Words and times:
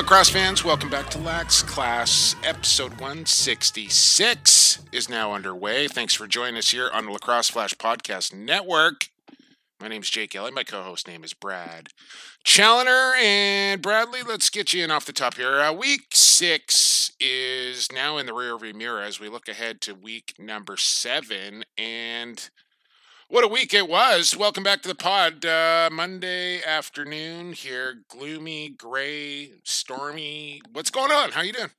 lacrosse 0.00 0.30
fans? 0.30 0.64
Welcome 0.64 0.88
back 0.88 1.10
to 1.10 1.18
Lax 1.18 1.62
Class. 1.62 2.34
Episode 2.42 2.92
166 2.92 4.78
is 4.92 5.10
now 5.10 5.34
underway. 5.34 5.88
Thanks 5.88 6.14
for 6.14 6.26
joining 6.26 6.56
us 6.56 6.70
here 6.70 6.88
on 6.90 7.04
the 7.04 7.12
Lacrosse 7.12 7.50
Flash 7.50 7.74
Podcast 7.74 8.32
Network. 8.32 9.10
My 9.78 9.88
name 9.88 10.00
is 10.00 10.08
Jake 10.08 10.34
Ellie. 10.34 10.52
My 10.52 10.64
co-host 10.64 11.06
name 11.06 11.22
is 11.22 11.34
Brad 11.34 11.88
Challoner. 12.44 13.12
And 13.20 13.82
Bradley, 13.82 14.22
let's 14.22 14.48
get 14.48 14.72
you 14.72 14.82
in 14.82 14.90
off 14.90 15.04
the 15.04 15.12
top 15.12 15.34
here. 15.34 15.60
Uh, 15.60 15.70
week 15.74 16.06
six 16.14 17.12
is 17.20 17.92
now 17.92 18.16
in 18.16 18.24
the 18.24 18.32
rearview 18.32 18.74
mirror 18.74 19.02
as 19.02 19.20
we 19.20 19.28
look 19.28 19.48
ahead 19.48 19.82
to 19.82 19.94
week 19.94 20.32
number 20.38 20.78
seven. 20.78 21.62
And 21.76 22.48
what 23.30 23.44
a 23.44 23.48
week 23.48 23.72
it 23.74 23.88
was. 23.88 24.36
Welcome 24.36 24.62
back 24.64 24.82
to 24.82 24.88
the 24.88 24.94
pod. 24.94 25.44
Uh, 25.44 25.88
Monday 25.92 26.62
afternoon 26.64 27.52
here. 27.52 28.02
Gloomy, 28.08 28.70
gray, 28.70 29.52
stormy. 29.64 30.60
What's 30.72 30.90
going 30.90 31.12
on? 31.12 31.30
How 31.30 31.42
you 31.42 31.52
doing? 31.52 31.70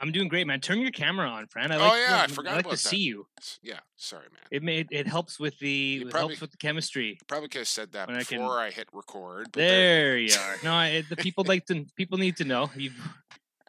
I'm 0.00 0.10
doing 0.12 0.26
great, 0.28 0.46
man. 0.48 0.60
Turn 0.60 0.80
your 0.80 0.90
camera 0.90 1.28
on, 1.28 1.46
friend. 1.46 1.72
I 1.72 1.76
Oh, 1.76 1.80
like, 1.80 1.92
yeah, 2.08 2.16
I 2.16 2.24
I 2.24 2.26
forgot 2.26 2.56
like 2.56 2.64
about 2.66 2.76
to 2.76 2.82
that. 2.82 2.88
see 2.88 2.96
you. 2.98 3.26
Yeah, 3.62 3.78
sorry, 3.96 4.26
man. 4.32 4.42
It 4.50 4.62
made 4.62 4.88
it 4.90 5.06
helps 5.06 5.38
with 5.38 5.58
the 5.60 6.06
probably- 6.10 6.30
helps 6.34 6.40
with 6.40 6.50
the 6.50 6.56
chemistry. 6.58 7.18
Probably 7.28 7.48
could 7.48 7.58
have 7.60 7.68
said 7.68 7.92
that 7.92 8.08
When 8.08 8.16
I 8.16 8.20
before 8.20 8.36
can- 8.38 8.46
I 8.48 8.70
hit 8.70 8.88
record. 8.92 9.48
There- 9.52 9.68
There 9.68 10.18
you 10.18 10.34
are. 10.34 10.56
No, 10.64 10.72
I, 10.74 11.04
the 11.08 11.16
people 11.16 11.44
like 11.46 11.66
to 11.66 11.86
people 11.96 12.18
need 12.18 12.36
to 12.38 12.44
know. 12.44 12.70
You 12.76 12.90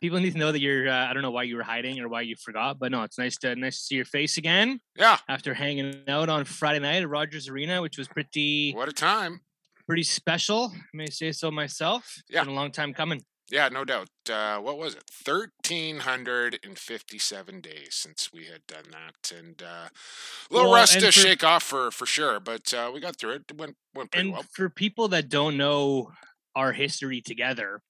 people 0.03 0.19
need 0.19 0.33
to 0.33 0.37
know 0.37 0.51
that 0.51 0.59
you're. 0.59 0.89
Uh, 0.89 1.07
I 1.09 1.13
don't 1.13 1.21
know 1.23 1.31
why 1.31 1.43
you 1.43 1.55
were 1.55 1.63
hiding 1.63 1.97
or 2.01 2.09
why 2.09 2.21
you 2.21 2.35
forgot, 2.35 2.77
but 2.77 2.91
no, 2.91 3.03
it's 3.03 3.17
nice 3.17 3.37
to 3.37 3.55
nice 3.55 3.77
to 3.77 3.83
see 3.85 3.95
your 3.95 4.03
face 4.05 4.37
again 4.37 4.81
yeah, 4.97 5.17
after 5.29 5.53
hanging 5.53 5.95
out 6.09 6.27
on 6.27 6.43
Friday 6.43 6.79
night 6.79 7.01
at 7.01 7.09
Rogers 7.09 7.47
Arena, 7.47 7.81
which 7.81 7.97
was 7.97 8.09
pretty 8.09 8.73
what 8.73 8.89
a 8.89 8.91
time. 8.91 9.39
pretty 9.87 10.03
special. 10.03 10.73
I 10.75 10.79
may 10.93 11.05
say 11.07 11.31
so 11.31 11.49
myself. 11.49 12.03
It's 12.17 12.23
Yeah. 12.29 12.43
been 12.43 12.51
a 12.51 12.55
long 12.55 12.71
time 12.71 12.93
coming. 12.93 13.23
Yeah, 13.49 13.69
no 13.69 13.85
doubt. 13.85 14.09
Uh, 14.29 14.57
what 14.59 14.77
was 14.77 14.95
it? 14.95 15.03
1,357 15.25 17.61
days 17.61 17.89
since 17.91 18.29
we 18.33 18.45
had 18.45 18.65
done 18.67 18.85
that. 18.91 19.31
And 19.37 19.61
uh, 19.61 19.87
a 19.89 20.53
little 20.53 20.71
Well, 20.71 20.79
rust 20.79 20.93
to 20.99 21.05
for- 21.07 21.11
shake 21.11 21.43
off 21.43 21.63
for, 21.63 21.91
for 21.91 22.05
sure, 22.05 22.39
but 22.39 22.73
uh, 22.73 22.91
we 22.93 22.99
got 22.99 23.17
through 23.17 23.31
it. 23.33 23.43
It 23.49 23.57
went, 23.57 23.75
went 23.93 24.11
pretty 24.11 24.27
and 24.27 24.33
well. 24.33 24.45
for 24.53 24.69
people 24.69 25.07
that 25.09 25.29
don't 25.29 25.57
know 25.57 26.11
our 26.55 26.71
history 26.73 27.21
together, 27.21 27.81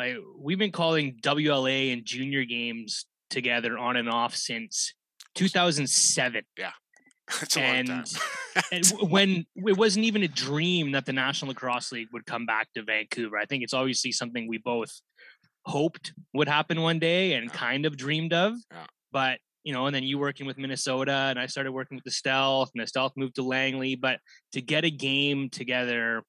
like 0.00 0.16
we've 0.38 0.58
been 0.58 0.72
calling 0.72 1.16
WLA 1.22 1.92
and 1.92 2.04
junior 2.04 2.44
games 2.44 3.06
together 3.28 3.76
on 3.78 3.96
and 3.96 4.08
off 4.08 4.34
since 4.34 4.94
2007. 5.34 6.42
It's 7.42 7.56
a 7.56 7.60
long 7.60 7.84
time. 7.84 8.04
and- 8.72 8.92
And 8.92 9.10
when 9.10 9.46
it 9.54 9.76
wasn't 9.76 10.04
even 10.06 10.22
a 10.22 10.28
dream 10.28 10.92
that 10.92 11.06
the 11.06 11.12
National 11.12 11.50
Lacrosse 11.50 11.92
League 11.92 12.08
would 12.12 12.26
come 12.26 12.46
back 12.46 12.68
to 12.74 12.82
Vancouver. 12.82 13.36
I 13.38 13.44
think 13.44 13.62
it's 13.62 13.74
obviously 13.74 14.10
something 14.12 14.48
we 14.48 14.58
both 14.58 14.90
hoped 15.66 16.12
would 16.32 16.48
happen 16.48 16.80
one 16.80 16.98
day 16.98 17.34
and 17.34 17.46
Yeah. 17.46 17.52
kind 17.52 17.86
of 17.86 17.96
dreamed 17.96 18.32
of. 18.32 18.54
Yeah. 18.72 18.86
But 19.12 19.38
you 19.62 19.74
know, 19.74 19.84
and 19.86 19.94
then 19.94 20.04
you 20.04 20.18
working 20.18 20.46
with 20.46 20.56
Minnesota, 20.56 21.12
and 21.12 21.38
I 21.38 21.44
started 21.44 21.72
working 21.72 21.96
with 21.98 22.04
the 22.04 22.10
Stealth, 22.10 22.70
and 22.74 22.82
the 22.82 22.86
Stealth 22.86 23.12
moved 23.14 23.34
to 23.34 23.42
Langley. 23.42 23.94
But 23.94 24.18
to 24.52 24.62
get 24.62 24.86
a 24.86 24.90
game 24.90 25.50
together 25.50 26.22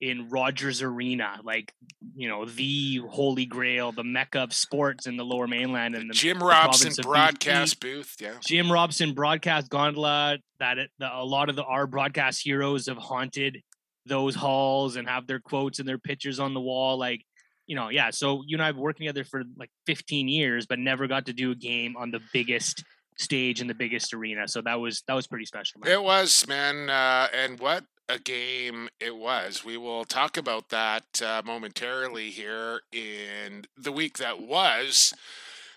in 0.00 0.28
Rogers 0.28 0.82
Arena, 0.82 1.40
like 1.42 1.72
you 2.14 2.28
know, 2.28 2.44
the 2.44 3.00
holy 3.08 3.46
grail, 3.46 3.92
the 3.92 4.04
mecca 4.04 4.40
of 4.40 4.52
sports 4.52 5.06
in 5.06 5.16
the 5.16 5.24
Lower 5.24 5.46
Mainland, 5.46 5.94
and 5.94 6.10
the 6.10 6.14
Jim 6.14 6.38
the 6.38 6.44
Robson 6.44 6.88
of 6.88 6.94
BC. 6.94 7.02
broadcast 7.02 7.80
booth. 7.80 8.16
Yeah. 8.20 8.34
Jim 8.44 8.70
Robson 8.70 9.14
broadcast 9.14 9.70
gondola 9.70 10.38
that 10.58 10.78
it, 10.78 10.90
the, 10.98 11.14
a 11.14 11.24
lot 11.24 11.48
of 11.48 11.56
the 11.56 11.64
our 11.64 11.86
broadcast 11.86 12.42
heroes 12.42 12.86
have 12.86 12.98
haunted 12.98 13.62
those 14.06 14.34
halls 14.34 14.96
and 14.96 15.08
have 15.08 15.26
their 15.26 15.40
quotes 15.40 15.78
and 15.78 15.88
their 15.88 15.98
pictures 15.98 16.38
on 16.38 16.54
the 16.54 16.60
wall 16.60 16.96
like 16.96 17.22
you 17.66 17.74
know 17.74 17.88
yeah 17.88 18.10
so 18.10 18.44
you 18.46 18.54
and 18.54 18.62
i 18.62 18.66
have 18.66 18.76
worked 18.76 18.98
together 18.98 19.24
for 19.24 19.42
like 19.58 19.68
15 19.86 20.28
years 20.28 20.64
but 20.64 20.78
never 20.78 21.08
got 21.08 21.26
to 21.26 21.32
do 21.32 21.50
a 21.50 21.56
game 21.56 21.96
on 21.96 22.12
the 22.12 22.20
biggest 22.32 22.84
stage 23.18 23.60
in 23.60 23.66
the 23.66 23.74
biggest 23.74 24.14
arena 24.14 24.46
so 24.46 24.62
that 24.62 24.78
was 24.78 25.02
that 25.08 25.14
was 25.14 25.26
pretty 25.26 25.44
special 25.44 25.80
man. 25.80 25.90
It 25.90 26.02
was, 26.02 26.46
man. 26.46 26.88
Uh, 26.90 27.28
and 27.34 27.58
what 27.58 27.84
a 28.08 28.18
game 28.18 28.88
it 29.00 29.16
was. 29.16 29.64
We 29.64 29.76
will 29.76 30.04
talk 30.04 30.36
about 30.36 30.68
that 30.70 31.20
uh, 31.22 31.42
momentarily 31.44 32.30
here 32.30 32.82
in 32.92 33.64
the 33.76 33.92
week 33.92 34.18
that 34.18 34.40
was. 34.40 35.12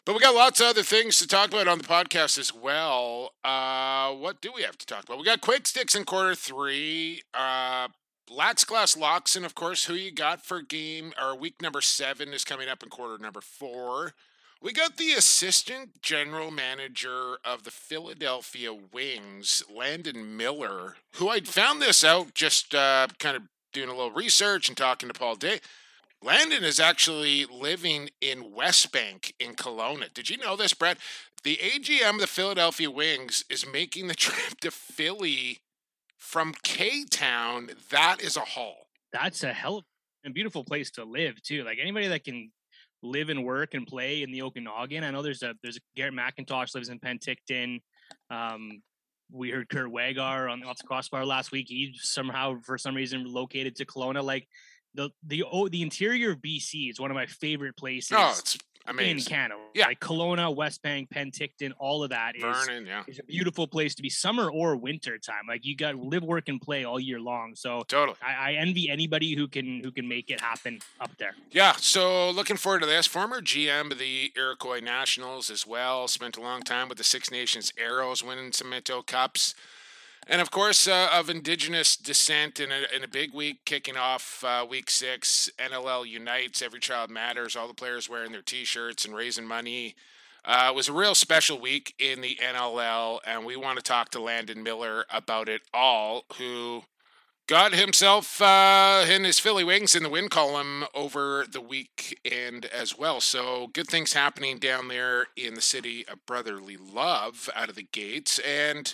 But 0.06 0.14
we 0.14 0.22
got 0.22 0.36
lots 0.36 0.60
of 0.60 0.68
other 0.68 0.84
things 0.84 1.20
to 1.20 1.28
talk 1.28 1.50
about 1.50 1.68
on 1.68 1.78
the 1.78 1.84
podcast 1.84 2.38
as 2.40 2.54
well. 2.54 3.34
Uh, 3.44 4.12
what 4.14 4.42
do 4.42 4.52
we 4.56 4.64
have 4.64 4.78
to 4.78 4.86
talk 4.86 5.04
about? 5.04 5.20
We 5.20 5.26
got 5.26 5.42
quick 5.42 5.68
sticks 5.68 5.96
in 5.96 6.04
quarter 6.06 6.36
three. 6.36 7.22
Uh, 7.34 7.90
Lax 8.30 8.64
Class 8.64 8.96
Loxon, 8.96 9.44
of 9.44 9.56
course, 9.56 9.86
who 9.86 9.94
you 9.94 10.12
got 10.12 10.46
for 10.46 10.62
game 10.62 11.14
or 11.22 11.36
week 11.36 11.62
number 11.62 11.82
seven 11.82 12.34
is 12.34 12.44
coming 12.44 12.70
up 12.70 12.84
in 12.84 12.90
quarter 12.90 13.22
number 13.22 13.42
four. 13.42 14.14
We 14.62 14.74
got 14.74 14.98
the 14.98 15.14
assistant 15.14 16.02
general 16.02 16.52
manager 16.52 17.38
of 17.46 17.64
the 17.64 17.72
Philadelphia 17.72 18.74
Wings, 18.74 19.64
Landon 19.74 20.36
Miller, 20.36 20.98
who 21.16 21.30
I'd 21.30 21.48
found 21.48 21.82
this 21.82 22.04
out 22.04 22.34
just 22.34 22.76
uh, 22.76 23.08
kind 23.20 23.38
of 23.38 23.44
doing 23.72 23.88
a 23.88 23.94
little 23.94 24.12
research 24.12 24.68
and 24.68 24.78
talking 24.78 25.08
to 25.08 25.18
Paul 25.18 25.36
Day. 25.36 25.62
Landon 26.22 26.66
is 26.66 26.78
actually 26.78 27.46
living 27.46 28.10
in 28.20 28.54
West 28.54 28.92
Bank 28.92 29.34
in 29.40 29.56
Kelowna. 29.56 30.14
Did 30.14 30.30
you 30.30 30.38
know 30.38 30.58
this, 30.58 30.74
Brad? 30.74 30.98
The 31.44 31.56
AGM 31.56 32.16
of 32.16 32.20
the 32.20 32.28
Philadelphia 32.28 32.92
Wings 32.92 33.46
is 33.50 33.66
making 33.66 34.08
the 34.08 34.16
trip 34.16 34.60
to 34.60 34.72
Philly 34.72 35.60
from 36.18 36.54
K 36.64 37.06
Town. 37.10 37.70
That 37.92 38.22
is 38.22 38.36
a 38.36 38.42
haul. 38.42 38.88
that's 39.14 39.42
a 39.44 39.54
hell 39.54 39.78
of 39.78 39.84
a 40.26 40.30
beautiful 40.32 40.66
place 40.66 40.92
to 40.92 41.06
live 41.06 41.42
too 41.42 41.64
like 41.64 41.78
anybody 41.82 42.08
that 42.10 42.26
can 42.26 42.52
live 43.02 43.30
and 43.30 43.44
work 43.44 43.74
and 43.74 43.88
play 43.88 44.24
in 44.24 44.32
the 44.32 44.42
okanagan 44.42 45.04
i 45.04 45.12
know 45.12 45.22
there's 45.22 45.44
a 45.44 45.54
there's 45.64 45.78
a 45.78 45.80
garrett 45.96 46.14
mcintosh 46.14 46.76
lives 46.76 46.90
in 46.90 47.00
penticton 47.00 47.80
um 48.30 48.82
we 49.32 49.52
heard 49.52 49.70
Kurt 49.70 49.92
Wagar 49.92 50.50
on 50.50 50.60
the 50.60 50.66
Off 50.66 50.78
the 50.78 50.88
Crossbar 50.88 51.26
last 51.26 51.52
week. 51.52 51.68
He 51.70 51.94
somehow, 51.96 52.60
for 52.64 52.78
some 52.78 52.96
reason, 52.96 53.24
relocated 53.24 53.76
to 53.76 53.86
Kelowna. 53.86 54.24
Like 54.24 54.48
the 54.96 55.10
the 55.26 55.44
oh, 55.50 55.68
the 55.68 55.82
interior 55.82 56.32
of 56.32 56.38
BC 56.38 56.90
is 56.90 57.00
one 57.00 57.12
of 57.12 57.16
my 57.16 57.28
favorite 57.28 57.78
places 57.78 58.18
Oh, 58.18 58.36
it's 58.38 58.58
in 58.90 59.00
amazing. 59.00 59.30
Canada. 59.30 59.60
Yeah. 59.74 59.88
like 59.88 60.00
Kelowna, 60.00 60.56
West 60.56 60.82
Bank, 60.82 61.10
Penticton, 61.10 61.72
all 61.80 62.04
of 62.04 62.10
that 62.10 62.36
is 62.36 62.42
Vernon, 62.42 62.86
yeah. 62.86 63.04
is 63.08 63.20
a 63.20 63.24
beautiful 63.24 63.68
place 63.68 63.96
to 63.96 64.02
be, 64.02 64.10
summer 64.10 64.50
or 64.50 64.76
winter 64.76 65.18
time. 65.18 65.44
Like 65.48 65.66
you 65.66 65.76
got 65.76 65.96
live, 65.96 66.24
work, 66.24 66.50
and 66.50 66.60
play 66.62 66.84
all 66.84 67.00
year 67.00 67.20
long. 67.20 67.54
So 67.56 67.84
Totally. 67.88 68.18
I, 68.22 68.52
I 68.52 68.54
envy 68.54 68.90
anybody 68.90 69.36
who 69.36 69.48
can 69.48 69.82
who 69.84 69.92
can 69.92 70.08
make 70.08 70.30
it 70.30 70.42
happen 70.42 70.80
up 71.00 71.16
there. 71.18 71.36
Yeah, 71.52 71.74
so 71.74 72.30
looking 72.32 72.58
forward 72.58 72.82
to 72.82 72.86
this. 72.88 73.08
Former 73.08 73.42
GM 73.42 73.92
of 73.92 74.00
the 74.00 74.32
Iroquois 74.36 74.80
Nationals 74.80 75.50
as 75.50 75.66
well. 75.66 76.08
Spent 76.08 76.38
a 76.38 76.42
long 76.42 76.62
time 76.62 76.90
with 76.90 76.98
the 76.98 77.04
Six 77.04 77.32
Nations 77.32 77.72
Arrows, 77.78 78.24
winning 78.24 78.52
some 78.52 78.70
Minto 78.70 79.02
Cups. 79.02 79.56
And 80.28 80.42
of 80.42 80.52
course, 80.52 80.88
uh, 80.88 81.10
of 81.12 81.30
Indigenous 81.30 81.96
descent 81.96 82.60
in 82.60 82.72
a, 82.72 82.84
in 82.96 83.04
a 83.04 83.08
big 83.08 83.34
week, 83.34 83.66
kicking 83.66 83.98
off 83.98 84.44
uh, 84.44 84.66
week 84.70 84.90
six. 84.90 85.50
NLL 85.58 86.08
Unites, 86.08 86.62
Every 86.62 86.80
Child 86.80 87.10
Matters, 87.10 87.56
all 87.56 87.68
the 87.68 87.74
players 87.74 88.10
wearing 88.10 88.32
their 88.32 88.42
t 88.42 88.64
shirts 88.64 89.06
and 89.06 89.16
raising 89.16 89.48
money. 89.48 89.96
Uh, 90.46 90.68
it 90.70 90.76
was 90.76 90.88
a 90.88 90.94
real 90.94 91.16
special 91.16 91.60
week 91.60 91.94
in 92.00 92.22
the 92.22 92.38
NLL, 92.42 93.20
and 93.26 93.46
we 93.46 93.56
want 93.56 93.78
to 93.78 93.84
talk 93.84 94.10
to 94.12 94.22
Landon 94.22 94.64
Miller 94.64 95.06
about 95.12 95.50
it 95.50 95.62
all, 95.74 96.24
who 96.38 96.84
got 97.50 97.74
himself 97.74 98.42
uh, 98.42 99.04
and 99.08 99.26
his 99.26 99.40
Philly 99.40 99.64
Wings 99.64 99.96
in 99.96 100.04
the 100.04 100.10
win 100.10 100.30
column 100.30 100.86
over 100.94 101.46
the 101.52 101.60
weekend 101.60 102.66
as 102.66 102.98
well. 102.98 103.20
So 103.20 103.68
good 103.74 103.88
things 103.88 104.14
happening 104.14 104.60
down 104.60 104.88
there 104.88 105.28
in 105.36 105.56
the 105.56 105.62
city 105.62 106.08
of 106.08 106.26
brotherly 106.28 106.78
love 106.78 107.50
out 107.56 107.70
of 107.70 107.76
the 107.76 107.88
gates. 107.92 108.40
And 108.40 108.94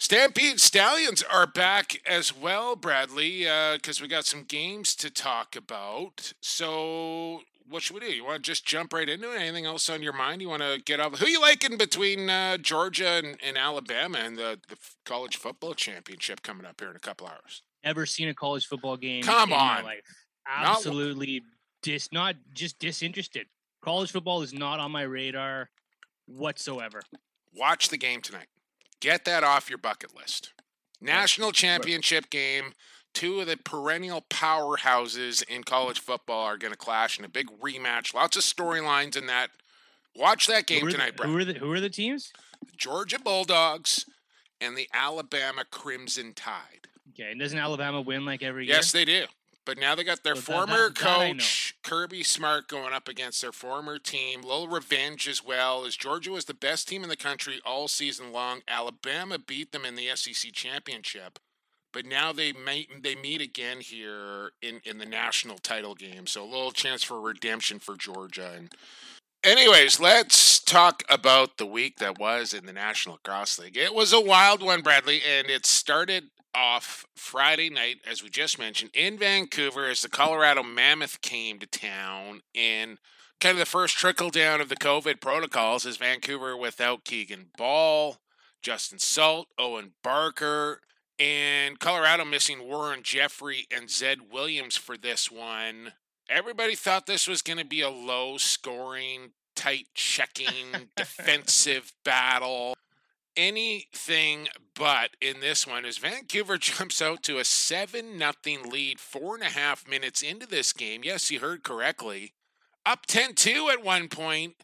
Stampede 0.00 0.60
Stallions 0.60 1.24
are 1.24 1.46
back 1.46 2.00
as 2.06 2.34
well, 2.36 2.76
Bradley, 2.76 3.40
because 3.74 4.00
we 4.00 4.06
got 4.06 4.24
some 4.24 4.44
games 4.44 4.94
to 4.94 5.10
talk 5.10 5.56
about. 5.56 6.32
So 6.40 7.42
what 7.68 7.82
should 7.82 7.94
we 7.94 8.00
do? 8.00 8.06
You 8.14 8.24
want 8.24 8.42
to 8.44 8.48
just 8.50 8.64
jump 8.64 8.92
right 8.92 9.08
into 9.08 9.32
it? 9.32 9.40
Anything 9.40 9.66
else 9.66 9.90
on 9.90 10.02
your 10.02 10.12
mind? 10.12 10.40
You 10.40 10.48
want 10.48 10.62
to 10.62 10.80
get 10.84 11.00
off? 11.00 11.18
Who 11.18 11.26
you 11.26 11.40
liking 11.40 11.76
between 11.76 12.30
uh, 12.30 12.58
Georgia 12.58 13.08
and, 13.08 13.36
and 13.44 13.58
Alabama 13.58 14.18
and 14.18 14.38
the, 14.38 14.60
the 14.68 14.76
college 15.04 15.36
football 15.36 15.74
championship 15.74 16.42
coming 16.42 16.64
up 16.64 16.80
here 16.80 16.90
in 16.90 16.96
a 16.96 17.00
couple 17.00 17.26
hours? 17.26 17.62
Never 17.84 18.06
seen 18.06 18.28
a 18.28 18.34
college 18.34 18.66
football 18.66 18.96
game 18.96 19.24
Come 19.24 19.50
in 19.50 19.58
my 19.58 19.78
on. 19.78 19.84
life. 19.84 20.02
Not 20.46 20.76
Absolutely 20.76 21.42
dis 21.82 22.08
not 22.12 22.36
just 22.54 22.78
disinterested. 22.78 23.46
College 23.82 24.12
football 24.12 24.42
is 24.42 24.52
not 24.52 24.80
on 24.80 24.90
my 24.90 25.02
radar 25.02 25.68
whatsoever. 26.26 27.02
Watch 27.54 27.88
the 27.88 27.98
game 27.98 28.20
tonight. 28.20 28.46
Get 29.00 29.24
that 29.24 29.44
off 29.44 29.68
your 29.68 29.78
bucket 29.78 30.16
list. 30.16 30.52
National 31.00 31.52
championship 31.52 32.30
game. 32.30 32.72
Two 33.14 33.40
of 33.40 33.46
the 33.46 33.56
perennial 33.56 34.22
powerhouses 34.28 35.42
in 35.48 35.64
college 35.64 36.00
football 36.00 36.44
are 36.44 36.58
going 36.58 36.72
to 36.72 36.78
clash 36.78 37.18
in 37.18 37.24
a 37.24 37.28
big 37.28 37.48
rematch. 37.60 38.14
Lots 38.14 38.36
of 38.36 38.42
storylines 38.42 39.16
in 39.16 39.26
that. 39.26 39.50
Watch 40.14 40.46
that 40.46 40.66
game 40.66 40.82
who 40.82 40.90
tonight, 40.90 41.16
the, 41.16 41.22
bro. 41.22 41.26
Who 41.30 41.38
are 41.38 41.44
the 41.44 41.54
Who 41.54 41.72
are 41.72 41.80
the 41.80 41.88
teams? 41.90 42.32
Georgia 42.76 43.18
Bulldogs 43.18 44.04
and 44.60 44.76
the 44.76 44.88
Alabama 44.92 45.64
Crimson 45.70 46.32
Tide. 46.34 46.88
Okay, 47.10 47.30
and 47.30 47.40
doesn't 47.40 47.58
Alabama 47.58 48.00
win 48.00 48.24
like 48.24 48.42
every 48.42 48.66
year? 48.66 48.76
Yes, 48.76 48.92
they 48.92 49.04
do. 49.04 49.24
But 49.64 49.78
now 49.78 49.94
they 49.94 50.04
got 50.04 50.22
their 50.22 50.36
former 50.36 50.88
that- 50.88 50.94
that 50.96 51.06
I 51.08 51.32
coach, 51.32 51.67
Kirby 51.88 52.22
Smart, 52.22 52.68
going 52.68 52.92
up 52.92 53.08
against 53.08 53.40
their 53.40 53.50
former 53.50 53.98
team. 53.98 54.42
Little 54.42 54.68
revenge 54.68 55.26
as 55.26 55.42
well, 55.42 55.86
as 55.86 55.96
Georgia 55.96 56.30
was 56.30 56.44
the 56.44 56.52
best 56.52 56.86
team 56.86 57.02
in 57.02 57.08
the 57.08 57.16
country 57.16 57.62
all 57.64 57.88
season 57.88 58.30
long. 58.30 58.60
Alabama 58.68 59.38
beat 59.38 59.72
them 59.72 59.86
in 59.86 59.94
the 59.94 60.10
SEC 60.14 60.52
championship. 60.52 61.38
But 61.90 62.04
now 62.04 62.30
they 62.30 62.52
meet, 62.52 63.02
they 63.02 63.14
meet 63.14 63.40
again 63.40 63.80
here 63.80 64.50
in, 64.60 64.82
in 64.84 64.98
the 64.98 65.06
national 65.06 65.56
title 65.56 65.94
game. 65.94 66.26
So 66.26 66.44
a 66.44 66.44
little 66.44 66.72
chance 66.72 67.02
for 67.02 67.22
redemption 67.22 67.78
for 67.78 67.96
Georgia. 67.96 68.50
And 68.54 68.74
anyways, 69.42 69.98
let's 69.98 70.58
talk 70.60 71.04
about 71.08 71.56
the 71.56 71.64
week 71.64 72.00
that 72.00 72.18
was 72.18 72.52
in 72.52 72.66
the 72.66 72.74
National 72.74 73.16
Cross 73.24 73.60
League. 73.60 73.78
It 73.78 73.94
was 73.94 74.12
a 74.12 74.20
wild 74.20 74.62
one, 74.62 74.82
Bradley, 74.82 75.22
and 75.26 75.48
it 75.48 75.64
started 75.64 76.24
off 76.58 77.06
Friday 77.14 77.70
night, 77.70 77.98
as 78.08 78.22
we 78.22 78.28
just 78.28 78.58
mentioned, 78.58 78.90
in 78.92 79.16
Vancouver 79.16 79.86
as 79.86 80.02
the 80.02 80.08
Colorado 80.08 80.64
Mammoth 80.64 81.20
came 81.22 81.60
to 81.60 81.66
town 81.66 82.40
in 82.52 82.98
kind 83.40 83.52
of 83.52 83.60
the 83.60 83.64
first 83.64 83.96
trickle 83.96 84.30
down 84.30 84.60
of 84.60 84.68
the 84.68 84.76
COVID 84.76 85.20
protocols 85.20 85.86
is 85.86 85.98
Vancouver 85.98 86.56
without 86.56 87.04
Keegan 87.04 87.50
Ball, 87.56 88.16
Justin 88.60 88.98
Salt, 88.98 89.46
Owen 89.56 89.92
Barker, 90.02 90.80
and 91.16 91.78
Colorado 91.78 92.24
missing 92.24 92.66
Warren 92.66 93.04
Jeffrey 93.04 93.66
and 93.72 93.88
Zed 93.88 94.32
Williams 94.32 94.76
for 94.76 94.96
this 94.96 95.30
one. 95.30 95.92
Everybody 96.28 96.74
thought 96.74 97.06
this 97.06 97.28
was 97.28 97.40
going 97.40 97.58
to 97.58 97.64
be 97.64 97.82
a 97.82 97.88
low 97.88 98.36
scoring, 98.36 99.30
tight 99.54 99.86
checking, 99.94 100.90
defensive 100.96 101.92
battle 102.04 102.74
anything 103.38 104.48
but 104.74 105.10
in 105.20 105.40
this 105.40 105.66
one 105.66 105.84
as 105.84 105.96
Vancouver 105.96 106.58
jumps 106.58 107.00
out 107.00 107.22
to 107.22 107.38
a 107.38 107.44
7 107.44 108.18
nothing 108.18 108.68
lead 108.68 109.00
four 109.00 109.36
and 109.36 109.44
a 109.44 109.46
half 109.46 109.88
minutes 109.88 110.20
into 110.22 110.46
this 110.46 110.72
game. 110.72 111.02
Yes, 111.04 111.30
you 111.30 111.40
heard 111.40 111.62
correctly. 111.62 112.34
Up 112.84 113.06
10 113.06 113.34
2 113.34 113.70
at 113.72 113.84
one 113.84 114.08
point, 114.08 114.56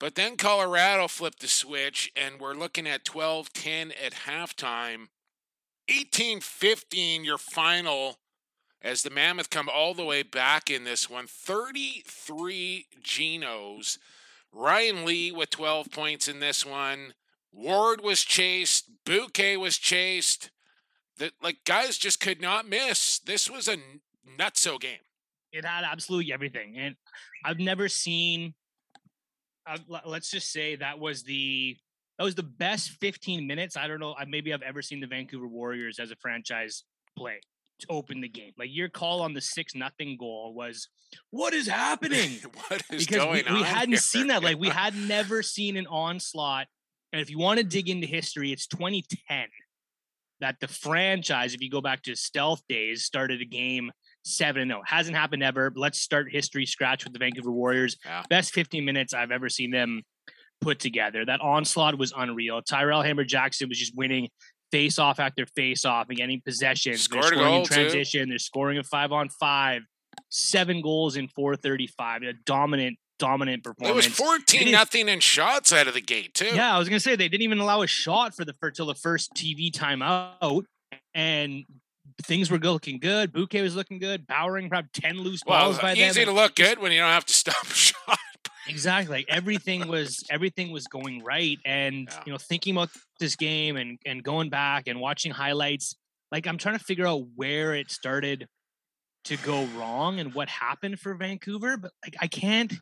but 0.00 0.14
then 0.14 0.36
Colorado 0.36 1.06
flipped 1.08 1.40
the 1.40 1.48
switch 1.48 2.10
and 2.16 2.40
we're 2.40 2.54
looking 2.54 2.88
at 2.88 3.04
12 3.04 3.52
10 3.52 3.92
at 4.04 4.12
halftime. 4.26 5.08
18 5.88 6.40
15, 6.40 7.24
your 7.24 7.38
final 7.38 8.18
as 8.80 9.02
the 9.02 9.10
Mammoth 9.10 9.50
come 9.50 9.68
all 9.68 9.94
the 9.94 10.04
way 10.04 10.22
back 10.22 10.70
in 10.70 10.84
this 10.84 11.10
one. 11.10 11.26
33 11.26 12.86
Genos. 13.02 13.98
Ryan 14.52 15.04
Lee 15.04 15.32
with 15.32 15.50
12 15.50 15.90
points 15.90 16.28
in 16.28 16.40
this 16.40 16.64
one. 16.64 17.14
Ward 17.58 18.00
was 18.02 18.22
chased. 18.22 18.90
Bouquet 19.04 19.56
was 19.56 19.76
chased. 19.76 20.50
That 21.18 21.32
like 21.42 21.58
guys 21.64 21.98
just 21.98 22.20
could 22.20 22.40
not 22.40 22.68
miss. 22.68 23.18
This 23.18 23.50
was 23.50 23.66
a 23.66 23.76
nutso 24.38 24.78
game. 24.80 25.00
It 25.52 25.64
had 25.64 25.82
absolutely 25.84 26.32
everything, 26.32 26.76
and 26.78 26.94
I've 27.44 27.58
never 27.58 27.88
seen. 27.88 28.54
Uh, 29.66 29.78
let's 30.06 30.30
just 30.30 30.52
say 30.52 30.76
that 30.76 30.98
was 30.98 31.24
the 31.24 31.76
that 32.18 32.24
was 32.24 32.34
the 32.36 32.42
best 32.42 32.90
15 33.00 33.46
minutes. 33.46 33.76
I 33.76 33.88
don't 33.88 34.00
know. 34.00 34.14
I 34.16 34.24
maybe 34.24 34.52
I've 34.54 34.62
ever 34.62 34.80
seen 34.80 35.00
the 35.00 35.06
Vancouver 35.06 35.48
Warriors 35.48 35.98
as 35.98 36.10
a 36.10 36.16
franchise 36.16 36.84
play 37.16 37.40
to 37.80 37.86
open 37.90 38.20
the 38.20 38.28
game. 38.28 38.52
Like 38.58 38.70
your 38.72 38.88
call 38.88 39.20
on 39.22 39.34
the 39.34 39.40
six 39.40 39.74
nothing 39.74 40.16
goal 40.18 40.52
was, 40.54 40.88
what 41.30 41.52
is 41.54 41.66
happening? 41.68 42.38
what 42.68 42.82
is 42.90 43.06
because 43.06 43.24
going 43.24 43.44
we, 43.48 43.54
we 43.54 43.62
hadn't 43.62 43.90
here? 43.90 43.98
seen 43.98 44.28
that. 44.28 44.42
Like 44.42 44.58
we 44.58 44.68
had 44.84 44.94
never 44.96 45.42
seen 45.42 45.76
an 45.76 45.86
onslaught. 45.86 46.66
And 47.12 47.20
if 47.22 47.30
you 47.30 47.38
want 47.38 47.58
to 47.58 47.64
dig 47.64 47.88
into 47.88 48.06
history, 48.06 48.52
it's 48.52 48.66
2010 48.66 49.46
that 50.40 50.56
the 50.60 50.68
franchise, 50.68 51.54
if 51.54 51.60
you 51.60 51.70
go 51.70 51.80
back 51.80 52.02
to 52.02 52.14
stealth 52.14 52.62
days, 52.68 53.04
started 53.04 53.40
a 53.40 53.44
game 53.44 53.90
seven 54.24 54.62
and 54.62 54.70
zero. 54.70 54.82
Hasn't 54.84 55.16
happened 55.16 55.42
ever. 55.42 55.70
But 55.70 55.80
let's 55.80 56.00
start 56.00 56.30
history 56.30 56.66
scratch 56.66 57.04
with 57.04 57.12
the 57.12 57.18
Vancouver 57.18 57.50
Warriors. 57.50 57.96
Yeah. 58.04 58.22
Best 58.28 58.52
15 58.52 58.84
minutes 58.84 59.14
I've 59.14 59.30
ever 59.30 59.48
seen 59.48 59.70
them 59.70 60.02
put 60.60 60.78
together. 60.80 61.24
That 61.24 61.40
onslaught 61.40 61.98
was 61.98 62.12
unreal. 62.16 62.62
Tyrell 62.62 63.02
Hammer 63.02 63.24
Jackson 63.24 63.68
was 63.68 63.78
just 63.78 63.96
winning 63.96 64.28
face 64.70 64.98
off 64.98 65.18
after 65.18 65.46
face 65.46 65.84
off 65.84 66.08
and 66.08 66.18
getting 66.18 66.42
possessions. 66.44 67.08
They're 67.08 67.22
Scored 67.22 67.34
a 67.34 67.36
scoring 67.36 67.52
goal, 67.52 67.60
in 67.60 67.64
too. 67.64 67.74
transition. 67.74 68.28
They're 68.28 68.38
scoring 68.38 68.78
a 68.78 68.84
five 68.84 69.12
on 69.12 69.28
five. 69.40 69.82
Seven 70.30 70.82
goals 70.82 71.16
in 71.16 71.28
435. 71.28 72.22
A 72.22 72.32
dominant, 72.44 72.98
dominant 73.18 73.64
performance. 73.64 74.06
It 74.06 74.08
was 74.10 74.16
14 74.18 74.62
is- 74.68 74.72
nothing 74.72 75.08
in 75.08 75.20
shots 75.20 75.72
out 75.72 75.88
of 75.88 75.94
the 75.94 76.00
gate 76.00 76.34
too. 76.34 76.46
Yeah, 76.54 76.74
I 76.74 76.78
was 76.78 76.88
gonna 76.88 77.00
say 77.00 77.16
they 77.16 77.28
didn't 77.28 77.42
even 77.42 77.58
allow 77.58 77.82
a 77.82 77.86
shot 77.86 78.34
for 78.34 78.44
the 78.44 78.54
for 78.60 78.70
till 78.70 78.86
the 78.86 78.94
first 78.94 79.32
TV 79.34 79.70
timeout, 79.70 80.64
and 81.14 81.64
things 82.24 82.50
were 82.50 82.58
looking 82.58 82.98
good. 82.98 83.32
Bouquet 83.32 83.62
was 83.62 83.76
looking 83.76 83.98
good. 83.98 84.26
Bowering 84.26 84.68
probably 84.68 84.90
ten 84.92 85.18
loose 85.18 85.42
Well, 85.46 85.64
balls 85.66 85.78
by 85.78 85.94
then. 85.94 86.10
easy 86.10 86.24
to 86.24 86.32
look 86.32 86.54
good 86.54 86.78
when 86.78 86.92
you 86.92 86.98
don't 87.00 87.10
have 87.12 87.26
to 87.26 87.34
stop 87.44 87.62
a 87.64 87.74
shot. 87.74 88.18
Exactly. 88.68 89.16
Like 89.18 89.26
everything 89.28 89.88
was 89.88 90.24
everything 90.30 90.70
was 90.72 90.86
going 90.88 91.22
right. 91.24 91.58
And 91.64 92.08
Yeah. 92.10 92.22
you 92.26 92.32
know, 92.32 92.38
thinking 92.38 92.76
about 92.76 92.90
this 93.18 93.34
game 93.36 93.76
and 93.76 93.98
and 94.04 94.22
going 94.22 94.50
back 94.50 94.88
and 94.88 95.00
watching 95.00 95.32
highlights, 95.32 95.96
like 96.30 96.46
I'm 96.46 96.58
trying 96.58 96.78
to 96.78 96.84
figure 96.84 97.06
out 97.06 97.22
where 97.34 97.74
it 97.74 97.90
started 97.90 98.46
to 99.24 99.36
go 99.38 99.64
wrong 99.76 100.20
and 100.20 100.34
what 100.34 100.48
happened 100.48 101.00
for 101.00 101.14
Vancouver. 101.14 101.76
But 101.78 101.92
like 102.04 102.16
I 102.20 102.26
can't 102.26 102.74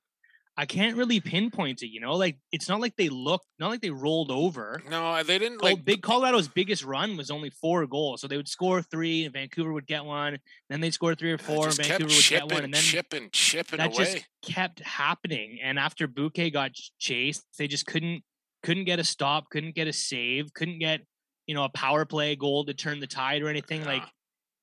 I 0.59 0.65
can't 0.65 0.97
really 0.97 1.21
pinpoint 1.21 1.83
it, 1.83 1.89
you 1.89 2.01
know, 2.01 2.15
like 2.15 2.39
it's 2.51 2.67
not 2.67 2.81
like 2.81 2.97
they 2.97 3.11
looked 3.11 3.47
not 3.59 3.69
like 3.69 3.83
they 3.83 3.91
rolled 3.91 4.31
over. 4.31 4.81
No, 4.89 5.23
they 5.23 5.39
didn't 5.39 5.63
Like 5.63 5.77
like 5.77 5.85
big 5.85 6.03
Colorado's 6.03 6.49
biggest 6.49 6.83
run 6.83 7.17
was 7.19 7.31
only 7.31 7.51
four 7.51 7.87
goals. 7.87 8.23
So 8.23 8.27
they 8.27 8.39
would 8.39 8.49
score 8.49 8.81
three 8.81 9.25
and 9.25 9.35
Vancouver 9.35 9.73
would 9.73 9.87
get 9.87 10.05
one. 10.07 10.39
Then 10.71 10.81
they'd 10.81 10.95
score 10.95 11.15
three 11.15 11.33
or 11.33 11.35
uh, 11.35 11.39
four 11.39 11.67
and 11.67 11.77
Vancouver 11.77 12.05
would 12.05 12.11
chipping, 12.11 12.49
get 12.49 12.55
one. 12.55 12.65
And 12.65 12.73
then 12.73 12.81
chipping, 12.81 13.29
chipping 13.33 13.77
that 13.79 13.95
away. 13.95 13.97
just 13.97 14.27
kept 14.43 14.81
happening. 14.81 15.59
And 15.63 15.79
after 15.79 16.07
Bouquet 16.07 16.51
got 16.51 16.71
chased, 16.99 17.45
they 17.59 17.69
just 17.69 17.85
couldn't 17.85 18.23
couldn't 18.63 18.85
get 18.85 18.99
a 18.99 19.05
stop, 19.05 19.51
couldn't 19.51 19.75
get 19.75 19.89
a 19.89 19.93
save, 19.93 20.55
couldn't 20.55 20.79
get 20.79 21.03
you 21.47 21.55
know 21.55 21.65
a 21.65 21.69
power 21.69 22.07
play 22.07 22.35
goal 22.35 22.65
to 22.65 22.73
turn 22.73 23.01
the 23.01 23.07
tide 23.07 23.43
or 23.43 23.49
anything. 23.49 23.85
Like 23.85 24.05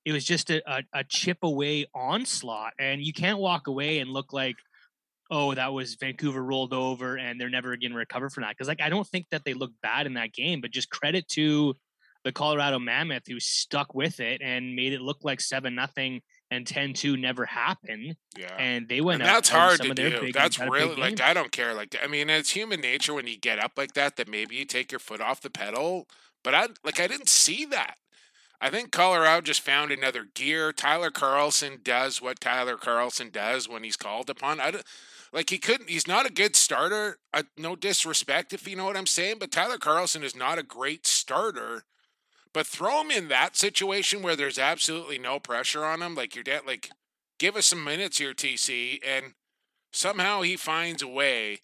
it 0.06 0.12
was 0.12 0.26
just 0.26 0.50
a, 0.50 0.64
a, 0.66 0.82
a 0.92 1.04
chip 1.04 1.38
away 1.44 1.86
onslaught, 1.94 2.74
and 2.80 3.00
you 3.00 3.14
can't 3.14 3.38
walk 3.38 3.68
away 3.68 4.00
and 4.00 4.10
look 4.10 4.34
like. 4.34 4.56
Oh, 5.32 5.54
that 5.54 5.74
was 5.74 5.96
Vancouver 5.96 6.44
rolled 6.44 6.74
over, 6.74 7.18
and 7.18 7.40
they're 7.40 7.50
never 7.50 7.72
again 7.72 7.94
recover 7.94 8.30
from 8.30 8.44
that. 8.44 8.50
Because, 8.50 8.68
like, 8.68 8.82
I 8.82 8.90
don't 8.90 9.08
think 9.08 9.28
that 9.32 9.44
they 9.46 9.54
looked 9.54 9.82
bad 9.82 10.06
in 10.06 10.14
that 10.16 10.34
game, 10.34 10.62
but 10.62 10.72
just 10.72 10.90
credit 10.90 11.28
to 11.30 11.76
the 12.24 12.32
Colorado 12.32 12.80
Mammoth 12.80 13.28
who 13.28 13.40
stuck 13.40 13.94
with 13.94 14.20
it 14.20 14.42
and 14.42 14.76
made 14.76 14.94
it 14.94 15.02
look 15.02 15.20
like 15.24 15.42
seven 15.42 15.76
nothing 15.76 16.22
and 16.52 16.66
10-2 16.66 17.20
never 17.20 17.46
happened 17.46 18.16
yeah. 18.38 18.56
and 18.58 18.88
they 18.88 19.02
went 19.02 19.22
And 19.22 19.30
out 19.30 19.36
that's 19.36 19.50
hard 19.50 19.78
some 19.78 19.88
to 19.88 19.92
of 19.92 19.96
their 19.96 20.22
do. 20.22 20.32
That's 20.32 20.58
had 20.58 20.68
a 20.68 20.72
big 20.72 20.82
really 20.82 20.96
like. 20.96 21.22
I 21.22 21.34
don't 21.34 21.52
care. 21.52 21.74
Like 21.74 21.96
I 22.02 22.08
mean, 22.08 22.30
it's 22.30 22.52
human 22.52 22.80
nature 22.80 23.14
when 23.14 23.28
you 23.28 23.38
get 23.38 23.60
up 23.60 23.74
like 23.76 23.94
that 23.94 24.16
that 24.18 24.28
maybe 24.28 24.56
you 24.56 24.66
take 24.66 24.92
your 24.92 25.00
foot 25.00 25.20
off 25.20 25.42
the 25.42 25.50
pedal. 25.50 26.08
But 26.44 26.54
I 26.54 26.68
like 26.84 27.00
I 27.00 27.08
didn't 27.08 27.30
see 27.30 27.66
that. 27.66 27.96
I 28.62 28.70
think 28.70 28.92
Colorado 28.92 29.42
just 29.42 29.60
found 29.60 29.92
another 29.92 30.26
gear. 30.34 30.72
Tyler 30.72 31.12
Carlson 31.12 31.80
does 31.84 32.22
what 32.22 32.40
Tyler 32.40 32.78
Carlson 32.78 33.30
does 33.30 33.68
when 33.68 33.84
he's 33.84 33.98
called 33.98 34.30
upon. 34.30 34.62
I 34.62 34.72
don't, 34.72 34.86
like 35.34 35.50
he 35.50 35.58
couldn't. 35.58 35.90
He's 35.90 36.08
not 36.08 36.28
a 36.28 36.32
good 36.32 36.56
starter. 36.56 37.18
I, 37.34 37.44
no 37.58 37.76
disrespect 37.76 38.54
if 38.54 38.68
you 38.68 38.76
know 38.76 38.86
what 38.86 38.96
I'm 38.96 39.08
saying, 39.08 39.38
but 39.40 39.52
Tyler 39.52 39.80
Carlson 39.80 40.24
is 40.24 40.36
not 40.36 40.60
a 40.60 40.64
great 40.64 41.08
starter. 41.08 41.84
But 42.54 42.68
throw 42.68 43.02
him 43.02 43.10
in 43.10 43.30
that 43.30 43.58
situation 43.58 44.22
where 44.22 44.36
there's 44.36 44.60
absolutely 44.60 45.18
no 45.18 45.40
pressure 45.40 45.84
on 45.84 46.04
him, 46.04 46.14
like 46.14 46.36
your 46.36 46.44
dad. 46.44 46.62
Like, 46.68 46.92
give 47.40 47.56
us 47.56 47.66
some 47.66 47.84
minutes 47.84 48.20
here, 48.20 48.36
TC, 48.36 49.00
and 49.04 49.34
somehow 49.92 50.44
he 50.44 50.56
finds 50.56 51.02
a 51.02 51.08
way. 51.08 51.62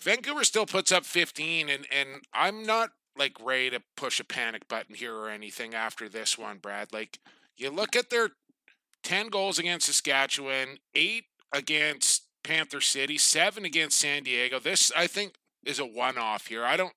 Vancouver 0.00 0.44
still 0.44 0.66
puts 0.66 0.92
up 0.92 1.04
15, 1.04 1.68
and 1.68 1.84
and 1.92 2.08
I'm 2.32 2.64
not 2.64 2.90
like 3.18 3.36
ready 3.42 3.70
to 3.70 3.82
push 3.96 4.20
a 4.20 4.24
panic 4.24 4.68
button 4.68 4.94
here 4.94 5.14
or 5.14 5.28
anything 5.28 5.74
after 5.74 6.08
this 6.08 6.38
one, 6.38 6.58
Brad. 6.58 6.92
Like, 6.92 7.18
you 7.56 7.70
look 7.70 7.96
at 7.96 8.08
their 8.08 8.30
10 9.02 9.28
goals 9.28 9.58
against 9.58 9.86
Saskatchewan, 9.86 10.78
eight 10.94 11.24
against 11.52 12.19
Panther 12.42 12.80
City, 12.80 13.18
seven 13.18 13.64
against 13.64 13.98
San 13.98 14.22
Diego. 14.22 14.58
This, 14.58 14.92
I 14.96 15.06
think, 15.06 15.34
is 15.64 15.78
a 15.78 15.86
one 15.86 16.18
off 16.18 16.46
here. 16.46 16.64
I 16.64 16.76
don't. 16.76 16.92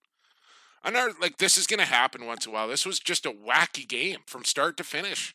I'm 0.84 0.94
not 0.94 1.22
like 1.22 1.38
this 1.38 1.58
is 1.58 1.68
going 1.68 1.80
to 1.80 1.86
happen 1.86 2.26
once 2.26 2.46
in 2.46 2.52
a 2.52 2.54
while. 2.54 2.68
This 2.68 2.86
was 2.86 3.00
just 3.00 3.26
a 3.26 3.32
wacky 3.32 3.88
game 3.88 4.20
from 4.26 4.44
start 4.44 4.76
to 4.78 4.84
finish. 4.84 5.34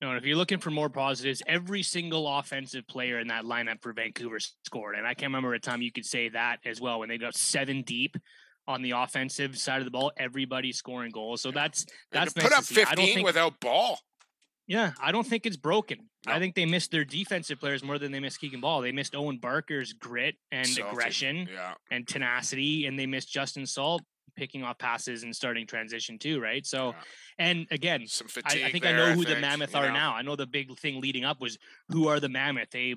You 0.00 0.08
know, 0.08 0.14
if 0.14 0.24
you're 0.24 0.36
looking 0.36 0.58
for 0.58 0.70
more 0.70 0.90
positives, 0.90 1.42
every 1.46 1.82
single 1.82 2.28
offensive 2.38 2.86
player 2.86 3.18
in 3.18 3.28
that 3.28 3.44
lineup 3.44 3.82
for 3.82 3.92
Vancouver 3.92 4.38
scored. 4.38 4.94
And 4.94 5.06
I 5.06 5.14
can't 5.14 5.30
remember 5.30 5.54
a 5.54 5.58
time 5.58 5.80
you 5.80 5.90
could 5.90 6.04
say 6.04 6.28
that 6.28 6.58
as 6.66 6.80
well 6.80 7.00
when 7.00 7.08
they 7.08 7.18
got 7.18 7.34
seven 7.34 7.82
deep 7.82 8.16
on 8.68 8.82
the 8.82 8.90
offensive 8.92 9.56
side 9.56 9.78
of 9.78 9.84
the 9.84 9.90
ball, 9.90 10.12
everybody 10.18 10.72
scoring 10.72 11.10
goals. 11.10 11.40
So 11.40 11.50
that's 11.50 11.86
that's 12.12 12.32
put 12.32 12.50
nice 12.50 12.52
up 12.52 12.64
15 12.64 12.96
think, 12.96 13.26
without 13.26 13.58
ball. 13.58 13.98
Yeah, 14.66 14.92
I 15.00 15.12
don't 15.12 15.26
think 15.26 15.46
it's 15.46 15.56
broken. 15.56 16.08
No. 16.26 16.32
I 16.32 16.40
think 16.40 16.56
they 16.56 16.66
missed 16.66 16.90
their 16.90 17.04
defensive 17.04 17.60
players 17.60 17.84
more 17.84 17.98
than 17.98 18.10
they 18.10 18.18
missed 18.18 18.40
Keegan 18.40 18.60
Ball. 18.60 18.80
They 18.80 18.92
missed 18.92 19.14
Owen 19.14 19.38
Barker's 19.38 19.92
grit 19.92 20.34
and 20.50 20.66
Salty. 20.66 20.90
aggression 20.90 21.48
yeah. 21.52 21.74
and 21.90 22.06
tenacity, 22.06 22.86
and 22.86 22.98
they 22.98 23.06
missed 23.06 23.32
Justin 23.32 23.64
Salt 23.64 24.02
picking 24.36 24.64
off 24.64 24.78
passes 24.78 25.22
and 25.22 25.34
starting 25.34 25.66
transition 25.66 26.18
too, 26.18 26.40
right? 26.40 26.66
So, 26.66 26.88
yeah. 26.88 27.46
and 27.46 27.66
again, 27.70 28.06
some 28.06 28.26
fatigue. 28.26 28.62
I, 28.64 28.68
I 28.68 28.72
think 28.72 28.84
there, 28.84 28.94
I 28.94 28.96
know 28.96 29.12
who 29.12 29.22
think, 29.22 29.36
the 29.36 29.40
Mammoth 29.40 29.74
are 29.74 29.88
know. 29.88 29.94
now. 29.94 30.14
I 30.14 30.22
know 30.22 30.36
the 30.36 30.46
big 30.46 30.76
thing 30.78 31.00
leading 31.00 31.24
up 31.24 31.40
was 31.40 31.58
who 31.90 32.08
are 32.08 32.18
the 32.18 32.28
Mammoth. 32.28 32.70
They 32.70 32.96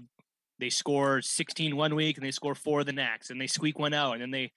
they 0.59 0.69
score 0.69 1.21
16 1.21 1.75
one 1.75 1.95
week 1.95 2.17
and 2.17 2.25
they 2.25 2.31
score 2.31 2.55
four 2.55 2.83
the 2.83 2.93
next, 2.93 3.29
and 3.29 3.39
they 3.39 3.47
squeak 3.47 3.77
one 3.77 3.93
out, 3.93 4.13
and 4.13 4.21
then 4.21 4.31
they 4.31 4.51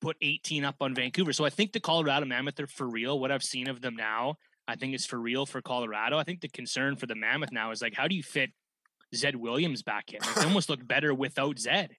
put 0.00 0.16
18 0.20 0.64
up 0.64 0.76
on 0.80 0.94
Vancouver. 0.94 1.32
So 1.32 1.44
I 1.44 1.50
think 1.50 1.72
the 1.72 1.80
Colorado 1.80 2.26
Mammoth 2.26 2.60
are 2.60 2.66
for 2.66 2.88
real. 2.88 3.18
What 3.18 3.30
I've 3.30 3.42
seen 3.42 3.68
of 3.68 3.80
them 3.80 3.96
now, 3.96 4.36
I 4.70 4.76
think 4.76 4.94
it's 4.94 5.06
for 5.06 5.18
real 5.18 5.46
for 5.46 5.60
Colorado. 5.60 6.18
I 6.18 6.24
think 6.24 6.40
the 6.40 6.48
concern 6.48 6.96
for 6.96 7.06
the 7.06 7.14
Mammoth 7.14 7.52
now 7.52 7.70
is 7.70 7.82
like, 7.82 7.94
how 7.94 8.08
do 8.08 8.14
you 8.14 8.22
fit 8.22 8.50
Zed 9.14 9.36
Williams 9.36 9.82
back 9.82 10.12
in? 10.12 10.20
Like, 10.20 10.34
they 10.36 10.44
almost 10.44 10.68
look 10.68 10.86
better 10.86 11.12
without 11.12 11.58
Zed. 11.58 11.96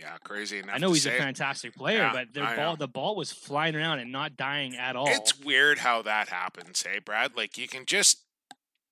Yeah, 0.00 0.16
crazy. 0.24 0.62
I 0.68 0.78
know 0.78 0.92
he's 0.92 1.06
a 1.06 1.10
fantastic 1.10 1.74
player, 1.76 1.98
yeah, 1.98 2.12
but 2.12 2.34
their 2.34 2.56
ball, 2.56 2.76
the 2.76 2.88
ball 2.88 3.14
was 3.14 3.30
flying 3.30 3.76
around 3.76 4.00
and 4.00 4.10
not 4.10 4.36
dying 4.36 4.76
at 4.76 4.96
all. 4.96 5.08
It's 5.08 5.38
weird 5.38 5.78
how 5.78 6.02
that 6.02 6.28
happens, 6.30 6.82
hey, 6.82 6.98
Brad? 6.98 7.36
Like 7.36 7.56
you 7.56 7.68
can 7.68 7.86
just 7.86 8.24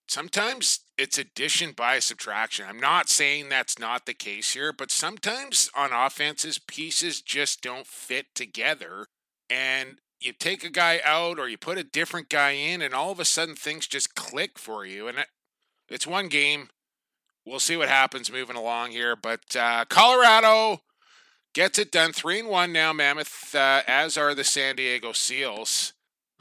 sometimes 0.09 0.81
it's 0.99 1.19
addition 1.19 1.73
by 1.73 1.99
subtraction. 1.99 2.67
I'm 2.69 2.79
not 2.79 3.09
saying 3.09 3.49
that's 3.49 3.79
not 3.79 4.07
the 4.07 4.15
case 4.15 4.53
here, 4.53 4.73
but 4.73 4.91
sometimes 4.91 5.71
on 5.75 5.93
offenses, 5.93 6.59
pieces 6.59 7.21
just 7.21 7.63
don't 7.63 7.87
fit 7.87 8.27
together. 8.35 9.07
And 9.51 9.99
you 10.25 10.33
take 10.33 10.65
a 10.65 10.71
guy 10.71 11.01
out 11.05 11.39
or 11.39 11.49
you 11.49 11.59
put 11.59 11.79
a 11.79 11.85
different 11.85 12.29
guy 12.29 12.53
in, 12.53 12.83
and 12.83 12.95
all 12.95 13.11
of 13.11 13.21
a 13.21 13.25
sudden 13.25 13.55
things 13.55 13.87
just 13.87 14.15
click 14.15 14.59
for 14.59 14.85
you. 14.85 15.09
And 15.09 15.25
it's 15.89 16.07
one 16.07 16.29
game. 16.29 16.69
We'll 17.45 17.61
see 17.61 17.77
what 17.77 17.89
happens 17.89 18.31
moving 18.31 18.57
along 18.57 18.93
here. 18.93 19.17
But 19.17 19.57
uh, 19.57 19.85
Colorado 19.89 20.83
gets 21.55 21.79
it 21.79 21.91
done. 21.91 22.13
Three 22.13 22.41
and 22.41 22.49
one 22.49 22.73
now, 22.73 22.93
Mammoth, 22.93 23.55
uh, 23.55 23.83
as 23.87 24.17
are 24.17 24.35
the 24.35 24.45
San 24.45 24.77
Diego 24.77 25.13
Seals 25.13 25.93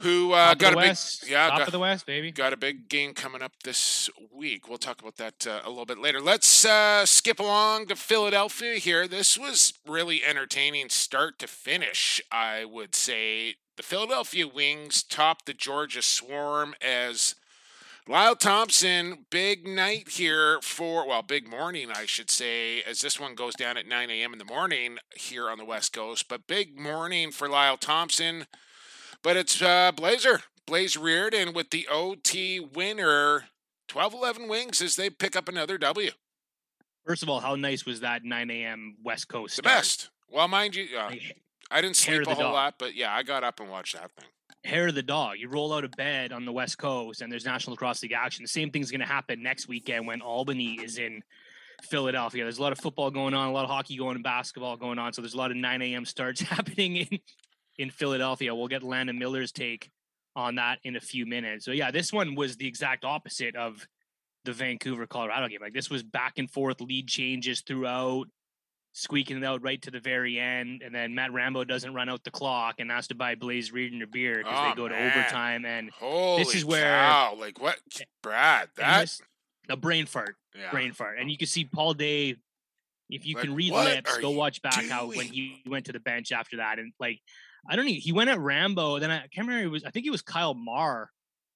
who 0.02 0.32
uh, 0.32 0.54
got 0.54 0.72
a 0.72 0.76
big 0.76 0.88
West. 0.88 1.28
yeah 1.28 1.48
top 1.48 1.58
got, 1.58 1.68
of 1.68 1.72
the 1.72 1.78
West, 1.78 2.06
baby. 2.06 2.30
Got 2.30 2.52
a 2.52 2.56
big 2.56 2.88
game 2.88 3.14
coming 3.14 3.40
up 3.40 3.52
this 3.64 4.10
week. 4.32 4.68
We'll 4.68 4.78
talk 4.78 5.00
about 5.00 5.16
that 5.16 5.46
uh, 5.46 5.60
a 5.64 5.70
little 5.70 5.86
bit 5.86 5.98
later. 5.98 6.20
Let's 6.20 6.64
uh, 6.64 7.06
skip 7.06 7.38
along 7.40 7.86
to 7.86 7.96
Philadelphia 7.96 8.74
here. 8.74 9.06
This 9.06 9.38
was 9.38 9.74
really 9.86 10.24
entertaining 10.24 10.88
start 10.88 11.38
to 11.38 11.46
finish. 11.46 12.20
I 12.30 12.64
would 12.64 12.94
say 12.94 13.56
the 13.76 13.82
Philadelphia 13.82 14.46
Wings 14.46 15.02
topped 15.02 15.46
the 15.46 15.54
Georgia 15.54 16.02
Swarm 16.02 16.74
as 16.80 17.34
Lyle 18.08 18.34
Thompson, 18.34 19.26
big 19.30 19.66
night 19.66 20.10
here 20.10 20.60
for, 20.60 21.06
well, 21.06 21.22
big 21.22 21.48
morning, 21.48 21.88
I 21.94 22.04
should 22.04 22.30
say, 22.30 22.82
as 22.82 23.00
this 23.00 23.20
one 23.20 23.36
goes 23.36 23.54
down 23.54 23.76
at 23.76 23.86
9 23.86 24.10
a.m. 24.10 24.32
in 24.32 24.38
the 24.38 24.44
morning 24.44 24.98
here 25.14 25.48
on 25.48 25.58
the 25.58 25.64
West 25.64 25.92
Coast. 25.92 26.28
But 26.28 26.48
big 26.48 26.76
morning 26.76 27.30
for 27.30 27.48
Lyle 27.48 27.76
Thompson. 27.76 28.46
But 29.22 29.36
it's 29.36 29.62
uh, 29.62 29.92
Blazer, 29.92 30.40
Blaze 30.66 30.96
Riorden 30.96 31.54
with 31.54 31.70
the 31.70 31.86
OT 31.88 32.58
winner. 32.58 33.44
12 33.86 34.14
11 34.14 34.48
wings 34.48 34.82
as 34.82 34.96
they 34.96 35.08
pick 35.08 35.36
up 35.36 35.48
another 35.48 35.78
W. 35.78 36.10
First 37.06 37.22
of 37.22 37.28
all, 37.28 37.40
how 37.40 37.54
nice 37.54 37.86
was 37.86 38.00
that 38.00 38.24
9 38.24 38.50
a.m. 38.50 38.96
West 39.04 39.28
Coast? 39.28 39.56
The 39.56 39.62
best. 39.62 40.10
Well, 40.28 40.48
mind 40.48 40.74
you, 40.74 40.86
uh, 40.98 41.12
I 41.72 41.80
didn't 41.80 41.96
sleep 41.96 42.26
a 42.26 42.34
whole 42.34 42.44
dog. 42.44 42.52
lot, 42.52 42.74
but 42.78 42.94
yeah, 42.94 43.14
I 43.14 43.22
got 43.22 43.44
up 43.44 43.60
and 43.60 43.70
watched 43.70 43.94
that 43.94 44.10
thing. 44.12 44.28
Hair 44.64 44.88
of 44.88 44.94
the 44.94 45.02
dog. 45.02 45.38
You 45.38 45.48
roll 45.48 45.72
out 45.72 45.84
of 45.84 45.90
bed 45.92 46.32
on 46.32 46.44
the 46.44 46.52
West 46.52 46.78
Coast 46.78 47.20
and 47.20 47.32
there's 47.32 47.44
National 47.44 47.72
Lacrosse 47.72 48.02
League 48.02 48.12
action. 48.12 48.44
The 48.44 48.48
same 48.48 48.70
thing's 48.70 48.90
going 48.90 49.00
to 49.00 49.06
happen 49.06 49.42
next 49.42 49.66
weekend 49.66 50.06
when 50.06 50.20
Albany 50.20 50.74
is 50.74 50.98
in 50.98 51.22
Philadelphia. 51.82 52.44
There's 52.44 52.58
a 52.58 52.62
lot 52.62 52.70
of 52.70 52.78
football 52.78 53.10
going 53.10 53.34
on, 53.34 53.48
a 53.48 53.52
lot 53.52 53.64
of 53.64 53.70
hockey 53.70 53.96
going, 53.96 54.14
and 54.14 54.22
basketball 54.22 54.76
going 54.76 54.98
on. 54.98 55.12
So 55.12 55.22
there's 55.22 55.34
a 55.34 55.38
lot 55.38 55.50
of 55.50 55.56
9 55.56 55.82
a.m. 55.82 56.04
starts 56.04 56.40
happening 56.42 56.96
in 56.96 57.18
in 57.78 57.90
Philadelphia. 57.90 58.54
We'll 58.54 58.68
get 58.68 58.82
Landon 58.82 59.18
Miller's 59.18 59.52
take 59.52 59.90
on 60.34 60.56
that 60.56 60.78
in 60.84 60.96
a 60.96 61.00
few 61.00 61.26
minutes. 61.26 61.64
So 61.64 61.72
yeah, 61.72 61.90
this 61.90 62.12
one 62.12 62.34
was 62.34 62.56
the 62.56 62.66
exact 62.66 63.04
opposite 63.04 63.56
of 63.56 63.86
the 64.44 64.52
Vancouver 64.52 65.06
Colorado 65.06 65.48
game. 65.48 65.60
Like 65.60 65.74
this 65.74 65.90
was 65.90 66.02
back 66.02 66.38
and 66.38 66.50
forth 66.50 66.80
lead 66.80 67.08
changes 67.08 67.60
throughout, 67.60 68.26
squeaking 68.92 69.38
it 69.38 69.44
out 69.44 69.62
right 69.62 69.80
to 69.82 69.90
the 69.90 70.00
very 70.00 70.38
end, 70.38 70.82
and 70.82 70.94
then 70.94 71.14
Matt 71.14 71.32
Rambo 71.32 71.64
doesn't 71.64 71.94
run 71.94 72.08
out 72.08 72.24
the 72.24 72.30
clock 72.30 72.76
and 72.78 72.90
has 72.90 73.08
to 73.08 73.14
buy 73.14 73.34
Blaze 73.34 73.70
Riorden 73.70 74.02
a 74.02 74.06
beer 74.06 74.38
because 74.38 74.54
oh, 74.56 74.68
they 74.68 74.76
go 74.76 74.88
man. 74.88 75.12
to 75.12 75.20
overtime. 75.20 75.64
And 75.64 75.90
Holy 75.90 76.44
this 76.44 76.54
is 76.54 76.64
where 76.64 76.84
cow. 76.84 77.34
like 77.38 77.60
what 77.60 77.78
Brad 78.22 78.68
that 78.76 79.20
a 79.68 79.76
brain 79.76 80.06
fart, 80.06 80.36
yeah. 80.54 80.70
brain 80.70 80.92
fart, 80.92 81.18
and 81.18 81.30
you 81.30 81.36
can 81.36 81.46
see 81.46 81.64
Paul 81.64 81.94
Day. 81.94 82.36
If 83.10 83.26
you 83.26 83.34
like, 83.34 83.44
can 83.44 83.54
read 83.54 83.72
lips, 83.72 84.16
go 84.18 84.30
watch 84.30 84.62
back 84.62 84.78
doing? 84.78 84.88
how 84.88 85.08
when 85.08 85.26
he 85.26 85.62
went 85.66 85.86
to 85.86 85.92
the 85.92 86.00
bench 86.00 86.32
after 86.32 86.58
that, 86.58 86.78
and 86.78 86.92
like 86.98 87.20
I 87.68 87.76
don't 87.76 87.84
know. 87.84 87.92
He 87.92 88.12
went 88.12 88.30
at 88.30 88.38
Rambo. 88.38 88.98
Then 88.98 89.10
I 89.10 89.20
can't 89.28 89.46
remember. 89.46 89.64
It 89.64 89.70
was 89.70 89.84
I 89.84 89.90
think 89.90 90.06
it 90.06 90.10
was 90.10 90.22
Kyle 90.22 90.54
Marr 90.54 91.10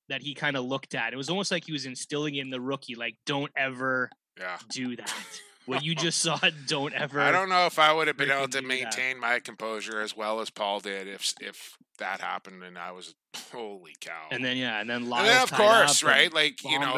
that 0.09 0.23
he 0.23 0.35
kind 0.35 0.57
of 0.57 0.65
looked 0.65 0.95
at. 0.95 1.13
It 1.13 1.17
was 1.17 1.31
almost 1.31 1.51
like 1.51 1.65
he 1.65 1.73
was 1.73 1.87
instilling 1.87 2.37
in 2.37 2.51
the 2.51 2.61
rookie, 2.61 2.95
like, 2.95 3.17
don't 3.27 3.51
ever 3.57 4.11
yeah. 4.39 4.59
do 4.71 4.97
that. 4.97 5.13
What 5.67 5.85
you 5.85 5.95
just 5.95 6.19
saw, 6.19 6.39
don't 6.67 6.95
ever. 6.95 7.21
I 7.21 7.31
don't 7.31 7.49
know 7.49 7.67
if 7.67 7.79
I 7.79 7.93
would 7.93 8.07
have 8.07 8.17
been 8.17 8.31
able 8.31 8.49
to 8.49 8.63
maintain 8.63 9.17
that. 9.17 9.21
my 9.21 9.39
composure 9.41 10.01
as 10.01 10.17
well 10.17 10.41
as 10.41 10.51
Paul 10.51 10.81
did 10.81 11.09
if 11.09 11.35
if 11.41 11.77
that 11.99 12.21
happened 12.21 12.63
and 12.63 12.79
I 12.79 12.93
was 12.93 13.15
holy 13.53 13.95
cow. 14.01 14.27
And 14.31 14.45
then 14.45 14.57
yeah, 14.57 14.81
and 14.81 14.89
then 14.89 15.09
Lyles 15.09 15.29
and 15.29 15.37
then 15.37 15.43
of 15.43 15.53
course, 15.53 16.03
right? 16.03 16.33
Like 16.33 16.63
you 16.65 16.79
know, 16.79 16.95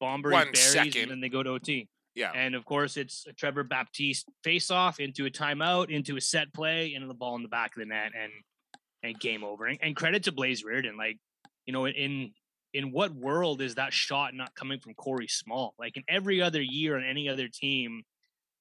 Bomberry 0.00 0.32
one 0.32 0.46
berries, 0.52 0.60
second. 0.60 1.02
and 1.02 1.10
then 1.10 1.20
they 1.20 1.28
go 1.28 1.42
to 1.42 1.50
OT. 1.50 1.88
Yeah. 2.14 2.32
And 2.34 2.54
of 2.54 2.64
course, 2.64 2.96
it's 2.96 3.26
a 3.26 3.32
Trevor 3.34 3.62
Baptiste 3.62 4.26
face 4.42 4.70
off 4.70 5.00
into 5.00 5.26
a 5.26 5.30
timeout, 5.30 5.90
into 5.90 6.16
a 6.16 6.20
set 6.20 6.52
play, 6.54 6.94
into 6.94 7.06
the 7.08 7.14
ball 7.14 7.36
in 7.36 7.42
the 7.42 7.48
back 7.48 7.76
of 7.76 7.80
the 7.80 7.86
net, 7.86 8.12
and 8.18 8.32
and 9.02 9.20
game 9.20 9.44
over. 9.44 9.66
And, 9.66 9.78
and 9.82 9.94
credit 9.94 10.24
to 10.24 10.32
Blaze 10.32 10.64
Riorden, 10.64 10.96
Like, 10.96 11.18
you 11.66 11.72
know, 11.72 11.86
in 11.86 12.32
in 12.76 12.92
what 12.92 13.14
world 13.14 13.62
is 13.62 13.76
that 13.76 13.90
shot 13.92 14.34
not 14.34 14.54
coming 14.54 14.78
from 14.78 14.92
Corey 14.92 15.28
Small? 15.28 15.74
Like 15.78 15.96
in 15.96 16.04
every 16.08 16.42
other 16.42 16.60
year 16.60 16.96
on 16.96 17.04
any 17.04 17.26
other 17.26 17.48
team, 17.48 18.02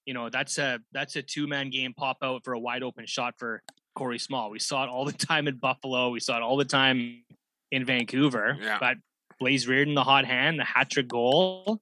you 0.05 0.13
know, 0.13 0.29
that's 0.29 0.57
a 0.57 0.79
that's 0.93 1.17
a 1.17 1.21
two 1.21 1.47
man 1.47 1.69
game 1.69 1.93
pop 1.93 2.17
out 2.23 2.45
for 2.45 2.53
a 2.53 2.59
wide 2.59 2.81
open 2.81 3.05
shot 3.05 3.35
for 3.37 3.61
Corey 3.93 4.17
Small. 4.17 4.49
We 4.49 4.59
saw 4.59 4.85
it 4.85 4.89
all 4.89 5.03
the 5.03 5.11
time 5.27 5.49
in 5.49 5.57
Buffalo. 5.57 6.11
We 6.11 6.21
saw 6.21 6.37
it 6.37 6.43
all 6.43 6.55
the 6.55 6.63
time 6.63 7.23
in 7.71 7.83
Vancouver. 7.83 8.57
Yeah. 8.59 8.77
But 8.79 8.97
Blaze 9.37 9.67
Riorden, 9.67 9.95
the 9.95 10.03
hot 10.03 10.23
hand, 10.23 10.59
the 10.59 10.63
hat 10.63 10.89
trick 10.89 11.09
goal 11.09 11.81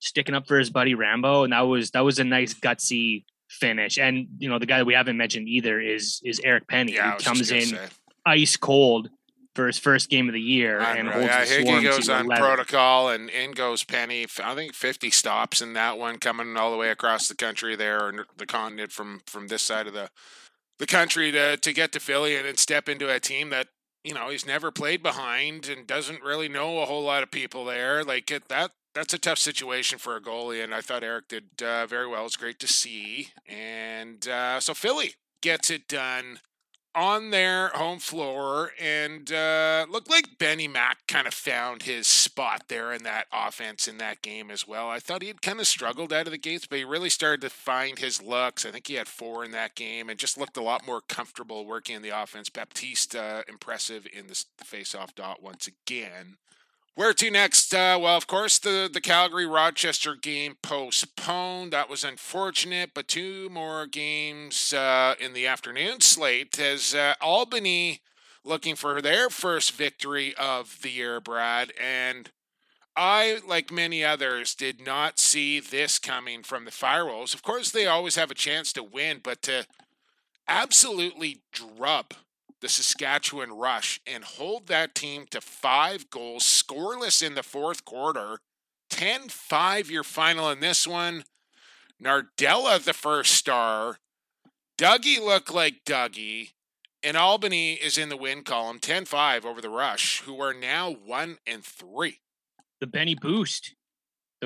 sticking 0.00 0.36
up 0.36 0.46
for 0.46 0.58
his 0.58 0.70
buddy 0.70 0.94
Rambo, 0.94 1.42
and 1.42 1.52
that 1.52 1.62
was 1.62 1.90
that 1.90 2.04
was 2.04 2.20
a 2.20 2.24
nice 2.24 2.54
gutsy 2.54 3.24
finish. 3.50 3.98
And 3.98 4.28
you 4.38 4.48
know, 4.48 4.60
the 4.60 4.66
guy 4.66 4.78
that 4.78 4.84
we 4.84 4.94
haven't 4.94 5.16
mentioned 5.16 5.48
either 5.48 5.80
is 5.80 6.20
is 6.24 6.40
Eric 6.44 6.68
Penny, 6.68 6.92
yeah, 6.92 7.16
who 7.16 7.24
comes 7.24 7.50
in 7.50 7.66
say. 7.66 7.86
ice 8.24 8.56
cold 8.56 9.10
for 9.56 9.66
his 9.66 9.78
first 9.78 10.10
game 10.10 10.28
of 10.28 10.34
the 10.34 10.40
year 10.40 10.78
and 10.80 11.08
holds 11.08 11.26
yeah, 11.26 11.44
the 11.44 11.50
Higgy 11.50 11.82
goes 11.82 12.08
on 12.08 12.26
11. 12.26 12.44
protocol, 12.44 13.08
and 13.08 13.30
in 13.30 13.52
goes 13.52 13.82
Penny. 13.82 14.26
I 14.44 14.54
think 14.54 14.74
fifty 14.74 15.10
stops 15.10 15.60
in 15.60 15.72
that 15.72 15.98
one, 15.98 16.18
coming 16.18 16.56
all 16.56 16.70
the 16.70 16.76
way 16.76 16.90
across 16.90 17.26
the 17.26 17.34
country 17.34 17.74
there, 17.74 18.08
and 18.08 18.20
the 18.36 18.46
continent 18.46 18.92
from 18.92 19.22
from 19.26 19.48
this 19.48 19.62
side 19.62 19.86
of 19.86 19.94
the 19.94 20.10
the 20.78 20.86
country 20.86 21.32
to 21.32 21.56
to 21.56 21.72
get 21.72 21.90
to 21.92 22.00
Philly 22.00 22.36
and, 22.36 22.46
and 22.46 22.58
step 22.58 22.88
into 22.88 23.12
a 23.12 23.18
team 23.18 23.50
that 23.50 23.68
you 24.04 24.14
know 24.14 24.28
he's 24.28 24.46
never 24.46 24.70
played 24.70 25.02
behind 25.02 25.68
and 25.68 25.86
doesn't 25.86 26.22
really 26.22 26.48
know 26.48 26.80
a 26.80 26.86
whole 26.86 27.02
lot 27.02 27.22
of 27.22 27.30
people 27.30 27.64
there. 27.64 28.04
Like 28.04 28.30
it, 28.30 28.48
that 28.48 28.72
that's 28.94 29.14
a 29.14 29.18
tough 29.18 29.38
situation 29.38 29.98
for 29.98 30.16
a 30.16 30.20
goalie, 30.20 30.62
and 30.62 30.74
I 30.74 30.82
thought 30.82 31.02
Eric 31.02 31.28
did 31.28 31.62
uh, 31.62 31.86
very 31.86 32.06
well. 32.06 32.26
It's 32.26 32.36
great 32.36 32.58
to 32.60 32.68
see, 32.68 33.28
and 33.48 34.28
uh, 34.28 34.60
so 34.60 34.74
Philly 34.74 35.14
gets 35.40 35.70
it 35.70 35.88
done 35.88 36.40
on 36.96 37.30
their 37.30 37.68
home 37.68 37.98
floor, 37.98 38.72
and 38.80 39.30
uh, 39.30 39.84
looked 39.90 40.10
like 40.10 40.38
Benny 40.38 40.66
Mack 40.66 41.06
kind 41.06 41.26
of 41.26 41.34
found 41.34 41.82
his 41.82 42.06
spot 42.06 42.64
there 42.68 42.92
in 42.92 43.02
that 43.02 43.26
offense 43.30 43.86
in 43.86 43.98
that 43.98 44.22
game 44.22 44.50
as 44.50 44.66
well. 44.66 44.88
I 44.88 44.98
thought 44.98 45.20
he 45.20 45.28
had 45.28 45.42
kind 45.42 45.60
of 45.60 45.66
struggled 45.66 46.12
out 46.12 46.26
of 46.26 46.32
the 46.32 46.38
gates, 46.38 46.66
but 46.66 46.78
he 46.78 46.84
really 46.84 47.10
started 47.10 47.42
to 47.42 47.50
find 47.50 47.98
his 47.98 48.22
looks. 48.22 48.64
I 48.64 48.70
think 48.70 48.86
he 48.86 48.94
had 48.94 49.08
four 49.08 49.44
in 49.44 49.50
that 49.50 49.74
game, 49.74 50.08
and 50.08 50.18
just 50.18 50.38
looked 50.38 50.56
a 50.56 50.62
lot 50.62 50.86
more 50.86 51.02
comfortable 51.02 51.66
working 51.66 51.96
in 51.96 52.02
the 52.02 52.08
offense. 52.08 52.48
Baptiste 52.48 53.14
impressive 53.46 54.06
in 54.12 54.28
the 54.28 54.44
face-off 54.64 55.14
dot 55.14 55.42
once 55.42 55.66
again. 55.68 56.38
Where 56.96 57.12
to 57.12 57.30
next? 57.30 57.74
Uh, 57.74 57.98
well, 58.00 58.16
of 58.16 58.26
course, 58.26 58.58
the, 58.58 58.88
the 58.90 59.02
Calgary 59.02 59.44
Rochester 59.44 60.14
game 60.14 60.56
postponed. 60.62 61.74
That 61.74 61.90
was 61.90 62.02
unfortunate, 62.02 62.92
but 62.94 63.06
two 63.06 63.50
more 63.50 63.86
games 63.86 64.72
uh, 64.72 65.14
in 65.20 65.34
the 65.34 65.46
afternoon 65.46 66.00
slate 66.00 66.58
as 66.58 66.94
uh, 66.94 67.12
Albany 67.20 68.00
looking 68.44 68.76
for 68.76 69.02
their 69.02 69.28
first 69.28 69.72
victory 69.72 70.34
of 70.36 70.78
the 70.80 70.88
year, 70.88 71.20
Brad. 71.20 71.70
And 71.78 72.30
I, 72.96 73.40
like 73.46 73.70
many 73.70 74.02
others, 74.02 74.54
did 74.54 74.80
not 74.80 75.18
see 75.18 75.60
this 75.60 75.98
coming 75.98 76.42
from 76.42 76.64
the 76.64 76.70
Firewolves. 76.70 77.34
Of 77.34 77.42
course, 77.42 77.70
they 77.70 77.86
always 77.86 78.16
have 78.16 78.30
a 78.30 78.34
chance 78.34 78.72
to 78.72 78.82
win, 78.82 79.20
but 79.22 79.42
to 79.42 79.66
absolutely 80.48 81.42
drub 81.52 82.14
the 82.60 82.68
Saskatchewan 82.68 83.52
Rush 83.52 84.00
and 84.06 84.24
hold 84.24 84.66
that 84.66 84.94
team 84.94 85.26
to 85.30 85.40
five 85.40 86.10
goals, 86.10 86.44
scoreless 86.44 87.24
in 87.24 87.34
the 87.34 87.42
fourth 87.42 87.84
quarter, 87.84 88.38
10 88.90 89.28
5 89.28 89.90
your 89.90 90.04
final 90.04 90.50
in 90.50 90.60
this 90.60 90.86
one. 90.86 91.24
Nardella, 92.02 92.82
the 92.82 92.92
first 92.92 93.32
star. 93.32 93.98
Dougie 94.78 95.20
looked 95.20 95.52
like 95.52 95.84
Dougie. 95.84 96.50
And 97.02 97.16
Albany 97.16 97.74
is 97.74 97.98
in 97.98 98.08
the 98.08 98.16
win 98.16 98.42
column, 98.42 98.78
10 98.78 99.04
5 99.04 99.44
over 99.44 99.60
the 99.60 99.70
Rush, 99.70 100.22
who 100.22 100.40
are 100.40 100.54
now 100.54 100.90
1 100.90 101.38
and 101.46 101.64
3 101.64 102.20
the 102.80 102.86
Benny 102.86 103.14
boost, 103.14 103.74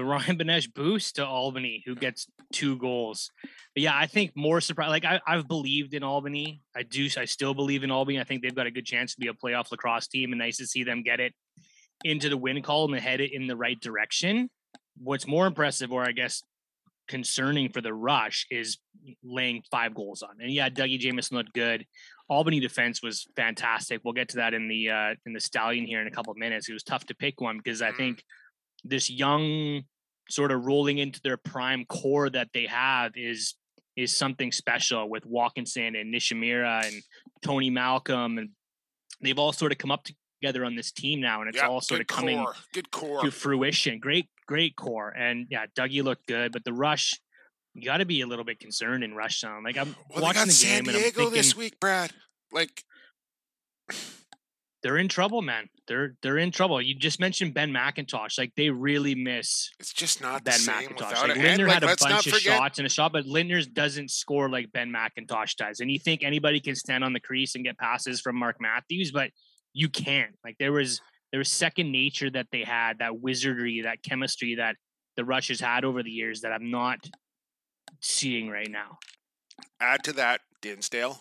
the 0.00 0.07
Ryan 0.07 0.38
Benesch 0.38 0.73
boost 0.73 1.16
to 1.16 1.26
Albany, 1.26 1.83
who 1.85 1.95
gets 1.95 2.26
two 2.52 2.76
goals. 2.78 3.30
But 3.75 3.83
yeah, 3.83 3.92
I 3.95 4.07
think 4.07 4.33
more 4.35 4.61
surprise. 4.61 4.88
Like 4.88 5.04
I, 5.04 5.21
I've 5.26 5.47
believed 5.47 5.92
in 5.92 6.02
Albany. 6.02 6.62
I 6.75 6.83
do. 6.83 7.09
I 7.19 7.26
still 7.26 7.52
believe 7.52 7.85
in 7.85 7.90
Albany. 7.90 8.19
I 8.19 8.25
think 8.25 8.42
they've 8.42 8.54
got 8.54 8.66
a 8.66 8.71
good 8.71 8.87
chance 8.87 9.14
to 9.14 9.21
be 9.21 9.28
a 9.28 9.35
playoff 9.35 9.71
lacrosse 9.71 10.09
team, 10.09 10.33
and 10.33 10.38
nice 10.38 10.57
to 10.57 10.66
see 10.66 10.85
them 10.85 11.02
get 11.02 11.21
it 11.21 11.35
into 12.02 12.30
the 12.30 12.37
win 12.37 12.62
column 12.62 12.95
and 12.95 13.02
head 13.02 13.21
it 13.21 13.33
in 13.33 13.47
the 13.47 13.57
right 13.57 13.78
direction. 13.78 14.49
What's 14.97 15.26
more 15.26 15.47
impressive, 15.47 15.92
or 15.92 16.02
I 16.02 16.12
guess 16.12 16.42
concerning 17.07 17.69
for 17.69 17.83
the 17.83 17.92
rush, 17.92 18.47
is 18.50 18.78
laying 19.23 19.62
five 19.71 19.95
goals 19.95 20.23
on. 20.23 20.37
And 20.40 20.50
yeah, 20.50 20.71
Dougie 20.71 20.99
Jamieson 20.99 21.37
looked 21.37 21.52
good. 21.52 21.85
Albany 22.30 22.61
defense 22.61 23.02
was 23.02 23.26
fantastic. 23.37 24.00
We'll 24.02 24.14
get 24.14 24.30
to 24.30 24.37
that 24.37 24.54
in 24.54 24.66
the 24.66 24.88
uh, 24.88 25.14
in 25.26 25.35
the 25.35 25.40
stallion 25.40 25.85
here 25.85 26.00
in 26.00 26.07
a 26.07 26.11
couple 26.11 26.30
of 26.30 26.38
minutes. 26.38 26.71
It 26.71 26.73
was 26.73 26.85
tough 26.85 27.04
to 27.07 27.14
pick 27.14 27.40
one 27.40 27.59
because 27.59 27.83
I 27.83 27.90
mm. 27.90 27.97
think 27.99 28.25
this 28.85 29.11
young 29.11 29.83
sort 30.29 30.53
of 30.53 30.65
rolling 30.65 30.99
into 30.99 31.21
their 31.23 31.37
prime 31.37 31.85
core 31.87 32.31
that 32.31 32.49
they 32.55 32.67
have 32.67 33.13
is 33.17 33.55
is 33.97 34.17
something 34.17 34.53
special 34.53 35.11
with 35.11 35.27
Watkinson 35.27 35.97
and 35.97 36.15
Nishimura 36.15 36.87
and 36.87 37.03
Tony 37.43 37.71
Malcolm 37.71 38.39
and 38.39 38.51
they've 39.21 39.39
all 39.39 39.53
sort 39.53 39.73
of 39.73 39.79
come 39.79 39.91
up 39.91 40.07
together 40.41 40.65
on 40.65 40.77
this 40.77 40.93
team 40.93 41.21
now 41.21 41.41
and 41.41 41.51
it's 41.51 41.61
all 41.61 41.81
sort 41.81 42.01
of 42.01 42.07
coming 42.07 42.39
core. 42.39 42.55
good 42.73 42.91
core 42.91 43.23
to 43.23 43.31
fruition. 43.31 43.99
Great, 43.99 44.29
great 44.47 44.77
core. 44.77 45.11
And 45.11 45.49
yeah, 45.51 45.67
Dougie 45.77 46.03
looked 46.03 46.27
good, 46.27 46.53
but 46.53 46.65
the 46.65 46.73
rush 46.73 47.21
you 47.75 47.85
got 47.85 47.99
to 47.99 48.05
be 48.05 48.21
a 48.21 48.27
little 48.27 48.45
bit 48.45 48.59
concerned 48.59 49.05
in 49.05 49.15
rush 49.15 49.41
zone. 49.41 49.63
Like 49.65 49.77
I'm 49.77 49.95
well, 50.11 50.23
watching 50.23 50.47
the 50.47 50.53
San 50.53 50.85
game 50.85 50.95
Diego 50.95 50.99
and 50.99 51.07
I'm 51.07 51.13
thinking, 51.13 51.33
this 51.35 51.57
week, 51.57 51.79
Brad. 51.81 52.13
Like 52.53 52.83
they're 54.83 54.97
in 54.97 55.09
trouble, 55.09 55.43
man. 55.43 55.69
They're 55.87 56.15
they're 56.23 56.39
in 56.39 56.51
trouble. 56.51 56.81
You 56.81 56.95
just 56.95 57.21
mentioned 57.21 57.55
Ben 57.55 57.71
McIntosh. 57.71 58.39
Like 58.39 58.53
they 58.57 58.71
really 58.71 59.15
miss. 59.15 59.71
It's 59.79 59.93
just 59.93 60.23
not 60.23 60.45
Ben 60.45 60.59
McIntosh. 60.61 61.29
Like 61.29 61.37
Lindner 61.37 61.67
like, 61.67 61.75
had 61.75 61.85
a 61.85 61.97
bunch 61.97 62.27
of 62.27 62.35
shots 62.39 62.79
and 62.79 62.87
a 62.87 62.89
shot, 62.89 63.13
but 63.13 63.27
Lindner's 63.27 63.67
doesn't 63.67 64.11
score 64.11 64.49
like 64.49 64.73
Ben 64.73 64.93
McIntosh 64.93 65.57
does. 65.57 65.81
And 65.81 65.91
you 65.91 65.99
think 65.99 66.23
anybody 66.23 66.61
can 66.61 66.75
stand 66.75 67.05
on 67.05 67.13
the 67.13 67.21
crease 67.21 67.55
and 67.55 67.65
get 67.65 67.79
passes 67.79 68.21
from 68.21 68.37
Mark 68.37 68.57
Matthews, 68.61 69.13
but 69.13 69.31
you 69.73 69.89
can't. 69.89 70.35
Like 70.45 70.57
there 70.59 70.73
was 70.73 71.01
there 71.31 71.39
was 71.39 71.51
second 71.51 71.93
nature 71.93 72.31
that 72.31 72.47
they 72.51 72.65
had, 72.65 72.99
that 72.99 73.21
wizardry, 73.21 73.83
that 73.83 74.03
chemistry 74.03 74.57
that 74.57 74.77
the 75.17 75.25
Rushes 75.25 75.61
had 75.61 75.85
over 75.85 76.03
the 76.03 76.11
years 76.11 76.41
that 76.41 76.53
I'm 76.53 76.71
not 76.71 76.99
seeing 78.01 78.49
right 78.49 78.71
now. 78.71 78.99
Add 79.81 80.05
to 80.05 80.13
that 80.15 80.41
Dinsdale, 80.63 81.21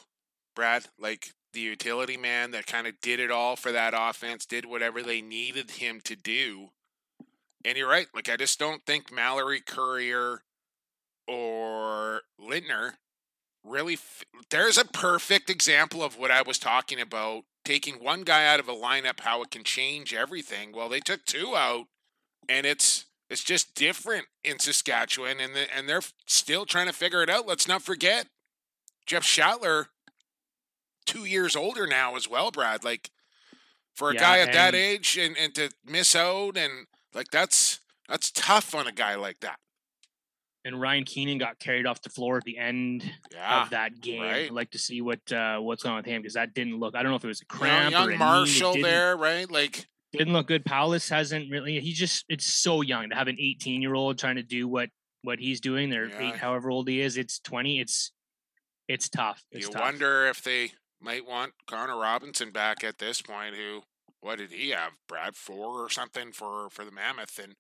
Brad, 0.56 0.86
like 0.98 1.32
the 1.54 1.60
utility 1.60 2.18
man 2.18 2.52
that 2.52 2.68
kind 2.68 2.88
of 2.88 3.00
did 3.02 3.20
it 3.20 3.32
all 3.32 3.56
for 3.56 3.72
that 3.72 3.94
offense, 3.96 4.46
did 4.46 4.66
whatever 4.66 5.02
they 5.02 5.22
needed 5.22 5.72
him 5.72 6.02
to 6.02 6.16
do. 6.16 6.70
And 7.66 7.78
you're 7.78 7.90
right. 7.90 8.08
Like, 8.14 8.30
I 8.30 8.38
just 8.38 8.60
don't 8.60 8.86
think 8.86 9.12
Mallory 9.12 9.60
Courier 9.60 10.44
or 11.28 12.22
Lindner 12.40 12.96
really. 13.64 13.94
F- 13.94 14.24
There's 14.50 14.78
a 14.78 14.86
perfect 14.86 15.50
example 15.50 16.04
of 16.04 16.18
what 16.18 16.32
I 16.32 16.42
was 16.42 16.60
talking 16.60 17.00
about 17.00 17.44
taking 17.66 17.96
one 17.96 18.24
guy 18.24 18.46
out 18.48 18.60
of 18.60 18.68
a 18.68 18.74
lineup, 18.74 19.20
how 19.22 19.42
it 19.44 19.52
can 19.52 19.64
change 19.64 20.14
everything. 20.14 20.72
Well, 20.72 20.90
they 20.90 21.00
took 21.00 21.26
two 21.26 21.56
out, 21.56 21.86
and 22.48 22.66
it's 22.66 23.06
it's 23.30 23.44
just 23.44 23.76
different 23.76 24.26
in 24.44 24.60
Saskatchewan, 24.60 25.40
and 25.40 25.56
the, 25.56 25.76
and 25.76 25.88
they're 25.88 26.02
still 26.26 26.66
trying 26.66 26.88
to 26.88 26.94
figure 26.94 27.22
it 27.22 27.30
out. 27.30 27.48
Let's 27.48 27.68
not 27.68 27.82
forget 27.82 28.28
Jeff 29.06 29.24
Shattler, 29.24 29.88
two 31.06 31.26
years 31.26 31.56
older 31.56 31.88
now 31.88 32.16
as 32.16 32.30
well, 32.30 32.52
Brad. 32.52 32.84
Like 32.84 33.10
for 33.96 34.12
a 34.12 34.14
yeah, 34.14 34.20
guy 34.20 34.40
at 34.40 34.54
that 34.54 34.76
age 34.76 35.18
and, 35.18 35.38
and 35.38 35.54
to 35.56 35.70
miss 35.86 36.16
out 36.16 36.58
and 36.58 36.88
like 37.14 37.28
that's 37.32 37.80
that's 38.08 38.32
tough 38.32 38.74
on 38.74 38.88
a 38.88 38.92
guy 38.92 39.16
like 39.16 39.40
that. 39.42 39.58
And 40.66 40.80
Ryan 40.80 41.06
Keenan 41.06 41.38
got 41.38 41.60
carried 41.60 41.86
off 41.86 42.02
the 42.02 42.10
floor 42.10 42.38
at 42.38 42.44
the 42.44 42.58
end 42.58 43.10
yeah, 43.32 43.64
of 43.64 43.70
that 43.70 44.02
game. 44.02 44.22
Right. 44.22 44.46
I'd 44.46 44.52
like 44.52 44.72
to 44.72 44.80
see 44.80 45.02
what 45.02 45.20
uh, 45.32 45.60
what's 45.60 45.84
going 45.84 45.94
on 45.94 45.98
with 45.98 46.06
him 46.06 46.22
because 46.22 46.34
that 46.34 46.54
didn't 46.54 46.80
look. 46.80 46.96
I 46.96 47.04
don't 47.04 47.12
know 47.12 47.16
if 47.16 47.24
it 47.24 47.28
was 47.28 47.42
a 47.42 47.46
cramp. 47.46 47.92
young 47.92 48.12
or 48.12 48.18
Marshall 48.18 48.74
there, 48.74 49.16
right? 49.16 49.50
Like 49.50 49.88
didn't 50.12 50.34
look 50.34 50.48
good. 50.48 50.66
Powless 50.66 51.10
hasn't 51.10 51.50
really. 51.50 51.80
He's 51.80 51.98
just 51.98 52.26
it's 52.30 52.46
so 52.46 52.82
young 52.82 53.10
to 53.10 53.16
have 53.16 53.28
an 53.28 53.38
18 53.40 53.82
year 53.82 53.94
old 53.94 54.18
trying 54.18 54.36
to 54.36 54.44
do 54.44 54.68
what 54.68 54.90
what 55.24 55.40
he's 55.40 55.62
doing. 55.62 55.90
They're 55.90 56.10
yeah. 56.10 56.30
eight, 56.30 56.36
however 56.36 56.70
old 56.70 56.88
he 56.88 57.02
is. 57.02 57.18
It's 57.18 57.40
20. 57.40 57.80
It's 57.80 58.12
it's 58.88 59.08
tough. 59.08 59.44
It's 59.52 59.68
you 59.68 59.72
tough. 59.72 59.82
wonder 59.82 60.28
if 60.28 60.42
they 60.42 60.72
might 61.02 61.28
want 61.28 61.54
Connor 61.68 61.98
Robinson 61.98 62.52
back 62.52 62.84
at 62.84 62.98
this 62.98 63.22
point. 63.22 63.56
Who 63.56 63.84
what 64.22 64.38
did 64.38 64.52
he 64.52 64.70
have? 64.70 64.94
Brad 65.08 65.36
four 65.36 65.84
or 65.84 65.90
something 65.90 66.32
for 66.32 66.70
for 66.70 66.84
the 66.86 66.92
Mammoth, 66.92 67.40
and 67.42 67.56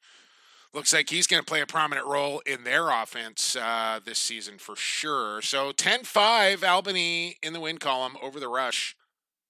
looks 0.73 0.93
like 0.93 1.09
he's 1.09 1.27
going 1.27 1.41
to 1.41 1.45
play 1.45 1.61
a 1.61 1.65
prominent 1.65 2.05
role 2.05 2.41
in 2.45 2.63
their 2.63 2.89
offense 2.89 3.55
uh, 3.55 3.99
this 4.03 4.19
season 4.19 4.57
for 4.59 4.75
sure. 4.75 5.41
So 5.41 5.71
10-5 5.71 6.67
Albany 6.67 7.37
in 7.41 7.53
the 7.53 7.59
win 7.59 7.79
column 7.79 8.17
over 8.21 8.39
the 8.39 8.47
Rush. 8.47 8.95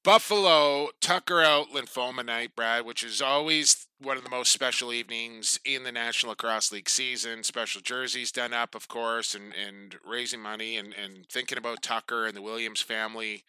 Buffalo, 0.01 0.89
Tucker 1.01 1.41
out 1.41 1.71
lymphoma 1.71 2.25
night, 2.25 2.55
Brad, 2.55 2.85
which 2.85 3.03
is 3.03 3.21
always 3.21 3.87
one 4.01 4.15
of 4.15 4.23
the 4.23 4.29
most 4.29 4.51
special 4.53 4.93
evenings 4.93 5.59
in 5.65 5.83
the 5.83 5.91
National 5.91 6.31
Lacrosse 6.31 6.71
League 6.71 6.89
season. 6.89 7.43
Special 7.43 7.81
jerseys 7.81 8.31
done 8.31 8.53
up, 8.53 8.75
of 8.75 8.87
course, 8.87 9.35
and, 9.35 9.53
and 9.53 9.97
raising 10.07 10.39
money 10.39 10.77
and, 10.77 10.93
and 10.93 11.27
thinking 11.27 11.57
about 11.57 11.81
Tucker 11.81 12.25
and 12.25 12.35
the 12.35 12.41
Williams 12.41 12.79
family. 12.79 13.43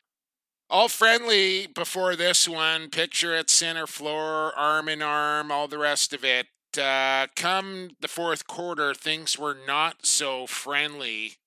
All 0.71 0.89
friendly 0.89 1.67
before 1.67 2.15
this 2.15 2.49
one. 2.49 2.91
Picture 2.91 3.35
at 3.35 3.51
center 3.51 3.89
floor, 3.89 4.57
arm 4.57 4.89
in 4.89 5.03
arm, 5.03 5.51
all 5.51 5.67
the 5.67 5.79
rest 5.79 6.13
of 6.13 6.25
it. 6.25 6.47
Uh, 6.81 7.27
come 7.35 7.91
the 8.01 8.07
fourth 8.07 8.47
quarter, 8.47 8.95
things 8.95 9.37
were 9.37 9.57
not 9.67 10.07
so 10.07 10.47
friendly 10.47 11.39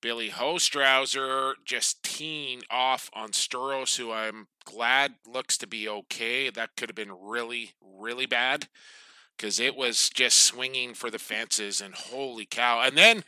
Billy 0.00 0.28
Hostrawser 0.28 1.54
just 1.64 2.02
teeing 2.02 2.62
off 2.70 3.10
on 3.14 3.30
Sturos, 3.30 3.96
who 3.96 4.12
I'm 4.12 4.48
glad 4.64 5.14
looks 5.26 5.58
to 5.58 5.66
be 5.66 5.88
okay. 5.88 6.50
That 6.50 6.76
could 6.76 6.88
have 6.88 6.96
been 6.96 7.18
really, 7.20 7.72
really 7.80 8.26
bad 8.26 8.68
because 9.36 9.58
it 9.58 9.76
was 9.76 10.10
just 10.10 10.38
swinging 10.38 10.94
for 10.94 11.10
the 11.10 11.18
fences, 11.18 11.80
and 11.80 11.94
holy 11.94 12.44
cow! 12.44 12.80
And 12.80 12.96
then, 12.96 13.24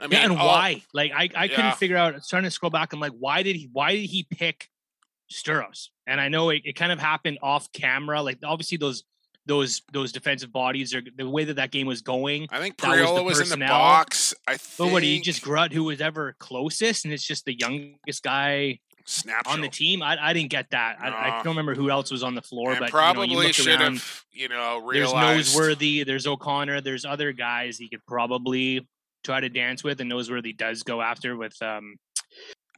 I 0.00 0.04
mean, 0.04 0.12
yeah, 0.12 0.24
and 0.24 0.38
all, 0.38 0.46
why? 0.46 0.82
Like, 0.94 1.12
I, 1.12 1.28
I 1.34 1.48
couldn't 1.48 1.76
figure 1.76 1.96
out. 1.96 2.14
I 2.14 2.16
was 2.16 2.28
trying 2.28 2.44
to 2.44 2.50
scroll 2.50 2.70
back. 2.70 2.92
I'm 2.92 3.00
like, 3.00 3.12
why 3.18 3.42
did 3.42 3.56
he? 3.56 3.68
Why 3.72 3.94
did 3.94 4.06
he 4.06 4.26
pick 4.28 4.68
Sturos? 5.30 5.88
And 6.06 6.20
I 6.20 6.28
know 6.28 6.50
it, 6.50 6.62
it 6.64 6.74
kind 6.74 6.90
of 6.90 6.98
happened 6.98 7.38
off 7.42 7.70
camera. 7.72 8.22
Like, 8.22 8.38
obviously, 8.42 8.78
those 8.78 9.04
those 9.46 9.82
those 9.92 10.12
defensive 10.12 10.52
bodies 10.52 10.94
or 10.94 11.02
the 11.16 11.28
way 11.28 11.44
that 11.44 11.56
that 11.56 11.70
game 11.70 11.86
was 11.86 12.02
going. 12.02 12.46
I 12.50 12.58
think 12.60 12.76
Priolo 12.76 13.24
was, 13.24 13.38
was 13.38 13.52
in 13.52 13.58
the 13.58 13.66
box. 13.66 14.34
I 14.46 14.56
think. 14.56 14.78
But 14.78 14.92
what 14.92 15.02
he 15.02 15.20
just 15.20 15.42
Grutt, 15.42 15.72
who 15.72 15.84
was 15.84 16.00
ever 16.00 16.34
closest, 16.38 17.04
and 17.04 17.12
it's 17.12 17.26
just 17.26 17.44
the 17.44 17.54
youngest 17.54 18.22
guy 18.22 18.78
Snap 19.10 19.48
on 19.48 19.60
the 19.60 19.68
team. 19.68 20.02
I, 20.02 20.16
I 20.20 20.32
didn't 20.32 20.50
get 20.50 20.70
that. 20.70 20.98
No. 21.00 21.08
I, 21.08 21.40
I, 21.40 21.42
don't 21.42 21.56
remember 21.56 21.74
who 21.74 21.90
else 21.90 22.10
was 22.10 22.22
on 22.22 22.34
the 22.34 22.42
floor, 22.42 22.70
and 22.70 22.80
but 22.80 22.90
probably 22.90 23.28
you 23.28 23.36
know, 23.36 23.42
you 23.42 23.52
should 23.52 23.80
have 23.80 24.24
you 24.30 24.48
know 24.48 24.80
realized. 24.84 25.56
There's 25.56 25.76
Noseworthy, 25.78 26.06
there's 26.06 26.26
O'Connor, 26.26 26.80
there's 26.82 27.04
other 27.04 27.32
guys 27.32 27.76
he 27.76 27.88
could 27.88 28.04
probably 28.06 28.86
try 29.24 29.40
to 29.40 29.48
dance 29.48 29.84
with, 29.84 30.00
and 30.00 30.08
knows 30.08 30.30
where 30.30 30.40
he 30.42 30.52
does 30.52 30.82
go 30.82 31.00
after 31.00 31.36
with 31.36 31.60
um 31.62 31.96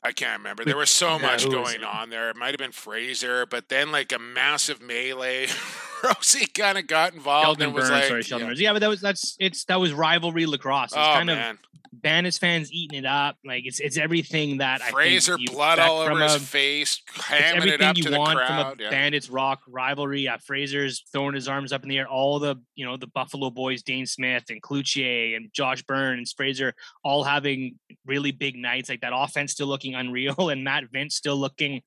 I 0.05 0.11
can't 0.11 0.39
remember. 0.39 0.65
There 0.65 0.77
was 0.77 0.91
so 0.91 1.17
yeah, 1.17 1.23
much 1.23 1.49
going 1.49 1.85
on 1.85 2.11
there. 2.11 2.31
It 2.31 2.37
might 2.37 2.49
have 2.49 2.59
been 2.59 2.73
Fraser, 2.73 3.47
but 3.47 3.69
then 3.69 3.93
like 3.93 4.13
a 4.13 4.19
massive 4.19 4.83
melee. 4.83 5.47
Rosie 6.05 6.47
kind 6.47 6.77
of 6.77 6.89
got 6.89 7.15
involved 7.15 7.45
Sheldon 7.45 7.67
and 7.67 7.75
was 7.75 7.85
Burns, 7.85 7.93
like, 7.93 8.05
sorry, 8.09 8.23
Sheldon 8.23 8.47
yeah. 8.47 8.51
Burns. 8.51 8.61
Yeah, 8.61 8.73
but 8.73 8.79
that 8.81 8.89
was 8.89 9.01
that's 9.01 9.37
it's 9.39 9.65
that 9.67 9.79
was 9.79 9.93
rivalry 9.93 10.47
lacrosse. 10.47 10.91
It's 10.91 10.97
oh 10.97 11.15
kind 11.15 11.27
man. 11.27 11.51
of 11.53 11.72
Bandits 11.95 12.39
fans 12.39 12.73
eating 12.73 13.01
it 13.01 13.05
up. 13.05 13.37
Like 13.45 13.67
it's 13.67 13.79
it's 13.79 13.99
everything 13.99 14.59
that 14.59 14.81
Fraser 14.83 15.35
I 15.35 15.37
think 15.37 15.53
blood 15.53 15.79
all 15.79 16.01
over 16.01 16.19
his 16.23 16.37
face, 16.37 17.03
hamming 17.15 17.67
it 17.67 17.83
up 17.83 17.97
you 17.99 18.05
to 18.05 18.11
the 18.11 18.19
want 18.19 18.39
crowd. 18.39 18.77
From 18.77 18.81
a 18.81 18.83
yeah. 18.85 18.91
Bandits 18.91 19.29
rock 19.29 19.61
rivalry. 19.69 20.23
Yeah, 20.23 20.39
Fraser's 20.39 21.05
throwing 21.13 21.35
his 21.35 21.49
arms 21.49 21.71
up 21.71 21.83
in 21.83 21.91
the 21.91 21.99
air. 21.99 22.09
All 22.09 22.39
the 22.39 22.57
you 22.75 22.87
know 22.87 22.97
the 22.97 23.09
Buffalo 23.09 23.51
boys, 23.51 23.83
Dhane 23.83 24.09
Smith 24.09 24.45
and 24.49 24.63
Cloutier 24.63 25.37
and 25.37 25.51
Josh 25.53 25.83
Burns, 25.83 26.33
Fraser, 26.33 26.73
all 27.05 27.25
having 27.25 27.79
really 28.07 28.33
big 28.33 28.57
nights. 28.57 28.89
Like 28.89 29.03
that 29.03 29.13
offense 29.15 29.53
still 29.53 29.67
looking 29.67 29.95
unreal, 29.95 30.49
and 30.49 30.65
Matt 30.65 30.85
Vinc 30.91 31.13
still 31.13 31.37
looking 31.37 31.83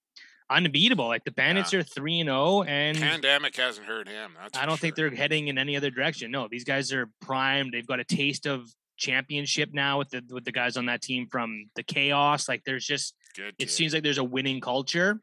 unbeatable. 0.52 1.08
Like 1.08 1.24
the 1.24 1.32
Bandits 1.32 1.74
Yeah. 1.74 1.80
are 1.80 1.84
three 1.84 2.20
and 2.20 2.28
zero, 2.28 2.62
and 2.62 2.96
Pandemic 2.98 3.56
hasn't 3.56 3.88
hurt 3.88 4.08
him. 4.08 4.34
That's 4.40 4.58
I 4.58 4.68
don't 4.68 4.80
think 4.80 4.96
they're 4.96 5.10
heading 5.10 5.48
in 5.48 5.58
any 5.58 5.76
other 5.76 5.90
direction. 5.90 6.30
No, 6.30 6.48
these 6.48 6.64
guys 6.64 6.94
are 6.94 7.10
primed. 7.22 7.74
They've 7.74 7.88
got 7.88 8.00
a 8.00 8.04
taste 8.04 8.46
of 8.46 8.70
championship 8.98 9.70
now 9.74 9.98
with 10.00 10.10
the 10.10 10.24
with 10.30 10.46
the 10.46 10.52
guys 10.52 10.78
on 10.78 10.86
that 10.88 11.02
team 11.02 11.28
from 11.28 11.66
the 11.76 11.84
chaos. 11.84 12.48
Like 12.48 12.64
there's 12.66 12.86
just 12.86 13.16
good. 13.36 13.54
it 13.60 13.70
seems 13.70 13.94
like 13.94 14.04
there's 14.04 14.18
a 14.18 14.24
winning 14.24 14.62
culture, 14.62 15.20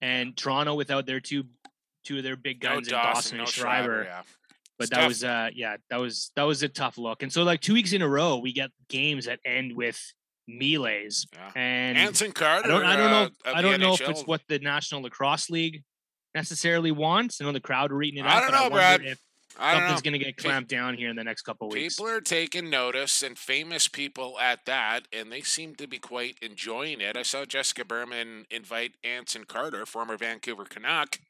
and 0.00 0.36
Toronto 0.36 0.74
without 0.74 1.06
their 1.06 1.20
two 1.20 1.44
two 2.04 2.18
of 2.18 2.24
their 2.24 2.36
big 2.36 2.62
no 2.62 2.74
guns 2.76 2.88
in 2.88 2.94
Dawson, 2.94 3.12
Dawson 3.14 3.36
no 3.38 3.42
and 3.44 3.50
Schreiber. 3.52 3.84
Schreiber. 3.84 4.04
Yeah. 4.04 4.22
But 4.78 4.82
It's 4.84 4.90
that 4.90 4.96
tough. 5.00 5.08
was 5.08 5.24
uh 5.24 5.48
yeah, 5.54 5.76
that 5.90 6.00
was 6.00 6.30
that 6.36 6.44
was 6.44 6.62
a 6.62 6.68
tough 6.68 6.98
look. 6.98 7.22
And 7.22 7.32
so 7.32 7.42
like 7.42 7.60
two 7.60 7.74
weeks 7.74 7.92
in 7.92 8.02
a 8.02 8.08
row, 8.08 8.38
we 8.38 8.52
get 8.52 8.70
games 8.88 9.26
that 9.26 9.40
end 9.44 9.74
with 9.76 10.00
melees. 10.48 11.26
Yeah. 11.32 11.50
And 11.56 11.98
Anson 11.98 12.32
Carter. 12.32 12.66
I 12.66 12.72
don't 12.72 12.84
I 12.84 12.96
don't 12.96 13.10
know 13.10 13.28
uh, 13.44 13.52
I 13.56 13.62
don't 13.62 13.80
know 13.80 13.94
if 13.94 14.00
it's 14.00 14.22
what 14.22 14.40
the 14.48 14.58
National 14.60 15.02
Lacrosse 15.02 15.50
League 15.50 15.82
necessarily 16.34 16.92
wants. 16.92 17.40
I 17.40 17.44
know 17.44 17.52
the 17.52 17.60
crowd 17.60 17.90
are 17.92 18.02
eating 18.02 18.24
it 18.24 18.26
up. 18.26 18.32
I 18.34 18.40
don't 18.40 18.52
know, 18.52 18.60
wonder 18.62 18.76
Brad. 18.76 19.02
If 19.02 19.18
Something's 19.58 20.02
gonna 20.02 20.18
get 20.18 20.36
clamped 20.36 20.70
down 20.70 20.96
here 20.96 21.10
in 21.10 21.16
the 21.16 21.24
next 21.24 21.42
couple 21.42 21.66
of 21.66 21.72
weeks. 21.72 21.96
People 21.96 22.10
are 22.12 22.20
taking 22.20 22.70
notice, 22.70 23.22
and 23.22 23.36
famous 23.36 23.88
people 23.88 24.38
at 24.38 24.64
that, 24.66 25.08
and 25.12 25.32
they 25.32 25.40
seem 25.40 25.74
to 25.76 25.86
be 25.86 25.98
quite 25.98 26.36
enjoying 26.40 27.00
it. 27.00 27.16
I 27.16 27.22
saw 27.22 27.44
Jessica 27.44 27.84
Berman 27.84 28.46
invite 28.50 28.92
Anson 29.02 29.44
Carter, 29.44 29.84
former 29.84 30.16
Vancouver 30.16 30.64
Canuck, 30.64 31.20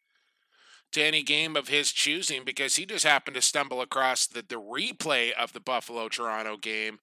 to 0.92 1.02
any 1.02 1.22
game 1.22 1.56
of 1.56 1.68
his 1.68 1.92
choosing 1.92 2.44
because 2.44 2.76
he 2.76 2.86
just 2.86 3.04
happened 3.04 3.34
to 3.34 3.42
stumble 3.42 3.80
across 3.80 4.26
the, 4.26 4.42
the 4.42 4.60
replay 4.60 5.32
of 5.32 5.52
the 5.52 5.60
Buffalo 5.60 6.08
Toronto 6.08 6.56
game 6.56 6.98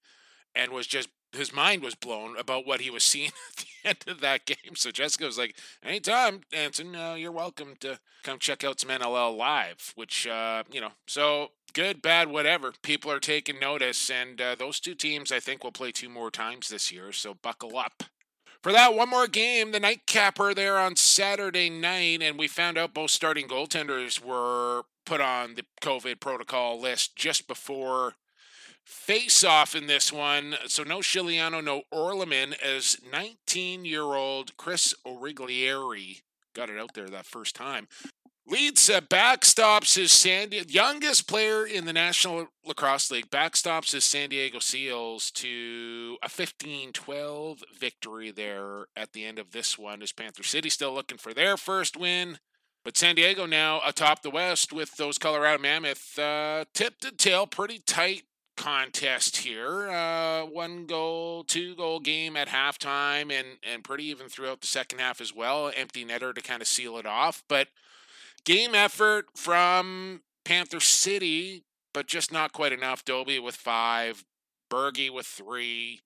and 0.54 0.72
was 0.72 0.86
just 0.86 1.08
his 1.36 1.52
mind 1.52 1.82
was 1.82 1.94
blown 1.94 2.36
about 2.36 2.66
what 2.66 2.80
he 2.80 2.90
was 2.90 3.04
seeing 3.04 3.30
at 3.58 3.64
the 3.64 3.88
end 3.88 4.04
of 4.08 4.20
that 4.20 4.46
game. 4.46 4.74
So 4.74 4.90
Jessica 4.90 5.24
was 5.24 5.38
like, 5.38 5.56
"Anytime, 5.82 6.40
Anson, 6.52 6.94
uh, 6.94 7.14
you're 7.14 7.32
welcome 7.32 7.76
to 7.80 7.98
come 8.22 8.38
check 8.38 8.64
out 8.64 8.80
some 8.80 8.90
NLL 8.90 9.36
live." 9.36 9.92
Which, 9.94 10.26
uh, 10.26 10.64
you 10.70 10.80
know, 10.80 10.92
so 11.06 11.50
good, 11.72 12.02
bad, 12.02 12.28
whatever. 12.28 12.72
People 12.82 13.10
are 13.10 13.20
taking 13.20 13.60
notice, 13.60 14.10
and 14.10 14.40
uh, 14.40 14.54
those 14.54 14.80
two 14.80 14.94
teams, 14.94 15.30
I 15.30 15.40
think, 15.40 15.62
will 15.62 15.72
play 15.72 15.92
two 15.92 16.08
more 16.08 16.30
times 16.30 16.68
this 16.68 16.90
year. 16.90 17.12
So 17.12 17.34
buckle 17.34 17.76
up. 17.76 18.04
For 18.62 18.72
that 18.72 18.94
one 18.94 19.10
more 19.10 19.28
game, 19.28 19.70
the 19.70 19.78
nightcapper 19.78 20.52
there 20.52 20.78
on 20.78 20.96
Saturday 20.96 21.70
night, 21.70 22.20
and 22.20 22.36
we 22.36 22.48
found 22.48 22.76
out 22.76 22.94
both 22.94 23.10
starting 23.10 23.46
goaltenders 23.46 24.20
were 24.20 24.82
put 25.04 25.20
on 25.20 25.54
the 25.54 25.64
COVID 25.82 26.18
protocol 26.18 26.80
list 26.80 27.14
just 27.14 27.46
before 27.46 28.14
face 28.86 29.44
off 29.44 29.74
in 29.74 29.86
this 29.86 30.12
one. 30.12 30.56
So 30.66 30.84
no 30.84 31.00
Scigliano, 31.00 31.62
no 31.62 31.82
Orleman, 31.90 32.54
as 32.64 32.96
19 33.12 33.84
year 33.84 34.02
old 34.02 34.56
Chris 34.56 34.94
Origlieri 35.06 36.22
got 36.56 36.70
it 36.70 36.78
out 36.78 36.94
there 36.94 37.08
that 37.08 37.26
first 37.26 37.54
time. 37.54 37.86
Leads 38.48 38.88
uh, 38.88 39.00
backstops 39.00 39.96
his 39.96 40.12
San 40.12 40.50
Di- 40.50 40.62
youngest 40.68 41.28
player 41.28 41.66
in 41.66 41.84
the 41.84 41.92
National 41.92 42.46
Lacrosse 42.64 43.10
League 43.10 43.28
backstops 43.28 43.92
his 43.92 44.04
San 44.04 44.28
Diego 44.30 44.60
Seals 44.60 45.32
to 45.32 46.16
a 46.22 46.28
15-12 46.28 47.62
victory 47.78 48.30
there 48.30 48.86
at 48.96 49.12
the 49.12 49.24
end 49.24 49.40
of 49.40 49.50
this 49.50 49.76
one. 49.76 50.00
Is 50.00 50.12
Panther 50.12 50.44
City 50.44 50.70
still 50.70 50.94
looking 50.94 51.18
for 51.18 51.34
their 51.34 51.56
first 51.56 51.96
win, 51.96 52.38
but 52.84 52.96
San 52.96 53.16
Diego 53.16 53.46
now 53.46 53.80
atop 53.84 54.22
the 54.22 54.30
West 54.30 54.72
with 54.72 54.96
those 54.96 55.18
Colorado 55.18 55.60
Mammoth 55.60 56.16
uh, 56.16 56.66
tip 56.72 57.00
to 57.00 57.10
tail, 57.10 57.48
pretty 57.48 57.80
tight 57.80 58.22
contest 58.56 59.38
here. 59.38 59.88
Uh, 59.88 60.42
one 60.44 60.86
goal, 60.86 61.44
two 61.44 61.74
goal 61.76 62.00
game 62.00 62.36
at 62.36 62.48
halftime, 62.48 63.32
and 63.32 63.58
and 63.62 63.84
pretty 63.84 64.04
even 64.04 64.28
throughout 64.28 64.60
the 64.60 64.66
second 64.66 64.98
half 64.98 65.20
as 65.20 65.34
well. 65.34 65.70
Empty 65.74 66.04
netter 66.04 66.34
to 66.34 66.40
kind 66.40 66.62
of 66.62 66.68
seal 66.68 66.98
it 66.98 67.06
off, 67.06 67.42
but 67.48 67.68
game 68.44 68.74
effort 68.74 69.26
from 69.36 70.22
Panther 70.44 70.80
City, 70.80 71.64
but 71.92 72.06
just 72.06 72.32
not 72.32 72.52
quite 72.52 72.72
enough. 72.72 73.04
Dobbie 73.04 73.38
with 73.38 73.56
five, 73.56 74.24
Bergie 74.70 75.12
with 75.12 75.26
three, 75.26 76.00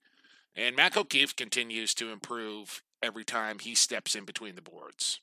and 0.55 0.77
Mac 0.77 0.97
O'Keefe 0.97 1.37
continues 1.37 1.95
to 1.95 2.11
improve 2.11 2.83
every 3.03 3.25
time 3.25 3.59
he 3.59 3.75
steps 3.75 4.15
in 4.15 4.25
between 4.25 4.57
the 4.57 4.63
boards. 4.63 5.21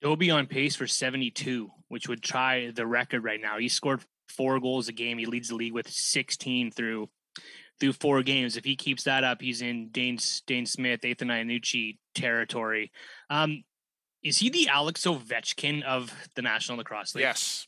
Dobbie 0.00 0.30
on 0.30 0.46
pace 0.46 0.76
for 0.76 0.86
72, 0.86 1.70
which 1.88 2.08
would 2.08 2.22
try 2.22 2.70
the 2.70 2.86
record 2.86 3.22
right 3.22 3.40
now. 3.40 3.58
He 3.58 3.68
scored 3.68 4.02
four 4.30 4.60
goals 4.60 4.88
a 4.88 4.92
game. 4.92 5.18
He 5.18 5.26
leads 5.26 5.48
the 5.48 5.54
league 5.56 5.72
with 5.74 5.88
16 5.90 6.70
through 6.72 7.08
through 7.80 7.92
four 7.94 8.22
games. 8.22 8.56
If 8.56 8.64
he 8.64 8.76
keeps 8.76 9.04
that 9.04 9.24
up, 9.24 9.40
he's 9.40 9.62
in 9.62 9.88
Dane 9.90 10.18
Dhane 10.18 10.68
Smith, 10.68 11.04
Ethan 11.04 11.28
Iannucci 11.28 11.96
territory. 12.14 12.90
Um, 13.30 13.64
is 14.22 14.38
he 14.38 14.50
the 14.50 14.68
Alex 14.68 15.02
Ovechkin 15.06 15.82
of 15.82 16.12
the 16.36 16.42
National 16.42 16.78
Lacrosse 16.78 17.14
League? 17.14 17.22
Yes, 17.22 17.64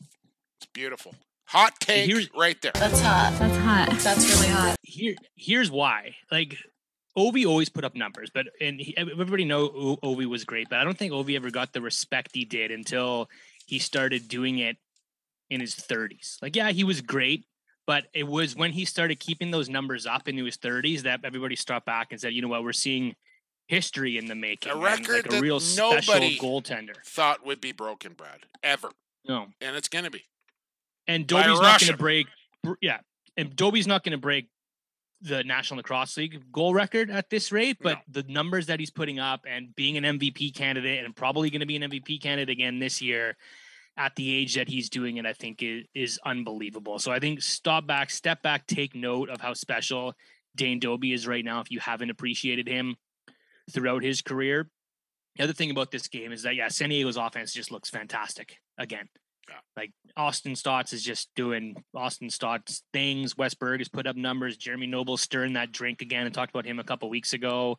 it's 0.59 0.69
beautiful. 0.73 1.15
Hot 1.47 1.73
take 1.79 2.05
Here's- 2.07 2.29
right 2.35 2.59
there. 2.61 2.71
That's 2.75 2.99
hot. 3.01 3.35
That's 3.39 3.57
hot. 3.57 3.89
That's 3.99 4.29
really 4.35 4.47
hot. 4.53 4.75
Here, 4.83 5.15
here's 5.35 5.69
why. 5.71 6.15
Like, 6.31 6.55
Ovi 7.17 7.45
always 7.45 7.69
put 7.69 7.83
up 7.83 7.95
numbers, 7.95 8.29
but 8.33 8.47
and 8.61 8.79
he, 8.79 8.95
everybody 8.97 9.45
know 9.45 9.63
O- 9.63 9.97
Ovi 10.03 10.25
was 10.25 10.45
great, 10.45 10.69
but 10.69 10.79
I 10.79 10.83
don't 10.83 10.97
think 10.97 11.11
Ovi 11.11 11.35
ever 11.35 11.49
got 11.51 11.73
the 11.73 11.81
respect 11.81 12.29
he 12.33 12.45
did 12.45 12.71
until 12.71 13.29
he 13.67 13.77
started 13.79 14.27
doing 14.27 14.59
it 14.59 14.77
in 15.53 15.61
his 15.61 15.75
30s. 15.75 16.41
Like, 16.41 16.55
yeah, 16.55 16.71
he 16.71 16.83
was 16.83 17.01
great, 17.01 17.45
but 17.85 18.05
it 18.13 18.27
was 18.27 18.55
when 18.55 18.71
he 18.71 18.85
started 18.85 19.19
keeping 19.19 19.51
those 19.51 19.69
numbers 19.69 20.05
up 20.05 20.27
into 20.27 20.43
his 20.45 20.57
30s 20.57 21.01
that 21.03 21.21
everybody 21.23 21.55
stopped 21.55 21.85
back 21.85 22.11
and 22.11 22.19
said, 22.19 22.33
you 22.33 22.41
know 22.41 22.47
what, 22.47 22.63
we're 22.63 22.73
seeing 22.73 23.15
history 23.67 24.17
in 24.17 24.25
the 24.25 24.35
making. 24.35 24.71
A 24.71 24.77
record 24.77 25.07
like 25.17 25.25
a 25.27 25.29
that 25.29 25.41
real 25.41 25.59
special 25.59 26.13
nobody- 26.15 26.37
goaltender. 26.37 26.95
Thought 27.05 27.45
would 27.45 27.61
be 27.61 27.71
broken, 27.71 28.13
Brad, 28.13 28.39
ever, 28.61 28.89
No, 29.27 29.47
and 29.61 29.75
it's 29.75 29.87
gonna 29.87 30.09
be. 30.09 30.23
and 31.07 31.25
Dobbie's 31.27 31.59
not 31.61 31.79
gonna 31.81 31.97
break. 31.97 32.27
Yeah, 32.81 32.99
and 33.37 33.55
Dobbie's 33.55 33.87
not 33.87 34.03
going 34.03 34.11
to 34.13 34.17
break 34.17 34.47
the 35.21 35.43
National 35.43 35.77
Lacrosse 35.77 36.15
League 36.17 36.51
goal 36.51 36.73
record 36.73 37.09
at 37.09 37.29
this 37.29 37.51
rate. 37.51 37.77
But 37.81 38.01
the 38.09 38.23
numbers 38.23 38.67
that 38.67 38.79
he's 38.79 38.91
putting 38.91 39.19
up 39.19 39.45
and 39.47 39.75
being 39.75 39.97
an 39.97 40.03
MVP 40.17 40.53
candidate 40.53 41.03
and 41.03 41.15
probably 41.15 41.49
going 41.49 41.59
to 41.61 41.65
be 41.65 41.75
an 41.75 41.81
MVP 41.83 42.21
candidate 42.21 42.49
again 42.51 42.79
this 42.79 43.01
year 43.01 43.35
at 43.97 44.15
the 44.15 44.35
age 44.35 44.55
that 44.55 44.67
he's 44.67 44.89
doing 44.89 45.17
it, 45.17 45.25
I 45.25 45.33
think 45.33 45.61
is, 45.61 45.85
is 45.93 46.19
unbelievable. 46.25 46.99
So 46.99 47.11
I 47.11 47.19
think 47.19 47.41
stop 47.41 47.85
back, 47.85 48.09
step 48.09 48.41
back, 48.41 48.65
take 48.67 48.95
note 48.95 49.29
of 49.29 49.39
how 49.39 49.53
special 49.53 50.13
Dane 50.55 50.79
Dobbie 50.79 51.13
is 51.13 51.27
right 51.27 51.45
now. 51.45 51.59
If 51.61 51.71
you 51.71 51.79
haven't 51.79 52.09
appreciated 52.09 52.67
him 52.67 52.95
throughout 53.71 54.03
his 54.03 54.21
career. 54.21 54.69
The 55.37 55.43
other 55.43 55.53
thing 55.53 55.71
about 55.71 55.91
this 55.91 56.07
game 56.07 56.31
is 56.31 56.43
that 56.43 56.55
yeah, 56.55 56.67
San 56.67 56.89
Diego's 56.89 57.17
offense 57.17 57.53
just 57.53 57.71
looks 57.71 57.89
fantastic 57.89 58.57
again. 58.77 59.07
Yeah. 59.49 59.55
Like 59.75 59.91
Austin 60.15 60.53
Staats 60.53 60.93
is 60.93 61.03
just 61.03 61.29
doing 61.35 61.75
Austin 61.95 62.29
Staats 62.29 62.81
things. 62.93 63.35
Wes 63.35 63.53
Berg 63.53 63.79
has 63.79 63.89
put 63.89 64.07
up 64.07 64.15
numbers. 64.15 64.57
Jeremy 64.57 64.87
Noble 64.87 65.17
stirring 65.17 65.53
that 65.53 65.71
drink 65.71 66.01
again. 66.01 66.25
and 66.25 66.33
talked 66.33 66.51
about 66.51 66.65
him 66.65 66.79
a 66.79 66.83
couple 66.83 67.09
weeks 67.09 67.33
ago. 67.33 67.77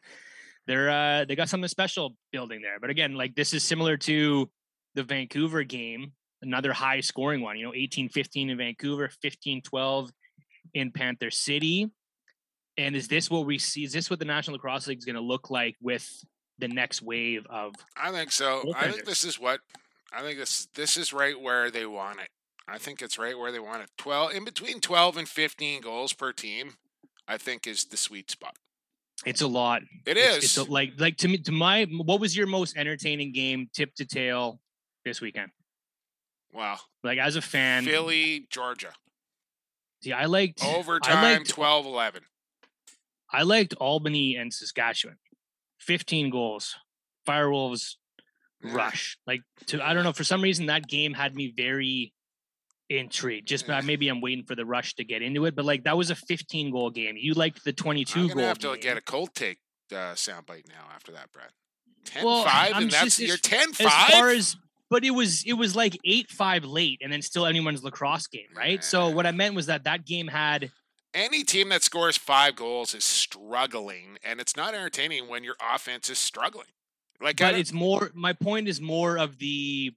They're 0.67 0.91
uh, 0.91 1.25
they 1.27 1.37
got 1.37 1.49
something 1.49 1.69
special 1.69 2.17
building 2.33 2.61
there. 2.61 2.81
But 2.81 2.91
again, 2.91 3.15
like 3.15 3.35
this 3.35 3.55
is 3.55 3.63
similar 3.63 3.97
to 3.99 4.51
the 4.95 5.03
Vancouver 5.03 5.63
game, 5.65 6.13
another 6.43 6.73
high 6.73 7.01
scoring 7.01 7.41
one. 7.41 7.57
You 7.59 7.67
know, 7.67 7.73
18-15 7.73 8.51
in 8.51 8.57
Vancouver, 8.59 9.11
15-12 9.25 10.11
in 10.75 10.91
Panther 10.93 11.31
City. 11.31 11.91
And 12.77 12.97
is 12.97 13.09
this 13.09 13.31
what 13.31 13.47
we 13.47 13.59
see? 13.59 13.85
Is 13.85 13.93
this 13.93 14.11
what 14.11 14.19
the 14.19 14.25
National 14.25 14.55
Lacrosse 14.55 14.87
League 14.89 14.99
is 14.99 15.05
going 15.05 15.15
to 15.15 15.21
look 15.21 15.51
like 15.51 15.77
with 15.81 16.09
the 16.59 16.69
next 16.69 17.03
wave 17.03 17.47
of? 17.49 17.75
I 17.97 18.11
think 18.11 18.33
so. 18.33 18.73
I 18.77 18.91
think 18.91 19.05
this 19.05 19.23
is 19.25 19.39
what 19.39 19.61
I 20.13 20.23
think 20.23 20.39
this 20.39 20.67
this 20.75 20.97
is 20.97 21.13
right 21.13 21.41
where 21.41 21.71
they 21.71 21.87
want 21.87 22.21
it. 22.21 22.29
I 22.67 22.79
think 22.79 23.03
it's 23.03 23.19
right 23.19 23.39
where 23.39 23.53
they 23.53 23.61
want 23.61 23.83
it. 23.83 23.91
Twelve 23.97 24.33
in 24.33 24.45
between 24.45 24.81
twelve 24.81 25.17
and 25.17 25.29
fifteen 25.29 25.83
goals 25.83 26.13
per 26.13 26.33
team. 26.33 26.75
I 27.29 27.39
think 27.39 27.67
is 27.67 27.85
the 27.85 27.97
sweet 27.97 28.31
spot. 28.31 28.57
It's 29.25 29.41
a 29.41 29.47
lot. 29.47 29.83
It 30.05 30.17
It's- 30.17 30.45
It's, 30.45 30.57
a, 30.57 30.65
like 30.65 30.95
like 30.99 31.17
to 31.19 31.29
me 31.29 31.39
to 31.39 31.53
my 31.53 31.85
what 31.85 32.21
was 32.21 32.37
your 32.37 32.47
most 32.49 32.77
entertaining 32.77 33.33
game 33.33 33.69
tip 33.73 33.95
to 33.97 34.05
tail 34.05 34.61
this 35.05 35.21
weekend? 35.21 35.51
wow. 36.53 36.79
Like 37.03 37.19
as 37.19 37.37
a 37.37 37.43
fan, 37.43 37.85
Philly, 37.85 38.47
Georgia. 38.51 38.93
see, 40.03 40.13
I 40.13 40.27
liked 40.27 40.65
Overtime 40.65 41.17
I 41.19 41.33
liked 41.39 41.55
12-11. 41.55 42.21
I 43.33 43.43
liked 43.43 43.75
Albany 43.75 44.37
and 44.37 44.53
Saskatchewan. 44.55 45.17
15 45.81 46.31
goals. 46.31 46.77
Firewolves 47.29 47.95
rush. 48.63 49.19
Like 49.27 49.41
to 49.67 49.83
I 49.85 49.93
don't 49.95 50.05
know 50.05 50.13
for 50.13 50.25
some 50.25 50.43
reason 50.43 50.67
that 50.67 50.87
game 50.87 51.13
had 51.15 51.35
me 51.35 51.53
very 51.57 52.13
intrigued. 52.89 53.49
Just 53.49 53.67
maybe 53.69 54.09
I'm 54.09 54.21
waiting 54.21 54.45
for 54.45 54.55
the 54.55 54.65
rush 54.65 54.95
to 54.97 55.05
get 55.05 55.23
into 55.23 55.47
it, 55.47 55.57
but 55.57 55.65
like 55.65 55.85
that 55.85 55.97
was 55.97 56.11
a 56.11 56.15
15 56.15 56.71
goal 56.71 56.91
game. 56.91 57.17
You 57.19 57.35
liked 57.35 57.65
the 57.65 57.73
22 57.73 58.21
I'm 58.21 58.27
goal. 58.29 58.35
gonna 58.37 58.47
have 58.47 58.59
to 58.61 58.69
game. 58.75 58.81
get 58.81 58.97
a 58.97 59.01
cold 59.01 59.35
take 59.35 59.59
uh, 59.93 60.15
soundbite 60.15 60.69
now 60.69 60.87
after 60.95 61.13
that, 61.13 61.33
Brad. 61.33 61.49
10-5, 62.07 62.45
I'm 62.47 62.83
and 62.85 62.91
that's 62.91 63.17
just- 63.17 63.21
you're 63.21 63.35
as- 63.35 63.41
10-5? 63.41 63.87
as 63.87 64.11
far 64.13 64.29
as 64.29 64.57
but 64.95 65.05
it 65.05 65.11
was 65.11 65.43
it 65.45 65.55
was 65.55 65.75
like 65.75 65.99
eight 66.05 66.31
five 66.31 66.65
late 66.65 67.01
and 67.03 67.13
then 67.13 67.21
still 67.21 67.47
anyone's 67.47 67.83
lacrosse 67.83 68.29
game 68.29 68.47
right 68.57 68.85
so 68.85 69.09
what 69.09 69.27
i 69.27 69.33
meant 69.33 69.53
was 69.57 69.67
that 69.67 69.83
that 69.83 70.07
game 70.07 70.29
had 70.29 70.71
Any 71.13 71.43
team 71.43 71.69
that 71.71 71.83
scores 71.83 72.17
five 72.17 72.55
goals 72.57 72.95
is 72.95 73.05
struggling, 73.05 74.19
and 74.25 74.41
it's 74.41 74.57
not 74.57 74.75
entertaining 74.75 75.29
when 75.29 75.45
your 75.45 75.55
offense 75.75 76.11
is 76.11 76.19
struggling. 76.19 76.67
Like, 77.21 77.37
but 77.37 77.55
it's 77.55 77.73
more. 77.73 78.11
My 78.15 78.33
point 78.33 78.67
is 78.69 78.81
more 78.81 79.17
of 79.17 79.39
the 79.39 79.93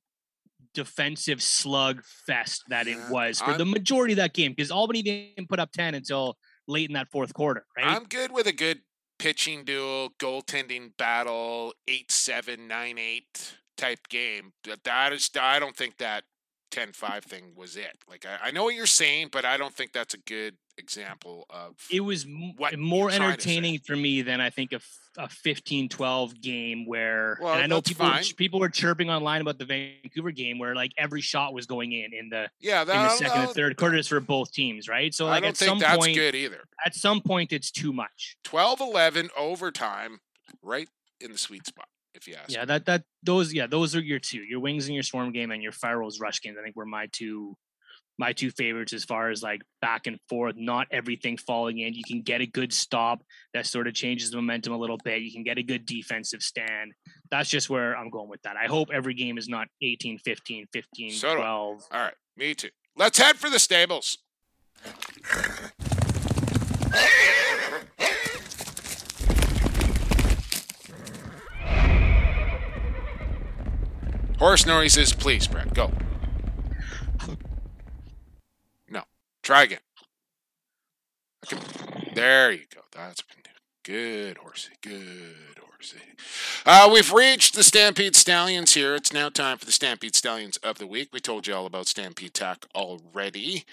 defensive 0.75 1.41
slug 1.41 2.03
fest 2.03 2.63
that 2.69 2.85
it 2.87 2.99
was 3.09 3.39
for 3.39 3.51
I'm- 3.51 3.57
the 3.57 3.65
majority 3.65 4.13
of 4.13 4.17
that 4.17 4.33
game 4.33 4.51
because 4.51 4.69
Albany 4.69 5.01
didn't 5.01 5.49
put 5.49 5.59
up 5.59 5.71
ten 5.71 5.95
until 5.95 6.37
late 6.67 6.87
in 6.89 6.93
that 6.93 7.09
fourth 7.09 7.33
quarter, 7.33 7.65
right? 7.75 7.87
I'm 7.87 8.03
good 8.03 8.31
with 8.31 8.45
a 8.45 8.53
good 8.53 8.81
pitching 9.17 9.65
duel, 9.65 10.11
goaltending 10.19 10.95
battle, 10.97 11.73
eight 11.87 12.11
seven, 12.11 12.67
nine 12.67 12.99
eight 12.99 13.55
type 13.77 14.07
game. 14.09 14.53
That 14.83 15.13
is, 15.13 15.29
I 15.39 15.59
don't 15.59 15.75
think 15.75 15.97
that 15.97 16.23
10-5 16.71 17.23
thing 17.23 17.53
was 17.55 17.77
it. 17.77 17.97
Like 18.09 18.25
I, 18.25 18.47
I 18.47 18.51
know 18.51 18.63
what 18.65 18.75
you're 18.75 18.85
saying, 18.85 19.29
but 19.31 19.45
I 19.45 19.57
don't 19.57 19.73
think 19.73 19.93
that's 19.93 20.13
a 20.13 20.17
good 20.19 20.55
example 20.77 21.45
of. 21.49 21.75
it 21.91 22.01
was 22.01 22.25
m- 22.25 22.53
what 22.57 22.77
more 22.77 23.09
you're 23.09 23.17
trying 23.17 23.35
to 23.37 23.41
say. 23.41 23.49
entertaining 23.55 23.79
for 23.79 23.95
me 23.95 24.21
than 24.21 24.41
I 24.41 24.49
think 24.49 24.73
a, 24.73 24.75
f- 24.75 24.99
a 25.17 25.27
15-12 25.27 26.39
game 26.41 26.85
where 26.85 27.37
Well, 27.41 27.53
and 27.53 27.63
I 27.63 27.67
know 27.67 27.81
people 27.81 28.05
were, 28.05 28.19
people 28.35 28.59
were 28.59 28.69
chirping 28.69 29.09
online 29.09 29.41
about 29.41 29.57
the 29.57 29.65
Vancouver 29.65 30.31
game 30.31 30.59
where 30.59 30.75
like 30.75 30.91
every 30.97 31.21
shot 31.21 31.53
was 31.53 31.65
going 31.65 31.93
in 31.93 32.13
in 32.13 32.29
the 32.29 32.49
yeah, 32.59 32.83
that, 32.83 32.95
in 32.95 33.03
the 33.03 33.09
second 33.09 33.41
and 33.43 33.51
third 33.51 33.77
quarters 33.77 34.07
for 34.07 34.19
both 34.19 34.51
teams, 34.51 34.87
right? 34.87 35.13
So 35.13 35.25
I 35.27 35.29
like 35.31 35.43
don't 35.43 35.49
at 35.51 35.57
think 35.57 35.69
some 35.69 35.79
that's 35.79 35.97
point 35.97 36.15
good 36.15 36.35
either. 36.35 36.59
at 36.85 36.93
some 36.93 37.21
point 37.21 37.51
it's 37.53 37.71
too 37.71 37.93
much. 37.93 38.37
12-11 38.45 39.29
overtime, 39.37 40.19
right 40.61 40.89
in 41.21 41.31
the 41.31 41.37
sweet 41.37 41.65
spot. 41.65 41.87
If 42.17 42.27
you 42.27 42.35
ask. 42.35 42.51
Yeah, 42.51 42.65
that 42.65 42.85
that 42.87 43.03
those 43.23 43.53
yeah 43.53 43.67
those 43.67 43.95
are 43.95 44.01
your 44.01 44.19
two 44.19 44.39
your 44.39 44.59
wings 44.59 44.87
and 44.87 44.95
your 44.95 45.03
storm 45.03 45.31
game 45.31 45.51
and 45.51 45.61
your 45.61 45.71
firewolves 45.71 46.19
rush 46.19 46.41
games. 46.41 46.57
I 46.59 46.63
think 46.63 46.75
were 46.75 46.85
my 46.85 47.07
two 47.11 47.55
my 48.17 48.33
two 48.33 48.49
favorites 48.51 48.93
as 48.93 49.03
far 49.03 49.29
as 49.29 49.43
like 49.43 49.61
back 49.81 50.07
and 50.07 50.19
forth, 50.27 50.55
not 50.57 50.87
everything 50.91 51.37
falling 51.37 51.79
in. 51.79 51.93
You 51.93 52.03
can 52.05 52.21
get 52.23 52.41
a 52.41 52.47
good 52.47 52.73
stop 52.73 53.21
that 53.53 53.65
sort 53.65 53.87
of 53.87 53.93
changes 53.93 54.31
the 54.31 54.37
momentum 54.37 54.73
a 54.73 54.77
little 54.77 54.97
bit. 55.03 55.21
You 55.21 55.31
can 55.31 55.43
get 55.43 55.57
a 55.57 55.63
good 55.63 55.85
defensive 55.85 56.41
stand. 56.41 56.93
That's 57.29 57.49
just 57.49 57.69
where 57.69 57.95
I'm 57.95 58.09
going 58.09 58.29
with 58.29 58.41
that. 58.41 58.55
I 58.57 58.65
hope 58.65 58.89
every 58.91 59.13
game 59.13 59.37
is 59.37 59.47
not 59.47 59.67
18, 59.83 60.17
15, 60.19 60.65
15, 60.73 61.11
So 61.11 61.35
12. 61.35 61.83
All 61.91 61.99
right, 61.99 62.13
me 62.35 62.55
too. 62.55 62.69
Let's 62.95 63.19
head 63.19 63.35
for 63.35 63.49
the 63.49 63.59
stables. 63.59 64.17
Horse 74.39 74.65
noises, 74.65 75.13
please, 75.13 75.47
Brad. 75.47 75.73
Go. 75.73 75.91
No. 78.89 79.03
Try 79.41 79.63
again. 79.63 79.79
There 82.13 82.51
you 82.51 82.65
go. 82.73 82.81
That's 82.91 83.23
good, 83.83 84.37
horsey. 84.37 84.73
Good, 84.81 85.59
horsey. 85.59 85.97
Uh, 86.65 86.89
we've 86.91 87.13
reached 87.13 87.55
the 87.55 87.63
Stampede 87.63 88.15
Stallions 88.15 88.73
here. 88.73 88.95
It's 88.95 89.13
now 89.13 89.29
time 89.29 89.57
for 89.57 89.65
the 89.65 89.71
Stampede 89.71 90.15
Stallions 90.15 90.57
of 90.57 90.77
the 90.77 90.87
week. 90.87 91.09
We 91.13 91.19
told 91.19 91.47
you 91.47 91.55
all 91.55 91.65
about 91.65 91.87
Stampede 91.87 92.33
Tech 92.33 92.65
already. 92.75 93.65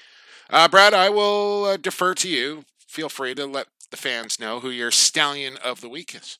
Uh, 0.48 0.68
Brad, 0.68 0.94
I 0.94 1.10
will 1.10 1.64
uh, 1.64 1.76
defer 1.76 2.14
to 2.14 2.28
you. 2.28 2.64
Feel 2.78 3.08
free 3.08 3.34
to 3.34 3.44
let 3.44 3.66
the 3.90 3.96
fans 3.96 4.38
know 4.38 4.60
who 4.60 4.70
your 4.70 4.90
Stallion 4.90 5.56
of 5.62 5.80
the 5.80 5.88
week 5.88 6.14
is. 6.14 6.38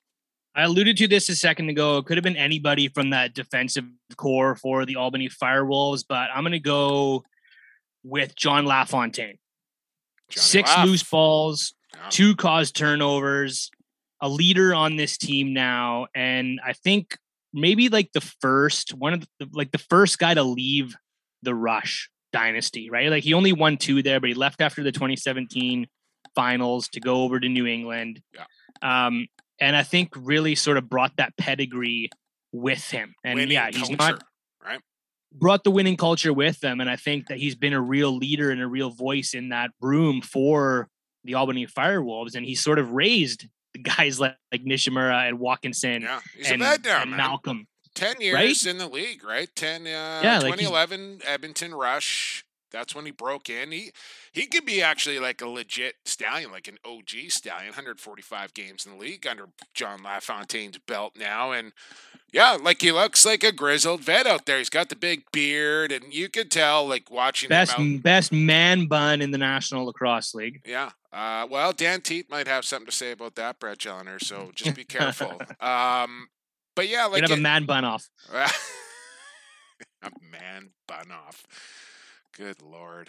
I 0.55 0.63
alluded 0.63 0.97
to 0.99 1.09
this 1.09 1.29
a 1.29 1.35
second 1.37 1.69
ago. 1.69 1.99
It 1.99 2.07
could 2.07 2.17
have 2.17 2.23
been 2.25 2.37
anybody 2.37 2.89
from 2.89 3.11
that 3.11 3.35
defensive 3.35 3.85
core 4.17 4.55
for 4.55 4.87
the 4.87 4.97
Albany 4.97 5.29
Firewolves, 5.29 6.05
but 6.09 6.31
I'm 6.33 6.43
going 6.45 6.53
to 6.53 6.61
go 6.61 7.25
with 8.05 8.37
John 8.37 8.65
LaFontaine. 8.65 9.39
Johnny 10.31 10.43
Six 10.43 10.71
loose 10.85 11.03
balls, 11.03 11.75
Yeah. 11.95 12.09
two 12.11 12.37
caused 12.37 12.77
turnovers, 12.77 13.71
a 14.21 14.29
leader 14.29 14.75
on 14.75 14.97
this 14.97 15.19
team 15.19 15.53
now, 15.53 16.07
and 16.15 16.61
I 16.65 16.73
think 16.73 17.19
maybe 17.53 17.89
like 17.89 18.13
the 18.13 18.21
first 18.21 18.95
one 18.95 19.13
of 19.15 19.27
the 19.39 19.49
like 19.53 19.71
the 19.73 19.79
first 19.79 20.19
guy 20.19 20.35
to 20.35 20.43
leave 20.43 20.95
the 21.43 21.55
Rush 21.55 22.11
dynasty, 22.33 22.91
right? 22.91 23.11
Like 23.11 23.23
he 23.25 23.35
only 23.35 23.53
won 23.53 23.77
two 23.77 24.03
there, 24.03 24.19
but 24.21 24.29
he 24.29 24.35
left 24.35 24.61
after 24.61 24.83
the 24.83 24.93
2017 24.93 25.87
finals 26.35 26.89
to 26.89 27.01
go 27.01 27.23
over 27.23 27.39
to 27.39 27.49
New 27.49 27.67
England. 27.67 28.21
Yeah. 28.33 29.07
Um, 29.07 29.27
and 29.65 29.75
I 29.75 29.83
think 29.83 30.11
really 30.15 30.55
sort 30.55 30.77
of 30.77 30.89
brought 30.89 31.17
that 31.17 31.37
pedigree 31.39 32.11
with 32.53 32.91
him. 32.91 33.15
And 33.25 33.37
Winning 33.37 33.53
yeah, 33.53 33.69
he's 33.69 33.79
culture, 33.79 33.97
not 33.97 34.25
right? 34.65 34.81
brought 35.33 35.65
the 35.65 35.71
winning 35.71 35.97
culture 35.97 36.33
with 36.33 36.61
them. 36.61 36.81
And 36.81 36.91
I 36.91 36.97
think 36.97 37.29
that 37.29 37.39
he's 37.39 37.55
been 37.55 37.73
a 37.73 37.81
real 37.81 38.17
leader 38.17 38.51
and 38.51 38.61
a 38.61 38.67
real 38.67 38.91
voice 38.91 39.33
in 39.33 39.49
that 39.49 39.71
room 39.81 40.21
for 40.21 40.89
the 41.25 41.35
Albany 41.35 41.67
Firewolves. 41.67 42.35
And 42.35 42.45
he's 42.45 42.63
sort 42.63 42.79
of 42.79 42.93
raised 42.93 43.47
the 43.73 43.81
guys 43.81 44.21
like, 44.21 44.37
like 44.53 44.65
Nishimura 44.65 45.29
and 45.29 45.39
Watkinson 45.39 46.03
Yeah, 46.03 46.21
he's 46.37 46.51
and, 46.51 46.61
now, 46.61 47.03
and. 47.03 47.11
Malcolm. 47.11 47.67
10 47.95 48.21
years 48.21 48.67
in 48.67 48.79
the 48.79 48.89
league, 48.89 49.25
right? 49.25 49.49
10 49.55 49.83
uh 49.83 49.89
Yeah, 49.89 50.41
like 50.41 50.59
2011 50.59 51.21
Edmonton 51.25 51.75
Rush. 51.75 52.45
That's 52.75 52.95
when 52.95 53.07
he 53.07 53.13
broke 53.13 53.49
in. 53.49 53.71
He 53.71 53.93
he 54.33 54.47
could 54.47 54.67
be 54.67 54.83
actually 54.83 55.21
like 55.21 55.41
a 55.41 55.49
legit 55.49 55.95
stallion, 56.05 56.51
like 56.51 56.67
an 56.67 56.79
OG 56.85 57.31
stallion, 57.31 57.69
145 57.69 58.53
games 58.53 58.85
in 58.85 58.93
the 58.93 58.99
league 58.99 59.27
under 59.27 59.47
John 59.75 60.03
LaFontaine's 60.03 60.79
belt 60.79 61.13
now 61.17 61.53
and 61.53 61.73
yeah, 62.33 62.59
like 62.61 62.83
he 62.83 62.91
looks 62.91 63.25
like 63.25 63.45
a 63.45 63.53
grizzled 63.53 64.01
vet 64.01 64.27
out 64.27 64.45
there. 64.45 64.59
He's 64.59 64.69
got 64.69 64.89
the 64.89 64.97
big 64.97 65.23
beard 65.31 65.93
and 65.93 66.13
you 66.13 66.29
could 66.29 66.51
tell 66.51 66.85
like 66.85 67.09
watching 67.09 67.49
Best 67.49 67.79
out. 67.79 68.03
best 68.03 68.33
man 68.33 68.87
bun 68.89 69.23
in 69.23 69.31
the 69.31 69.39
National 69.39 69.87
Lacrosse 69.87 70.35
League. 70.35 70.61
Yeah. 70.67 70.91
Uh, 71.13 71.47
well, 71.49 71.73
Dan 71.73 72.01
Teat 72.01 72.29
might 72.29 72.49
have 72.49 72.65
something 72.65 72.87
to 72.87 72.93
say 72.93 73.13
about 73.13 73.37
that, 73.37 73.61
Brett 73.61 73.79
Jelliner, 73.79 74.21
so 74.21 74.51
just 74.53 74.75
be 74.75 74.83
careful. 74.83 75.41
um, 75.61 76.27
but 76.75 76.89
yeah, 76.89 77.05
like 77.07 77.21
gonna 77.23 77.29
have 77.29 77.31
it- 77.31 77.35
a 77.39 77.41
man 77.41 77.67
bun 77.67 77.85
off. 77.85 78.11
a 80.03 80.11
man 80.33 80.71
bun 80.89 81.13
off. 81.13 81.45
Good 82.37 82.63
lord. 82.63 83.09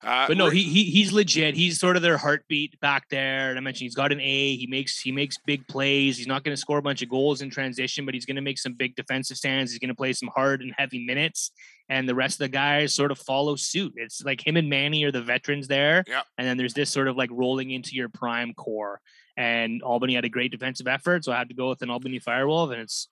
Uh, 0.00 0.28
But 0.28 0.36
no, 0.36 0.48
he, 0.48 0.62
he 0.62 0.84
he's 0.84 1.12
legit. 1.12 1.56
He's 1.56 1.80
sort 1.80 1.96
of 1.96 2.02
their 2.02 2.16
heartbeat 2.18 2.78
back 2.80 3.08
there. 3.08 3.50
And 3.50 3.58
I 3.58 3.60
mentioned 3.60 3.86
he's 3.86 3.96
got 3.96 4.12
an 4.12 4.20
A. 4.20 4.54
He 4.54 4.66
makes 4.68 5.00
he 5.00 5.10
makes 5.10 5.36
big 5.44 5.66
plays. 5.66 6.16
He's 6.16 6.28
not 6.28 6.44
going 6.44 6.52
to 6.52 6.60
score 6.60 6.78
a 6.78 6.82
bunch 6.82 7.02
of 7.02 7.08
goals 7.08 7.42
in 7.42 7.50
transition, 7.50 8.04
but 8.04 8.14
he's 8.14 8.24
going 8.24 8.36
to 8.36 8.42
make 8.42 8.58
some 8.58 8.74
big 8.74 8.94
defensive 8.94 9.36
stands. 9.36 9.72
He's 9.72 9.80
going 9.80 9.88
to 9.88 9.96
play 9.96 10.12
some 10.12 10.30
hard 10.34 10.62
and 10.62 10.72
heavy 10.78 11.04
minutes, 11.04 11.50
and 11.88 12.08
the 12.08 12.14
rest 12.14 12.36
of 12.36 12.44
the 12.44 12.48
guys 12.48 12.94
sort 12.94 13.10
of 13.10 13.18
follow 13.18 13.56
suit. 13.56 13.94
It's 13.96 14.22
like 14.22 14.46
him 14.46 14.56
and 14.56 14.70
Manny 14.70 15.02
are 15.02 15.10
the 15.10 15.20
veterans 15.22 15.66
there, 15.66 16.04
Yeah. 16.06 16.22
and 16.38 16.46
then 16.46 16.56
there's 16.56 16.74
this 16.74 16.90
sort 16.90 17.08
of 17.08 17.16
like 17.16 17.30
rolling 17.32 17.72
into 17.72 17.96
your 17.96 18.08
prime 18.08 18.54
core. 18.54 19.00
And 19.36 19.82
Albany 19.82 20.14
had 20.14 20.24
a 20.24 20.28
great 20.28 20.52
defensive 20.52 20.86
effort, 20.86 21.24
so 21.24 21.32
I 21.32 21.38
had 21.38 21.48
to 21.48 21.54
go 21.54 21.68
with 21.70 21.82
an 21.82 21.90
Albany 21.90 22.20
Firewolf, 22.20 22.72
and 22.72 22.80
it's 22.82 23.08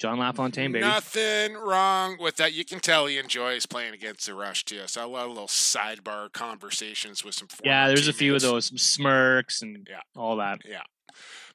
John 0.00 0.18
LaFontaine, 0.18 0.72
baby. 0.72 0.80
Nothing 0.84 1.54
wrong 1.54 2.16
with 2.18 2.36
that. 2.36 2.54
You 2.54 2.64
can 2.64 2.80
tell 2.80 3.04
he 3.06 3.18
enjoys 3.18 3.66
playing 3.66 3.92
against 3.92 4.24
the 4.26 4.34
Rush 4.34 4.64
too. 4.64 4.80
So 4.86 5.04
a 5.04 5.06
lot 5.06 5.24
of 5.24 5.28
little 5.32 5.46
sidebar 5.46 6.32
conversations 6.32 7.22
with 7.22 7.34
some. 7.34 7.48
yeah, 7.62 7.86
there's 7.86 8.08
a 8.08 8.12
few 8.14 8.34
of 8.34 8.40
those 8.40 8.66
some 8.66 8.78
smirks 8.78 9.60
and 9.60 9.86
Yeah. 9.90 10.00
all 10.16 10.36
that. 10.36 10.60
Yeah. 10.64 10.82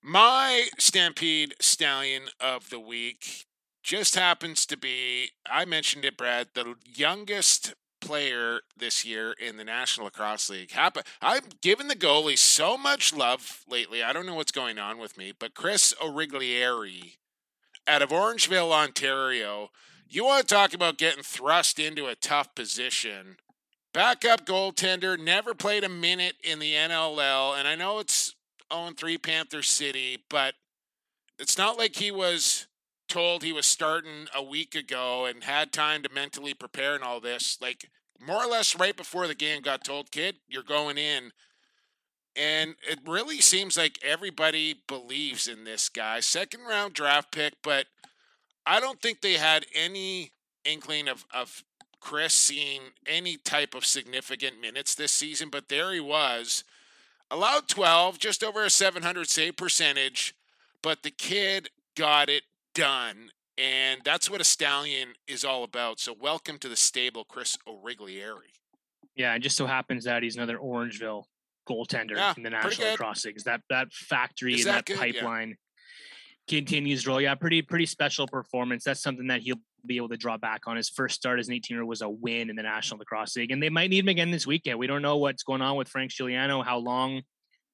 My 0.03 0.67
Stampede 0.77 1.55
Stallion 1.59 2.23
of 2.39 2.69
the 2.69 2.79
week 2.79 3.45
just 3.81 4.13
happens 4.15 4.67
to 4.67 4.77
be, 4.77 5.31
I 5.49 5.65
mentioned 5.65 6.05
it, 6.05 6.15
Brad, 6.15 6.49
the 6.53 6.75
youngest 6.95 7.73
player 7.99 8.61
this 8.77 9.03
year 9.03 9.31
in 9.33 9.57
the 9.57 9.63
National 9.63 10.05
Lacrosse 10.05 10.49
League. 10.51 10.71
Happen- 10.71 11.03
I'm 11.21 11.41
giving 11.61 11.87
the 11.87 11.95
goalie 11.95 12.37
so 12.37 12.77
much 12.77 13.11
love 13.13 13.63
lately. 13.67 14.03
I 14.03 14.13
don't 14.13 14.27
know 14.27 14.35
what's 14.35 14.51
going 14.51 14.77
on 14.77 14.99
with 14.99 15.17
me, 15.17 15.31
but 15.31 15.55
Chris 15.55 15.93
Origlieri 15.99 17.15
out 17.87 18.01
of 18.01 18.09
Orangeville, 18.09 18.71
Ontario. 18.71 19.69
You 20.07 20.25
want 20.25 20.47
to 20.47 20.53
talk 20.55 20.73
about 20.73 20.97
getting 20.97 21.23
thrust 21.23 21.79
into 21.79 22.07
a 22.07 22.15
tough 22.15 22.53
position. 22.55 23.37
Backup 23.93 24.45
goaltender, 24.45 25.17
never 25.17 25.53
played 25.53 25.83
a 25.83 25.89
minute 25.89 26.35
in 26.43 26.59
the 26.59 26.73
NLL, 26.73 27.57
and 27.57 27.67
I 27.67 27.75
know 27.75 27.99
it's 27.99 28.35
0 28.73 28.91
3 28.97 29.17
Panther 29.17 29.61
City, 29.61 30.17
but 30.29 30.55
it's 31.39 31.57
not 31.57 31.77
like 31.77 31.95
he 31.95 32.11
was 32.11 32.67
told 33.07 33.43
he 33.43 33.53
was 33.53 33.65
starting 33.65 34.27
a 34.35 34.43
week 34.43 34.75
ago 34.75 35.25
and 35.25 35.43
had 35.43 35.71
time 35.71 36.01
to 36.03 36.13
mentally 36.13 36.53
prepare 36.53 36.95
and 36.95 37.03
all 37.03 37.19
this. 37.19 37.57
Like, 37.61 37.89
more 38.19 38.43
or 38.43 38.47
less 38.47 38.77
right 38.77 38.95
before 38.95 39.27
the 39.27 39.35
game 39.35 39.61
got 39.61 39.83
told, 39.83 40.11
kid, 40.11 40.37
you're 40.47 40.63
going 40.63 40.97
in. 40.97 41.31
And 42.35 42.75
it 42.87 42.99
really 43.05 43.39
seems 43.39 43.77
like 43.77 43.97
everybody 44.03 44.75
believes 44.87 45.47
in 45.47 45.63
this 45.63 45.87
guy. 45.87 46.19
Second 46.19 46.61
round 46.67 46.93
draft 46.93 47.31
pick, 47.31 47.53
but 47.63 47.85
I 48.65 48.79
don't 48.79 49.01
think 49.01 49.21
they 49.21 49.33
had 49.33 49.65
any 49.73 50.31
inkling 50.65 51.07
of, 51.07 51.25
of 51.33 51.63
Chris 52.01 52.33
seeing 52.33 52.81
any 53.07 53.37
type 53.37 53.73
of 53.73 53.85
significant 53.85 54.59
minutes 54.59 54.95
this 54.95 55.11
season. 55.11 55.49
But 55.49 55.69
there 55.69 55.93
he 55.93 55.99
was. 55.99 56.63
Allowed 57.31 57.67
12, 57.67 58.19
just 58.19 58.43
over 58.43 58.63
a 58.63 58.69
700 58.69 59.27
save 59.27 59.55
percentage, 59.55 60.35
but 60.83 61.01
the 61.01 61.09
kid 61.11 61.69
got 61.95 62.29
it 62.29 62.43
done. 62.75 63.31
And 63.57 64.01
that's 64.03 64.29
what 64.29 64.41
a 64.41 64.43
stallion 64.43 65.13
is 65.27 65.43
all 65.45 65.63
about. 65.63 65.99
So, 65.99 66.13
welcome 66.19 66.57
to 66.59 66.69
the 66.69 66.75
stable, 66.75 67.23
Chris 67.23 67.57
Origlieri. 67.67 68.51
Yeah, 69.15 69.33
it 69.33 69.39
just 69.39 69.55
so 69.55 69.65
happens 69.65 70.03
that 70.03 70.21
he's 70.23 70.35
another 70.35 70.57
Orangeville 70.57 71.23
goaltender 71.67 72.15
Yeah, 72.15 72.33
in 72.37 72.43
the 72.43 72.49
National 72.49 72.71
good. 72.77 72.91
Lacrosse 72.91 73.25
League. 73.25 73.35
'cause 73.35 73.43
That 73.43 73.61
that 73.69 73.91
factory 73.93 74.53
Is 74.55 74.65
and 74.65 74.75
that 74.75 74.85
that, 74.85 74.85
good? 74.85 74.93
Yeah. 74.97 75.13
pipeline. 75.21 75.57
continues 76.47 77.03
to 77.03 77.09
roll. 77.09 77.19
Yeah, 77.21 77.33
pretty 77.35 77.61
pretty 77.63 77.87
special 77.87 78.27
performance. 78.27 78.83
That's 78.83 79.01
something 79.01 79.27
that 79.27 79.41
he'll 79.41 79.59
be 79.85 79.97
able 79.97 80.09
to 80.09 80.17
draw 80.17 80.37
back 80.37 80.67
on. 80.67 80.77
His 80.77 80.89
first 80.89 81.15
start 81.15 81.39
as 81.39 81.47
an 81.47 81.55
18 81.55 81.75
year 81.75 81.85
was 81.85 82.01
a 82.03 82.09
win 82.09 82.49
in 82.51 82.55
the 82.55 82.61
National 82.63 82.99
Lacrosse 82.99 83.35
League, 83.35 83.51
and 83.51 83.61
they 83.63 83.69
might 83.69 83.89
need 83.89 83.99
him 83.99 84.09
again 84.09 84.29
this 84.29 84.45
weekend. 84.45 84.77
We 84.77 84.85
don't 84.87 85.01
know 85.01 85.17
what's 85.17 85.41
going 85.43 85.61
on 85.63 85.75
with 85.75 85.87
Frank 85.89 86.11
Scigliano, 86.11 86.63
how 86.63 86.77
long 86.77 87.23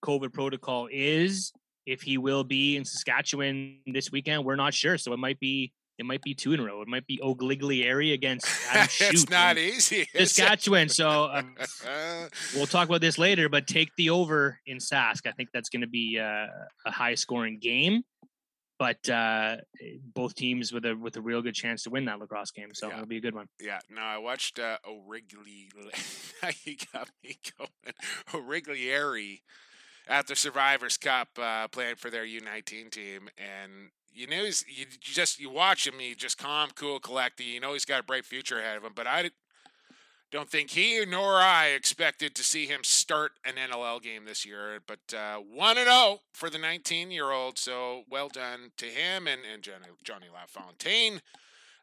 COVID 0.05 0.31
protocol 0.33 0.87
is. 0.91 1.51
If 1.85 2.01
he 2.01 2.17
will 2.17 2.43
be 2.45 2.77
in 2.77 2.85
Saskatchewan 2.85 3.79
this 3.87 4.09
weekend, 4.11 4.45
we're 4.45 4.55
not 4.55 4.73
sure. 4.73 4.97
So 4.97 5.11
it 5.13 5.17
might 5.17 5.39
be 5.39 5.73
it 6.01 6.05
might 6.05 6.23
be 6.23 6.33
two 6.33 6.53
in 6.53 6.59
a 6.59 6.63
row. 6.63 6.81
It 6.81 6.87
might 6.87 7.05
be 7.05 7.21
O'Gliglieri 7.21 8.11
against 8.11 8.47
it's 8.99 9.29
not 9.29 9.59
easy. 9.59 10.07
Saskatchewan. 10.15 10.89
So 10.89 11.29
um, 11.31 11.55
we'll 12.55 12.65
talk 12.65 12.89
about 12.89 13.01
this 13.01 13.19
later. 13.19 13.49
But 13.49 13.67
take 13.67 13.95
the 13.97 14.09
over 14.09 14.59
in 14.65 14.77
Sask. 14.77 15.27
I 15.27 15.31
think 15.31 15.49
that's 15.53 15.69
going 15.69 15.81
to 15.81 15.87
be 15.87 16.19
uh, 16.19 16.47
a 16.85 16.91
high 16.91 17.13
scoring 17.13 17.59
game 17.59 18.01
but 18.79 19.07
uh, 19.09 19.57
both 20.15 20.33
teams 20.33 20.73
with 20.73 20.85
a 20.85 20.95
with 20.95 21.15
a 21.15 21.21
real 21.21 21.43
good 21.43 21.53
chance 21.53 21.83
to 21.83 21.91
win 21.91 22.05
that 22.05 22.17
lacrosse 22.17 22.49
game. 22.49 22.69
So 22.73 22.87
yeah. 22.87 22.95
it'll 22.95 23.05
be 23.05 23.17
a 23.17 23.21
good 23.21 23.35
one. 23.35 23.45
Yeah. 23.59 23.77
No, 23.91 24.01
I 24.01 24.17
watched 24.17 24.57
uh, 24.57 24.77
O'Wrigley. 24.89 25.69
he 26.63 26.79
got 26.91 27.07
me 27.23 27.37
going. 27.59 27.93
O'Riglieri 28.33 29.41
at 30.07 30.25
the 30.25 30.35
Survivors 30.35 30.97
Cup 30.97 31.27
uh, 31.39 31.67
playing 31.67 31.97
for 31.97 32.09
their 32.09 32.25
U19 32.25 32.89
team, 32.89 33.29
and 33.37 33.91
you 34.13 34.27
know 34.27 34.43
he's 34.43 34.65
you 34.67 34.85
just 34.99 35.39
you 35.39 35.49
watch 35.49 35.87
him. 35.87 35.95
He 35.99 36.15
just 36.15 36.37
calm, 36.37 36.69
cool, 36.75 36.99
collected. 36.99 37.43
You 37.43 37.59
know 37.59 37.73
he's 37.73 37.85
got 37.85 38.01
a 38.01 38.03
bright 38.03 38.25
future 38.25 38.59
ahead 38.59 38.77
of 38.77 38.83
him. 38.83 38.93
But 38.95 39.07
I 39.07 39.31
don't 40.31 40.49
think 40.49 40.71
he 40.71 41.03
nor 41.05 41.35
I 41.35 41.67
expected 41.67 42.35
to 42.35 42.43
see 42.43 42.65
him 42.65 42.81
start 42.83 43.33
an 43.45 43.55
NLL 43.55 44.01
game 44.01 44.25
this 44.25 44.45
year. 44.45 44.79
But 44.85 45.13
uh, 45.15 45.37
1 45.37 45.77
and 45.77 45.87
0 45.87 46.19
for 46.33 46.49
the 46.49 46.57
19 46.57 47.11
year 47.11 47.31
old. 47.31 47.57
So 47.57 48.03
well 48.09 48.29
done 48.29 48.71
to 48.77 48.85
him 48.85 49.27
and, 49.27 49.41
and 49.51 49.61
Johnny, 49.61 49.85
Johnny 50.03 50.27
LaFontaine 50.31 51.21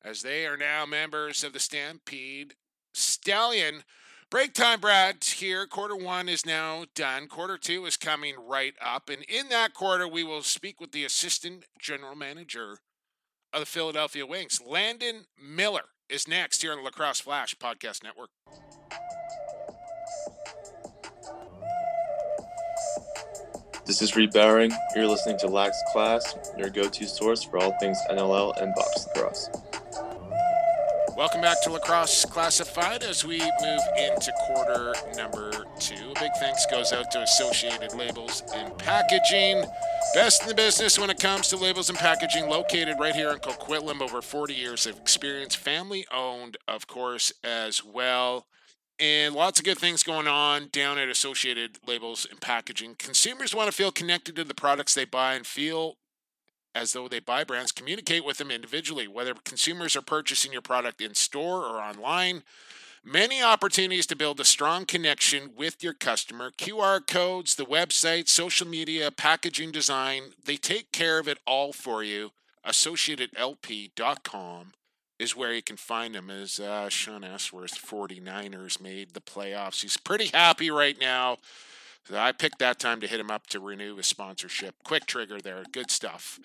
as 0.05 0.23
they 0.23 0.47
are 0.47 0.57
now 0.57 0.87
members 0.87 1.45
of 1.45 1.53
the 1.53 1.61
Stampede 1.61 2.55
Stallion. 2.93 3.83
Break 4.31 4.53
time, 4.53 4.79
Brad, 4.79 5.25
here. 5.25 5.67
Quarter 5.67 5.97
one 5.97 6.29
is 6.29 6.45
now 6.45 6.85
done. 6.95 7.29
Quarter 7.29 7.57
two 7.57 7.87
is 7.87 7.97
coming 7.97 8.35
right 8.39 8.75
up. 8.79 9.09
And 9.09 9.23
in 9.23 9.49
that 9.49 9.73
quarter, 9.73 10.07
we 10.07 10.23
will 10.23 10.43
speak 10.43 10.83
with 10.83 10.93
the 10.93 11.03
assistant 11.03 11.65
general 11.81 12.15
manager 12.15 12.81
of 13.55 13.61
the 13.61 13.67
Philadelphia 13.67 14.27
Wings, 14.27 14.61
Landon 14.67 15.25
Miller 15.43 15.85
is 16.11 16.29
next 16.29 16.61
here 16.61 16.73
on 16.73 16.79
the 16.79 16.85
Lacrosse 16.85 17.21
Flash 17.21 17.55
Podcast 17.57 18.03
Network. 18.03 18.29
This 23.87 24.03
is 24.03 24.15
Reed 24.15 24.33
Bowering. 24.33 24.73
You're 24.95 25.07
listening 25.07 25.39
to 25.39 25.47
Lax 25.47 25.81
Class, 25.93 26.35
your 26.59 26.69
go 26.69 26.87
to 26.87 27.07
source 27.07 27.43
for 27.43 27.59
all 27.59 27.75
things 27.81 27.97
NLL 28.11 28.61
and 28.61 28.75
box 28.75 29.07
lacrosse. 29.07 29.49
Welcome 31.19 31.41
back 31.41 31.61
to 31.65 31.73
Lacrosse 31.73 32.25
Classified 32.27 33.03
as 33.03 33.25
we 33.25 33.41
move 33.41 33.81
into 33.99 34.33
quarter 34.47 34.95
number 35.17 35.51
two. 35.81 36.13
A 36.15 36.21
big 36.21 36.31
thanks 36.39 36.65
goes 36.67 36.93
out 36.93 37.11
to 37.11 37.23
Associated 37.23 37.93
Labels 37.93 38.45
and 38.55 38.79
Packaging. 38.79 39.65
Best 40.15 40.43
in 40.43 40.49
the 40.49 40.55
business 40.55 40.97
when 40.97 41.11
it 41.11 41.19
comes 41.19 41.49
to 41.49 41.57
labels 41.57 41.89
and 41.89 41.99
packaging, 41.99 42.49
located 42.49 43.01
right 43.01 43.17
here 43.17 43.33
in 43.33 43.39
Coquitlam. 43.39 44.01
Over 44.01 44.23
40 44.23 44.55
years 44.55 44.87
of 44.87 44.97
experience, 44.97 45.57
family 45.57 46.07
owned, 46.15 46.57
of 46.69 46.87
course, 46.87 47.33
as 47.43 47.85
well. 47.85 48.47
And 49.01 49.35
lots 49.35 49.59
of 49.59 49.65
good 49.65 49.79
things 49.79 50.05
going 50.05 50.29
on 50.29 50.69
down 50.71 50.99
at 50.99 51.09
Associated 51.09 51.81
Labels 51.85 52.29
and 52.31 52.41
Packaging. 52.41 52.95
Consumers 52.97 53.53
want 53.53 53.69
to 53.69 53.77
feel 53.77 53.91
connected 53.91 54.37
to 54.37 54.45
the 54.45 54.55
products 54.55 54.95
they 54.95 55.05
buy 55.05 55.35
and 55.35 55.45
feel 55.45 55.97
as 56.75 56.93
though 56.93 57.09
they 57.09 57.21
buy 57.21 57.45
brands, 57.45 57.73
communicate 57.73 58.25
with 58.25 58.39
them 58.39 58.51
individually, 58.51 59.09
whether 59.09 59.35
consumers 59.45 59.97
are 59.97 60.03
purchasing 60.03 60.53
your 60.53 60.63
product 60.63 61.01
in 61.01 61.15
store 61.15 61.65
or 61.65 61.81
online. 61.81 62.43
Many 63.05 63.43
opportunities 63.43 64.07
to 64.07 64.17
build 64.17 64.41
a 64.41 64.45
strong 64.45 64.85
connection 64.85 65.53
with 65.57 65.83
your 65.83 65.95
customer. 65.95 66.51
QR 66.51 67.07
codes, 67.07 67.55
the 67.55 67.65
website, 67.65 68.29
social 68.29 68.67
media, 68.67 69.11
packaging 69.11 69.73
design, 69.73 70.33
they 70.45 70.57
take 70.57 70.93
care 70.93 71.19
of 71.19 71.27
it 71.27 71.39
all 71.47 71.73
for 71.73 72.03
you. 72.03 72.33
AssociatedLP.com 72.67 74.73
is 75.19 75.35
where 75.35 75.53
you 75.53 75.63
can 75.63 75.77
find 75.77 76.15
them 76.15 76.31
as 76.31 76.61
uh, 76.61 76.89
Sean 76.89 77.25
Ashworth, 77.25 77.75
49ers, 77.75 78.81
made 78.81 79.15
the 79.15 79.21
playoffs. 79.21 79.83
He's 79.83 79.97
pretty 79.97 80.27
happy 80.27 80.71
right 80.71 80.97
now. 81.01 81.39
So 82.09 82.17
I 82.17 82.33
picked 82.33 82.59
that 82.61 82.79
time 82.79 83.01
to 83.03 83.07
hit 83.07 83.21
him 83.21 83.31
up 83.31 83.49
to 83.49 83.61
renew 83.61 83.97
his 83.97 84.07
sponsorship. 84.07 84.77
Quick 84.83 85.05
trigger 85.05 85.43
there. 85.43 85.63
Good 85.71 85.91
stuff. 85.91 86.41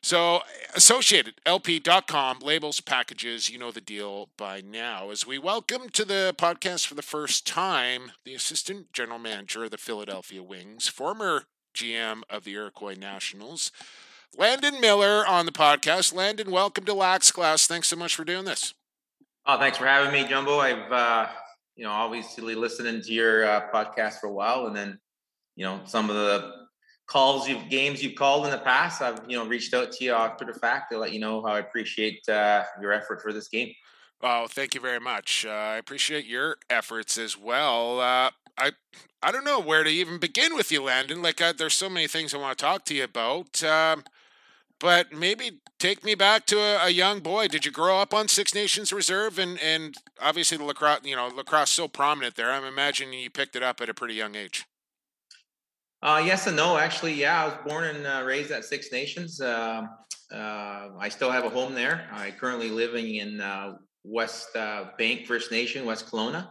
So, 0.00 0.42
AssociatedLP.com, 0.76 2.38
labels, 2.38 2.80
packages, 2.80 3.48
you 3.48 3.58
know 3.58 3.72
the 3.72 3.80
deal 3.80 4.28
by 4.36 4.60
now. 4.60 5.10
As 5.10 5.26
we 5.26 5.38
welcome 5.38 5.88
to 5.88 6.04
the 6.04 6.36
podcast 6.38 6.86
for 6.86 6.94
the 6.94 7.02
first 7.02 7.44
time 7.44 8.12
the 8.24 8.34
Assistant 8.34 8.92
General 8.92 9.18
Manager 9.18 9.64
of 9.64 9.72
the 9.72 9.78
Philadelphia 9.78 10.40
Wings, 10.40 10.86
former 10.86 11.46
GM 11.74 12.22
of 12.30 12.44
the 12.44 12.52
Iroquois 12.52 12.94
Nationals, 12.96 13.72
Landon 14.38 14.80
Miller 14.80 15.26
on 15.26 15.46
the 15.46 15.52
podcast. 15.52 16.14
Landon, 16.14 16.52
welcome 16.52 16.84
to 16.84 16.94
Lax 16.94 17.32
Class. 17.32 17.66
Thanks 17.66 17.88
so 17.88 17.96
much 17.96 18.14
for 18.14 18.24
doing 18.24 18.44
this. 18.44 18.74
Oh, 19.46 19.58
thanks 19.58 19.78
for 19.78 19.86
having 19.86 20.12
me, 20.12 20.28
Jumbo. 20.28 20.58
I've, 20.58 20.92
uh, 20.92 21.26
you 21.76 21.84
know, 21.84 21.90
obviously 21.90 22.54
listening 22.54 23.02
to 23.02 23.12
your 23.12 23.44
uh, 23.44 23.70
podcast 23.72 24.14
for 24.20 24.28
a 24.28 24.32
while, 24.32 24.66
and 24.66 24.76
then, 24.76 24.98
you 25.56 25.64
know, 25.64 25.80
some 25.84 26.10
of 26.10 26.16
the 26.16 26.52
calls 27.06 27.48
you've 27.48 27.68
games 27.68 28.02
you've 28.02 28.14
called 28.14 28.44
in 28.44 28.50
the 28.50 28.58
past. 28.58 29.02
I've 29.02 29.20
you 29.28 29.36
know 29.36 29.46
reached 29.46 29.74
out 29.74 29.92
to 29.92 30.04
you 30.04 30.12
after 30.12 30.44
the 30.44 30.54
fact 30.54 30.92
to 30.92 30.98
let 30.98 31.12
you 31.12 31.20
know 31.20 31.42
how 31.42 31.52
I 31.52 31.58
appreciate 31.58 32.26
uh, 32.28 32.64
your 32.80 32.92
effort 32.92 33.20
for 33.22 33.32
this 33.32 33.48
game. 33.48 33.72
Well, 34.22 34.46
thank 34.46 34.74
you 34.74 34.80
very 34.80 35.00
much. 35.00 35.44
Uh, 35.46 35.50
I 35.50 35.76
appreciate 35.76 36.26
your 36.26 36.56
efforts 36.70 37.18
as 37.18 37.36
well. 37.36 38.00
Uh, 38.00 38.30
I 38.56 38.72
I 39.22 39.32
don't 39.32 39.44
know 39.44 39.60
where 39.60 39.84
to 39.84 39.90
even 39.90 40.18
begin 40.18 40.54
with 40.54 40.72
you, 40.72 40.82
Landon. 40.82 41.22
Like, 41.22 41.40
uh, 41.40 41.52
there's 41.52 41.74
so 41.74 41.88
many 41.88 42.06
things 42.06 42.34
I 42.34 42.38
want 42.38 42.58
to 42.58 42.64
talk 42.64 42.84
to 42.86 42.94
you 42.94 43.04
about. 43.04 43.62
Um, 43.62 44.04
but 44.82 45.12
maybe 45.12 45.60
take 45.78 46.04
me 46.04 46.16
back 46.16 46.44
to 46.46 46.58
a, 46.58 46.86
a, 46.86 46.90
young 46.90 47.20
boy. 47.20 47.46
Did 47.46 47.64
you 47.64 47.70
grow 47.70 47.98
up 47.98 48.12
on 48.12 48.26
Six 48.26 48.52
Nations 48.52 48.92
Reserve, 48.92 49.38
and 49.38 49.58
and 49.60 49.94
obviously 50.20 50.58
the 50.58 50.64
lacrosse, 50.64 51.00
you 51.04 51.14
know, 51.14 51.28
lacrosse 51.28 51.70
so 51.70 51.86
prominent 51.86 52.34
there. 52.34 52.50
I'm 52.50 52.64
imagining 52.64 53.20
you 53.20 53.30
picked 53.30 53.54
it 53.54 53.62
up 53.62 53.80
at 53.80 53.88
a 53.88 53.94
pretty 53.94 54.14
young 54.14 54.34
age. 54.34 54.66
Uh, 56.02 56.20
yes 56.26 56.48
and 56.48 56.56
no. 56.56 56.76
Actually, 56.76 57.14
yeah, 57.14 57.42
I 57.42 57.44
was 57.46 57.54
born 57.64 57.84
and 57.84 58.06
uh, 58.06 58.24
raised 58.26 58.50
at 58.50 58.64
Six 58.64 58.90
Nations. 58.90 59.40
Uh, 59.40 59.86
uh, 60.34 60.88
I 60.98 61.08
still 61.08 61.30
have 61.30 61.44
a 61.44 61.50
home 61.50 61.74
there. 61.74 62.08
I 62.12 62.32
currently 62.32 62.68
living 62.68 63.14
in 63.14 63.40
uh, 63.40 63.76
West 64.02 64.56
uh, 64.56 64.86
Bank 64.98 65.26
First 65.26 65.52
Nation, 65.52 65.86
West 65.86 66.10
Kelowna. 66.10 66.48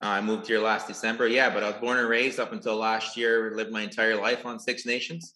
I 0.00 0.20
moved 0.22 0.46
here 0.46 0.60
last 0.60 0.86
December. 0.86 1.28
Yeah, 1.28 1.50
but 1.52 1.62
I 1.62 1.70
was 1.70 1.80
born 1.80 1.98
and 1.98 2.08
raised 2.08 2.40
up 2.40 2.52
until 2.52 2.76
last 2.76 3.18
year. 3.18 3.52
Lived 3.54 3.70
my 3.70 3.82
entire 3.82 4.16
life 4.16 4.46
on 4.46 4.58
Six 4.58 4.86
Nations. 4.86 5.34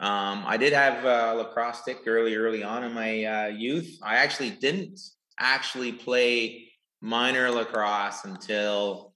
Um, 0.00 0.44
I 0.46 0.56
did 0.56 0.72
have 0.72 1.04
a 1.04 1.36
lacrosse 1.36 1.80
stick 1.80 2.00
early, 2.06 2.34
early 2.34 2.62
on 2.62 2.84
in 2.84 2.92
my 2.92 3.48
youth. 3.48 3.98
I 4.02 4.16
actually 4.16 4.50
didn't 4.50 5.00
actually 5.38 5.92
play 5.92 6.68
minor 7.00 7.50
lacrosse 7.50 8.24
until 8.24 9.14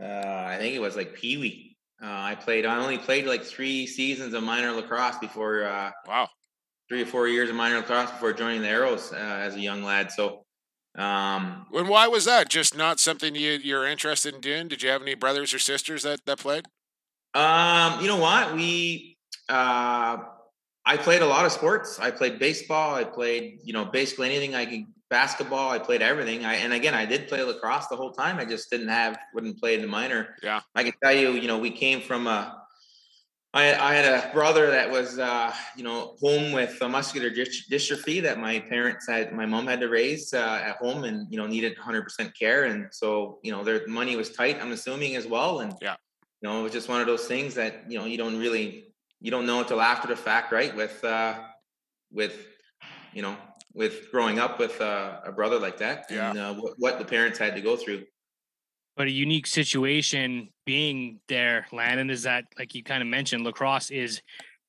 uh, 0.00 0.44
I 0.46 0.56
think 0.58 0.74
it 0.74 0.80
was 0.80 0.96
like 0.96 1.14
Pee 1.14 1.36
Wee. 1.36 1.76
Uh, 2.02 2.06
I 2.06 2.34
played. 2.36 2.64
I 2.64 2.78
only 2.78 2.98
played 2.98 3.26
like 3.26 3.42
three 3.42 3.86
seasons 3.86 4.32
of 4.34 4.42
minor 4.42 4.72
lacrosse 4.72 5.18
before. 5.18 5.64
Uh, 5.64 5.90
wow. 6.06 6.28
Three 6.88 7.02
or 7.02 7.06
four 7.06 7.28
years 7.28 7.50
of 7.50 7.56
minor 7.56 7.76
lacrosse 7.76 8.10
before 8.10 8.32
joining 8.32 8.62
the 8.62 8.68
Arrows 8.68 9.12
uh, 9.12 9.16
as 9.16 9.56
a 9.56 9.60
young 9.60 9.82
lad. 9.82 10.12
So. 10.12 10.44
Um, 10.96 11.66
and 11.72 11.88
why 11.88 12.08
was 12.08 12.24
that? 12.24 12.48
Just 12.48 12.76
not 12.76 12.98
something 12.98 13.34
you 13.34 13.52
you're 13.52 13.86
interested 13.86 14.34
in 14.34 14.40
doing? 14.40 14.68
Did 14.68 14.82
you 14.82 14.88
have 14.88 15.02
any 15.02 15.14
brothers 15.14 15.52
or 15.52 15.58
sisters 15.58 16.04
that 16.04 16.24
that 16.26 16.38
played? 16.38 16.66
Um, 17.34 18.00
you 18.00 18.06
know 18.06 18.16
what? 18.16 18.54
We 18.54 19.17
uh, 19.48 20.18
I 20.84 20.96
played 20.96 21.22
a 21.22 21.26
lot 21.26 21.44
of 21.44 21.52
sports. 21.52 21.98
I 21.98 22.10
played 22.10 22.38
baseball. 22.38 22.94
I 22.94 23.04
played, 23.04 23.60
you 23.62 23.72
know, 23.72 23.84
basically 23.84 24.28
anything 24.28 24.54
I 24.54 24.64
could 24.64 24.86
basketball. 25.10 25.70
I 25.70 25.78
played 25.78 26.02
everything. 26.02 26.44
I 26.44 26.54
and 26.54 26.72
again, 26.72 26.94
I 26.94 27.04
did 27.04 27.28
play 27.28 27.42
lacrosse 27.42 27.86
the 27.88 27.96
whole 27.96 28.12
time. 28.12 28.38
I 28.38 28.44
just 28.44 28.70
didn't 28.70 28.88
have 28.88 29.18
wouldn't 29.34 29.58
play 29.58 29.74
in 29.74 29.82
the 29.82 29.86
minor. 29.86 30.36
Yeah, 30.42 30.60
I 30.74 30.84
can 30.84 30.92
tell 31.02 31.12
you, 31.12 31.32
you 31.32 31.48
know, 31.48 31.58
we 31.58 31.70
came 31.70 32.00
from 32.00 32.26
a. 32.26 32.54
I, 33.54 33.74
I 33.74 33.94
had 33.94 34.04
a 34.04 34.30
brother 34.34 34.70
that 34.70 34.90
was, 34.90 35.18
uh, 35.18 35.50
you 35.74 35.82
know, 35.82 36.16
home 36.20 36.52
with 36.52 36.76
a 36.82 36.88
muscular 36.88 37.30
dystrophy 37.30 38.20
that 38.22 38.38
my 38.38 38.60
parents 38.60 39.08
had, 39.08 39.32
my 39.32 39.46
mom 39.46 39.66
had 39.66 39.80
to 39.80 39.88
raise 39.88 40.34
uh, 40.34 40.60
at 40.62 40.76
home, 40.76 41.04
and 41.04 41.26
you 41.30 41.38
know, 41.38 41.46
needed 41.46 41.76
100% 41.78 42.38
care, 42.38 42.64
and 42.64 42.88
so 42.92 43.38
you 43.42 43.50
know, 43.50 43.64
their 43.64 43.86
money 43.88 44.16
was 44.16 44.30
tight. 44.30 44.58
I'm 44.60 44.72
assuming 44.72 45.16
as 45.16 45.26
well, 45.26 45.60
and 45.60 45.74
yeah, 45.80 45.96
you 46.42 46.48
know, 46.48 46.60
it 46.60 46.62
was 46.62 46.72
just 46.72 46.88
one 46.88 47.00
of 47.00 47.06
those 47.06 47.26
things 47.26 47.54
that 47.54 47.90
you 47.90 47.98
know, 47.98 48.04
you 48.04 48.18
don't 48.18 48.38
really, 48.38 48.92
you 49.20 49.30
don't 49.30 49.46
know 49.46 49.60
until 49.60 49.80
after 49.80 50.08
the 50.08 50.16
fact, 50.16 50.52
right? 50.52 50.74
With, 50.74 51.02
uh, 51.04 51.38
with, 52.12 52.46
you 53.12 53.22
know, 53.22 53.36
with 53.74 54.10
growing 54.10 54.38
up 54.38 54.58
with 54.58 54.80
uh, 54.80 55.20
a 55.24 55.32
brother 55.32 55.58
like 55.58 55.78
that 55.78 56.06
yeah. 56.10 56.30
and 56.30 56.38
uh, 56.38 56.54
what, 56.54 56.74
what 56.78 56.98
the 56.98 57.04
parents 57.04 57.38
had 57.38 57.54
to 57.54 57.60
go 57.60 57.76
through. 57.76 58.04
But 58.96 59.06
a 59.06 59.12
unique 59.12 59.46
situation 59.46 60.48
being 60.66 61.20
there, 61.28 61.66
Landon, 61.70 62.10
is 62.10 62.24
that 62.24 62.44
like 62.58 62.74
you 62.74 62.82
kind 62.82 63.00
of 63.00 63.08
mentioned, 63.08 63.44
lacrosse 63.44 63.90
is 63.90 64.20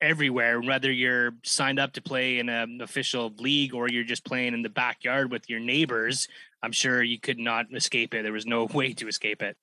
everywhere. 0.02 0.62
Whether 0.62 0.91
you're 0.91 1.32
signed 1.43 1.80
up 1.80 1.93
to 1.93 2.02
play 2.02 2.39
in 2.39 2.47
an 2.47 2.82
official 2.82 3.34
league 3.39 3.74
or 3.74 3.89
you're 3.89 4.04
just 4.04 4.24
playing 4.24 4.54
in 4.54 4.62
the 4.62 4.70
backyard 4.70 5.32
with 5.32 5.50
your 5.50 5.60
neighbors, 5.60 6.28
I'm 6.62 6.72
sure 6.72 7.02
you 7.02 7.20
could 7.20 7.39
not 7.39 7.66
escape 7.74 8.14
it. 8.14 8.24
There 8.24 8.32
was 8.32 8.45
no 8.45 8.66
way 8.74 8.93
to 8.93 9.08
escape 9.08 9.41
it. 9.41 9.58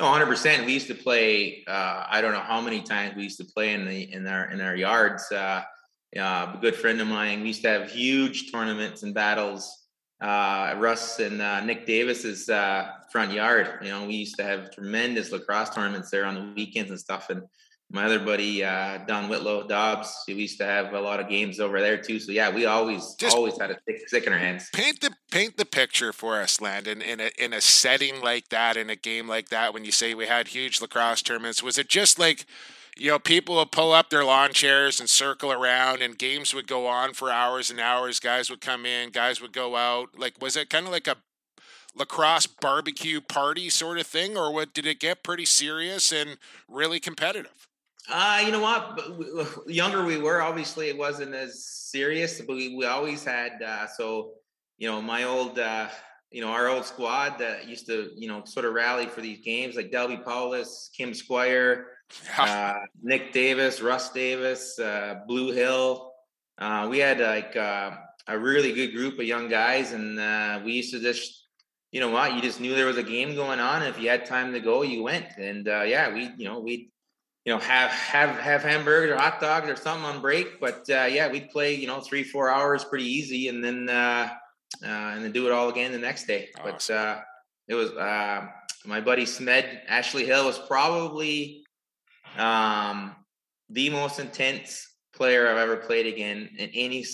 No, 0.00 0.06
hundred 0.06 0.28
percent. 0.28 0.64
We 0.64 0.72
used 0.72 0.86
to 0.86 0.94
play. 0.94 1.62
Uh, 1.68 2.06
I 2.08 2.22
don't 2.22 2.32
know 2.32 2.40
how 2.40 2.62
many 2.62 2.80
times 2.80 3.14
we 3.16 3.24
used 3.24 3.36
to 3.36 3.44
play 3.44 3.74
in 3.74 3.84
the 3.84 4.10
in 4.10 4.26
our 4.26 4.50
in 4.50 4.62
our 4.62 4.74
yards. 4.74 5.30
Uh, 5.30 5.62
uh, 6.16 6.54
a 6.54 6.58
good 6.58 6.74
friend 6.74 7.02
of 7.02 7.06
mine. 7.06 7.42
We 7.42 7.48
used 7.48 7.60
to 7.64 7.68
have 7.68 7.90
huge 7.90 8.50
tournaments 8.50 9.02
and 9.02 9.12
battles. 9.12 9.88
Uh, 10.18 10.74
Russ 10.78 11.20
and 11.20 11.42
uh, 11.42 11.62
Nick 11.64 11.84
Davis's 11.84 12.48
uh, 12.48 12.92
front 13.12 13.32
yard. 13.32 13.78
You 13.82 13.90
know, 13.90 14.06
we 14.06 14.14
used 14.14 14.38
to 14.38 14.42
have 14.42 14.70
tremendous 14.70 15.32
lacrosse 15.32 15.68
tournaments 15.68 16.10
there 16.10 16.24
on 16.24 16.34
the 16.34 16.52
weekends 16.56 16.90
and 16.90 16.98
stuff. 16.98 17.28
And 17.28 17.42
my 17.92 18.04
other 18.04 18.20
buddy 18.20 18.62
uh, 18.62 18.98
Don 19.06 19.28
Whitlow 19.28 19.66
Dobbs, 19.66 20.24
we 20.28 20.34
used 20.34 20.58
to 20.58 20.64
have 20.64 20.92
a 20.94 21.00
lot 21.00 21.18
of 21.18 21.28
games 21.28 21.58
over 21.58 21.80
there 21.80 21.96
too. 21.96 22.20
So 22.20 22.30
yeah, 22.30 22.54
we 22.54 22.66
always 22.66 23.14
Just 23.14 23.36
always 23.36 23.58
had 23.60 23.70
a 23.70 23.80
stick, 23.80 24.08
stick 24.08 24.26
in 24.26 24.32
our 24.32 24.38
hands. 24.38 24.70
Paint 24.72 25.00
the 25.00 25.10
paint 25.30 25.56
the 25.56 25.64
picture 25.64 26.12
for 26.12 26.40
us, 26.40 26.60
Landon, 26.60 27.02
in 27.02 27.20
a 27.20 27.30
in 27.38 27.52
a 27.52 27.60
setting 27.60 28.20
like 28.20 28.48
that, 28.50 28.76
in 28.76 28.90
a 28.90 28.96
game 28.96 29.26
like 29.26 29.48
that. 29.48 29.74
When 29.74 29.84
you 29.84 29.92
say 29.92 30.14
we 30.14 30.26
had 30.26 30.48
huge 30.48 30.80
lacrosse 30.80 31.22
tournaments, 31.22 31.62
was 31.62 31.78
it 31.78 31.88
just 31.88 32.18
like? 32.18 32.46
you 32.98 33.10
know, 33.10 33.18
people 33.18 33.54
would 33.56 33.70
pull 33.70 33.92
up 33.92 34.10
their 34.10 34.24
lawn 34.24 34.52
chairs 34.52 35.00
and 35.00 35.08
circle 35.08 35.50
around, 35.50 36.02
and 36.02 36.18
games 36.18 36.52
would 36.52 36.66
go 36.66 36.86
on 36.86 37.14
for 37.14 37.30
hours 37.30 37.70
and 37.70 37.80
hours. 37.80 38.20
Guys 38.20 38.50
would 38.50 38.60
come 38.60 38.84
in, 38.84 39.08
guys 39.10 39.40
would 39.40 39.52
go 39.52 39.76
out. 39.76 40.18
Like, 40.18 40.34
was 40.40 40.54
it 40.54 40.68
kind 40.68 40.84
of 40.84 40.92
like 40.92 41.06
a 41.06 41.16
lacrosse 41.94 42.46
barbecue 42.46 43.22
party 43.22 43.70
sort 43.70 43.98
of 43.98 44.06
thing, 44.06 44.36
or 44.36 44.52
what? 44.52 44.74
Did 44.74 44.86
it 44.86 45.00
get 45.00 45.22
pretty 45.22 45.46
serious 45.46 46.12
and 46.12 46.36
really 46.68 47.00
competitive? 47.00 47.69
Uh, 48.10 48.42
you 48.44 48.52
know 48.52 48.60
what? 48.60 49.68
Younger 49.68 50.04
we 50.04 50.18
were, 50.18 50.42
obviously, 50.42 50.88
it 50.88 50.98
wasn't 50.98 51.34
as 51.34 51.64
serious, 51.64 52.40
but 52.40 52.56
we, 52.56 52.76
we 52.76 52.84
always 52.86 53.24
had. 53.24 53.62
Uh, 53.62 53.86
so, 53.86 54.32
you 54.78 54.88
know, 54.88 55.00
my 55.00 55.24
old. 55.24 55.58
Uh, 55.58 55.88
you 56.30 56.40
know, 56.40 56.48
our 56.48 56.68
old 56.68 56.84
squad 56.84 57.38
that 57.38 57.66
used 57.66 57.86
to, 57.86 58.10
you 58.16 58.28
know, 58.28 58.44
sort 58.44 58.64
of 58.64 58.72
rally 58.72 59.06
for 59.06 59.20
these 59.20 59.40
games 59.40 59.74
like 59.74 59.90
Delby 59.90 60.24
Powless, 60.24 60.88
Kim 60.96 61.12
Squire, 61.12 61.88
uh, 62.38 62.74
Nick 63.02 63.32
Davis, 63.32 63.80
Russ 63.80 64.10
Davis, 64.10 64.78
uh, 64.78 65.16
Blue 65.26 65.50
Hill. 65.50 66.12
Uh, 66.56 66.86
we 66.88 66.98
had 66.98 67.18
like 67.18 67.56
uh, 67.56 67.96
a 68.28 68.38
really 68.38 68.72
good 68.72 68.94
group 68.94 69.18
of 69.18 69.24
young 69.24 69.48
guys, 69.48 69.92
and 69.92 70.20
uh, 70.20 70.60
we 70.64 70.72
used 70.72 70.92
to 70.92 71.00
just, 71.00 71.48
you 71.90 71.98
know 71.98 72.10
what, 72.10 72.34
you 72.34 72.40
just 72.40 72.60
knew 72.60 72.76
there 72.76 72.86
was 72.86 72.96
a 72.96 73.02
game 73.02 73.34
going 73.34 73.58
on. 73.58 73.82
And 73.82 73.92
if 73.92 74.00
you 74.00 74.08
had 74.08 74.24
time 74.24 74.52
to 74.52 74.60
go, 74.60 74.82
you 74.82 75.02
went. 75.02 75.26
And 75.36 75.66
uh, 75.66 75.82
yeah, 75.82 76.14
we, 76.14 76.30
you 76.36 76.44
know, 76.44 76.60
we, 76.60 76.92
you 77.44 77.52
know, 77.52 77.58
have 77.58 77.90
have 77.90 78.38
have 78.38 78.62
hamburgers 78.62 79.10
or 79.10 79.16
hot 79.16 79.40
dogs 79.40 79.68
or 79.68 79.76
something 79.76 80.04
on 80.04 80.20
break. 80.20 80.60
But 80.60 80.84
yeah, 80.88 81.30
we'd 81.30 81.50
play, 81.50 81.74
you 81.74 81.86
know, 81.86 82.00
three 82.00 82.24
four 82.24 82.50
hours 82.50 82.84
pretty 82.84 83.06
easy, 83.06 83.48
and 83.48 83.64
then 83.64 83.88
uh 83.88 84.28
and 84.82 85.24
then 85.24 85.32
do 85.32 85.46
it 85.46 85.52
all 85.52 85.68
again 85.68 85.92
the 85.92 85.98
next 85.98 86.26
day. 86.26 86.48
Awesome. 86.58 86.96
But 86.96 87.24
it 87.68 87.74
was 87.74 87.90
uh 87.92 88.46
my 88.84 89.00
buddy 89.00 89.24
Smed 89.24 89.80
Ashley 89.88 90.24
Hill 90.24 90.46
was 90.46 90.58
probably 90.58 91.64
um, 92.38 93.14
the 93.68 93.90
most 93.90 94.18
intense 94.18 94.86
player 95.14 95.48
I've 95.48 95.58
ever 95.58 95.76
played 95.76 96.06
again 96.06 96.48
in 96.56 96.70
any 96.70 97.04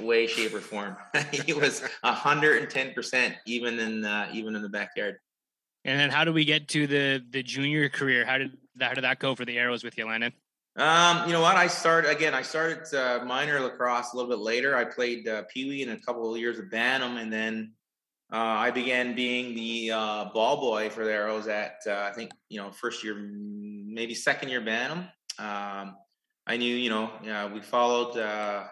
way, 0.00 0.26
shape, 0.26 0.54
or 0.54 0.60
form. 0.60 0.96
he 1.32 1.52
was 1.52 1.82
hundred 2.04 2.62
and 2.62 2.70
ten 2.70 2.92
percent, 2.92 3.34
even 3.46 3.78
in 3.78 4.04
uh, 4.04 4.28
even 4.32 4.54
in 4.54 4.62
the 4.62 4.68
backyard. 4.68 5.16
And 5.86 6.00
then, 6.00 6.10
how 6.10 6.24
do 6.24 6.32
we 6.32 6.44
get 6.44 6.66
to 6.68 6.88
the 6.88 7.22
the 7.30 7.44
junior 7.44 7.88
career? 7.88 8.26
How 8.26 8.38
did 8.38 8.58
that, 8.74 8.88
how 8.88 8.94
did 8.94 9.04
that 9.04 9.20
go 9.20 9.36
for 9.36 9.44
the 9.44 9.56
Arrows 9.56 9.84
with 9.84 9.96
you, 9.96 10.06
Landon? 10.06 10.32
Um, 10.76 11.26
you 11.26 11.32
know 11.32 11.40
what? 11.40 11.54
I 11.54 11.68
started 11.68 12.10
again. 12.10 12.34
I 12.34 12.42
started 12.42 12.92
uh, 12.92 13.24
minor 13.24 13.60
lacrosse 13.60 14.12
a 14.12 14.16
little 14.16 14.28
bit 14.28 14.40
later. 14.40 14.76
I 14.76 14.84
played 14.84 15.28
uh, 15.28 15.44
Pee 15.48 15.68
Wee 15.68 15.82
and 15.82 15.92
a 15.92 16.00
couple 16.00 16.30
of 16.30 16.38
years 16.40 16.58
of 16.58 16.72
Bantam, 16.72 17.18
and 17.18 17.32
then 17.32 17.72
uh, 18.32 18.36
I 18.36 18.72
began 18.72 19.14
being 19.14 19.54
the 19.54 19.92
uh, 19.92 20.24
ball 20.34 20.60
boy 20.60 20.90
for 20.90 21.04
the 21.04 21.12
Arrows 21.12 21.46
at 21.46 21.76
uh, 21.86 22.08
I 22.10 22.12
think 22.12 22.32
you 22.48 22.60
know 22.60 22.72
first 22.72 23.04
year, 23.04 23.14
maybe 23.14 24.12
second 24.12 24.48
year 24.48 24.60
Bantam. 24.60 25.08
Um, 25.38 25.96
I 26.48 26.56
knew 26.56 26.74
you 26.74 26.90
know 26.90 27.10
we 27.54 27.60
followed 27.60 28.18
uh, 28.18 28.64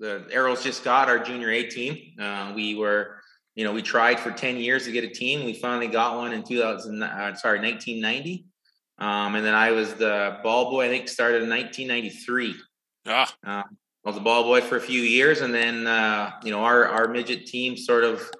the 0.00 0.26
Arrows 0.32 0.62
just 0.62 0.82
got 0.82 1.08
our 1.08 1.18
junior 1.18 1.50
A 1.50 1.64
team. 1.64 2.18
Uh, 2.18 2.52
we 2.54 2.74
were 2.74 3.17
you 3.58 3.64
know 3.64 3.72
we 3.72 3.82
tried 3.82 4.18
for 4.20 4.30
ten 4.30 4.56
years 4.56 4.84
to 4.84 4.92
get 4.92 5.04
a 5.04 5.08
team. 5.08 5.44
We 5.44 5.52
finally 5.52 5.88
got 5.88 6.16
one 6.16 6.32
in 6.32 6.44
2000. 6.44 7.02
Uh, 7.02 7.34
sorry, 7.34 7.58
1990. 7.60 8.46
Um, 8.98 9.34
and 9.34 9.44
then 9.44 9.54
I 9.54 9.72
was 9.72 9.94
the 9.94 10.38
ball 10.42 10.70
boy. 10.70 10.86
I 10.86 10.88
think 10.88 11.08
started 11.08 11.42
in 11.42 11.50
1993. 11.50 12.54
Ah. 13.06 13.34
I 13.44 13.64
was 14.04 14.16
a 14.16 14.20
ball 14.20 14.44
boy 14.44 14.60
for 14.60 14.76
a 14.76 14.80
few 14.80 15.02
years, 15.02 15.40
and 15.40 15.52
then 15.52 15.80
you 16.44 16.52
know 16.52 16.60
our 16.64 16.86
our 16.86 17.08
midget 17.08 17.46
team 17.46 17.76
sort 17.76 18.04
of 18.04 18.30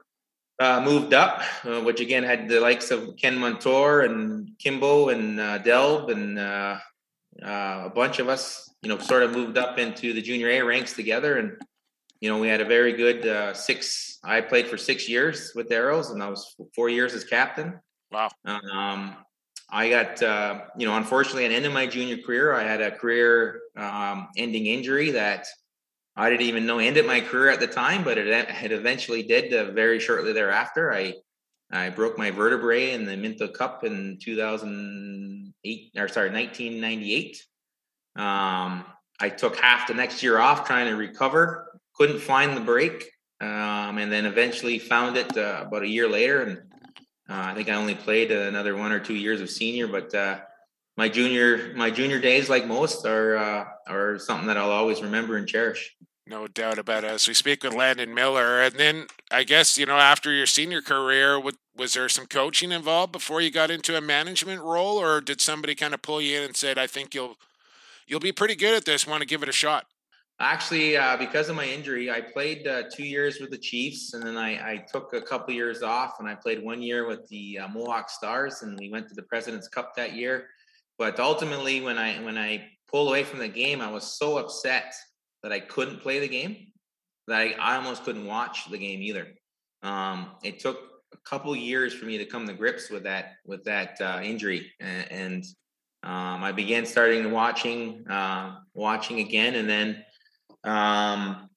uh, 0.59 0.81
moved 0.85 1.15
up, 1.15 1.43
uh, 1.65 1.81
which 1.81 2.01
again 2.01 2.23
had 2.23 2.49
the 2.49 2.61
likes 2.61 2.91
of 2.91 3.17
Ken 3.17 3.37
Montour 3.39 4.01
and 4.01 4.51
Kimbo 4.59 5.09
and 5.09 5.41
uh, 5.41 5.59
Delb 5.61 6.11
and 6.11 6.39
uh, 6.39 6.79
uh, 7.43 7.83
a 7.87 7.93
bunch 7.95 8.19
of 8.19 8.29
us, 8.29 8.69
you 8.83 8.89
know, 8.89 8.99
sort 8.99 9.23
of 9.23 9.33
moved 9.33 9.57
up 9.57 9.79
into 9.79 10.13
the 10.13 10.23
junior 10.23 10.49
A 10.49 10.63
ranks 10.63 10.95
together. 10.95 11.39
And, 11.39 11.57
you 12.21 12.29
know, 12.29 12.39
we 12.39 12.49
had 12.49 12.61
a 12.61 12.65
very 12.65 12.93
good 12.93 13.27
uh, 13.27 13.55
six. 13.55 14.19
I 14.25 14.41
played 14.41 14.67
for 14.67 14.77
six 14.77 15.09
years 15.09 15.53
with 15.55 15.69
the 15.69 15.77
Arrows 15.77 16.11
and 16.11 16.23
I 16.23 16.29
was 16.29 16.57
four 16.75 16.89
years 16.89 17.15
as 17.15 17.25
captain. 17.25 17.79
Wow. 18.11 18.31
Um, 18.45 19.17
I 19.71 19.91
got, 19.91 20.21
you 20.77 20.87
know, 20.87 20.97
unfortunately, 20.97 21.45
at 21.45 21.49
the 21.49 21.55
end 21.55 21.67
of 21.67 21.73
my 21.73 21.87
junior 21.87 22.17
career, 22.19 22.55
I 22.55 22.63
had 22.63 22.81
a 22.81 22.91
career 22.91 23.61
um, 23.77 24.29
ending 24.37 24.67
injury 24.67 25.13
that 25.13 25.47
I 26.19 26.31
didn't 26.31 26.47
even 26.47 26.67
know 26.67 26.81
ended 26.81 27.07
my 27.07 27.21
career 27.21 27.51
at 27.51 27.61
the 27.61 27.69
time, 27.69 28.03
but 28.03 28.19
it, 28.19 28.27
it 28.27 28.73
eventually 28.73 29.23
did 29.23 29.55
uh, 29.55 29.71
very 29.71 30.01
shortly 30.01 30.33
thereafter. 30.33 30.93
I 30.93 31.15
I 31.71 31.91
broke 31.91 32.19
my 32.19 32.31
vertebrae 32.31 32.93
in 32.93 33.05
the 33.05 33.17
Minto 33.17 33.47
Cup 33.47 33.85
in 33.85 34.19
2008 34.21 35.93
or 35.97 36.09
sorry 36.09 36.31
1998. 36.31 37.47
Um, 38.17 38.85
I 39.21 39.29
took 39.29 39.57
half 39.57 39.87
the 39.87 39.95
next 39.95 40.23
year 40.23 40.39
off 40.39 40.67
trying 40.67 40.87
to 40.87 40.97
recover. 40.97 41.68
Couldn't 41.99 42.21
find 42.21 42.57
the 42.57 42.61
break, 42.61 43.11
um, 43.41 43.99
and 43.99 44.11
then 44.11 44.25
eventually 44.25 44.79
found 44.79 45.17
it 45.17 45.37
uh, 45.37 45.65
about 45.67 45.83
a 45.83 45.89
year 45.89 46.09
later. 46.09 46.43
And 46.43 46.59
uh, 47.29 47.51
I 47.51 47.55
think 47.55 47.69
I 47.69 47.75
only 47.75 47.95
played 47.95 48.31
another 48.31 48.77
one 48.77 48.93
or 48.93 49.01
two 49.01 49.15
years 49.15 49.41
of 49.41 49.51
senior, 49.51 49.89
but 49.89 50.15
uh, 50.15 50.39
my 50.97 51.09
junior 51.09 51.73
my 51.75 51.91
junior 51.91 52.21
days, 52.21 52.49
like 52.49 52.67
most, 52.67 53.07
are 53.07 53.37
uh, 53.37 53.65
are 53.87 54.19
something 54.19 54.47
that 54.49 54.57
I'll 54.57 54.71
always 54.71 55.03
remember 55.03 55.37
and 55.37 55.47
cherish. 55.47 55.97
No 56.27 56.47
doubt 56.47 56.79
about 56.79 57.05
it. 57.05 57.11
As 57.11 57.27
we 57.27 57.33
speak 57.33 57.63
with 57.63 57.73
Landon 57.73 58.15
Miller, 58.15 58.61
and 58.61 58.75
then 58.75 59.07
I 59.31 59.45
guess 59.45 59.79
you 59.79 59.87
know 59.87 59.97
after 59.97 60.33
your 60.33 60.47
senior 60.47 60.83
career, 60.83 61.41
was 61.41 61.95
there 61.95 62.09
some 62.09 62.27
coaching 62.27 62.73
involved 62.73 63.13
before 63.13 63.41
you 63.41 63.51
got 63.51 63.71
into 63.71 63.97
a 63.97 64.01
management 64.01 64.61
role, 64.61 64.99
or 64.99 65.21
did 65.21 65.41
somebody 65.41 65.75
kind 65.75 65.95
of 65.95 66.03
pull 66.03 66.21
you 66.21 66.39
in 66.39 66.45
and 66.45 66.57
said, 66.57 66.79
"I 66.79 66.87
think 66.87 67.15
you'll 67.15 67.37
you'll 68.07 68.21
be 68.21 68.33
pretty 68.33 68.57
good 68.57 68.75
at 68.75 68.85
this. 68.85 69.07
Want 69.07 69.21
to 69.21 69.27
give 69.27 69.43
it 69.43 69.49
a 69.49 69.53
shot?" 69.53 69.87
Actually, 70.41 70.97
uh, 70.97 71.17
because 71.17 71.49
of 71.49 71.57
my 71.57 71.65
injury, 71.65 72.13
I 72.13 72.21
played 72.21 72.69
uh, 72.69 72.85
two 72.95 73.03
years 73.03 73.41
with 73.41 73.51
the 73.51 73.59
Chiefs, 73.59 74.15
and 74.15 74.23
then 74.23 74.37
I, 74.37 74.51
I, 74.73 74.77
took 74.77 75.13
a 75.13 75.21
couple 75.21 75.53
years 75.53 75.83
off, 75.83 76.21
and 76.21 76.29
I 76.29 76.37
played 76.37 76.63
one 76.63 76.81
year 76.81 77.09
with 77.09 77.27
the 77.29 77.59
uh, 77.59 77.69
Mohawk 77.69 78.09
Stars, 78.09 78.63
and 78.63 78.79
we 78.79 78.89
went 78.89 79.09
to 79.09 79.17
the 79.17 79.23
President's 79.25 79.67
Cup 79.67 79.97
that 79.97 80.13
year. 80.13 80.47
But 80.97 81.19
ultimately, 81.19 81.81
when 81.81 81.99
I 81.99 82.23
when 82.23 82.39
I 82.39 82.69
pulled 82.89 83.09
away 83.09 83.25
from 83.25 83.41
the 83.41 83.49
game, 83.49 83.81
I 83.81 83.91
was 83.91 84.17
so 84.17 84.39
upset 84.39 84.95
that 85.43 85.51
I 85.51 85.59
couldn't 85.59 86.03
play 86.03 86.21
the 86.21 86.29
game 86.29 86.69
that 87.27 87.41
I, 87.41 87.55
I 87.61 87.77
almost 87.77 88.05
couldn't 88.05 88.27
watch 88.27 88.71
the 88.71 88.79
game 88.79 89.03
either. 89.03 89.29
Um, 89.83 90.31
it 90.43 90.59
took 90.59 90.79
a 91.13 91.17
couple 91.29 91.55
years 91.55 91.95
for 91.95 92.07
me 92.07 92.19
to 92.19 92.25
come 92.25 92.47
to 92.47 92.55
grips 92.55 92.91
with 92.91 93.05
that 93.05 93.35
with 93.45 93.65
that 93.65 94.01
uh, 94.01 94.21
injury, 94.23 94.73
and, 94.79 95.13
and 95.13 95.45
um, 96.05 96.45
I 96.45 96.53
began 96.53 96.87
starting 96.87 97.31
watching 97.33 98.07
uh, 98.09 98.57
watching 98.75 99.21
again, 99.21 99.57
and 99.57 99.69
then 99.69 100.05
um, 100.69 101.49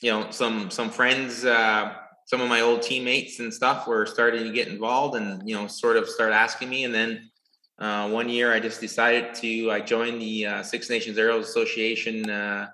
you 0.00 0.10
know 0.10 0.30
some 0.30 0.70
some 0.70 0.90
friends. 0.90 1.44
Uh, 1.44 1.94
some 2.24 2.40
of 2.40 2.48
my 2.48 2.60
old 2.60 2.82
teammates 2.82 3.40
and 3.40 3.52
stuff 3.52 3.86
were 3.86 4.06
starting 4.06 4.44
to 4.44 4.52
get 4.52 4.68
involved 4.68 5.16
and 5.16 5.46
you 5.46 5.54
know 5.54 5.66
sort 5.66 5.96
of 5.96 6.08
start 6.08 6.32
asking 6.32 6.70
me 6.70 6.84
and 6.84 6.94
then 6.94 7.28
uh, 7.80 8.08
one 8.08 8.28
year 8.28 8.54
i 8.54 8.60
just 8.60 8.80
decided 8.80 9.34
to 9.34 9.70
i 9.72 9.80
joined 9.80 10.22
the 10.22 10.46
uh, 10.46 10.62
six 10.62 10.88
nations 10.88 11.18
arrows 11.18 11.48
association 11.48 12.30
uh, 12.30 12.68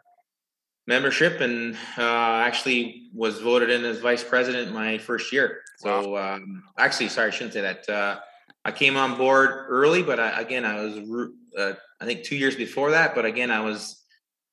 membership 0.89 1.43
and 1.43 1.77
uh, 1.99 2.41
actually 2.43 3.11
was 3.15 3.39
voted 3.39 3.69
in 3.71 3.85
as 3.85 4.01
vice 4.01 4.25
president 4.25 4.73
my 4.73 4.97
first 4.99 5.31
year. 5.33 5.61
So 5.77 6.17
um, 6.17 6.65
actually, 6.79 7.11
sorry, 7.11 7.29
I 7.29 7.31
shouldn't 7.31 7.53
say 7.53 7.61
that. 7.61 7.89
Uh, 7.89 8.19
I 8.65 8.73
came 8.73 8.97
on 8.97 9.17
board 9.17 9.67
early, 9.69 10.03
but 10.03 10.19
I, 10.19 10.41
again, 10.41 10.65
I 10.65 10.83
was 10.83 11.31
uh, 11.57 11.75
I 12.01 12.05
think 12.05 12.25
two 12.25 12.37
years 12.37 12.57
before 12.57 12.91
that. 12.93 13.15
But 13.15 13.27
again, 13.27 13.51
I 13.51 13.61
was 13.61 14.03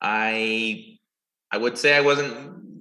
I 0.01 0.94
I 1.55 1.57
would 1.57 1.77
say 1.77 1.95
I 1.95 2.01
wasn't 2.01 2.35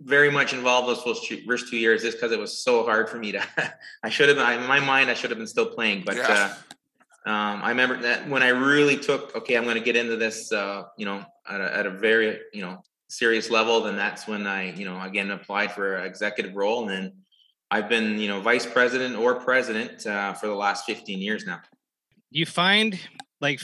very 0.04 0.30
much 0.30 0.52
involved 0.52 0.88
those 0.88 1.02
first 1.46 1.68
two 1.68 1.76
years 1.76 2.02
just 2.02 2.18
because 2.18 2.32
it 2.32 2.38
was 2.38 2.58
so 2.58 2.84
hard 2.84 3.08
for 3.08 3.18
me 3.18 3.32
to. 3.32 3.42
I 4.02 4.10
should 4.10 4.28
have 4.28 4.36
been 4.36 4.60
in 4.60 4.66
my 4.66 4.80
mind. 4.80 5.10
I 5.10 5.14
should 5.14 5.30
have 5.30 5.38
been 5.38 5.46
still 5.46 5.66
playing, 5.66 6.02
but. 6.04 6.16
Yeah. 6.16 6.26
Uh, 6.28 6.54
um, 7.26 7.62
I 7.62 7.70
remember 7.70 8.02
that 8.02 8.28
when 8.28 8.42
I 8.42 8.48
really 8.48 8.98
took, 8.98 9.34
okay, 9.34 9.56
I'm 9.56 9.64
going 9.64 9.78
to 9.78 9.82
get 9.82 9.96
into 9.96 10.16
this, 10.16 10.52
uh, 10.52 10.82
you 10.98 11.06
know, 11.06 11.24
at 11.48 11.60
a, 11.60 11.76
at 11.76 11.86
a 11.86 11.90
very 11.90 12.40
you 12.52 12.60
know 12.60 12.82
serious 13.08 13.48
level, 13.48 13.80
then 13.82 13.96
that's 13.96 14.26
when 14.26 14.46
I 14.46 14.72
you 14.74 14.84
know 14.84 15.00
again 15.00 15.30
applied 15.30 15.72
for 15.72 15.96
an 15.96 16.06
executive 16.06 16.54
role, 16.54 16.82
and 16.82 16.90
then 16.90 17.12
I've 17.70 17.88
been 17.88 18.18
you 18.18 18.28
know 18.28 18.40
vice 18.40 18.66
president 18.66 19.16
or 19.16 19.36
president 19.36 20.06
uh, 20.06 20.34
for 20.34 20.48
the 20.48 20.54
last 20.54 20.84
15 20.84 21.18
years 21.18 21.46
now. 21.46 21.60
Do 22.32 22.38
you 22.38 22.46
find 22.46 22.98
like 23.40 23.60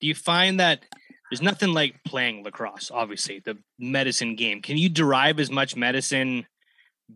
do 0.00 0.06
you 0.06 0.14
find 0.14 0.60
that 0.60 0.84
there's 1.32 1.40
nothing 1.40 1.72
like 1.72 1.94
playing 2.04 2.44
lacrosse? 2.44 2.90
Obviously, 2.92 3.38
the 3.38 3.56
medicine 3.78 4.36
game. 4.36 4.60
Can 4.60 4.76
you 4.76 4.90
derive 4.90 5.40
as 5.40 5.50
much 5.50 5.74
medicine 5.74 6.46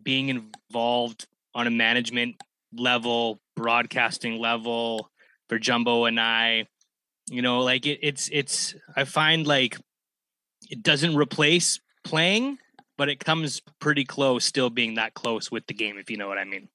being 0.01 0.29
involved 0.29 1.27
on 1.53 1.67
a 1.67 1.69
management 1.69 2.35
level, 2.73 3.39
broadcasting 3.55 4.39
level 4.39 5.11
for 5.49 5.59
Jumbo 5.59 6.05
and 6.05 6.19
I? 6.19 6.65
You 7.27 7.43
know, 7.43 7.59
like 7.59 7.85
it, 7.85 7.99
it's 8.01 8.27
it's. 8.33 8.73
I 8.95 9.03
find 9.03 9.45
like 9.45 9.77
it 10.67 10.81
doesn't 10.81 11.15
replace 11.15 11.79
playing, 12.03 12.57
but 12.97 13.09
it 13.09 13.19
comes 13.19 13.61
pretty 13.79 14.03
close, 14.03 14.45
still 14.45 14.71
being 14.71 14.95
that 14.95 15.13
close 15.13 15.51
with 15.51 15.67
the 15.67 15.75
game, 15.75 15.99
if 15.99 16.09
you 16.09 16.17
know 16.17 16.27
what 16.27 16.39
I 16.39 16.43
mean. 16.43 16.69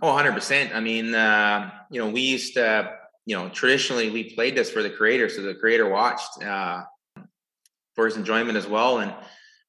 Oh, 0.00 0.12
100%. 0.12 0.72
I 0.72 0.78
mean, 0.78 1.16
uh, 1.16 1.68
you 1.90 2.00
know, 2.00 2.10
we 2.10 2.20
used 2.20 2.54
to, 2.54 2.96
you 3.26 3.36
know, 3.36 3.48
traditionally 3.48 4.10
we 4.10 4.34
played 4.34 4.56
this 4.56 4.70
for 4.70 4.82
the 4.82 4.90
creator. 4.90 5.28
So 5.28 5.42
the 5.42 5.54
creator 5.54 5.88
watched 5.88 6.42
uh, 6.42 6.84
for 7.94 8.06
his 8.06 8.16
enjoyment 8.16 8.56
as 8.56 8.66
well. 8.66 8.98
And, 8.98 9.14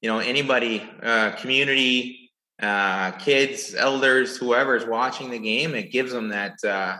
you 0.00 0.08
know, 0.08 0.18
anybody, 0.18 0.88
uh, 1.02 1.32
community, 1.32 2.30
uh, 2.60 3.12
kids, 3.12 3.74
elders, 3.74 4.36
whoever 4.36 4.76
is 4.76 4.84
watching 4.84 5.30
the 5.30 5.38
game, 5.38 5.74
it 5.74 5.92
gives 5.92 6.12
them 6.12 6.28
that, 6.28 6.62
uh, 6.64 6.98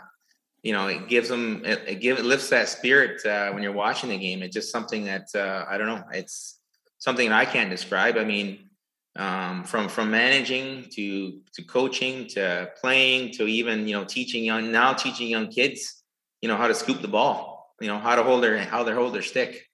you 0.62 0.72
know, 0.72 0.86
it 0.86 1.08
gives 1.08 1.28
them, 1.28 1.62
it, 1.64 1.82
it, 1.86 1.94
give, 2.00 2.18
it 2.18 2.24
lifts 2.24 2.50
that 2.50 2.68
spirit 2.68 3.24
uh, 3.26 3.50
when 3.50 3.62
you're 3.62 3.72
watching 3.72 4.10
the 4.10 4.18
game. 4.18 4.42
It's 4.42 4.54
just 4.54 4.70
something 4.70 5.04
that, 5.04 5.28
uh, 5.34 5.64
I 5.68 5.78
don't 5.78 5.88
know, 5.88 6.04
it's 6.12 6.60
something 6.98 7.28
that 7.28 7.36
I 7.36 7.44
can't 7.44 7.70
describe. 7.70 8.16
I 8.16 8.24
mean, 8.24 8.68
um, 9.16 9.64
from 9.64 9.88
from 9.88 10.10
managing 10.10 10.86
to 10.92 11.40
to 11.54 11.62
coaching 11.64 12.28
to 12.28 12.70
playing 12.80 13.32
to 13.32 13.46
even 13.46 13.86
you 13.86 13.94
know 13.94 14.04
teaching 14.04 14.42
young 14.42 14.72
now 14.72 14.94
teaching 14.94 15.28
young 15.28 15.48
kids 15.48 16.01
you 16.42 16.48
know 16.48 16.56
how 16.56 16.68
to 16.68 16.74
scoop 16.74 17.00
the 17.00 17.08
ball 17.08 17.74
you 17.80 17.88
know 17.88 17.98
how 17.98 18.14
to 18.14 18.22
hold 18.22 18.42
their 18.42 18.58
how 18.58 18.84
to 18.84 18.94
hold 18.94 19.14
their 19.14 19.22
stick 19.22 19.66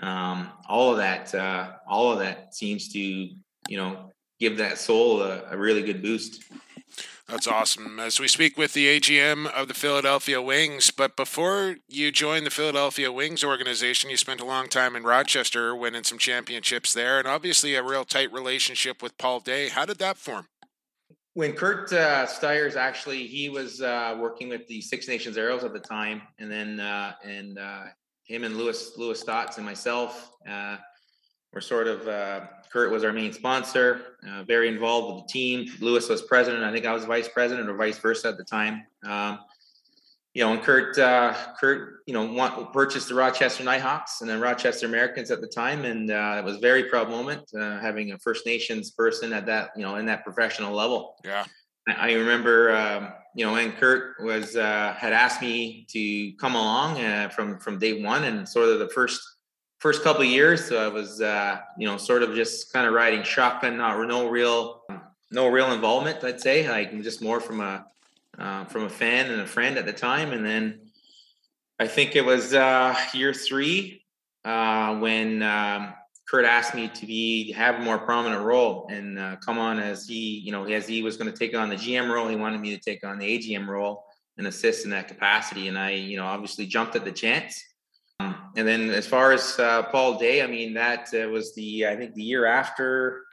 um, 0.00 0.48
all 0.68 0.92
of 0.92 0.98
that 0.98 1.34
uh, 1.34 1.72
all 1.88 2.12
of 2.12 2.20
that 2.20 2.54
seems 2.54 2.92
to 2.92 3.00
you 3.00 3.76
know 3.76 4.12
give 4.38 4.58
that 4.58 4.78
soul 4.78 5.22
a, 5.22 5.42
a 5.50 5.56
really 5.56 5.82
good 5.82 6.02
boost 6.02 6.44
that's 7.30 7.46
awesome. 7.46 8.00
As 8.00 8.18
we 8.18 8.26
speak 8.26 8.58
with 8.58 8.72
the 8.72 8.98
AGM 8.98 9.46
of 9.52 9.68
the 9.68 9.74
Philadelphia 9.74 10.42
Wings, 10.42 10.90
but 10.90 11.16
before 11.16 11.76
you 11.88 12.10
joined 12.10 12.44
the 12.44 12.50
Philadelphia 12.50 13.12
Wings 13.12 13.44
organization, 13.44 14.10
you 14.10 14.16
spent 14.16 14.40
a 14.40 14.44
long 14.44 14.68
time 14.68 14.96
in 14.96 15.04
Rochester 15.04 15.76
winning 15.76 16.02
some 16.02 16.18
championships 16.18 16.92
there, 16.92 17.20
and 17.20 17.28
obviously 17.28 17.76
a 17.76 17.84
real 17.84 18.04
tight 18.04 18.32
relationship 18.32 19.00
with 19.00 19.16
Paul 19.16 19.38
Day. 19.38 19.68
How 19.68 19.84
did 19.84 19.98
that 19.98 20.16
form? 20.16 20.48
When 21.34 21.52
Curt 21.52 21.92
uh, 21.92 22.26
Styres 22.26 22.74
actually, 22.74 23.26
he 23.26 23.48
was 23.48 23.80
uh, 23.80 24.16
working 24.18 24.48
with 24.48 24.66
the 24.66 24.80
Six 24.80 25.06
Nations 25.06 25.38
Arrows 25.38 25.62
at 25.62 25.72
the 25.72 25.78
time, 25.78 26.22
and 26.38 26.50
then 26.50 26.80
uh, 26.80 27.12
and 27.24 27.58
uh, 27.58 27.84
him 28.24 28.42
and 28.42 28.56
Lewis 28.56 28.92
Lewis 28.96 29.22
Staats 29.22 29.56
and 29.56 29.64
myself 29.64 30.32
uh, 30.48 30.76
were 31.52 31.60
sort 31.60 31.86
of 31.86 32.08
uh, 32.08 32.40
Curt 32.72 32.90
was 32.90 33.04
our 33.04 33.12
main 33.12 33.32
sponsor, 33.32 34.16
very 34.46 34.68
involved 34.68 35.14
with 35.14 35.26
the 35.26 35.32
team. 35.32 35.70
Lewis 35.80 36.08
was 36.08 36.22
president. 36.22 36.64
I 36.64 36.72
think 36.72 36.84
I 36.84 36.92
was 36.92 37.04
vice 37.04 37.28
president 37.28 37.68
or 37.68 37.76
vice 37.76 37.98
versa 37.98 38.28
at 38.28 38.36
the 38.36 38.44
time. 38.44 38.84
Um, 39.04 39.38
you 40.34 40.44
know, 40.44 40.52
and 40.52 40.62
Curt, 40.62 40.96
uh, 40.96 41.34
Curt, 41.58 42.02
you 42.06 42.14
know, 42.14 42.24
want, 42.24 42.72
purchased 42.72 43.08
the 43.08 43.14
Rochester 43.14 43.64
Knighthawks 43.64 44.20
and 44.20 44.30
then 44.30 44.40
Rochester 44.40 44.86
Americans 44.86 45.30
at 45.30 45.40
the 45.40 45.48
time, 45.48 45.84
and 45.84 46.10
uh, 46.10 46.36
it 46.38 46.44
was 46.44 46.56
a 46.56 46.60
very 46.60 46.84
proud 46.84 47.10
moment 47.10 47.42
uh, 47.58 47.80
having 47.80 48.12
a 48.12 48.18
First 48.18 48.46
Nations 48.46 48.92
person 48.92 49.32
at 49.32 49.46
that, 49.46 49.70
you 49.76 49.82
know, 49.82 49.96
in 49.96 50.06
that 50.06 50.24
professional 50.24 50.72
level. 50.72 51.16
Yeah, 51.24 51.44
I, 51.88 52.10
I 52.10 52.12
remember, 52.12 52.74
um, 52.76 53.12
you 53.34 53.44
know, 53.44 53.56
and 53.56 53.76
Curt 53.76 54.22
was 54.22 54.56
uh, 54.56 54.94
had 54.96 55.12
asked 55.12 55.42
me 55.42 55.86
to 55.90 56.32
come 56.34 56.54
along 56.54 57.00
uh, 57.00 57.28
from 57.30 57.58
from 57.58 57.78
day 57.80 58.02
one, 58.02 58.24
and 58.24 58.48
sort 58.48 58.68
of 58.68 58.78
the 58.78 58.88
first 58.90 59.20
first 59.80 60.04
couple 60.04 60.22
of 60.22 60.28
years, 60.28 60.64
so 60.66 60.78
I 60.78 60.88
was, 60.88 61.20
uh, 61.20 61.58
you 61.76 61.88
know, 61.88 61.96
sort 61.96 62.22
of 62.22 62.34
just 62.34 62.72
kind 62.72 62.86
of 62.86 62.92
riding 62.92 63.24
shotgun, 63.24 63.78
not 63.78 63.98
no 64.06 64.28
real, 64.28 64.82
no 65.32 65.48
real 65.48 65.72
involvement. 65.72 66.22
I'd 66.22 66.40
say, 66.40 66.70
like 66.70 66.92
just 67.02 67.20
more 67.20 67.40
from 67.40 67.60
a 67.60 67.86
uh, 68.40 68.64
from 68.64 68.84
a 68.84 68.88
fan 68.88 69.30
and 69.30 69.40
a 69.40 69.46
friend 69.46 69.78
at 69.78 69.86
the 69.86 69.92
time. 69.92 70.32
And 70.32 70.44
then 70.44 70.90
I 71.78 71.86
think 71.86 72.16
it 72.16 72.24
was 72.24 72.54
uh, 72.54 72.96
year 73.14 73.32
three 73.32 74.02
uh, 74.44 74.96
when 74.96 75.42
um, 75.42 75.94
Curt 76.28 76.44
asked 76.44 76.74
me 76.74 76.88
to 76.88 77.06
be 77.06 77.52
have 77.52 77.76
a 77.76 77.80
more 77.80 77.98
prominent 77.98 78.42
role 78.42 78.88
and 78.90 79.18
uh, 79.18 79.36
come 79.36 79.58
on 79.58 79.78
as 79.78 80.06
he, 80.06 80.38
you 80.38 80.52
know, 80.52 80.64
as 80.64 80.88
he 80.88 81.02
was 81.02 81.16
going 81.16 81.30
to 81.30 81.36
take 81.36 81.54
on 81.54 81.68
the 81.68 81.76
GM 81.76 82.12
role, 82.12 82.28
he 82.28 82.36
wanted 82.36 82.60
me 82.60 82.74
to 82.74 82.80
take 82.80 83.04
on 83.04 83.18
the 83.18 83.26
AGM 83.26 83.68
role 83.68 84.04
and 84.38 84.46
assist 84.46 84.84
in 84.84 84.90
that 84.90 85.06
capacity. 85.06 85.68
And 85.68 85.78
I, 85.78 85.90
you 85.90 86.16
know, 86.16 86.24
obviously 86.24 86.66
jumped 86.66 86.96
at 86.96 87.04
the 87.04 87.12
chance 87.12 87.62
and 88.56 88.66
then 88.66 88.90
as 88.90 89.06
far 89.06 89.32
as 89.32 89.58
uh, 89.58 89.84
Paul 89.84 90.18
Day, 90.18 90.42
I 90.42 90.46
mean, 90.46 90.74
that 90.74 91.08
uh, 91.14 91.28
was 91.28 91.54
the, 91.54 91.86
I 91.86 91.96
think 91.96 92.14
the 92.14 92.22
year 92.22 92.46
after, 92.46 93.24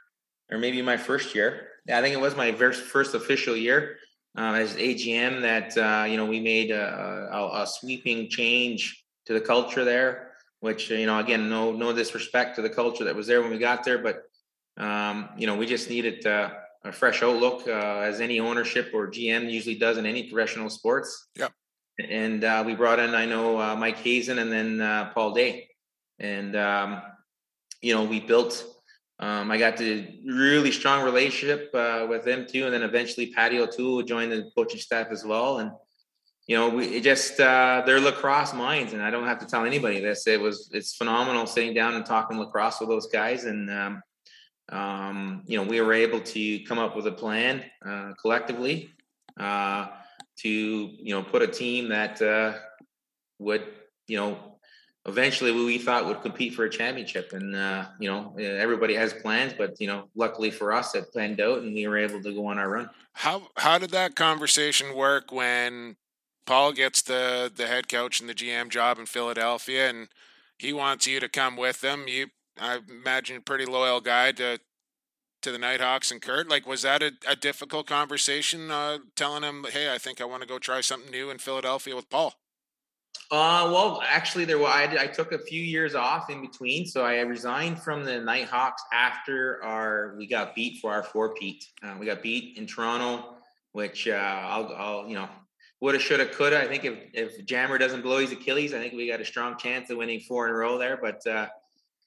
or 0.50 0.58
maybe 0.58 0.80
my 0.82 0.96
first 0.96 1.34
year. 1.34 1.68
Yeah, 1.86 1.98
I 1.98 2.02
think 2.02 2.14
it 2.14 2.20
was 2.20 2.36
my 2.36 2.52
first 2.52 3.14
official 3.14 3.56
year 3.56 3.96
uh, 4.38 4.54
as 4.54 4.76
AGM 4.76 5.42
that, 5.42 5.76
uh, 5.76 6.04
you 6.04 6.16
know, 6.16 6.26
we 6.26 6.40
made 6.40 6.70
a, 6.70 7.28
a, 7.32 7.62
a, 7.62 7.66
sweeping 7.66 8.28
change 8.28 9.04
to 9.26 9.34
the 9.34 9.40
culture 9.40 9.84
there, 9.84 10.32
which, 10.60 10.90
you 10.90 11.06
know, 11.06 11.18
again, 11.18 11.48
no, 11.48 11.72
no 11.72 11.92
disrespect 11.92 12.56
to 12.56 12.62
the 12.62 12.70
culture 12.70 13.04
that 13.04 13.16
was 13.16 13.26
there 13.26 13.42
when 13.42 13.50
we 13.50 13.58
got 13.58 13.84
there, 13.84 13.98
but, 13.98 14.22
um, 14.76 15.28
you 15.36 15.46
know, 15.46 15.56
we 15.56 15.66
just 15.66 15.90
needed 15.90 16.24
uh, 16.26 16.50
a 16.84 16.92
fresh 16.92 17.22
outlook 17.22 17.66
uh, 17.66 18.00
as 18.10 18.20
any 18.20 18.38
ownership 18.38 18.92
or 18.94 19.08
GM 19.08 19.50
usually 19.50 19.74
does 19.74 19.98
in 19.98 20.06
any 20.06 20.22
professional 20.30 20.70
sports. 20.70 21.28
Yep 21.34 21.52
and 21.98 22.44
uh, 22.44 22.62
we 22.64 22.74
brought 22.74 22.98
in 22.98 23.14
I 23.14 23.26
know 23.26 23.60
uh, 23.60 23.74
Mike 23.76 23.98
Hasen 23.98 24.38
and 24.38 24.52
then 24.52 24.80
uh, 24.80 25.10
Paul 25.12 25.32
Day, 25.32 25.68
and 26.18 26.54
um, 26.56 27.02
you 27.80 27.94
know 27.94 28.04
we 28.04 28.20
built. 28.20 28.64
Um, 29.20 29.50
I 29.50 29.58
got 29.58 29.76
the 29.76 30.06
really 30.24 30.70
strong 30.70 31.04
relationship 31.04 31.70
uh, 31.74 32.06
with 32.08 32.24
them 32.24 32.46
too, 32.46 32.64
and 32.64 32.72
then 32.72 32.82
eventually 32.82 33.32
Patty 33.32 33.58
O'Toole 33.58 34.02
joined 34.02 34.30
the 34.30 34.50
coaching 34.56 34.80
staff 34.80 35.08
as 35.10 35.24
well, 35.24 35.58
and 35.58 35.72
you 36.46 36.56
know 36.56 36.68
we 36.68 37.00
just 37.00 37.40
uh, 37.40 37.82
they're 37.84 38.00
lacrosse 38.00 38.54
minds, 38.54 38.92
and 38.92 39.02
I 39.02 39.10
don't 39.10 39.26
have 39.26 39.40
to 39.40 39.46
tell 39.46 39.64
anybody 39.64 40.00
this. 40.00 40.26
It 40.28 40.40
was 40.40 40.70
it's 40.72 40.94
phenomenal 40.94 41.46
sitting 41.46 41.74
down 41.74 41.94
and 41.94 42.06
talking 42.06 42.38
lacrosse 42.38 42.78
with 42.78 42.88
those 42.88 43.08
guys, 43.08 43.44
and 43.44 43.68
um, 43.70 44.02
um, 44.68 45.42
you 45.46 45.58
know 45.58 45.64
we 45.64 45.80
were 45.80 45.94
able 45.94 46.20
to 46.20 46.64
come 46.64 46.78
up 46.78 46.94
with 46.94 47.06
a 47.08 47.12
plan 47.12 47.64
uh, 47.84 48.12
collectively 48.20 48.90
to 50.38 50.48
you 50.48 51.14
know 51.14 51.22
put 51.22 51.42
a 51.42 51.46
team 51.46 51.88
that 51.88 52.20
uh, 52.22 52.54
would 53.38 53.64
you 54.06 54.16
know 54.16 54.47
eventually 55.08 55.52
we 55.52 55.78
thought 55.78 56.06
would 56.06 56.22
compete 56.22 56.54
for 56.54 56.64
a 56.64 56.70
championship 56.70 57.32
and 57.32 57.56
uh, 57.56 57.86
you 57.98 58.08
know 58.08 58.34
everybody 58.38 58.94
has 58.94 59.12
plans 59.12 59.52
but 59.56 59.80
you 59.80 59.86
know 59.86 60.08
luckily 60.14 60.50
for 60.50 60.72
us 60.72 60.94
it 60.94 61.10
planned 61.12 61.40
out 61.40 61.60
and 61.60 61.74
we 61.74 61.86
were 61.88 61.98
able 61.98 62.22
to 62.22 62.32
go 62.32 62.46
on 62.46 62.58
our 62.58 62.68
run 62.68 62.90
how 63.14 63.48
how 63.56 63.78
did 63.78 63.90
that 63.90 64.14
conversation 64.14 64.94
work 64.94 65.32
when 65.32 65.96
paul 66.46 66.72
gets 66.72 67.02
the 67.02 67.50
the 67.54 67.66
head 67.66 67.88
coach 67.88 68.20
and 68.20 68.28
the 68.28 68.34
gm 68.34 68.68
job 68.68 68.98
in 68.98 69.06
philadelphia 69.06 69.88
and 69.88 70.08
he 70.58 70.72
wants 70.72 71.06
you 71.06 71.18
to 71.18 71.28
come 71.28 71.56
with 71.56 71.82
him 71.82 72.06
you 72.06 72.26
i 72.60 72.78
imagine 72.88 73.40
pretty 73.42 73.66
loyal 73.66 74.00
guy 74.00 74.30
to 74.32 74.58
to 75.40 75.52
the 75.52 75.58
Knighthawks 75.58 76.10
and 76.10 76.20
Curt? 76.20 76.48
Like, 76.48 76.66
was 76.66 76.82
that 76.82 77.00
a, 77.00 77.12
a 77.24 77.36
difficult 77.36 77.86
conversation 77.86 78.72
uh, 78.72 78.98
telling 79.14 79.44
him, 79.44 79.64
hey, 79.70 79.94
I 79.94 79.96
think 79.96 80.20
I 80.20 80.24
want 80.24 80.42
to 80.42 80.48
go 80.48 80.58
try 80.58 80.80
something 80.80 81.12
new 81.12 81.30
in 81.30 81.38
Philadelphia 81.38 81.94
with 81.94 82.10
Paul? 82.10 82.34
Uh, 83.30 83.68
well, 83.72 84.02
actually, 84.08 84.46
there 84.46 84.58
was, 84.58 84.70
I, 84.72 85.02
I, 85.02 85.06
took 85.06 85.32
a 85.32 85.38
few 85.38 85.62
years 85.62 85.94
off 85.94 86.30
in 86.30 86.40
between, 86.40 86.86
so 86.86 87.04
I 87.04 87.20
resigned 87.20 87.78
from 87.78 88.02
the 88.02 88.18
Knighthawks 88.20 88.82
after 88.90 89.62
our 89.62 90.14
we 90.16 90.26
got 90.26 90.54
beat 90.54 90.80
for 90.80 90.92
our 90.92 91.02
four 91.02 91.34
peat. 91.34 91.66
Uh, 91.82 91.94
we 92.00 92.06
got 92.06 92.22
beat 92.22 92.56
in 92.56 92.66
Toronto, 92.66 93.36
which 93.72 94.08
uh, 94.08 94.12
I'll, 94.12 94.74
I'll 94.74 95.08
you 95.08 95.14
know 95.14 95.28
woulda, 95.80 95.98
shoulda, 95.98 96.26
coulda. 96.26 96.60
I 96.60 96.66
think 96.66 96.84
if 96.84 96.98
if 97.12 97.44
Jammer 97.44 97.76
doesn't 97.76 98.02
blow 98.02 98.18
his 98.18 98.32
Achilles, 98.32 98.72
I 98.72 98.78
think 98.78 98.94
we 98.94 99.08
got 99.08 99.20
a 99.20 99.24
strong 99.24 99.58
chance 99.58 99.90
of 99.90 99.98
winning 99.98 100.20
four 100.20 100.46
in 100.46 100.54
a 100.54 100.56
row 100.56 100.78
there. 100.78 100.96
But 100.96 101.26
uh, 101.26 101.48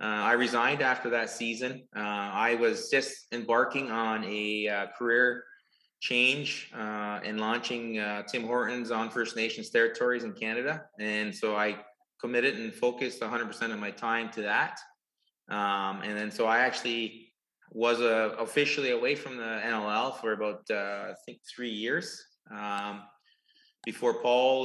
uh, 0.01 0.05
I 0.05 0.33
resigned 0.33 0.81
after 0.81 1.11
that 1.11 1.29
season. 1.29 1.83
Uh, 1.95 1.99
I 1.99 2.55
was 2.55 2.89
just 2.89 3.27
embarking 3.31 3.91
on 3.91 4.23
a 4.23 4.67
uh, 4.67 4.87
career 4.97 5.43
change 6.01 6.71
uh, 6.75 7.19
and 7.23 7.39
launching 7.39 7.99
uh, 7.99 8.23
Tim 8.23 8.43
Hortons 8.43 8.91
on 8.91 9.09
First 9.09 9.35
Nations 9.35 9.69
territories 9.69 10.23
in 10.23 10.33
Canada. 10.33 10.85
And 10.99 11.33
so 11.33 11.55
I 11.55 11.77
committed 12.19 12.55
and 12.55 12.73
focused 12.73 13.21
100% 13.21 13.71
of 13.71 13.79
my 13.79 13.91
time 13.91 14.29
to 14.31 14.41
that. 14.41 14.79
Um, 15.49 16.01
and 16.01 16.17
then 16.17 16.31
so 16.31 16.47
I 16.47 16.59
actually 16.59 17.31
was 17.71 18.01
uh, 18.01 18.35
officially 18.39 18.91
away 18.91 19.15
from 19.15 19.37
the 19.37 19.43
NLL 19.43 20.19
for 20.19 20.33
about, 20.33 20.63
I 20.69 21.13
think, 21.25 21.39
three 21.55 21.69
years 21.69 22.21
um, 22.49 23.03
before 23.85 24.15
Paul, 24.15 24.63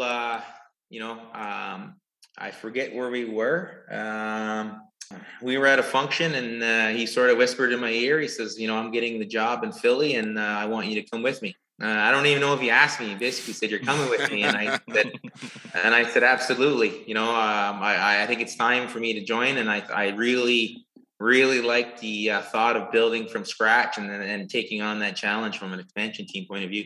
you 0.89 1.01
know, 1.01 1.21
um, 1.35 1.97
I 2.39 2.51
forget 2.51 2.95
where 2.95 3.11
we 3.11 3.27
were. 3.27 3.85
We 5.43 5.59
were 5.59 5.67
at 5.67 5.79
a 5.79 5.83
function 5.83 6.35
and 6.35 6.63
uh, 6.63 6.89
he 6.89 7.07
sort 7.07 7.31
of 7.31 7.39
whispered 7.39 7.73
in 7.73 7.81
my 7.81 7.91
ear. 7.91 8.21
He 8.21 8.29
says, 8.29 8.59
"You 8.59 8.67
know, 8.69 8.77
I'm 8.77 8.91
getting 8.91 9.19
the 9.19 9.27
job 9.27 9.65
in 9.65 9.73
Philly, 9.73 10.17
and 10.17 10.39
uh, 10.39 10.43
I 10.43 10.67
want 10.67 10.87
you 10.87 11.01
to 11.01 11.09
come 11.09 11.23
with 11.23 11.43
me." 11.43 11.55
Uh, 11.83 11.89
I 11.89 12.11
don't 12.11 12.25
even 12.25 12.41
know 12.41 12.55
if 12.55 12.61
he 12.61 12.71
asked 12.71 13.01
me. 13.01 13.09
He 13.09 13.15
basically 13.15 13.53
said, 13.53 13.71
"You're 13.71 13.81
coming 13.81 14.09
with 14.09 14.31
me," 14.31 14.45
and 14.45 14.57
I 14.57 14.79
said, 14.93 15.13
"And 15.75 15.95
I 15.95 16.09
said, 16.09 16.23
absolutely." 16.23 17.05
You 17.07 17.15
know, 17.15 17.29
um, 17.29 17.83
I, 17.83 18.23
I 18.23 18.27
think 18.27 18.41
it's 18.41 18.57
time 18.57 18.89
for 18.89 18.99
me 18.99 19.13
to 19.13 19.25
join, 19.25 19.59
and 19.59 19.71
I, 19.71 19.81
I 19.95 20.09
really, 20.11 20.87
really 21.21 21.61
like 21.61 22.01
the 22.01 22.31
uh, 22.31 22.43
thought 22.43 22.77
of 22.77 22.91
building 22.93 23.29
from 23.29 23.45
scratch 23.45 23.99
and 23.99 24.11
and 24.11 24.49
taking 24.49 24.81
on 24.81 25.01
that 25.01 25.17
challenge 25.17 25.59
from 25.59 25.75
an 25.75 25.81
expansion 25.81 26.27
team 26.27 26.47
point 26.49 26.65
of 26.65 26.71
view. 26.71 26.85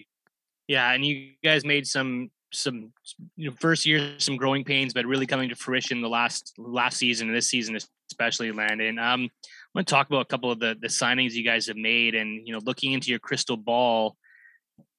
Yeah, 0.67 0.91
and 0.91 1.05
you 1.05 1.33
guys 1.45 1.65
made 1.65 1.87
some 1.87 2.31
some 2.53 2.93
you 3.37 3.51
know, 3.51 3.57
first 3.59 3.87
year 3.87 4.15
some 4.19 4.37
growing 4.37 4.65
pains, 4.65 4.93
but 4.93 5.07
really 5.07 5.27
coming 5.27 5.49
to 5.49 5.57
fruition 5.57 6.01
the 6.01 6.09
last 6.09 6.55
last 6.59 6.97
season 6.97 7.29
and 7.29 7.37
this 7.37 7.49
season 7.49 7.77
especially, 8.11 8.51
Landon. 8.53 8.99
Um, 8.99 9.25
I 9.25 9.79
want 9.79 9.87
to 9.87 9.95
talk 9.95 10.09
about 10.09 10.23
a 10.23 10.27
couple 10.27 10.51
of 10.51 10.59
the 10.59 10.77
the 10.81 10.89
signings 10.89 11.33
you 11.33 11.45
guys 11.45 11.67
have 11.67 11.77
made, 11.77 12.15
and 12.15 12.47
you 12.47 12.53
know, 12.53 12.61
looking 12.65 12.93
into 12.93 13.11
your 13.11 13.21
crystal 13.21 13.57
ball 13.57 14.17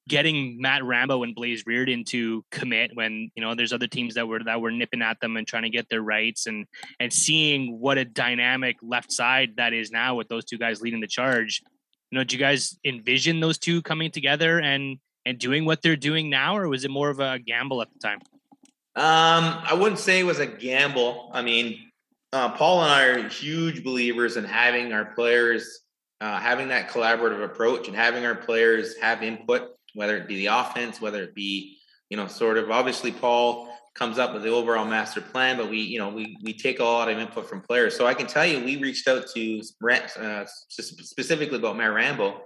getting 0.08 0.60
Matt 0.60 0.84
Rambo 0.84 1.22
and 1.22 1.34
Blaze 1.34 1.64
Riorden 1.64 2.04
to 2.06 2.44
commit 2.50 2.90
when 2.94 3.30
you 3.34 3.42
know 3.42 3.54
there's 3.54 3.72
other 3.72 3.86
teams 3.86 4.14
that 4.14 4.26
were 4.26 4.42
that 4.44 4.60
were 4.60 4.70
nipping 4.70 5.02
at 5.02 5.20
them 5.20 5.36
and 5.36 5.46
trying 5.46 5.62
to 5.62 5.70
get 5.70 5.88
their 5.88 6.02
rights 6.02 6.46
and 6.46 6.66
and 6.98 7.12
seeing 7.12 7.78
what 7.78 7.98
a 7.98 8.04
dynamic 8.04 8.76
left 8.82 9.12
side 9.12 9.56
that 9.56 9.72
is 9.72 9.90
now 9.90 10.14
with 10.14 10.28
those 10.28 10.44
two 10.44 10.58
guys 10.58 10.80
leading 10.80 11.00
the 11.00 11.06
charge. 11.06 11.62
You 12.10 12.18
know, 12.18 12.24
do 12.24 12.36
you 12.36 12.40
guys 12.40 12.78
envision 12.84 13.40
those 13.40 13.58
two 13.58 13.80
coming 13.82 14.10
together 14.10 14.58
and 14.60 14.98
and 15.24 15.38
doing 15.38 15.64
what 15.64 15.82
they're 15.82 15.96
doing 15.96 16.30
now, 16.30 16.56
or 16.56 16.68
was 16.68 16.84
it 16.84 16.90
more 16.90 17.10
of 17.10 17.20
a 17.20 17.38
gamble 17.38 17.82
at 17.82 17.88
the 17.92 17.98
time? 17.98 18.18
Um, 18.94 19.62
I 19.64 19.74
wouldn't 19.74 19.98
say 19.98 20.20
it 20.20 20.24
was 20.24 20.38
a 20.38 20.46
gamble. 20.46 21.30
I 21.32 21.42
mean, 21.42 21.90
uh, 22.32 22.50
Paul 22.50 22.82
and 22.82 22.92
I 22.92 23.04
are 23.04 23.28
huge 23.28 23.82
believers 23.82 24.36
in 24.36 24.44
having 24.44 24.92
our 24.92 25.06
players 25.06 25.80
uh, 26.20 26.38
having 26.38 26.68
that 26.68 26.88
collaborative 26.88 27.44
approach 27.44 27.88
and 27.88 27.96
having 27.96 28.24
our 28.24 28.36
players 28.36 28.96
have 28.98 29.24
input 29.24 29.70
whether 29.94 30.16
it 30.16 30.26
be 30.26 30.36
the 30.36 30.46
offense, 30.46 31.00
whether 31.00 31.22
it 31.22 31.34
be, 31.34 31.78
you 32.08 32.16
know, 32.16 32.26
sort 32.26 32.58
of 32.58 32.70
obviously 32.70 33.12
Paul 33.12 33.68
comes 33.94 34.18
up 34.18 34.32
with 34.32 34.42
the 34.42 34.48
overall 34.48 34.86
master 34.86 35.20
plan, 35.20 35.56
but 35.56 35.68
we, 35.68 35.80
you 35.80 35.98
know, 35.98 36.08
we 36.08 36.36
we 36.42 36.54
take 36.54 36.80
a 36.80 36.84
lot 36.84 37.10
of 37.10 37.18
input 37.18 37.48
from 37.48 37.60
players. 37.60 37.96
So 37.96 38.06
I 38.06 38.14
can 38.14 38.26
tell 38.26 38.46
you, 38.46 38.64
we 38.64 38.76
reached 38.76 39.06
out 39.06 39.26
to 39.34 39.62
uh, 39.90 40.44
specifically 40.68 41.58
about 41.58 41.76
Matt 41.76 41.92
Rambo. 41.92 42.40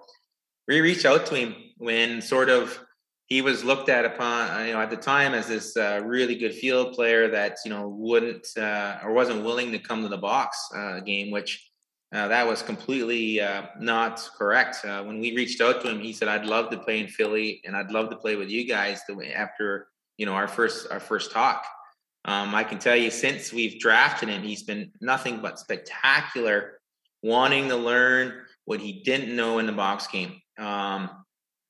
We 0.69 0.81
reached 0.81 1.05
out 1.05 1.27
to 1.27 1.35
him 1.35 1.55
when 1.79 2.21
sort 2.21 2.49
of 2.49 2.79
he 3.27 3.43
was 3.43 3.65
looked 3.65 3.89
at 3.89 4.05
upon, 4.05 4.67
you 4.67 4.73
know, 4.73 4.81
at 4.81 4.91
the 4.91 4.97
time 4.97 5.35
as 5.35 5.49
this 5.49 5.77
uh, 5.77 6.01
really 6.05 6.37
good 6.37 6.55
field 6.55 6.95
player 6.95 7.29
that 7.29 7.59
you 7.65 7.71
know 7.71 7.89
wouldn't 7.89 8.47
uh, 8.57 8.99
or 9.03 9.13
wasn't 9.13 9.45
willing 9.45 9.73
to 9.73 9.79
come 9.79 10.03
to 10.03 10.09
the 10.09 10.17
box 10.17 10.69
uh, 10.77 11.01
game, 11.01 11.31
which 11.31 11.71
uh, 12.15 12.29
that 12.29 12.47
was 12.47 12.63
completely 12.63 13.41
uh, 13.41 13.63
not 13.81 14.29
correct. 14.39 14.85
Uh, 14.85 15.03
when 15.03 15.19
we 15.19 15.35
reached 15.35 15.61
out 15.61 15.83
to 15.83 15.91
him, 15.91 16.01
he 16.01 16.13
said, 16.13 16.29
"I'd 16.29 16.47
love 16.47 16.71
to 16.71 16.79
play 16.79 17.01
in 17.01 17.09
Philly, 17.09 17.61
and 17.65 17.77
I'd 17.77 17.91
love 17.91 18.11
to 18.11 18.17
play 18.17 18.37
with 18.37 18.49
you 18.49 18.67
guys." 18.67 19.01
After 19.35 19.89
you 20.19 20.27
know 20.27 20.35
our 20.35 20.47
first 20.47 20.87
our 20.93 21.01
first 21.01 21.33
talk, 21.33 21.67
um, 22.27 22.55
I 22.55 22.63
can 22.63 22.79
tell 22.79 22.97
you 22.97 23.11
since 23.11 23.53
we've 23.53 23.81
drafted 23.81 24.29
him, 24.29 24.43
he's 24.43 24.63
been 24.63 24.93
nothing 25.01 25.41
but 25.41 25.59
spectacular, 25.59 26.79
wanting 27.23 27.69
to 27.71 27.77
learn 27.77 28.35
what 28.67 28.81
he 28.81 29.03
didn't 29.05 29.35
know 29.35 29.59
in 29.59 29.67
the 29.67 29.73
box 29.73 30.07
game. 30.07 30.41
Um, 30.59 31.11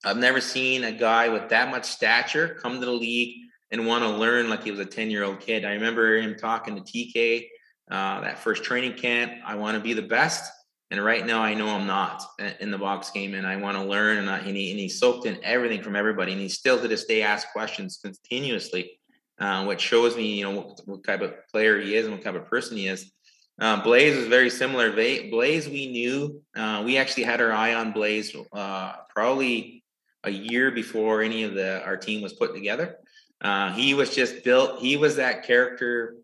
I've 0.05 0.17
never 0.17 0.41
seen 0.41 0.85
a 0.85 0.93
guy 0.93 1.29
with 1.29 1.49
that 1.49 1.71
much 1.71 1.85
stature 1.85 2.57
come 2.61 2.81
to 2.81 2.87
the 2.87 2.93
league 2.93 3.37
and 3.71 3.87
want 3.87 4.05
to 4.05 4.11
learn 4.11 4.49
like 4.49 4.63
he 4.63 4.71
was 4.71 4.81
a 4.81 4.85
ten 4.85 5.11
year 5.11 5.25
old 5.25 5.41
kid. 5.41 5.65
I 5.65 5.73
remember 5.73 6.17
him 6.17 6.37
talking 6.37 6.77
to 6.77 6.83
TK 6.83 7.47
uh, 7.91 8.21
that 8.21 8.39
first 8.39 8.65
training 8.65 8.95
camp. 8.95 9.33
I 9.45 9.55
want 9.57 9.77
to 9.77 9.83
be 9.83 9.93
the 9.93 10.03
best. 10.03 10.53
And 10.91 11.05
right 11.05 11.27
now, 11.27 11.43
I 11.43 11.55
know 11.55 11.69
I'm 11.69 11.87
not 11.87 12.23
in 12.61 12.71
the 12.71 12.79
box 12.79 13.11
game, 13.11 13.35
and 13.35 13.45
I 13.45 13.57
want 13.57 13.77
to 13.77 13.83
learn. 13.83 14.19
And, 14.19 14.31
I, 14.31 14.39
and, 14.39 14.57
he, 14.57 14.71
and 14.71 14.79
he 14.79 14.89
soaked 14.89 15.27
in 15.27 15.39
everything 15.43 15.83
from 15.83 15.97
everybody, 15.97 16.31
and 16.31 16.41
he 16.41 16.49
still 16.49 16.81
to 16.81 16.87
this 16.87 17.07
day 17.07 17.23
asks 17.23 17.51
questions 17.51 17.99
continuously, 18.01 18.93
uh, 19.41 19.65
which 19.65 19.81
shows 19.81 20.17
me, 20.17 20.37
you 20.37 20.45
know, 20.45 20.53
what, 20.53 20.81
what, 20.85 21.05
type 21.05 21.23
of 21.23 21.35
player 21.51 21.81
he 21.81 21.97
is 21.97 22.07
and 22.07 22.15
what 22.15 22.23
type 22.23 22.37
of 22.37 22.47
person 22.47 22.77
he 22.77 22.87
is. 22.87 23.11
Uh, 23.59 23.83
Blaze 23.83 24.17
was 24.17 24.27
very 24.27 24.51
similar. 24.51 24.93
Blaze, 24.93 25.69
we 25.69 25.87
knew 25.87 26.43
uh, 26.55 26.83
we 26.85 26.99
actually 26.99 27.23
had 27.23 27.41
our 27.41 27.53
eye 27.53 27.75
on 27.75 27.93
Blaze 27.93 28.37
uh, 28.53 28.93
probably 29.09 29.83
a 30.25 30.31
year 30.31 30.71
before 30.71 31.23
any 31.23 31.43
of 31.45 31.55
the 31.55 31.83
our 31.85 31.97
team 31.97 32.21
was 32.21 32.35
put 32.35 32.55
together. 32.55 32.97
Uh, 33.41 33.73
he 33.73 33.95
was 33.95 34.15
just 34.15 34.45
built. 34.45 34.81
He 34.81 34.97
was 34.97 35.17
that 35.17 35.45
character 35.45 36.17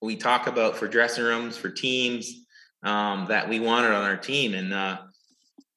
we 0.00 0.16
talk 0.16 0.46
about 0.46 0.76
for 0.76 0.88
dressing 0.88 1.24
rooms 1.24 1.56
for 1.56 1.68
teams 1.68 2.46
um, 2.82 3.26
that 3.28 3.48
we 3.48 3.60
wanted 3.60 3.92
on 3.92 4.04
our 4.04 4.16
team 4.16 4.54
and 4.54 4.72
uh, 4.72 4.98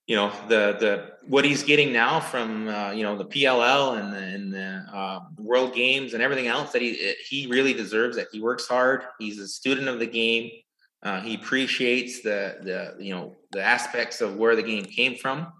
you 0.08 0.16
know 0.16 0.32
the 0.48 0.78
the 0.80 1.12
what 1.28 1.46
he's 1.46 1.64
getting 1.64 1.92
now 1.92 2.20
from 2.20 2.68
you 2.96 3.04
know 3.04 3.18
the 3.18 3.26
PLL 3.26 4.00
and 4.00 4.14
the, 4.14 4.18
and 4.18 4.54
the 4.54 5.44
World 5.44 5.76
Games 5.76 6.14
and 6.14 6.24
everything 6.24 6.48
else 6.48 6.72
that 6.72 6.82
he 6.82 7.16
he 7.28 7.48
really 7.48 7.74
deserves 7.74 8.16
it. 8.16 8.30
He 8.32 8.40
works 8.40 8.66
hard. 8.66 9.04
He's 9.20 9.40
a 9.40 9.48
student 9.48 9.90
of 9.90 10.00
the 10.00 10.08
game. 10.08 10.52
Uh, 11.06 11.22
he 11.22 11.36
appreciates 11.36 12.22
the 12.24 12.58
the 12.64 13.04
you 13.04 13.14
know 13.14 13.36
the 13.52 13.64
aspects 13.64 14.22
of 14.22 14.36
where 14.38 14.56
the 14.56 14.64
game 14.64 14.84
came 14.84 15.16
from. 15.16 15.54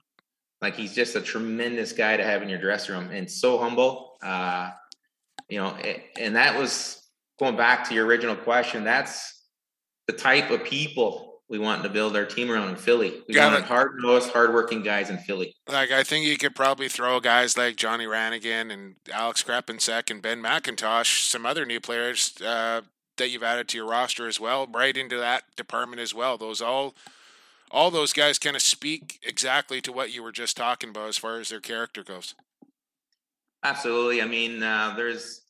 Like 0.60 0.76
he's 0.76 0.96
just 0.96 1.16
a 1.16 1.22
tremendous 1.22 1.94
guy 1.94 2.18
to 2.18 2.24
have 2.24 2.42
in 2.42 2.50
your 2.50 2.60
dressing 2.60 2.96
room 2.96 3.12
and 3.12 3.30
so 3.30 3.60
humble. 3.60 4.18
Uh, 4.24 4.72
you 5.48 5.60
know, 5.60 5.78
and 6.20 6.36
that 6.36 6.58
was 6.58 7.08
going 7.40 7.56
back 7.56 7.88
to 7.90 7.94
your 7.94 8.08
original 8.08 8.36
question, 8.36 8.84
that's 8.84 9.44
the 10.08 10.14
type 10.14 10.50
of 10.50 10.64
people 10.64 11.42
we 11.48 11.60
want 11.60 11.84
to 11.84 11.90
build 11.90 12.16
our 12.16 12.26
team 12.26 12.50
around 12.50 12.70
in 12.70 12.76
Philly. 12.76 13.22
We 13.28 13.36
Got 13.36 13.54
want 13.54 13.66
hard 13.66 13.92
nosed, 14.00 14.32
hardworking 14.32 14.82
guys 14.82 15.12
in 15.12 15.20
Philly. 15.20 15.56
Like 15.68 15.92
I 15.92 16.04
think 16.04 16.26
you 16.26 16.38
could 16.38 16.56
probably 16.56 16.88
throw 16.88 17.20
guys 17.20 17.56
like 17.56 17.76
Johnny 17.76 18.06
Ranigan 18.06 18.74
and 18.74 18.96
Alex 19.14 19.44
Krepensek 19.44 20.10
and 20.10 20.24
Ben 20.24 20.42
McIntosh, 20.42 21.28
some 21.30 21.46
other 21.46 21.66
new 21.66 21.80
players 21.80 22.34
uh, 22.44 22.82
that 23.18 23.30
you've 23.30 23.44
added 23.44 23.68
to 23.70 23.78
your 23.78 23.88
roster 23.88 24.28
as 24.28 24.40
well, 24.40 24.68
right 24.68 24.96
into 24.96 25.18
that 25.18 25.44
department 25.56 26.02
as 26.02 26.14
well. 26.14 26.38
Those 26.38 26.62
all 26.62 26.96
all 27.72 27.92
those 27.92 28.14
guys 28.14 28.40
kind 28.40 28.56
of 28.56 28.62
speak 28.62 29.20
exactly 29.24 29.82
to 29.82 29.92
what 29.92 30.14
you 30.14 30.24
were 30.24 30.32
just 30.32 30.56
talking 30.56 30.90
about 30.90 31.10
as 31.10 31.18
far 31.18 31.40
as 31.40 31.50
their 31.50 31.60
character 31.60 32.04
goes. 32.04 32.36
Absolutely. 33.64 34.22
I 34.22 34.26
mean, 34.26 34.62
uh, 34.62 34.94
there's 34.96 35.42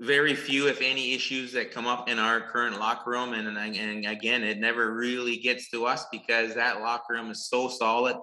very 0.00 0.34
few, 0.34 0.68
if 0.68 0.80
any, 0.80 1.14
issues 1.14 1.52
that 1.52 1.70
come 1.70 1.86
up 1.86 2.08
in 2.08 2.18
our 2.18 2.40
current 2.40 2.78
locker 2.78 3.10
room. 3.10 3.32
And, 3.32 3.48
and 3.48 3.76
and 3.76 4.06
again, 4.06 4.42
it 4.44 4.58
never 4.58 4.94
really 4.94 5.36
gets 5.38 5.70
to 5.70 5.86
us 5.86 6.06
because 6.12 6.54
that 6.54 6.80
locker 6.80 7.14
room 7.14 7.30
is 7.30 7.48
so 7.48 7.68
solid 7.68 8.16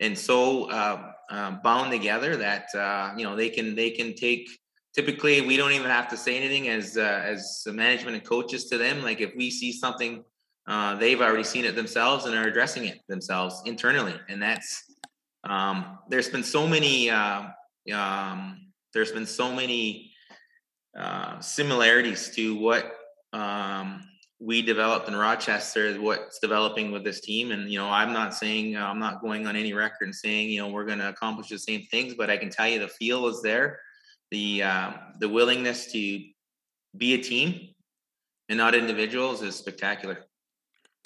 and 0.00 0.18
so 0.18 0.70
uh, 0.70 1.12
uh, 1.30 1.52
bound 1.62 1.90
together 1.90 2.36
that 2.36 2.66
uh, 2.74 3.14
you 3.16 3.24
know 3.24 3.36
they 3.36 3.48
can 3.48 3.74
they 3.74 3.90
can 3.90 4.14
take. 4.14 4.48
Typically, 4.94 5.40
we 5.40 5.56
don't 5.56 5.72
even 5.72 5.88
have 5.88 6.08
to 6.08 6.16
say 6.16 6.36
anything 6.36 6.68
as 6.68 6.96
uh, 6.96 7.22
as 7.24 7.62
management 7.66 8.16
and 8.16 8.24
coaches 8.24 8.66
to 8.66 8.78
them. 8.78 9.02
Like 9.02 9.20
if 9.20 9.32
we 9.36 9.50
see 9.50 9.72
something, 9.72 10.24
uh, 10.66 10.96
they've 10.96 11.20
already 11.20 11.44
seen 11.44 11.64
it 11.64 11.74
themselves 11.74 12.26
and 12.26 12.34
are 12.34 12.46
addressing 12.46 12.84
it 12.84 13.00
themselves 13.08 13.62
internally. 13.64 14.14
And 14.28 14.42
that's 14.42 14.84
um, 15.44 15.98
there's 16.08 16.28
been 16.28 16.44
so 16.44 16.66
many. 16.66 17.10
Uh, 17.10 17.44
um, 17.92 18.66
there's 18.92 19.12
been 19.12 19.26
so 19.26 19.52
many 19.52 20.12
uh, 20.98 21.40
similarities 21.40 22.30
to 22.36 22.54
what 22.54 22.92
um, 23.32 24.02
we 24.38 24.60
developed 24.60 25.08
in 25.08 25.16
Rochester 25.16 25.94
what's 25.94 26.38
developing 26.40 26.90
with 26.90 27.04
this 27.04 27.20
team. 27.20 27.52
And, 27.52 27.70
you 27.70 27.78
know, 27.78 27.88
I'm 27.88 28.12
not 28.12 28.34
saying, 28.34 28.76
I'm 28.76 28.98
not 28.98 29.22
going 29.22 29.46
on 29.46 29.56
any 29.56 29.72
record 29.72 30.04
and 30.06 30.14
saying, 30.14 30.50
you 30.50 30.60
know, 30.60 30.68
we're 30.68 30.84
going 30.84 30.98
to 30.98 31.08
accomplish 31.08 31.48
the 31.48 31.58
same 31.58 31.82
things, 31.90 32.14
but 32.14 32.28
I 32.28 32.36
can 32.36 32.50
tell 32.50 32.68
you 32.68 32.80
the 32.80 32.88
feel 32.88 33.26
is 33.28 33.40
there. 33.40 33.80
The, 34.32 34.62
uh, 34.62 34.92
the 35.20 35.28
willingness 35.28 35.92
to 35.92 36.24
be 36.96 37.14
a 37.14 37.18
team 37.18 37.68
and 38.48 38.56
not 38.56 38.74
individuals 38.74 39.42
is 39.42 39.54
spectacular. 39.54 40.24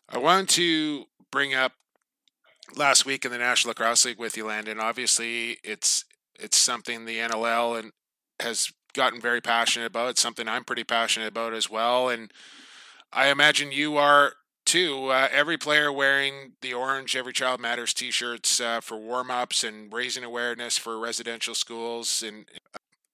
I 0.08 0.18
want 0.18 0.48
to 0.50 1.06
bring 1.32 1.52
up 1.52 1.72
last 2.76 3.04
week 3.04 3.24
in 3.24 3.32
the 3.32 3.38
National 3.38 3.70
Lacrosse 3.70 4.04
League 4.04 4.20
with 4.20 4.36
you, 4.36 4.46
Landon. 4.46 4.78
Obviously, 4.78 5.58
it's 5.64 6.04
it's 6.38 6.56
something 6.56 7.04
the 7.04 7.18
NLL 7.18 7.78
and 7.78 7.92
has 8.40 8.70
gotten 8.94 9.20
very 9.20 9.40
passionate 9.40 9.86
about. 9.86 10.10
It's 10.10 10.22
something 10.22 10.46
I'm 10.46 10.64
pretty 10.64 10.84
passionate 10.84 11.28
about 11.28 11.52
as 11.52 11.68
well. 11.68 12.08
And 12.08 12.30
I 13.12 13.28
imagine 13.28 13.72
you 13.72 13.96
are 13.96 14.34
too. 14.64 15.08
Uh, 15.08 15.28
every 15.32 15.56
player 15.58 15.92
wearing 15.92 16.52
the 16.62 16.74
orange 16.74 17.16
Every 17.16 17.32
Child 17.32 17.60
Matters 17.60 17.92
t 17.92 18.10
shirts 18.10 18.60
uh, 18.60 18.80
for 18.80 18.96
warm 18.96 19.30
ups 19.30 19.64
and 19.64 19.92
raising 19.92 20.24
awareness 20.24 20.78
for 20.78 20.98
residential 20.98 21.54
schools. 21.54 22.22
And 22.22 22.46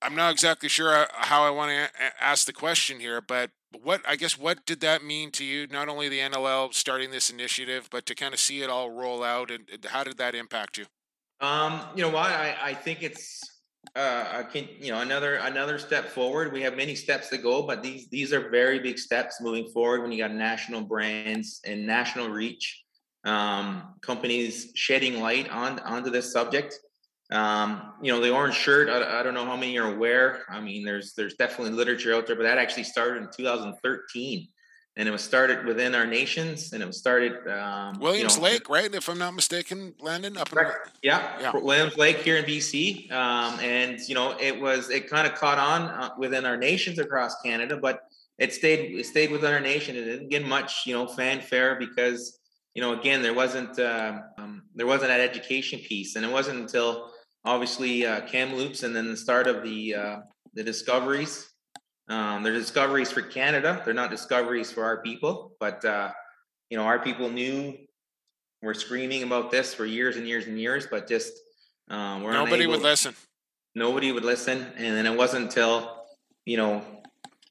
I'm 0.02 0.14
not 0.14 0.32
exactly 0.32 0.68
sure 0.68 0.94
uh, 0.94 1.06
how 1.12 1.44
I 1.44 1.50
want 1.50 1.70
to 1.70 1.90
ask 2.20 2.46
the 2.46 2.52
question 2.52 3.00
here, 3.00 3.20
but 3.20 3.50
what 3.82 4.02
I 4.06 4.16
guess 4.16 4.38
what 4.38 4.66
did 4.66 4.80
that 4.80 5.04
mean 5.04 5.30
to 5.32 5.44
you? 5.44 5.66
Not 5.66 5.88
only 5.88 6.08
the 6.08 6.18
NLL 6.18 6.74
starting 6.74 7.10
this 7.10 7.30
initiative, 7.30 7.88
but 7.90 8.06
to 8.06 8.14
kind 8.14 8.34
of 8.34 8.40
see 8.40 8.62
it 8.62 8.70
all 8.70 8.90
roll 8.90 9.22
out, 9.22 9.50
and 9.50 9.64
how 9.86 10.04
did 10.04 10.18
that 10.18 10.34
impact 10.34 10.78
you? 10.78 10.86
Um, 11.40 11.80
you 11.94 12.02
know 12.02 12.10
what? 12.10 12.30
I, 12.30 12.56
I 12.62 12.74
think 12.74 13.02
it's 13.02 13.40
uh, 13.96 14.44
can, 14.44 14.68
you 14.80 14.92
know 14.92 15.00
another 15.00 15.36
another 15.36 15.78
step 15.78 16.08
forward. 16.08 16.52
We 16.52 16.62
have 16.62 16.76
many 16.76 16.94
steps 16.94 17.28
to 17.30 17.38
go, 17.38 17.62
but 17.62 17.82
these 17.82 18.08
these 18.08 18.32
are 18.32 18.48
very 18.50 18.78
big 18.78 18.98
steps 18.98 19.40
moving 19.40 19.68
forward. 19.70 20.02
When 20.02 20.12
you 20.12 20.18
got 20.18 20.32
national 20.32 20.82
brands 20.82 21.60
and 21.66 21.86
national 21.86 22.28
reach, 22.28 22.82
um, 23.24 23.94
companies 24.00 24.72
shedding 24.74 25.20
light 25.20 25.50
on 25.50 25.78
onto 25.80 26.10
this 26.10 26.32
subject. 26.32 26.78
Um, 27.30 27.94
you 28.02 28.12
know, 28.12 28.20
the 28.20 28.30
orange 28.30 28.56
shirt. 28.56 28.90
I, 28.90 29.20
I, 29.20 29.22
don't 29.22 29.32
know 29.32 29.46
how 29.46 29.56
many 29.56 29.78
are 29.78 29.94
aware. 29.94 30.44
I 30.50 30.60
mean, 30.60 30.84
there's 30.84 31.14
there's 31.14 31.34
definitely 31.34 31.72
literature 31.72 32.14
out 32.14 32.26
there, 32.26 32.36
but 32.36 32.42
that 32.42 32.58
actually 32.58 32.84
started 32.84 33.22
in 33.22 33.28
2013 33.34 34.48
and 34.96 35.08
it 35.08 35.10
was 35.10 35.22
started 35.22 35.64
within 35.64 35.94
our 35.94 36.06
nations, 36.06 36.72
and 36.72 36.82
it 36.82 36.86
was 36.86 36.98
started 36.98 37.48
um, 37.48 37.98
Williams 37.98 38.36
you 38.36 38.42
know, 38.42 38.48
Lake, 38.48 38.68
right? 38.68 38.94
If 38.94 39.08
I'm 39.08 39.18
not 39.18 39.32
mistaken, 39.32 39.94
Landon 40.00 40.36
up 40.36 40.52
in 40.52 40.58
yeah, 41.02 41.40
yeah, 41.40 41.52
Williams 41.54 41.96
Lake 41.96 42.18
here 42.18 42.36
in 42.36 42.44
BC, 42.44 43.10
um, 43.10 43.58
and 43.60 43.98
you 44.00 44.14
know 44.14 44.36
it 44.38 44.60
was 44.60 44.90
it 44.90 45.08
kind 45.08 45.26
of 45.26 45.34
caught 45.34 45.58
on 45.58 45.82
uh, 45.82 46.10
within 46.18 46.44
our 46.44 46.58
nations 46.58 46.98
across 46.98 47.40
Canada, 47.40 47.78
but 47.80 48.02
it 48.38 48.52
stayed 48.52 48.98
it 48.98 49.06
stayed 49.06 49.30
within 49.30 49.52
our 49.52 49.60
nation. 49.60 49.96
It 49.96 50.04
didn't 50.04 50.28
get 50.28 50.46
much 50.46 50.86
you 50.86 50.94
know 50.94 51.06
fanfare 51.06 51.76
because 51.76 52.38
you 52.74 52.82
know 52.82 52.98
again 52.98 53.22
there 53.22 53.34
wasn't 53.34 53.78
uh, 53.78 54.20
um, 54.36 54.64
there 54.74 54.86
wasn't 54.86 55.08
that 55.08 55.20
education 55.20 55.78
piece, 55.80 56.16
and 56.16 56.24
it 56.24 56.30
wasn't 56.30 56.58
until 56.58 57.11
obviously 57.44 58.06
uh, 58.06 58.20
Kamloops 58.22 58.82
and 58.82 58.94
then 58.94 59.08
the 59.08 59.16
start 59.16 59.46
of 59.46 59.62
the 59.62 59.94
uh, 59.94 60.16
the 60.54 60.62
discoveries 60.62 61.52
um, 62.08 62.42
they're 62.42 62.52
discoveries 62.52 63.10
for 63.10 63.22
Canada. 63.22 63.80
They're 63.84 63.94
not 63.94 64.10
discoveries 64.10 64.70
for 64.70 64.84
our 64.84 65.02
people, 65.02 65.52
but 65.60 65.84
uh, 65.84 66.10
you 66.68 66.76
know, 66.76 66.84
our 66.84 66.98
people 66.98 67.30
knew 67.30 67.76
we're 68.60 68.74
screaming 68.74 69.22
about 69.22 69.50
this 69.50 69.72
for 69.72 69.86
years 69.86 70.16
and 70.16 70.26
years 70.26 70.46
and 70.46 70.58
years, 70.58 70.86
but 70.90 71.08
just 71.08 71.32
um, 71.88 72.22
we're 72.22 72.32
nobody 72.32 72.64
unable, 72.64 72.72
would 72.72 72.82
listen. 72.82 73.14
Nobody 73.74 74.12
would 74.12 74.24
listen, 74.24 74.66
and 74.76 74.96
then 74.96 75.06
it 75.06 75.16
wasn't 75.16 75.44
until 75.44 76.04
you 76.44 76.56
know 76.56 76.84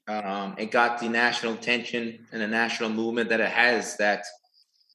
um, 0.06 0.54
it 0.58 0.70
got 0.70 1.00
the 1.00 1.08
national 1.08 1.54
attention 1.54 2.26
and 2.32 2.42
the 2.42 2.46
national 2.46 2.90
movement 2.90 3.30
that 3.30 3.40
it 3.40 3.50
has 3.50 3.96
that 3.96 4.24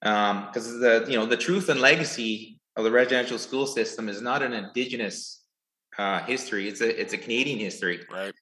because 0.01 0.71
um, 0.71 0.79
the 0.79 1.05
you 1.09 1.17
know 1.17 1.25
the 1.25 1.37
truth 1.37 1.69
and 1.69 1.81
legacy 1.81 2.56
of 2.77 2.85
the 2.85 2.91
residential 2.91 3.37
school 3.37 3.67
system 3.67 4.07
is 4.07 4.21
not 4.21 4.41
an 4.41 4.53
indigenous 4.53 5.43
uh, 5.97 6.21
history; 6.21 6.69
it's 6.69 6.79
a 6.79 7.01
it's 7.01 7.13
a 7.13 7.17
Canadian 7.17 7.59
history. 7.59 8.05
Right 8.09 8.33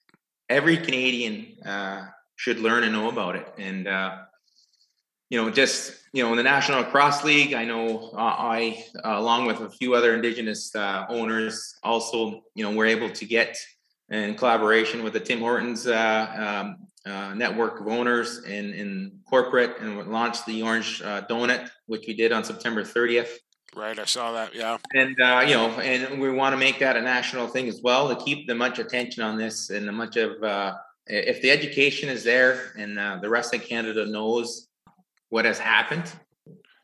every 0.49 0.77
Canadian 0.77 1.57
uh, 1.65 2.07
should 2.35 2.59
learn 2.59 2.83
and 2.83 2.93
know 2.93 3.09
about 3.09 3.35
it. 3.35 3.47
And 3.57 3.87
uh, 3.87 4.17
you 5.29 5.41
know, 5.41 5.49
just 5.49 5.93
you 6.13 6.23
know, 6.23 6.31
in 6.31 6.37
the 6.37 6.43
National 6.43 6.83
Cross 6.83 7.23
League, 7.23 7.53
I 7.53 7.65
know 7.65 8.11
uh, 8.13 8.17
I, 8.17 8.85
along 9.03 9.47
with 9.47 9.59
a 9.61 9.69
few 9.69 9.95
other 9.95 10.13
Indigenous 10.13 10.73
uh, 10.75 11.05
owners, 11.09 11.75
also 11.83 12.43
you 12.53 12.63
know, 12.63 12.75
we're 12.75 12.85
able 12.85 13.09
to 13.09 13.25
get 13.25 13.57
in 14.09 14.35
collaboration 14.35 15.03
with 15.03 15.13
the 15.13 15.19
Tim 15.19 15.39
Hortons 15.39 15.87
uh, 15.87 16.63
um, 16.65 17.11
uh, 17.11 17.33
network 17.33 17.81
of 17.81 17.87
owners 17.87 18.43
in, 18.43 18.73
in 18.73 19.19
corporate 19.27 19.79
and 19.79 20.07
launched 20.11 20.45
the 20.45 20.61
Orange 20.61 21.01
Donut, 21.01 21.69
which 21.87 22.05
we 22.07 22.13
did 22.13 22.31
on 22.31 22.43
September 22.43 22.83
30th. 22.83 23.29
Right, 23.75 23.97
I 23.97 24.05
saw 24.05 24.31
that. 24.33 24.55
Yeah, 24.55 24.77
and 24.93 25.19
uh, 25.19 25.43
you 25.45 25.53
know, 25.53 25.69
and 25.79 26.19
we 26.21 26.31
want 26.31 26.53
to 26.53 26.57
make 26.57 26.79
that 26.79 26.95
a 26.95 27.01
national 27.01 27.47
thing 27.47 27.67
as 27.67 27.81
well 27.81 28.07
to 28.07 28.15
keep 28.23 28.47
the 28.47 28.55
much 28.55 28.79
attention 28.79 29.21
on 29.23 29.37
this 29.37 29.69
and 29.69 29.87
the 29.87 29.91
much 29.91 30.15
of 30.15 30.41
uh, 30.43 30.75
if 31.07 31.41
the 31.41 31.51
education 31.51 32.09
is 32.09 32.23
there 32.23 32.73
and 32.77 32.97
uh, 32.97 33.19
the 33.21 33.29
rest 33.29 33.53
of 33.53 33.61
Canada 33.61 34.05
knows 34.05 34.69
what 35.29 35.45
has 35.45 35.59
happened, 35.59 36.11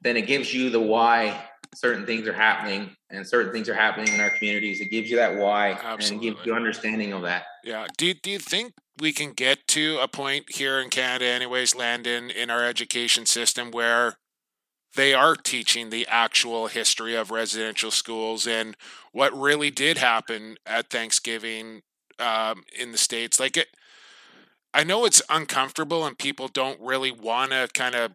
then 0.01 0.17
it 0.17 0.27
gives 0.27 0.53
you 0.53 0.69
the 0.69 0.79
why 0.79 1.41
certain 1.73 2.05
things 2.05 2.27
are 2.27 2.34
happening 2.34 2.95
and 3.09 3.25
certain 3.25 3.53
things 3.53 3.69
are 3.69 3.73
happening 3.73 4.13
in 4.13 4.19
our 4.19 4.29
communities. 4.32 4.82
It 4.82 4.91
gives 4.91 5.09
you 5.09 5.17
that 5.17 5.38
why 5.38 5.71
Absolutely. 5.71 6.27
and 6.27 6.36
gives 6.36 6.45
you 6.45 6.53
understanding 6.53 7.13
of 7.13 7.21
that. 7.23 7.45
Yeah. 7.63 7.88
Do 7.97 8.13
Do 8.13 8.29
you 8.29 8.39
think 8.39 8.73
we 8.99 9.13
can 9.13 9.32
get 9.32 9.67
to 9.69 9.97
a 10.01 10.07
point 10.07 10.55
here 10.55 10.79
in 10.79 10.89
Canada, 10.89 11.25
anyways, 11.25 11.75
Landon, 11.75 12.29
in 12.29 12.49
our 12.49 12.63
education 12.63 13.25
system 13.25 13.71
where 13.71 14.17
they 14.96 15.14
are 15.14 15.36
teaching 15.36 15.89
the 15.89 16.08
actual 16.08 16.68
history 16.68 17.16
of 17.16 17.32
residential 17.32 17.92
schools 17.92 18.46
and 18.46 18.76
what 19.12 19.38
really 19.38 19.72
did 19.72 19.98
happen 19.98 20.58
at 20.66 20.89
Thanksgiving 20.89 21.82
um, 22.20 22.64
in 22.78 22.92
the 22.92 22.98
states. 22.98 23.39
Like 23.39 23.58
it, 23.58 23.68
I 24.74 24.84
know 24.84 25.06
it's 25.06 25.22
uncomfortable 25.30 26.06
and 26.06 26.18
people 26.18 26.48
don't 26.48 26.80
really 26.80 27.12
want 27.12 27.52
to 27.52 27.70
kind 27.74 27.96
of 27.96 28.12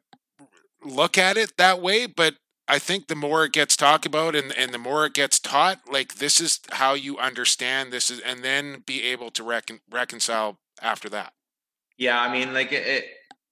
look 0.85 1.19
at 1.19 1.37
it 1.37 1.57
that 1.57 1.81
way, 1.81 2.07
but 2.07 2.37
I 2.69 2.79
think 2.79 3.07
the 3.07 3.17
more 3.17 3.45
it 3.45 3.53
gets 3.53 3.77
talked 3.77 4.07
about 4.07 4.35
and, 4.35 4.53
and 4.53 4.75
the 4.75 4.79
more 4.79 5.07
it 5.07 5.15
gets 5.15 5.39
taught, 5.39 5.81
like 5.91 6.17
this 6.17 6.41
is 6.41 6.61
how 6.73 6.95
you 6.95 7.17
understand 7.19 7.93
this 7.93 8.11
is, 8.11 8.21
and 8.21 8.43
then 8.43 8.83
be 8.87 9.03
able 9.05 9.31
to 9.33 9.45
recon, 9.45 9.81
reconcile 9.91 10.59
after 10.83 11.09
that. 11.11 11.33
Yeah, 11.97 12.21
I 12.21 12.31
mean, 12.31 12.53
like 12.53 12.73
it, 12.73 13.05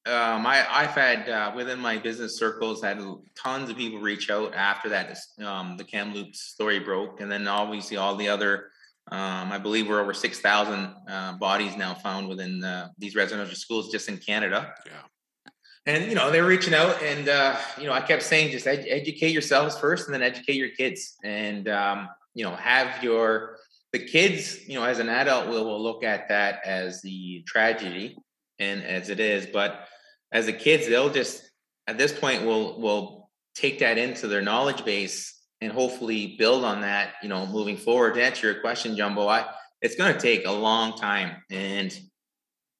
um, 0.07 0.47
I, 0.47 0.67
I've 0.71 0.91
had 0.91 1.29
uh, 1.31 1.53
within 1.57 1.79
my 1.79 1.97
business 1.97 2.39
circles 2.39 2.83
had 2.83 3.01
tons 3.35 3.71
of 3.71 3.77
people 3.77 4.01
reach 4.01 4.31
out 4.31 4.55
after 4.55 4.91
that. 4.91 5.17
Um, 5.43 5.79
the 5.79 5.85
Kamloops 5.85 6.41
story 6.41 6.79
broke, 6.79 7.21
and 7.21 7.33
then 7.33 7.49
obviously 7.49 7.97
all 7.97 8.15
the 8.15 8.29
other. 8.29 8.71
Um, 9.11 9.53
I 9.53 9.59
believe 9.59 9.89
we're 9.89 10.01
over 10.01 10.13
six 10.13 10.41
thousand 10.41 10.95
uh, 11.09 11.35
bodies 11.35 11.77
now 11.77 11.95
found 11.95 12.29
within 12.29 12.63
uh, 12.63 12.89
these 12.99 13.15
residential 13.15 13.57
schools 13.57 13.91
just 13.91 14.09
in 14.11 14.19
Canada. 14.19 14.75
Yeah. 14.85 14.93
And 15.87 16.09
you 16.09 16.15
know 16.15 16.31
they're 16.31 16.45
reaching 16.45 16.75
out, 16.75 17.03
and 17.03 17.29
uh, 17.29 17.57
you 17.79 17.85
know 17.85 17.93
I 17.93 18.03
kept 18.03 18.23
saying 18.23 18.51
just 18.51 18.67
ed- 18.67 18.87
educate 18.87 19.33
yourselves 19.33 19.79
first, 19.79 20.07
and 20.07 20.15
then 20.15 20.23
educate 20.23 20.57
your 20.57 20.71
kids, 20.71 21.17
and 21.25 21.67
um, 21.69 22.11
you 22.35 22.45
know 22.45 22.55
have 22.57 23.03
your 23.03 23.57
the 23.93 23.99
kids. 23.99 24.69
You 24.69 24.75
know 24.75 24.85
as 24.85 24.99
an 24.99 25.09
adult, 25.09 25.49
will 25.49 25.65
will 25.65 25.83
look 25.83 26.05
at 26.05 26.29
that 26.29 26.61
as 26.67 27.01
the 27.01 27.43
tragedy, 27.47 28.19
and 28.59 28.83
as 28.83 29.09
it 29.09 29.21
is, 29.21 29.47
but 29.47 29.89
as 30.35 30.47
the 30.47 30.53
kids, 30.53 30.87
they'll 30.87 31.09
just 31.09 31.51
at 31.87 31.97
this 31.97 32.13
point 32.13 32.45
will 32.45 32.81
will 32.81 33.31
take 33.55 33.79
that 33.79 33.97
into 33.97 34.27
their 34.29 34.43
knowledge 34.43 34.85
base 34.85 35.41
and 35.61 35.73
hopefully 35.73 36.35
build 36.37 36.65
on 36.65 36.83
that. 36.83 37.15
You 37.23 37.31
know, 37.31 37.47
moving 37.47 37.79
forward. 37.79 38.15
To 38.15 38.23
answer 38.23 38.51
your 38.53 38.61
question, 38.61 38.97
Jumbo, 38.97 39.29
I 39.29 39.47
it's 39.81 39.97
going 39.97 40.13
to 40.13 40.21
take 40.21 40.47
a 40.47 40.53
long 40.53 40.99
time, 40.99 41.43
and 41.51 41.97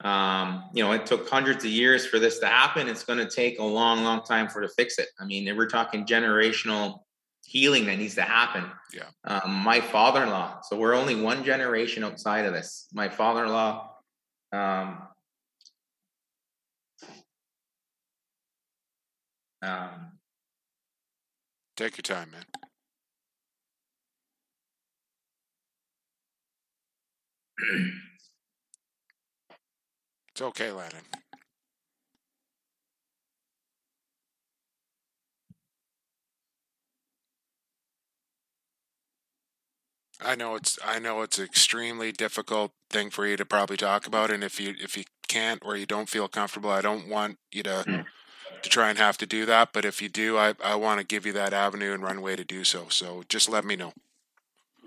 um, 0.03 0.65
you 0.75 0.85
know, 0.85 0.93
it 0.93 1.07
took 1.07 1.31
hundreds 1.31 1.65
of 1.65 1.71
years 1.71 2.05
for 2.05 2.19
this 2.19 2.41
to 2.41 2.47
happen. 2.47 2.89
It's 2.89 3.05
going 3.05 3.21
to 3.21 3.31
take 3.31 3.59
a 3.59 3.65
long, 3.65 4.05
long 4.05 4.23
time 4.25 4.49
for 4.49 4.61
to 4.61 4.69
fix 4.69 4.99
it. 4.99 5.09
I 5.19 5.25
mean, 5.25 5.57
we're 5.57 5.69
talking 5.69 6.05
generational 6.05 6.99
healing 7.45 7.87
that 7.87 7.99
needs 7.99 8.15
to 8.17 8.23
happen. 8.23 8.65
Yeah. 8.93 9.05
Um, 9.25 9.53
my 9.53 9.81
father-in-law. 9.81 10.61
So 10.63 10.77
we're 10.77 10.95
only 10.95 11.15
one 11.15 11.45
generation 11.45 12.05
outside 12.05 12.45
of 12.45 12.53
this. 12.53 12.89
My 12.93 13.09
father-in-law 13.09 13.91
um, 14.53 15.04
Um, 19.65 20.19
Take 21.77 21.97
your 21.97 22.03
time, 22.03 22.31
man. 22.31 22.45
it's 30.31 30.43
okay, 30.43 30.71
Landon. 30.71 31.01
I 40.21 40.37
know 40.37 40.55
it's 40.55 40.79
I 40.85 40.99
know 41.01 41.23
it's 41.23 41.39
an 41.39 41.45
extremely 41.45 42.13
difficult 42.13 42.73
thing 42.89 43.11
for 43.11 43.27
you 43.27 43.37
to 43.37 43.45
probably 43.45 43.77
talk 43.77 44.07
about, 44.07 44.31
and 44.31 44.45
if 44.45 44.61
you 44.61 44.75
if 44.81 44.97
you 44.97 45.05
can't 45.29 45.61
or 45.65 45.77
you 45.77 45.87
don't 45.87 46.09
feel 46.09 46.29
comfortable, 46.29 46.71
I 46.71 46.81
don't 46.81 47.09
want 47.09 47.39
you 47.51 47.63
to 47.65 47.85
mm 47.87 48.07
to 48.65 48.71
try 48.71 48.89
and 48.89 48.99
have 48.99 49.17
to 49.19 49.27
do 49.27 49.47
that. 49.47 49.73
But 49.73 49.85
if 49.85 50.03
you 50.03 50.09
do, 50.09 50.37
I, 50.37 50.55
I 50.63 50.75
want 50.75 50.99
to 50.99 51.07
give 51.07 51.25
you 51.25 51.33
that 51.35 51.53
avenue 51.53 51.93
and 51.93 52.03
runway 52.03 52.35
to 52.35 52.45
do 52.45 52.65
so. 52.65 52.87
So 52.89 53.23
just 53.29 53.49
let 53.49 53.65
me 53.65 53.77
know. 53.77 53.93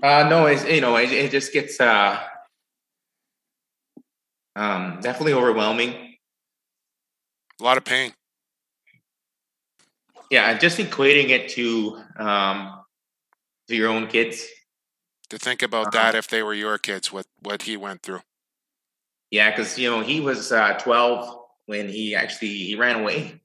Uh, 0.03 0.27
no, 0.29 0.45
it's, 0.45 0.65
you 0.65 0.81
know, 0.81 0.97
it, 0.97 1.11
it 1.11 1.31
just 1.31 1.53
gets 1.53 1.79
uh, 1.79 2.19
um, 4.55 4.99
definitely 5.01 5.33
overwhelming. 5.33 6.15
A 7.59 7.63
lot 7.63 7.77
of 7.77 7.85
pain. 7.85 8.13
Yeah, 10.29 10.57
just 10.57 10.77
equating 10.77 11.29
it 11.29 11.49
to 11.49 12.01
um, 12.17 12.81
to 13.69 13.75
your 13.75 13.89
own 13.89 14.07
kids. 14.07 14.45
To 15.29 15.37
think 15.37 15.61
about 15.63 15.87
uh-huh. 15.87 16.11
that 16.11 16.15
if 16.15 16.27
they 16.27 16.43
were 16.43 16.53
your 16.53 16.77
kids, 16.77 17.11
what 17.11 17.25
what 17.41 17.63
he 17.63 17.77
went 17.77 18.03
through. 18.03 18.21
Yeah, 19.31 19.49
because 19.49 19.79
you 19.79 19.89
know 19.89 20.01
he 20.01 20.19
was 20.19 20.51
uh, 20.51 20.73
twelve 20.79 21.39
when 21.65 21.87
he 21.87 22.13
actually 22.13 22.49
he 22.49 22.75
ran 22.75 22.99
away 22.99 23.39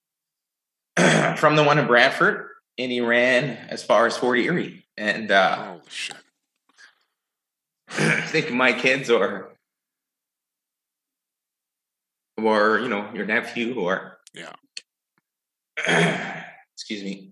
from 1.37 1.57
the 1.57 1.65
one 1.65 1.79
in 1.79 1.87
Brantford, 1.87 2.49
and 2.79 2.93
he 2.93 3.01
ran 3.01 3.57
as 3.69 3.83
far 3.83 4.07
as 4.07 4.17
Fort 4.17 4.39
Erie. 4.39 4.85
And 4.97 5.31
uh, 5.31 5.77
shit! 5.89 6.17
I 7.89 8.21
think 8.23 8.53
my 8.53 8.73
kids 8.73 9.11
or 9.11 9.51
or 12.37 12.79
you 12.81 12.89
know 12.89 13.09
your 13.15 13.27
nephew 13.27 13.79
or 13.81 14.19
yeah. 14.35 14.53
excuse 16.75 17.03
me. 17.03 17.31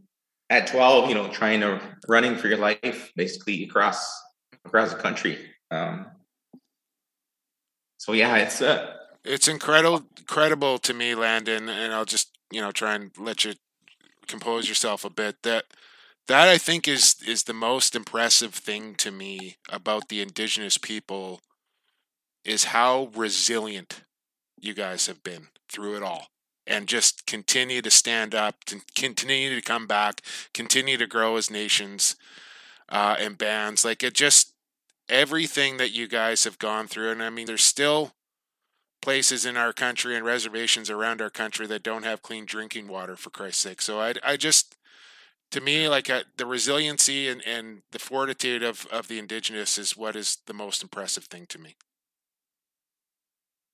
At 0.48 0.66
twelve, 0.66 1.08
you 1.08 1.14
know, 1.14 1.28
trying 1.28 1.60
to 1.60 1.80
running 2.08 2.36
for 2.36 2.48
your 2.48 2.58
life, 2.58 3.12
basically 3.14 3.62
across 3.64 4.20
across 4.64 4.92
the 4.92 4.98
country. 4.98 5.38
Um, 5.70 6.06
so 7.98 8.12
yeah, 8.12 8.36
it's 8.36 8.60
uh, 8.60 8.96
it's 9.24 9.46
incredible, 9.46 10.04
incredible 10.18 10.78
to 10.78 10.94
me, 10.94 11.14
Landon, 11.14 11.68
and 11.68 11.92
I'll 11.92 12.04
just 12.04 12.36
you 12.50 12.60
know 12.60 12.72
try 12.72 12.94
and 12.94 13.10
let 13.18 13.44
you 13.44 13.54
compose 14.26 14.68
yourself 14.68 15.04
a 15.04 15.10
bit. 15.10 15.42
That 15.42 15.64
that 16.28 16.48
I 16.48 16.58
think 16.58 16.86
is 16.86 17.16
is 17.26 17.44
the 17.44 17.54
most 17.54 17.96
impressive 17.96 18.54
thing 18.54 18.94
to 18.96 19.10
me 19.10 19.56
about 19.68 20.08
the 20.08 20.20
indigenous 20.20 20.78
people 20.78 21.40
is 22.44 22.64
how 22.64 23.10
resilient 23.14 24.02
you 24.60 24.74
guys 24.74 25.06
have 25.06 25.22
been 25.22 25.48
through 25.68 25.96
it 25.96 26.02
all 26.02 26.28
and 26.66 26.86
just 26.86 27.26
continue 27.26 27.82
to 27.82 27.90
stand 27.90 28.34
up 28.34 28.64
to 28.64 28.80
continue 28.94 29.54
to 29.54 29.62
come 29.62 29.86
back 29.86 30.22
continue 30.54 30.96
to 30.96 31.06
grow 31.06 31.36
as 31.36 31.50
nations 31.50 32.16
uh, 32.88 33.16
and 33.18 33.38
bands 33.38 33.84
like 33.84 34.02
it 34.02 34.14
just 34.14 34.54
everything 35.08 35.76
that 35.78 35.90
you 35.90 36.06
guys 36.06 36.44
have 36.44 36.58
gone 36.58 36.86
through 36.86 37.10
and 37.10 37.22
i 37.22 37.30
mean 37.30 37.46
there's 37.46 37.64
still 37.64 38.12
places 39.00 39.46
in 39.46 39.56
our 39.56 39.72
country 39.72 40.16
and 40.16 40.24
reservations 40.24 40.90
around 40.90 41.20
our 41.20 41.30
country 41.30 41.66
that 41.66 41.82
don't 41.82 42.04
have 42.04 42.22
clean 42.22 42.44
drinking 42.44 42.88
water 42.88 43.16
for 43.16 43.30
christ's 43.30 43.62
sake. 43.62 43.82
So 43.82 44.00
i, 44.00 44.14
I 44.24 44.36
just 44.36 44.76
to 45.50 45.60
me 45.60 45.88
like 45.88 46.08
uh, 46.08 46.22
the 46.36 46.46
resiliency 46.46 47.28
and, 47.28 47.42
and 47.44 47.82
the 47.90 47.98
fortitude 47.98 48.62
of, 48.62 48.86
of 48.92 49.08
the 49.08 49.18
indigenous 49.18 49.78
is 49.78 49.96
what 49.96 50.14
is 50.14 50.38
the 50.46 50.54
most 50.54 50.82
impressive 50.82 51.24
thing 51.24 51.46
to 51.46 51.58
me. 51.58 51.76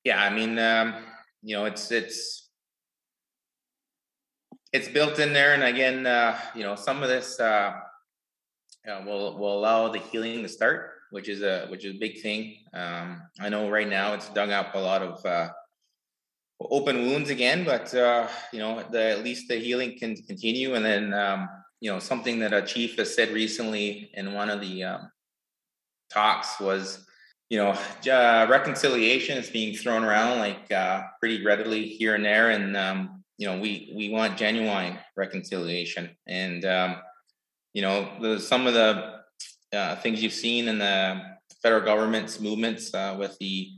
Yeah 0.05 0.22
i 0.22 0.31
mean 0.31 0.59
um, 0.59 0.95
you 1.43 1.57
know 1.57 1.64
it's 1.64 1.91
it's 1.91 2.49
it's 4.72 4.89
built 4.89 5.18
in 5.18 5.33
there 5.33 5.55
and 5.55 5.62
again 5.62 6.07
uh, 6.07 6.39
you 6.55 6.62
know 6.62 6.74
some 6.74 7.03
of 7.03 7.09
this 7.09 7.41
uh, 7.41 7.72
uh, 8.89 9.03
will 9.05 9.37
will 9.39 9.59
allow 9.59 9.89
the 9.89 9.99
healing 9.99 10.43
to 10.43 10.49
start 10.49 10.95
which 11.17 11.31
is 11.31 11.41
a 11.41 11.67
which 11.71 11.87
is 11.87 11.95
a 11.95 11.99
big 11.99 12.21
thing. 12.21 12.59
Um, 12.75 13.23
i 13.41 13.49
know 13.49 13.71
right 13.71 13.89
now 13.89 14.12
it's 14.12 14.29
dug 14.29 14.51
up 14.51 14.75
a 14.75 14.79
lot 14.79 15.01
of 15.01 15.25
uh, 15.25 15.49
open 16.61 17.07
wounds 17.07 17.31
again 17.31 17.64
but 17.64 17.95
uh, 17.95 18.29
you 18.53 18.59
know 18.59 18.85
the, 18.91 19.03
at 19.03 19.25
least 19.25 19.49
the 19.49 19.57
healing 19.57 19.99
can 19.99 20.14
continue. 20.31 20.75
And 20.75 20.85
then 20.85 21.14
um, 21.14 21.49
you 21.81 21.91
know 21.91 22.01
something 22.01 22.39
that 22.41 22.53
a 22.53 22.61
chief 22.61 22.99
has 22.99 23.14
said 23.14 23.31
recently 23.31 24.11
in 24.12 24.35
one 24.35 24.51
of 24.51 24.61
the 24.61 24.85
um, 24.85 25.11
talks 26.12 26.61
was 26.61 27.07
you 27.49 27.57
know 27.61 27.71
uh, 28.12 28.47
reconciliation 28.51 29.39
is 29.39 29.49
being 29.49 29.75
thrown 29.75 30.05
around 30.05 30.39
like 30.41 30.71
uh, 30.71 31.05
pretty 31.19 31.43
readily 31.43 31.89
here 31.89 32.14
and 32.14 32.27
there. 32.27 32.51
And 32.51 32.77
um, 32.77 33.25
you 33.39 33.47
know 33.49 33.59
we 33.59 33.91
we 33.97 34.11
want 34.11 34.37
genuine 34.37 34.99
reconciliation. 35.17 36.11
And 36.27 36.62
um, 36.67 36.97
you 37.73 37.81
know 37.81 38.07
the, 38.21 38.39
some 38.39 38.67
of 38.67 38.75
the 38.75 39.16
uh, 39.73 39.97
things 39.97 40.23
you've 40.23 40.33
seen 40.33 40.69
in 40.69 40.79
the 40.79 41.21
federal 41.62 41.83
government's 41.83 42.41
movements 42.41 42.93
uh, 42.95 43.17
with 43.19 43.37
the 43.39 43.71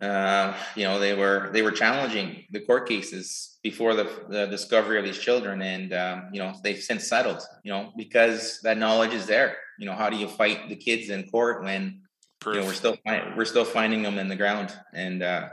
uh, 0.00 0.54
you 0.76 0.84
know 0.84 1.00
they 1.00 1.14
were 1.14 1.50
they 1.52 1.62
were 1.62 1.72
challenging 1.72 2.44
the 2.52 2.60
court 2.60 2.88
cases 2.88 3.58
before 3.64 3.94
the, 3.94 4.08
the 4.28 4.46
discovery 4.46 4.98
of 4.98 5.04
these 5.04 5.18
children. 5.18 5.60
And 5.60 5.92
um, 5.92 6.28
you 6.32 6.40
know 6.40 6.54
they've 6.62 6.80
since 6.80 7.08
settled 7.08 7.42
you 7.64 7.72
know 7.72 7.92
because 7.96 8.60
that 8.62 8.78
knowledge 8.78 9.12
is 9.12 9.26
there. 9.26 9.56
You 9.78 9.86
know 9.86 9.94
how 9.94 10.08
do 10.08 10.16
you 10.16 10.28
fight 10.28 10.68
the 10.68 10.76
kids 10.76 11.10
in 11.10 11.28
court 11.28 11.64
when 11.64 12.02
Proof. 12.40 12.54
you 12.54 12.60
know 12.60 12.66
we're 12.68 12.74
still 12.74 12.96
we're 13.36 13.44
still 13.44 13.64
finding 13.64 14.02
them 14.02 14.18
in 14.18 14.28
the 14.28 14.36
ground? 14.36 14.72
And 14.92 15.22
uh, 15.22 15.48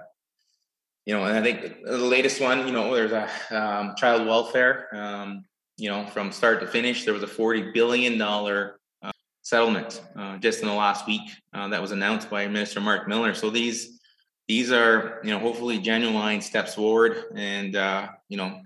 you 1.05 1.13
know 1.13 1.23
and 1.23 1.37
i 1.37 1.41
think 1.41 1.83
the 1.83 1.97
latest 1.97 2.41
one 2.41 2.67
you 2.67 2.73
know 2.73 2.93
there's 2.93 3.11
a 3.11 3.29
um, 3.51 3.93
child 3.95 4.27
welfare 4.27 4.87
um, 4.93 5.45
you 5.77 5.89
know 5.89 6.05
from 6.07 6.31
start 6.31 6.59
to 6.59 6.67
finish 6.67 7.05
there 7.05 7.13
was 7.13 7.23
a 7.23 7.27
40 7.27 7.71
billion 7.71 8.17
dollar 8.17 8.79
settlement 9.45 10.01
uh, 10.17 10.37
just 10.39 10.61
in 10.61 10.67
the 10.67 10.73
last 10.73 11.05
week 11.05 11.21
uh, 11.53 11.67
that 11.67 11.79
was 11.79 11.91
announced 11.91 12.31
by 12.31 12.47
minister 12.47 12.81
marc 12.81 13.07
miller. 13.07 13.33
So 13.35 13.51
these 13.51 14.01
these 14.47 14.71
are 14.71 15.21
you 15.23 15.29
know 15.29 15.39
hopefully 15.39 15.79
genuine 15.79 16.41
steps 16.41 16.73
forward 16.73 17.25
and 17.35 17.75
uh, 17.75 18.09
you 18.27 18.37
know 18.37 18.59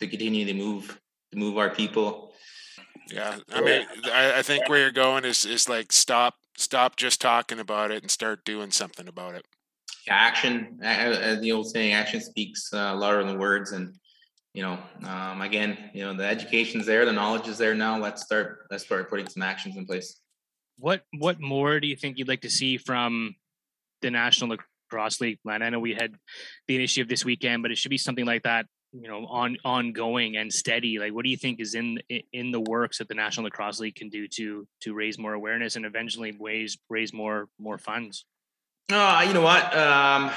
to 0.00 0.08
continue 0.08 0.46
to 0.46 0.54
move 0.54 0.98
to 1.30 1.38
move 1.38 1.58
our 1.58 1.70
people. 1.70 2.32
Yeah 3.12 3.36
i 3.52 3.60
mean 3.60 3.86
I, 4.14 4.38
I 4.38 4.42
think 4.42 4.66
where 4.66 4.78
you're 4.78 4.90
going 4.90 5.26
is 5.26 5.44
is 5.44 5.68
like 5.68 5.92
stop 5.92 6.36
stop 6.56 6.96
just 6.96 7.20
talking 7.20 7.58
about 7.58 7.90
it 7.90 8.00
and 8.00 8.10
start 8.10 8.46
doing 8.46 8.70
something 8.70 9.06
about 9.06 9.34
it. 9.34 9.44
Yeah, 10.06 10.14
action 10.14 10.80
as 10.82 11.40
the 11.40 11.52
old 11.52 11.70
saying 11.70 11.92
action 11.92 12.22
speaks 12.22 12.72
uh, 12.72 12.96
louder 12.96 13.22
than 13.24 13.38
words 13.38 13.72
and 13.72 13.94
you 14.54 14.62
know 14.62 14.78
um, 15.04 15.42
again 15.42 15.90
you 15.92 16.02
know 16.02 16.14
the 16.14 16.24
education's 16.24 16.86
there 16.86 17.04
the 17.04 17.12
knowledge 17.12 17.46
is 17.48 17.58
there 17.58 17.74
now 17.74 17.98
let's 17.98 18.22
start 18.22 18.66
let's 18.70 18.84
start 18.84 19.10
putting 19.10 19.28
some 19.28 19.42
actions 19.42 19.76
in 19.76 19.84
place 19.84 20.20
what 20.78 21.02
what 21.18 21.40
more 21.40 21.80
do 21.80 21.86
you 21.86 21.96
think 21.96 22.16
you'd 22.16 22.28
like 22.28 22.40
to 22.40 22.50
see 22.50 22.76
from 22.78 23.34
the 24.02 24.10
national 24.10 24.56
Lacrosse 24.94 25.20
League 25.20 25.40
plan. 25.42 25.62
I 25.62 25.70
know 25.70 25.80
we 25.80 25.94
had 25.94 26.14
the 26.68 26.76
initiative 26.76 27.08
this 27.08 27.24
weekend, 27.24 27.62
but 27.62 27.72
it 27.72 27.78
should 27.78 27.90
be 27.90 27.98
something 27.98 28.26
like 28.26 28.42
that, 28.42 28.66
you 28.92 29.08
know, 29.08 29.26
on 29.26 29.56
ongoing 29.64 30.36
and 30.36 30.52
steady. 30.52 30.98
Like, 30.98 31.12
what 31.12 31.24
do 31.24 31.30
you 31.30 31.36
think 31.36 31.60
is 31.60 31.74
in 31.74 31.98
in 32.32 32.52
the 32.52 32.60
works 32.60 32.98
that 32.98 33.08
the 33.08 33.14
National 33.14 33.44
Lacrosse 33.44 33.80
League 33.80 33.96
can 33.96 34.08
do 34.08 34.28
to 34.28 34.66
to 34.82 34.94
raise 34.94 35.18
more 35.18 35.32
awareness 35.32 35.76
and 35.76 35.84
eventually 35.84 36.36
raise 36.38 36.78
raise 36.88 37.12
more 37.12 37.48
more 37.58 37.78
funds? 37.78 38.24
Uh, 38.92 39.24
you 39.26 39.32
know 39.32 39.40
what? 39.40 39.74
Um, 39.76 40.30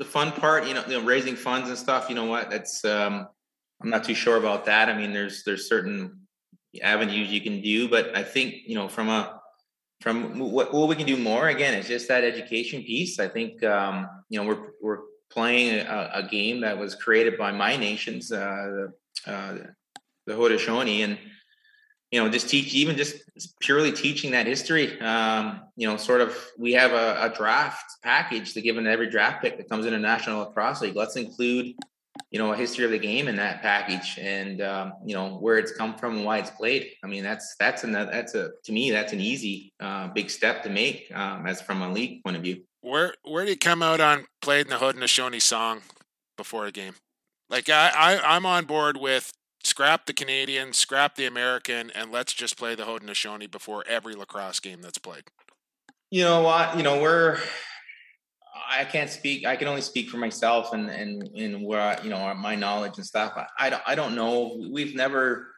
the 0.00 0.04
fun 0.04 0.32
part, 0.32 0.66
you 0.66 0.74
know, 0.74 0.82
you 0.88 0.98
know, 0.98 1.04
raising 1.04 1.36
funds 1.36 1.68
and 1.68 1.78
stuff. 1.78 2.08
You 2.08 2.16
know 2.16 2.24
what? 2.24 2.50
That's 2.50 2.84
um, 2.84 3.28
I'm 3.80 3.90
not 3.90 4.02
too 4.02 4.14
sure 4.14 4.38
about 4.38 4.64
that. 4.64 4.88
I 4.88 4.96
mean, 4.96 5.12
there's 5.12 5.44
there's 5.44 5.68
certain 5.68 6.26
avenues 6.82 7.30
you 7.30 7.40
can 7.40 7.60
do, 7.62 7.88
but 7.88 8.16
I 8.16 8.24
think 8.24 8.54
you 8.66 8.74
know 8.74 8.88
from 8.88 9.08
a 9.08 9.40
from 10.00 10.38
what, 10.38 10.72
what 10.72 10.88
we 10.88 10.96
can 10.96 11.06
do 11.06 11.16
more 11.16 11.48
again 11.48 11.74
it's 11.74 11.88
just 11.88 12.08
that 12.08 12.24
education 12.24 12.82
piece 12.82 13.20
i 13.20 13.28
think 13.28 13.62
um, 13.62 14.08
you 14.28 14.40
know 14.40 14.46
we're 14.46 14.70
we're 14.82 15.00
playing 15.30 15.86
a, 15.86 16.10
a, 16.14 16.22
game 16.28 16.60
that 16.60 16.76
was 16.76 16.94
created 16.94 17.38
by 17.38 17.52
my 17.52 17.76
nations 17.76 18.32
uh, 18.32 18.88
uh, 19.26 19.54
the 20.26 20.32
haudenosaunee 20.32 21.04
and 21.04 21.18
you 22.10 22.22
know 22.22 22.28
just 22.28 22.48
teach 22.48 22.74
even 22.74 22.96
just 22.96 23.16
purely 23.60 23.92
teaching 23.92 24.32
that 24.32 24.46
history 24.46 25.00
um, 25.00 25.60
you 25.76 25.86
know 25.86 25.96
sort 25.96 26.20
of 26.20 26.36
we 26.58 26.72
have 26.72 26.92
a, 26.92 27.30
a 27.30 27.34
draft 27.34 27.84
package 28.02 28.52
to 28.54 28.60
give 28.60 28.76
in 28.76 28.86
every 28.86 29.08
draft 29.08 29.42
pick 29.42 29.56
that 29.56 29.68
comes 29.68 29.86
in 29.86 29.94
a 29.94 29.98
national 29.98 30.40
lacrosse 30.40 30.80
league. 30.80 30.96
Let's 30.96 31.16
include 31.16 31.74
you 32.30 32.38
know 32.38 32.52
a 32.52 32.56
history 32.56 32.84
of 32.84 32.90
the 32.90 32.98
game 32.98 33.28
in 33.28 33.36
that 33.36 33.62
package 33.62 34.18
and 34.20 34.60
um, 34.60 34.92
you 35.04 35.14
know 35.14 35.36
where 35.36 35.58
it's 35.58 35.72
come 35.72 35.96
from 35.96 36.16
and 36.16 36.24
why 36.24 36.38
it's 36.38 36.50
played. 36.50 36.90
I 37.04 37.06
mean 37.06 37.22
that's 37.22 37.54
that's 37.58 37.84
an 37.84 37.92
that's 37.92 38.34
a 38.34 38.50
to 38.64 38.72
me 38.72 38.90
that's 38.90 39.12
an 39.12 39.20
easy 39.20 39.72
uh, 39.80 40.08
big 40.08 40.30
step 40.30 40.62
to 40.64 40.68
make 40.68 41.10
um, 41.14 41.46
as 41.46 41.60
from 41.60 41.82
a 41.82 41.92
league 41.92 42.22
point 42.24 42.36
of 42.36 42.42
view. 42.42 42.62
Where 42.80 43.14
where 43.22 43.44
do 43.44 43.50
you 43.50 43.56
come 43.56 43.82
out 43.82 44.00
on 44.00 44.26
playing 44.42 44.68
the 44.68 44.76
haudenosaunee 44.76 45.42
song 45.42 45.82
before 46.36 46.66
a 46.66 46.72
game? 46.72 46.94
Like 47.48 47.68
I, 47.68 47.90
I 47.94 48.36
i'm 48.36 48.46
on 48.46 48.64
board 48.64 48.96
with 48.96 49.32
scrap 49.62 50.06
the 50.06 50.12
canadian 50.12 50.72
scrap 50.72 51.16
the 51.16 51.26
american 51.26 51.90
and 51.94 52.10
let's 52.10 52.32
just 52.32 52.56
play 52.56 52.74
the 52.74 52.84
haudenosaunee 52.84 53.50
before 53.50 53.84
every 53.86 54.14
lacrosse 54.14 54.60
game 54.60 54.80
that's 54.82 54.98
played 54.98 55.24
you 56.10 56.24
know 56.24 56.42
what 56.42 56.76
you 56.76 56.82
know 56.82 57.00
we're 57.00 57.38
I 58.70 58.84
can't 58.84 59.10
speak. 59.10 59.44
I 59.44 59.56
can 59.56 59.66
only 59.66 59.80
speak 59.80 60.08
for 60.08 60.16
myself 60.16 60.72
and 60.72 60.88
and 60.88 61.28
and 61.36 61.64
where 61.64 61.80
I, 61.80 62.00
you 62.02 62.10
know 62.10 62.32
my 62.34 62.54
knowledge 62.54 62.98
and 62.98 63.06
stuff. 63.06 63.32
I, 63.36 63.46
I 63.58 63.70
don't 63.70 63.82
I 63.86 63.94
don't 63.96 64.14
know. 64.14 64.60
We've 64.70 64.94
never, 64.94 65.48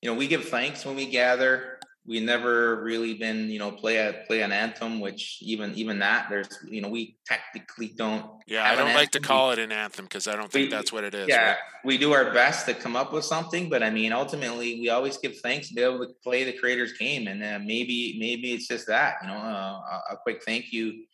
you 0.00 0.10
know, 0.10 0.16
we 0.16 0.28
give 0.28 0.44
thanks 0.44 0.84
when 0.84 0.94
we 0.94 1.06
gather. 1.06 1.79
We 2.10 2.18
never 2.18 2.82
really 2.82 3.14
been, 3.14 3.48
you 3.48 3.60
know, 3.60 3.70
play 3.70 3.98
a 3.98 4.24
play 4.26 4.42
an 4.42 4.50
anthem. 4.50 4.98
Which 4.98 5.38
even 5.40 5.72
even 5.76 6.00
that 6.00 6.26
there's, 6.28 6.48
you 6.68 6.80
know, 6.80 6.88
we 6.88 7.16
technically 7.24 7.94
don't. 7.96 8.28
Yeah, 8.48 8.68
I 8.68 8.74
don't 8.74 8.94
like 8.94 9.12
to 9.12 9.20
call 9.20 9.52
it 9.52 9.60
an 9.60 9.70
anthem 9.70 10.06
because 10.06 10.26
I 10.26 10.34
don't 10.34 10.50
think 10.50 10.66
we, 10.66 10.76
that's 10.76 10.92
what 10.92 11.04
it 11.04 11.14
is. 11.14 11.28
Yeah, 11.28 11.50
right? 11.50 11.56
we 11.84 11.96
do 11.98 12.12
our 12.12 12.32
best 12.32 12.66
to 12.66 12.74
come 12.74 12.96
up 12.96 13.12
with 13.12 13.24
something, 13.24 13.70
but 13.70 13.82
I 13.82 13.90
mean, 13.90 14.12
ultimately, 14.12 14.80
we 14.80 14.90
always 14.90 15.16
give 15.18 15.38
thanks 15.38 15.68
to 15.68 15.74
be 15.74 15.82
able 15.82 16.00
to 16.00 16.12
play 16.24 16.42
the 16.42 16.52
creator's 16.52 16.94
game, 16.94 17.28
and 17.28 17.42
uh, 17.42 17.60
maybe 17.64 18.16
maybe 18.18 18.52
it's 18.52 18.66
just 18.66 18.88
that, 18.88 19.14
you 19.22 19.28
know, 19.28 19.36
uh, 19.36 20.00
a 20.10 20.16
quick 20.16 20.42
thank 20.44 20.72
you 20.72 21.04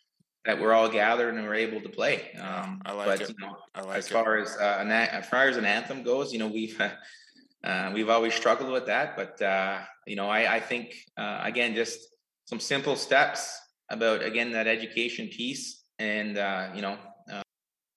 that 0.47 0.61
we're 0.61 0.73
all 0.73 0.89
gathered 0.89 1.35
and 1.35 1.45
we're 1.45 1.55
able 1.55 1.81
to 1.81 1.89
play. 1.89 2.33
Um, 2.41 2.81
I 2.87 2.93
like 2.93 3.07
but, 3.07 3.21
it. 3.21 3.29
You 3.29 3.47
know, 3.47 3.57
I 3.75 3.83
like 3.83 3.99
as 3.99 4.09
far 4.09 4.39
as 4.39 4.57
uh, 4.57 4.79
an, 4.81 4.91
as 4.91 5.27
far 5.27 5.49
as 5.49 5.57
an 5.57 5.65
anthem 5.65 6.03
goes, 6.03 6.33
you 6.33 6.39
know, 6.39 6.47
we've 6.47 6.81
uh, 7.65 7.91
we've 7.93 8.09
always 8.09 8.35
struggled 8.35 8.71
with 8.71 8.87
that. 8.87 9.17
But 9.17 9.41
uh, 9.43 9.81
you 10.07 10.17
know, 10.17 10.29
I, 10.29 10.57
I 10.57 10.61
think 10.61 10.95
uh, 11.17 11.41
again, 11.43 11.75
just 11.75 11.99
some 12.45 12.61
simple 12.61 12.97
steps 12.97 13.59
about 13.91 14.23
again 14.23 14.53
that 14.53 14.67
education 14.67 15.29
piece, 15.29 15.85
and 15.99 16.39
uh, 16.39 16.71
you 16.75 16.83
know, 16.83 16.97
uh, 17.33 17.43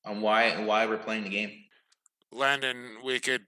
on 0.06 0.22
why 0.22 0.64
why 0.64 0.86
we're 0.86 0.98
playing 0.98 1.24
the 1.24 1.30
game. 1.30 1.52
Landon, 2.32 2.98
we 3.04 3.20
could 3.20 3.46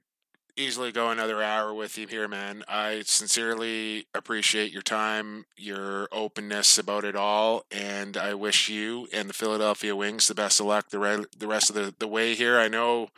easily 0.57 0.91
go 0.91 1.09
another 1.09 1.41
hour 1.41 1.73
with 1.73 1.97
you 1.97 2.07
here, 2.07 2.27
man. 2.27 2.63
I 2.67 3.03
sincerely 3.05 4.05
appreciate 4.13 4.71
your 4.71 4.81
time, 4.81 5.45
your 5.57 6.07
openness 6.11 6.77
about 6.77 7.05
it 7.05 7.15
all, 7.15 7.63
and 7.71 8.17
I 8.17 8.33
wish 8.33 8.69
you 8.69 9.07
and 9.13 9.29
the 9.29 9.33
Philadelphia 9.33 9.95
Wings 9.95 10.27
the 10.27 10.35
best 10.35 10.59
of 10.59 10.65
luck 10.65 10.89
the, 10.89 10.99
re- 10.99 11.25
the 11.37 11.47
rest 11.47 11.69
of 11.69 11.75
the, 11.75 11.93
the 11.97 12.07
way 12.07 12.35
here. 12.35 12.59
I 12.59 12.67
know 12.67 13.09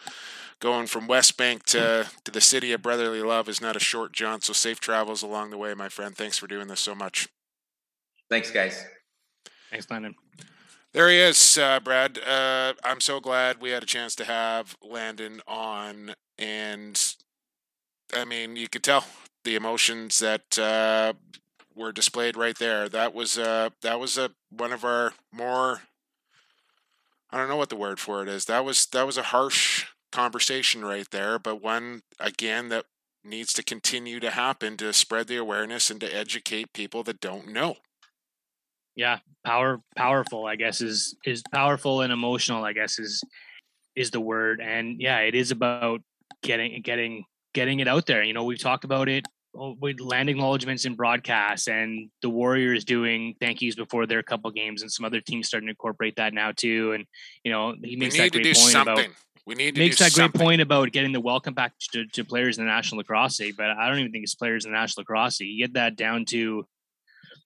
going 0.64 0.88
from 0.88 1.08
West 1.08 1.36
Bank 1.36 1.66
to, 1.66 2.08
to 2.24 2.32
the 2.32 2.40
city 2.40 2.72
of 2.72 2.82
brotherly 2.82 3.22
love 3.22 3.50
is 3.50 3.60
not 3.60 3.76
a 3.76 3.82
short 3.82 4.14
jaunt, 4.14 4.46
so 4.46 4.54
safe 4.54 4.80
travels 4.80 5.22
along 5.22 5.50
the 5.50 5.58
way, 5.58 5.74
my 5.74 5.90
friend. 5.90 6.16
Thanks 6.16 6.38
for 6.38 6.48
doing 6.48 6.70
this 6.70 6.80
so 6.80 6.96
much. 6.96 7.28
Thanks, 8.30 8.50
guys. 8.50 8.82
Thanks, 9.70 9.92
Landon. 9.92 10.16
There 10.94 11.10
he 11.10 11.18
is, 11.18 11.58
uh, 11.58 11.82
Brad. 11.82 12.18
Uh, 12.18 12.76
I'm 12.82 13.02
so 13.02 13.20
glad 13.20 13.60
we 13.60 13.72
had 13.72 13.84
a 13.84 13.86
chance 13.86 14.16
to 14.16 14.24
have 14.24 14.78
Landon 14.82 15.42
on, 15.46 16.14
and 16.40 17.16
I 18.16 18.24
mean, 18.24 18.56
you 18.56 18.70
could 18.70 18.84
tell 18.84 19.06
the 19.44 19.56
emotions 19.56 20.20
that 20.20 20.58
uh, 20.58 21.12
were 21.76 21.92
displayed 21.92 22.38
right 22.38 22.58
there. 22.58 22.88
That 22.88 23.14
was 23.14 23.38
uh, 23.38 23.72
that 23.82 24.00
was 24.00 24.18
a 24.18 24.32
one 24.50 24.72
of 24.72 24.86
our 24.86 25.12
more. 25.30 25.82
I 27.32 27.38
don't 27.38 27.50
know 27.50 27.58
what 27.58 27.70
the 27.70 27.76
word 27.76 28.00
for 28.00 28.22
it 28.22 28.30
is. 28.30 28.46
That 28.46 28.64
was 28.64 28.86
that 28.86 29.06
was 29.06 29.18
a 29.18 29.24
harsh 29.24 29.88
conversation 30.14 30.86
right 30.86 31.10
there, 31.12 31.40
but 31.40 31.62
one 31.62 32.04
again 32.20 32.70
that 32.70 32.86
needs 33.24 33.54
to 33.54 33.64
continue 33.64 34.20
to 34.20 34.32
happen 34.32 34.78
to 34.78 34.92
spread 34.94 35.28
the 35.28 35.38
awareness 35.38 35.90
and 35.90 36.00
to 36.02 36.16
educate 36.16 36.74
people 36.74 37.04
that 37.04 37.20
don't 37.20 37.48
know. 37.48 37.76
Yeah 38.96 39.20
power 39.46 39.82
powerful 39.98 40.46
i 40.46 40.56
guess 40.56 40.80
is 40.80 41.18
is 41.26 41.44
powerful 41.52 42.00
and 42.00 42.14
emotional 42.14 42.64
i 42.64 42.72
guess 42.72 42.98
is 42.98 43.22
is 43.96 44.12
the 44.12 44.20
word. 44.20 44.62
And 44.62 45.00
yeah 45.00 45.20
it 45.20 45.36
is 45.36 45.52
about 45.52 46.02
getting 46.42 46.82
getting 46.82 47.26
getting 47.54 47.80
it 47.80 47.88
out 47.88 48.06
there. 48.06 48.24
You 48.24 48.34
know 48.34 48.44
we've 48.44 48.60
talked 48.60 48.84
about 48.84 49.10
it 49.10 49.26
oh, 49.56 49.76
with 49.80 50.00
land 50.00 50.30
acknowledgements 50.30 50.86
in 50.86 50.96
broadcasts 50.96 51.68
and 51.68 52.10
the 52.22 52.30
warriors 52.30 52.84
doing 52.84 53.36
thank 53.40 53.62
yous 53.62 53.76
before 53.76 54.06
their 54.06 54.24
couple 54.24 54.50
games 54.52 54.82
and 54.82 54.92
some 54.92 55.06
other 55.06 55.22
teams 55.22 55.48
starting 55.48 55.68
to 55.68 55.72
incorporate 55.72 56.16
that 56.18 56.34
now 56.34 56.52
too. 56.52 56.94
And 56.94 57.06
you 57.44 57.52
know 57.52 57.76
he 57.84 57.96
makes 57.96 58.18
that 58.18 58.32
great 58.32 58.46
point 58.46 58.58
something. 58.58 58.94
about 58.94 59.08
we 59.46 59.56
need 59.56 59.76
to 59.76 59.82
makes 59.82 60.00
that 60.00 60.12
something. 60.12 60.38
great 60.38 60.46
point 60.46 60.62
about 60.62 60.92
getting 60.92 61.12
the 61.12 61.20
welcome 61.20 61.54
back 61.54 61.74
to, 61.92 62.06
to 62.08 62.24
players 62.24 62.58
in 62.58 62.66
the 62.66 62.72
national 62.72 63.00
lacrosse 63.00 63.40
league 63.40 63.56
but 63.58 63.70
i 63.70 63.88
don't 63.88 64.00
even 64.00 64.12
think 64.12 64.24
it's 64.24 64.36
players 64.36 64.66
in 64.66 64.72
the 64.72 64.78
national 64.78 65.02
lacrosse 65.02 65.40
league 65.40 65.50
you 65.50 65.66
get 65.66 65.74
that 65.74 65.96
down 65.96 66.26
to 66.26 66.66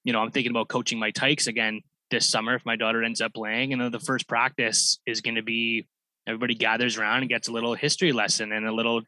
you 0.07 0.13
know, 0.13 0.21
I'm 0.21 0.31
thinking 0.31 0.51
about 0.51 0.69
coaching 0.69 0.99
my 0.99 1.11
tykes 1.11 1.47
again 1.47 1.81
this 2.11 2.25
summer 2.25 2.55
if 2.55 2.65
my 2.65 2.77
daughter 2.77 3.03
ends 3.03 3.19
up 3.19 3.33
playing. 3.33 3.73
And 3.73 3.81
then 3.81 3.91
the 3.91 3.99
first 3.99 4.25
practice 4.25 4.99
is 5.05 5.19
going 5.19 5.35
to 5.35 5.41
be 5.41 5.85
everybody 6.25 6.55
gathers 6.55 6.97
around 6.97 7.19
and 7.19 7.29
gets 7.29 7.49
a 7.49 7.51
little 7.51 7.73
history 7.73 8.13
lesson 8.13 8.53
and 8.53 8.65
a 8.65 8.71
little 8.71 9.01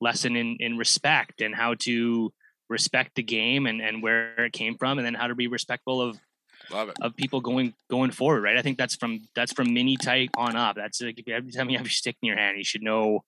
lesson 0.00 0.36
in, 0.36 0.56
in 0.60 0.78
respect 0.78 1.40
and 1.40 1.56
how 1.56 1.74
to 1.80 2.32
respect 2.68 3.16
the 3.16 3.22
game 3.24 3.66
and, 3.66 3.80
and 3.80 4.00
where 4.00 4.44
it 4.44 4.52
came 4.52 4.76
from 4.78 4.98
and 4.98 5.04
then 5.04 5.14
how 5.14 5.26
to 5.26 5.34
be 5.34 5.48
respectful 5.48 6.00
of 6.00 6.20
of 7.00 7.16
people 7.16 7.40
going 7.40 7.74
going 7.90 8.10
forward 8.10 8.42
right 8.42 8.56
i 8.56 8.62
think 8.62 8.78
that's 8.78 8.96
from 8.96 9.20
that's 9.34 9.52
from 9.52 9.72
mini 9.72 9.96
tyke 9.96 10.30
on 10.36 10.56
up 10.56 10.76
that's 10.76 11.00
like 11.00 11.22
every 11.28 11.52
time 11.52 11.70
you 11.70 11.76
have 11.76 11.86
your 11.86 11.90
stick 11.90 12.16
in 12.22 12.26
your 12.26 12.36
hand 12.36 12.56
you 12.56 12.64
should 12.64 12.82
know 12.82 13.22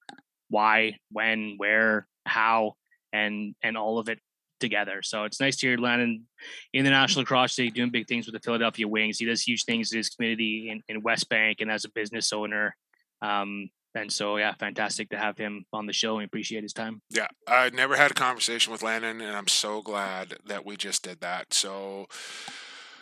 why 0.49 0.97
when 1.11 1.55
where 1.57 2.07
how 2.25 2.75
and 3.13 3.55
and 3.63 3.77
all 3.77 3.99
of 3.99 4.09
it 4.09 4.19
together. 4.61 5.03
So 5.03 5.25
it's 5.25 5.41
nice 5.41 5.57
to 5.57 5.67
hear 5.67 5.79
Landon 5.79 6.27
in 6.73 6.85
the 6.85 6.91
National 6.91 7.23
Lacrosse 7.23 7.59
League 7.59 7.75
doing 7.75 7.91
big 7.91 8.07
things 8.07 8.27
with 8.27 8.35
the 8.35 8.41
Philadelphia 8.41 8.89
Wings. 8.89 9.19
He 9.19 9.25
does 9.25 9.43
huge 9.43 9.65
things 9.65 9.93
in 9.93 9.99
his 9.99 10.09
community 10.09 10.71
in, 10.71 10.83
in 10.89 11.03
West 11.03 11.29
Bank 11.29 11.61
and 11.61 11.71
as 11.71 11.85
a 11.85 11.91
business 11.91 12.33
owner. 12.33 12.77
Um, 13.23 13.71
and 13.95 14.13
so, 14.13 14.37
yeah, 14.37 14.53
fantastic 14.55 15.09
to 15.11 15.17
have 15.17 15.39
him 15.39 15.65
on 15.73 15.87
the 15.87 15.93
show. 15.93 16.17
We 16.17 16.25
appreciate 16.25 16.63
his 16.63 16.75
time. 16.75 17.01
Yeah, 17.09 17.29
I 17.49 17.71
never 17.71 17.97
had 17.97 18.11
a 18.11 18.15
conversation 18.15 18.71
with 18.71 18.83
Landon, 18.83 19.23
and 19.23 19.35
I'm 19.35 19.49
so 19.49 19.81
glad 19.81 20.37
that 20.45 20.67
we 20.67 20.77
just 20.77 21.03
did 21.03 21.21
that. 21.21 21.55
So 21.55 22.07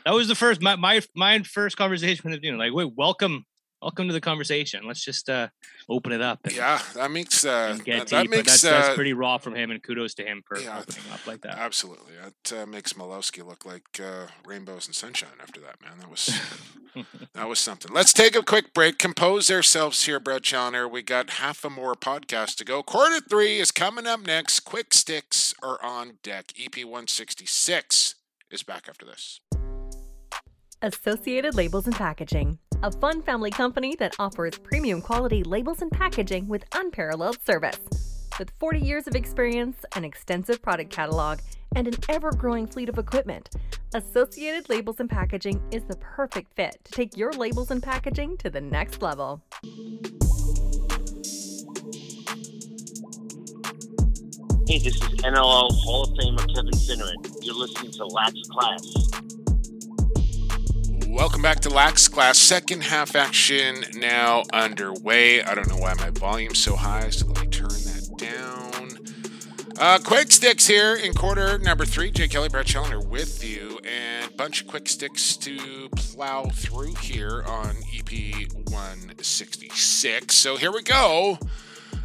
that 0.04 0.14
was 0.14 0.28
the 0.28 0.34
first 0.34 0.62
my 0.62 0.76
my, 0.76 1.00
my 1.14 1.42
first 1.42 1.76
conversation 1.76 2.30
with 2.30 2.42
him. 2.42 2.58
Like, 2.58 2.72
wait, 2.72 2.92
welcome 2.94 3.44
welcome 3.84 4.06
to 4.06 4.14
the 4.14 4.20
conversation. 4.20 4.86
Let's 4.86 5.04
just 5.04 5.28
uh, 5.28 5.48
open 5.90 6.12
it 6.12 6.22
up. 6.22 6.40
And, 6.44 6.56
yeah, 6.56 6.80
that 6.94 7.10
makes 7.10 7.44
uh, 7.44 7.78
that, 7.86 8.08
that 8.08 8.30
makes 8.30 8.62
that's, 8.62 8.64
uh, 8.64 8.70
that's, 8.70 8.94
pretty 8.94 9.12
raw 9.12 9.36
from 9.38 9.54
him, 9.54 9.70
and 9.70 9.82
kudos 9.82 10.14
to 10.14 10.24
him 10.24 10.42
for 10.46 10.58
yeah, 10.58 10.78
opening 10.78 11.12
up 11.12 11.26
like 11.26 11.42
that. 11.42 11.58
Absolutely, 11.58 12.14
that 12.22 12.62
uh, 12.62 12.66
makes 12.66 12.94
Malowski 12.94 13.46
look 13.46 13.66
like 13.66 13.84
uh, 14.02 14.26
rainbows 14.46 14.86
and 14.86 14.94
sunshine. 14.94 15.36
After 15.40 15.60
that, 15.60 15.82
man, 15.82 15.98
that 15.98 16.10
was 16.10 16.40
that 17.34 17.48
was 17.48 17.58
something. 17.58 17.92
Let's 17.92 18.12
take 18.12 18.34
a 18.34 18.42
quick 18.42 18.72
break, 18.72 18.98
compose 18.98 19.50
ourselves 19.50 20.04
here, 20.04 20.18
Brad 20.18 20.42
Challoner. 20.42 20.88
We 20.88 21.02
got 21.02 21.30
half 21.30 21.64
a 21.64 21.70
more 21.70 21.94
podcast 21.94 22.56
to 22.56 22.64
go. 22.64 22.82
Quarter 22.82 23.20
three 23.28 23.58
is 23.60 23.70
coming 23.70 24.06
up 24.06 24.20
next. 24.26 24.60
Quick 24.60 24.94
sticks 24.94 25.54
are 25.62 25.78
on 25.82 26.18
deck. 26.22 26.52
EP 26.58 26.84
one 26.86 27.06
sixty 27.06 27.46
six 27.46 28.14
is 28.50 28.62
back 28.62 28.86
after 28.88 29.04
this. 29.04 29.40
Associated 30.82 31.54
Labels 31.54 31.86
and 31.86 31.94
Packaging, 31.94 32.58
a 32.82 32.90
fun 32.90 33.22
family 33.22 33.50
company 33.50 33.96
that 33.96 34.14
offers 34.18 34.58
premium 34.58 35.00
quality 35.00 35.42
labels 35.42 35.82
and 35.82 35.90
packaging 35.90 36.46
with 36.48 36.64
unparalleled 36.74 37.38
service. 37.44 37.78
With 38.38 38.50
40 38.58 38.80
years 38.80 39.06
of 39.06 39.14
experience, 39.14 39.84
an 39.96 40.04
extensive 40.04 40.60
product 40.60 40.90
catalog, 40.90 41.38
and 41.76 41.86
an 41.88 41.94
ever 42.08 42.32
growing 42.32 42.66
fleet 42.66 42.88
of 42.88 42.98
equipment, 42.98 43.50
Associated 43.94 44.68
Labels 44.68 45.00
and 45.00 45.08
Packaging 45.08 45.62
is 45.70 45.84
the 45.84 45.96
perfect 45.96 46.52
fit 46.54 46.78
to 46.84 46.92
take 46.92 47.16
your 47.16 47.32
labels 47.32 47.70
and 47.70 47.82
packaging 47.82 48.36
to 48.38 48.50
the 48.50 48.60
next 48.60 49.02
level. 49.02 49.42
Hey, 54.66 54.78
this 54.78 54.96
is 54.96 55.02
NLL 55.22 55.70
Hall 55.84 56.04
of 56.04 56.10
Famer 56.18 56.54
Kevin 56.54 56.72
Finneran. 56.72 57.36
You're 57.42 57.54
listening 57.54 57.92
to 57.92 58.06
Lax 58.06 58.34
Class. 58.50 59.43
Welcome 61.14 61.42
back 61.42 61.60
to 61.60 61.70
Lax 61.70 62.08
Class. 62.08 62.38
Second 62.38 62.82
half 62.82 63.14
action 63.14 63.84
now 63.94 64.42
underway. 64.52 65.44
I 65.44 65.54
don't 65.54 65.68
know 65.68 65.76
why 65.76 65.94
my 65.94 66.10
volume's 66.10 66.58
so 66.58 66.74
high, 66.74 67.08
so 67.10 67.28
let 67.28 67.40
me 67.40 67.46
turn 67.46 67.68
that 67.68 68.10
down. 68.18 68.98
Uh, 69.78 70.00
quick 70.02 70.32
sticks 70.32 70.66
here 70.66 70.96
in 70.96 71.14
quarter 71.14 71.56
number 71.60 71.84
three. 71.84 72.10
Jake 72.10 72.34
Elliott, 72.34 72.50
Brad 72.50 72.66
Challoner 72.66 72.98
with 72.98 73.44
you, 73.44 73.78
and 73.84 74.28
a 74.28 74.34
bunch 74.34 74.62
of 74.62 74.66
quick 74.66 74.88
sticks 74.88 75.36
to 75.36 75.88
plow 75.94 76.46
through 76.46 76.94
here 76.94 77.44
on 77.46 77.76
EP 77.96 78.50
166. 78.70 80.34
So 80.34 80.56
here 80.56 80.72
we 80.72 80.82
go. 80.82 81.38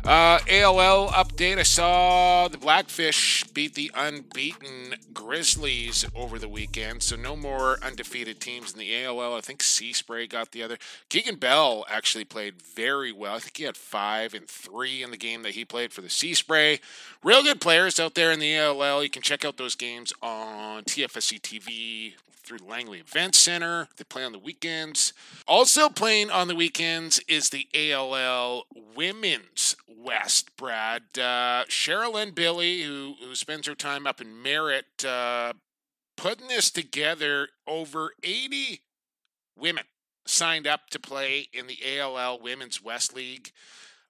Uh, 0.05 0.39
ALL 0.49 1.09
update. 1.09 1.57
I 1.57 1.63
saw 1.63 2.47
the 2.47 2.57
Blackfish 2.57 3.43
beat 3.53 3.75
the 3.75 3.91
unbeaten 3.93 4.95
Grizzlies 5.13 6.05
over 6.15 6.39
the 6.39 6.47
weekend, 6.47 7.03
so 7.03 7.17
no 7.17 7.35
more 7.35 7.77
undefeated 7.83 8.39
teams 8.39 8.71
in 8.71 8.79
the 8.79 9.05
ALL. 9.05 9.35
I 9.35 9.41
think 9.41 9.61
Sea 9.61 9.91
Spray 9.91 10.25
got 10.25 10.51
the 10.51 10.63
other. 10.63 10.77
Keegan 11.09 11.35
Bell 11.35 11.85
actually 11.89 12.23
played 12.23 12.61
very 12.61 13.11
well. 13.11 13.35
I 13.35 13.39
think 13.39 13.57
he 13.57 13.65
had 13.65 13.75
five 13.75 14.33
and 14.33 14.47
three 14.47 15.03
in 15.03 15.11
the 15.11 15.17
game 15.17 15.43
that 15.43 15.53
he 15.53 15.65
played 15.65 15.91
for 15.91 16.01
the 16.01 16.09
Sea 16.09 16.33
Spray. 16.33 16.79
Real 17.21 17.43
good 17.43 17.59
players 17.59 17.99
out 17.99 18.15
there 18.15 18.31
in 18.31 18.39
the 18.39 18.57
ALL. 18.57 19.03
You 19.03 19.09
can 19.09 19.21
check 19.21 19.43
out 19.43 19.57
those 19.57 19.75
games 19.75 20.13
on 20.21 20.83
TFSC 20.83 21.41
TV 21.41 22.13
through 22.31 22.59
Langley 22.65 22.99
Event 22.99 23.35
Center. 23.35 23.89
They 23.97 24.05
play 24.05 24.23
on 24.23 24.31
the 24.31 24.39
weekends. 24.39 25.11
Also 25.45 25.89
playing 25.89 26.29
on 26.31 26.47
the 26.47 26.55
weekends 26.55 27.19
is 27.27 27.49
the 27.49 27.67
ALL 27.75 28.67
Women's 28.95 29.75
West, 29.89 30.55
Brad. 30.55 31.03
Uh, 31.15 31.65
Cheryl 31.67 32.33
Billy, 32.33 32.83
who, 32.83 33.15
who 33.21 33.35
spends 33.35 33.67
her 33.67 33.75
time 33.75 34.07
up 34.07 34.21
in 34.21 34.41
Merritt, 34.41 35.03
uh, 35.05 35.51
putting 36.15 36.47
this 36.47 36.71
together, 36.71 37.49
over 37.67 38.13
80 38.23 38.79
women 39.57 39.83
signed 40.25 40.67
up 40.67 40.89
to 40.91 40.99
play 40.99 41.49
in 41.51 41.67
the 41.67 41.99
ALL 41.99 42.39
Women's 42.39 42.81
West 42.81 43.13
League. 43.13 43.51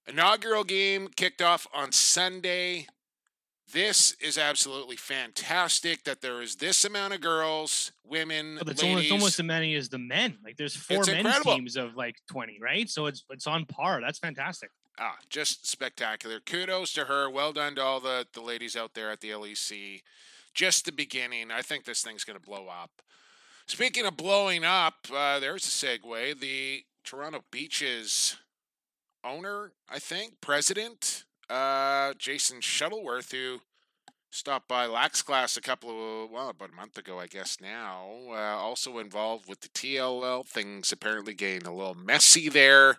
Inaugural 0.07 0.63
game 0.63 1.07
kicked 1.15 1.41
off 1.41 1.65
on 1.73 1.91
Sunday. 1.91 2.85
This 3.71 4.15
is 4.19 4.37
absolutely 4.37 4.95
fantastic 4.95 6.03
that 6.05 6.21
there 6.21 6.41
is 6.41 6.55
this 6.55 6.85
amount 6.85 7.13
of 7.13 7.21
girls, 7.21 7.91
women, 8.03 8.57
But 8.57 8.69
it's 8.69 8.83
almost, 8.83 9.11
almost 9.11 9.39
as 9.39 9.45
many 9.45 9.75
as 9.75 9.89
the 9.89 9.99
men. 9.99 10.37
Like 10.43 10.57
there's 10.57 10.75
four 10.75 10.97
It's 10.99 11.07
men's 11.07 11.19
incredible. 11.25 11.55
teams 11.55 11.75
of 11.75 11.95
like 11.95 12.15
20, 12.31 12.57
right? 12.61 12.89
So 12.89 13.05
it's 13.05 13.23
it's 13.29 13.45
on 13.47 13.65
par. 13.65 14.01
That's 14.01 14.17
fantastic. 14.19 14.71
Ah, 14.99 15.15
just 15.29 15.67
spectacular. 15.69 16.39
Kudos 16.39 16.93
to 16.93 17.05
her. 17.05 17.29
Well 17.29 17.53
done 17.53 17.75
to 17.75 17.81
all 17.83 17.99
the, 17.99 18.25
the 18.33 18.41
ladies 18.41 18.75
out 18.75 18.93
there 18.95 19.11
at 19.11 19.21
the 19.21 19.29
LEC. 19.29 20.01
Just 20.53 20.85
the 20.85 20.91
beginning. 20.91 21.51
I 21.51 21.61
think 21.61 21.85
this 21.85 22.01
thing's 22.01 22.23
going 22.23 22.37
to 22.39 22.45
blow 22.45 22.67
up. 22.67 22.91
Speaking 23.67 24.05
of 24.05 24.17
blowing 24.17 24.65
up, 24.65 24.95
uh, 25.15 25.39
there's 25.39 25.65
a 25.65 25.69
segue. 25.69 26.39
The 26.39 26.83
Toronto 27.03 27.43
Beaches 27.51 28.35
owner, 29.23 29.73
I 29.87 29.99
think, 29.99 30.41
president, 30.41 31.23
uh, 31.49 32.13
Jason 32.17 32.61
Shuttleworth, 32.61 33.31
who 33.31 33.59
stopped 34.29 34.67
by 34.67 34.85
Lax 34.85 35.21
Class 35.21 35.57
a 35.57 35.61
couple 35.61 35.89
of, 36.23 36.31
well, 36.31 36.49
about 36.49 36.69
a 36.71 36.75
month 36.75 36.97
ago, 36.97 37.19
I 37.19 37.27
guess 37.27 37.57
now, 37.61 38.07
uh, 38.29 38.57
also 38.57 38.99
involved 38.99 39.49
with 39.49 39.61
the 39.61 39.69
TLL. 39.69 40.45
Things 40.45 40.91
apparently 40.91 41.33
getting 41.33 41.67
a 41.67 41.73
little 41.73 41.95
messy 41.95 42.49
there. 42.49 42.97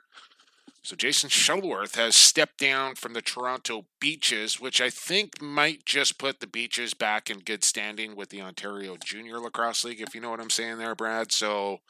So 0.83 0.97
Jason 0.97 1.29
Shuttleworth 1.29 1.97
has 1.97 2.17
stepped 2.17 2.59
down 2.59 2.95
from 2.95 3.13
the 3.13 3.21
Toronto 3.21 3.85
Beaches, 4.01 4.61
which 4.61 4.81
I 4.81 4.89
think 4.89 5.43
might 5.43 5.85
just 5.85 6.19
put 6.19 6.41
the 6.41 6.47
Beaches 6.47 6.95
back 6.95 7.29
in 7.29 7.41
good 7.41 7.63
standing 7.63 8.17
with 8.17 8.31
the 8.31 8.41
Ontario 8.41 8.97
Junior 8.97 9.39
Lacrosse 9.39 9.85
League, 9.85 10.01
if 10.01 10.15
you 10.15 10.23
know 10.23 10.31
what 10.31 10.41
I'm 10.41 10.51
saying 10.51 10.79
there, 10.79 10.95
Brad. 10.95 11.33
So 11.33 11.81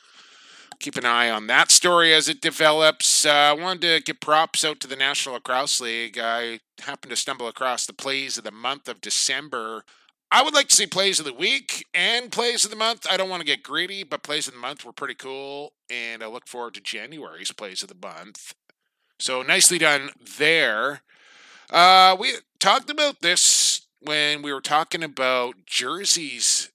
keep 0.78 0.96
an 0.96 1.04
eye 1.04 1.30
on 1.30 1.46
that 1.48 1.70
story 1.70 2.14
as 2.14 2.28
it 2.28 2.40
develops. 2.40 3.26
Uh, 3.26 3.30
I 3.30 3.52
wanted 3.52 3.80
to 3.82 4.02
give 4.04 4.20
props 4.20 4.64
out 4.64 4.80
to 4.80 4.86
the 4.86 4.96
National 4.96 5.34
Lacrosse 5.34 5.80
League. 5.80 6.18
I 6.18 6.60
happened 6.82 7.10
to 7.10 7.16
stumble 7.16 7.48
across 7.48 7.86
the 7.86 7.92
plays 7.92 8.38
of 8.38 8.44
the 8.44 8.50
month 8.50 8.88
of 8.88 9.00
December 9.00 9.84
I 10.32 10.42
would 10.42 10.54
like 10.54 10.68
to 10.68 10.76
see 10.76 10.86
plays 10.86 11.18
of 11.18 11.24
the 11.24 11.34
week 11.34 11.86
and 11.92 12.30
plays 12.30 12.64
of 12.64 12.70
the 12.70 12.76
month. 12.76 13.04
I 13.10 13.16
don't 13.16 13.28
want 13.28 13.40
to 13.40 13.46
get 13.46 13.64
greedy, 13.64 14.04
but 14.04 14.22
plays 14.22 14.46
of 14.46 14.54
the 14.54 14.60
month 14.60 14.84
were 14.84 14.92
pretty 14.92 15.14
cool, 15.14 15.72
and 15.90 16.22
I 16.22 16.26
look 16.26 16.46
forward 16.46 16.74
to 16.74 16.80
January's 16.80 17.50
plays 17.50 17.82
of 17.82 17.88
the 17.88 17.96
month. 18.00 18.54
So 19.18 19.42
nicely 19.42 19.78
done 19.78 20.10
there. 20.38 21.02
Uh, 21.68 22.16
we 22.18 22.34
talked 22.60 22.90
about 22.90 23.22
this 23.22 23.88
when 24.00 24.40
we 24.40 24.52
were 24.52 24.60
talking 24.60 25.02
about 25.02 25.66
jerseys 25.66 26.70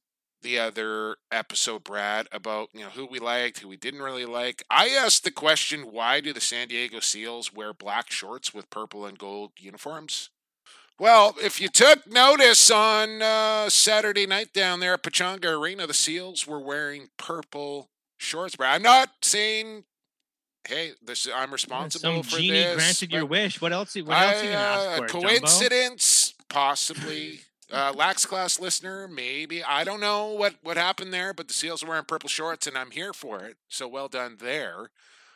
the 0.46 0.60
other 0.60 1.18
episode, 1.32 1.84
Brad, 1.84 2.28
about 2.32 2.70
you 2.72 2.82
know 2.82 2.90
who 2.90 3.08
we 3.08 3.20
liked, 3.20 3.60
who 3.60 3.68
we 3.68 3.78
didn't 3.78 4.02
really 4.02 4.26
like. 4.26 4.64
I 4.70 4.90
asked 4.90 5.24
the 5.24 5.32
question, 5.32 5.92
why 5.92 6.22
do 6.22 6.32
the 6.32 6.40
San 6.40 6.68
Diego 6.68 7.00
Seals 7.00 7.52
wear 7.52 7.74
black 7.74 8.12
shorts 8.12 8.54
with 8.54 8.70
purple 8.70 9.06
and 9.06 9.18
gold 9.18 9.54
uniforms? 9.58 10.30
Well, 11.00 11.36
if 11.44 11.60
you 11.60 11.68
took 11.68 12.08
notice 12.08 12.70
on 12.72 13.22
uh, 13.22 13.70
Saturday 13.70 14.28
night 14.28 14.54
down 14.54 14.80
there 14.80 14.94
at 14.94 15.04
Pechanga 15.04 15.60
Arena, 15.60 15.88
the 15.88 15.94
Seals 15.94 16.48
were 16.48 16.60
wearing 16.60 17.10
purple 17.18 17.90
shorts. 18.18 18.56
Brad, 18.56 18.76
I'm 18.76 18.84
not 18.84 19.10
saying, 19.24 19.84
hey, 20.68 20.92
this 21.04 21.28
I'm 21.36 21.52
responsible 21.52 22.22
Some 22.22 22.24
for 22.24 22.38
genie 22.38 22.52
this. 22.52 22.76
granted 22.76 23.12
your 23.12 23.26
wish. 23.26 23.60
What 23.60 23.74
else? 23.74 23.96
What 23.96 24.16
else 24.16 24.42
are 24.42 24.46
you 24.46 24.52
gonna 24.52 24.64
ask 24.64 24.88
uh, 24.88 24.98
for? 24.98 25.08
Jumbo? 25.08 25.28
coincidence, 25.28 26.34
possibly. 26.50 27.42
Uh, 27.72 27.92
Lax 27.96 28.26
class 28.26 28.60
listener, 28.60 29.08
maybe. 29.08 29.64
I 29.64 29.84
don't 29.84 30.00
know 30.00 30.28
what, 30.28 30.56
what 30.62 30.78
happened 30.78 31.12
there, 31.12 31.34
but 31.34 31.48
the 31.48 31.54
Seals 31.54 31.84
are 31.84 31.88
wearing 31.88 32.06
purple 32.06 32.30
shorts, 32.30 32.68
and 32.68 32.78
I'm 32.78 32.92
here 32.92 33.14
for 33.14 33.44
it. 33.44 33.58
So 33.68 33.88
well 33.88 34.08
done 34.08 34.38
there. 34.40 34.92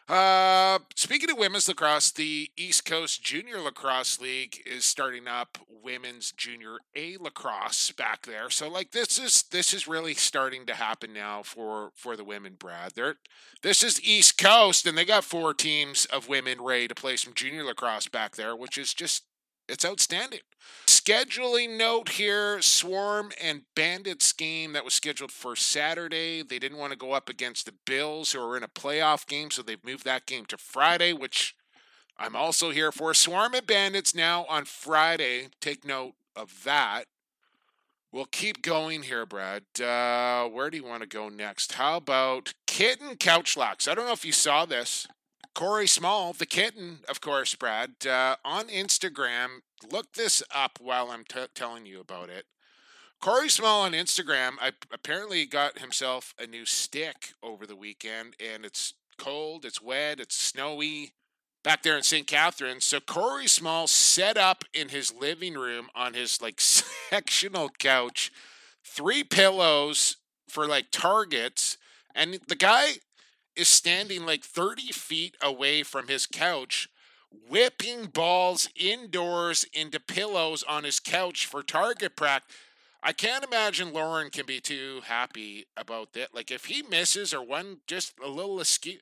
Uh, 0.10 0.80
speaking 0.96 1.30
of 1.30 1.38
women's 1.38 1.68
lacrosse, 1.68 2.10
the 2.10 2.50
East 2.58 2.84
Coast 2.84 3.24
Junior 3.24 3.60
Lacrosse 3.60 4.20
League 4.20 4.60
is 4.66 4.84
starting 4.84 5.28
up 5.28 5.60
women's 5.84 6.32
junior 6.32 6.78
A 6.96 7.18
lacrosse 7.18 7.92
back 7.92 8.26
there. 8.26 8.50
So 8.50 8.68
like 8.68 8.90
this 8.90 9.20
is 9.20 9.44
this 9.44 9.72
is 9.72 9.88
really 9.88 10.16
starting 10.16 10.66
to 10.66 10.74
happen 10.74 11.14
now 11.14 11.44
for 11.44 11.92
for 11.94 12.18
the 12.18 12.24
women, 12.24 12.56
Brad. 12.58 12.94
They're 12.96 13.18
this 13.62 13.84
is 13.84 14.04
East 14.04 14.40
Coast 14.40 14.88
and 14.88 14.98
they 14.98 15.06
got 15.06 15.24
four 15.24 15.54
teams 15.54 16.06
of 16.06 16.28
women 16.28 16.60
ready 16.60 16.88
to 16.88 16.96
play 16.96 17.16
some 17.16 17.36
junior 17.36 17.64
lacrosse 17.64 18.08
back 18.08 18.36
there, 18.36 18.56
which 18.56 18.80
is 18.80 18.96
just 18.96 19.26
it's 19.70 19.86
outstanding. 19.86 20.42
Scheduling 20.86 21.78
note 21.78 22.10
here 22.10 22.62
Swarm 22.62 23.32
and 23.42 23.62
Bandits 23.76 24.34
game 24.34 24.74
that 24.74 24.84
was 24.84 24.94
scheduled 24.94 25.32
for 25.32 25.56
Saturday. 25.56 26.42
They 26.42 26.60
didn't 26.60 26.78
want 26.78 26.92
to 26.92 26.98
go 26.98 27.14
up 27.14 27.30
against 27.30 27.66
the 27.66 27.74
Bills, 27.86 28.32
who 28.32 28.42
are 28.42 28.58
in 28.58 28.64
a 28.64 28.68
playoff 28.68 29.28
game, 29.28 29.52
so 29.52 29.62
they've 29.62 29.84
moved 29.86 30.04
that 30.06 30.26
game 30.26 30.46
to 30.46 30.58
Friday, 30.58 31.14
which 31.14 31.56
I'm 32.18 32.36
also 32.36 32.72
here 32.72 32.92
for. 32.92 33.14
Swarm 33.14 33.54
and 33.54 33.66
Bandits 33.66 34.14
now 34.14 34.46
on 34.50 34.66
Friday. 34.66 35.48
Take 35.62 35.86
note 35.86 36.14
of 36.36 36.64
that. 36.64 37.06
We'll 38.12 38.26
keep 38.26 38.64
going 38.64 39.04
here, 39.04 39.26
Brad. 39.26 39.64
Uh, 39.80 40.50
where 40.50 40.72
do 40.72 40.78
you 40.78 40.84
want 40.84 41.04
to 41.04 41.08
go 41.08 41.30
next? 41.30 41.74
How 41.74 41.98
about 41.98 42.54
Kitten 42.66 43.16
Couchlocks? 43.16 43.88
I 43.88 43.94
don't 43.94 44.08
know 44.08 44.14
if 44.14 44.26
you 44.26 44.32
saw 44.32 44.66
this. 44.66 45.08
Corey 45.56 45.88
Small, 45.88 46.34
the 46.34 46.45
kitten, 46.45 47.00
of 47.10 47.22
course, 47.22 47.56
Brad, 47.56 48.06
uh, 48.06 48.36
on 48.45 48.68
Instagram. 48.68 49.62
Look 49.91 50.14
this 50.14 50.43
up 50.54 50.80
while 50.82 51.12
I'm 51.12 51.24
t- 51.24 51.45
telling 51.54 51.86
you 51.86 52.00
about 52.00 52.30
it. 52.30 52.45
Corey 53.22 53.50
Small 53.50 53.82
on 53.82 53.91
Instagram 53.91 54.54
I, 54.62 54.72
apparently 54.93 55.45
got 55.45 55.80
himself 55.80 56.34
a 56.39 56.47
new 56.47 56.66
stick 56.66 57.34
over 57.43 57.66
the 57.66 57.76
weekend, 57.76 58.36
and 58.39 58.64
it's 58.64 58.93
cold, 59.18 59.66
it's 59.66 59.82
wet, 59.82 60.20
it's 60.20 60.36
snowy 60.36 61.14
back 61.64 61.84
there 61.84 61.97
in 61.97 62.04
St. 62.04 62.26
Catharines. 62.26 62.86
So 62.86 63.00
Corey 63.02 63.47
Small 63.47 63.88
set 63.88 64.38
up 64.38 64.64
in 64.74 64.89
his 64.89 65.14
living 65.14 65.56
room 65.56 65.89
on 65.93 66.14
his 66.14 66.41
like 66.41 66.62
sectional 66.62 67.70
couch, 67.78 68.32
three 68.86 69.24
pillows 69.24 70.18
for 70.47 70.66
like 70.66 70.91
targets, 70.91 71.78
and 72.16 72.39
the 72.47 72.56
guy 72.56 72.93
is 73.60 73.68
standing 73.68 74.26
like 74.26 74.43
30 74.43 74.91
feet 74.93 75.36
away 75.41 75.84
from 75.84 76.07
his 76.07 76.26
couch, 76.26 76.88
whipping 77.49 78.05
balls 78.05 78.70
indoors 78.76 79.66
into 79.74 79.99
pillows 79.99 80.64
on 80.64 80.86
his 80.86 80.99
couch 80.99 81.45
for 81.45 81.62
target 81.62 82.16
practice. 82.16 82.55
I 83.03 83.14
can't 83.14 83.43
imagine 83.43 83.93
Lauren 83.93 84.30
can 84.30 84.45
be 84.45 84.60
too 84.60 85.01
happy 85.05 85.66
about 85.78 86.14
that. 86.14 86.34
Like 86.34 86.51
if 86.51 86.66
he 86.66 86.82
misses 86.82 87.34
or 87.34 87.43
one 87.43 87.78
just 87.88 88.14
a 88.24 88.28
little 88.28 88.60
askew, 88.60 88.99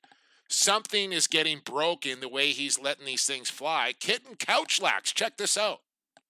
something 0.47 1.11
is 1.11 1.27
getting 1.27 1.61
broken 1.63 2.19
the 2.19 2.29
way 2.29 2.47
he's 2.51 2.79
letting 2.79 3.05
these 3.05 3.25
things 3.25 3.49
fly. 3.49 3.93
Kitten 3.99 4.35
couch 4.35 4.81
lax. 4.81 5.11
Check 5.11 5.37
this 5.37 5.57
out. 5.57 5.81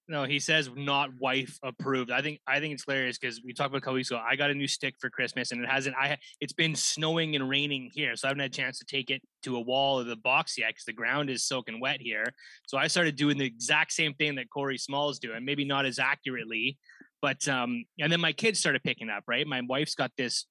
No, 0.10 0.24
he 0.24 0.39
says 0.39 0.70
not 0.74 1.10
wife 1.20 1.60
approved. 1.64 2.12
I 2.12 2.22
think 2.22 2.39
I 2.47 2.62
think 2.62 2.74
it's 2.74 2.86
hilarious 2.86 3.18
because 3.18 3.41
we 3.43 3.51
talked 3.51 3.70
about 3.70 3.80
a 3.80 3.82
couple 3.82 3.95
weeks 3.95 4.10
ago. 4.10 4.22
I 4.26 4.38
got 4.38 4.49
a 4.49 4.53
new 4.53 4.68
stick 4.68 4.95
for 4.99 5.10
Christmas, 5.10 5.51
and 5.51 5.62
it 5.62 5.70
hasn't. 5.70 5.97
I 5.97 6.18
it's 6.39 6.53
been 6.53 6.76
snowing 6.76 7.36
and 7.36 7.49
raining 7.49 7.91
here, 7.93 8.16
so 8.16 8.28
I 8.28 8.30
haven't 8.30 8.39
had 8.39 8.51
a 8.51 8.53
chance 8.53 8.80
to 8.80 8.86
take 8.86 9.10
it 9.10 9.22
to 9.43 9.58
a 9.58 9.60
wall 9.60 9.99
of 9.99 10.08
the 10.08 10.16
box 10.16 10.58
yet 10.58 10.70
because 10.70 10.86
the 10.86 10.93
ground 10.93 11.30
is 11.30 11.43
soaking 11.43 11.82
wet 11.82 11.99
here. 11.99 12.26
So 12.68 12.78
I 12.78 12.88
started 12.88 13.18
doing 13.18 13.38
the 13.38 13.45
exact 13.45 13.91
same 13.91 14.14
thing 14.14 14.36
that 14.36 14.49
Corey 14.49 14.78
Small's 14.78 15.20
doing, 15.20 15.43
maybe 15.43 15.66
not 15.66 15.86
as 15.86 15.99
accurately, 15.99 16.78
but 17.22 17.45
um. 17.49 17.84
And 17.99 18.10
then 18.10 18.22
my 18.22 18.32
kids 18.32 18.60
started 18.60 18.84
picking 18.84 19.10
up. 19.10 19.26
Right, 19.28 19.45
my 19.45 19.62
wife's 19.68 19.95
got 19.95 20.12
this. 20.18 20.45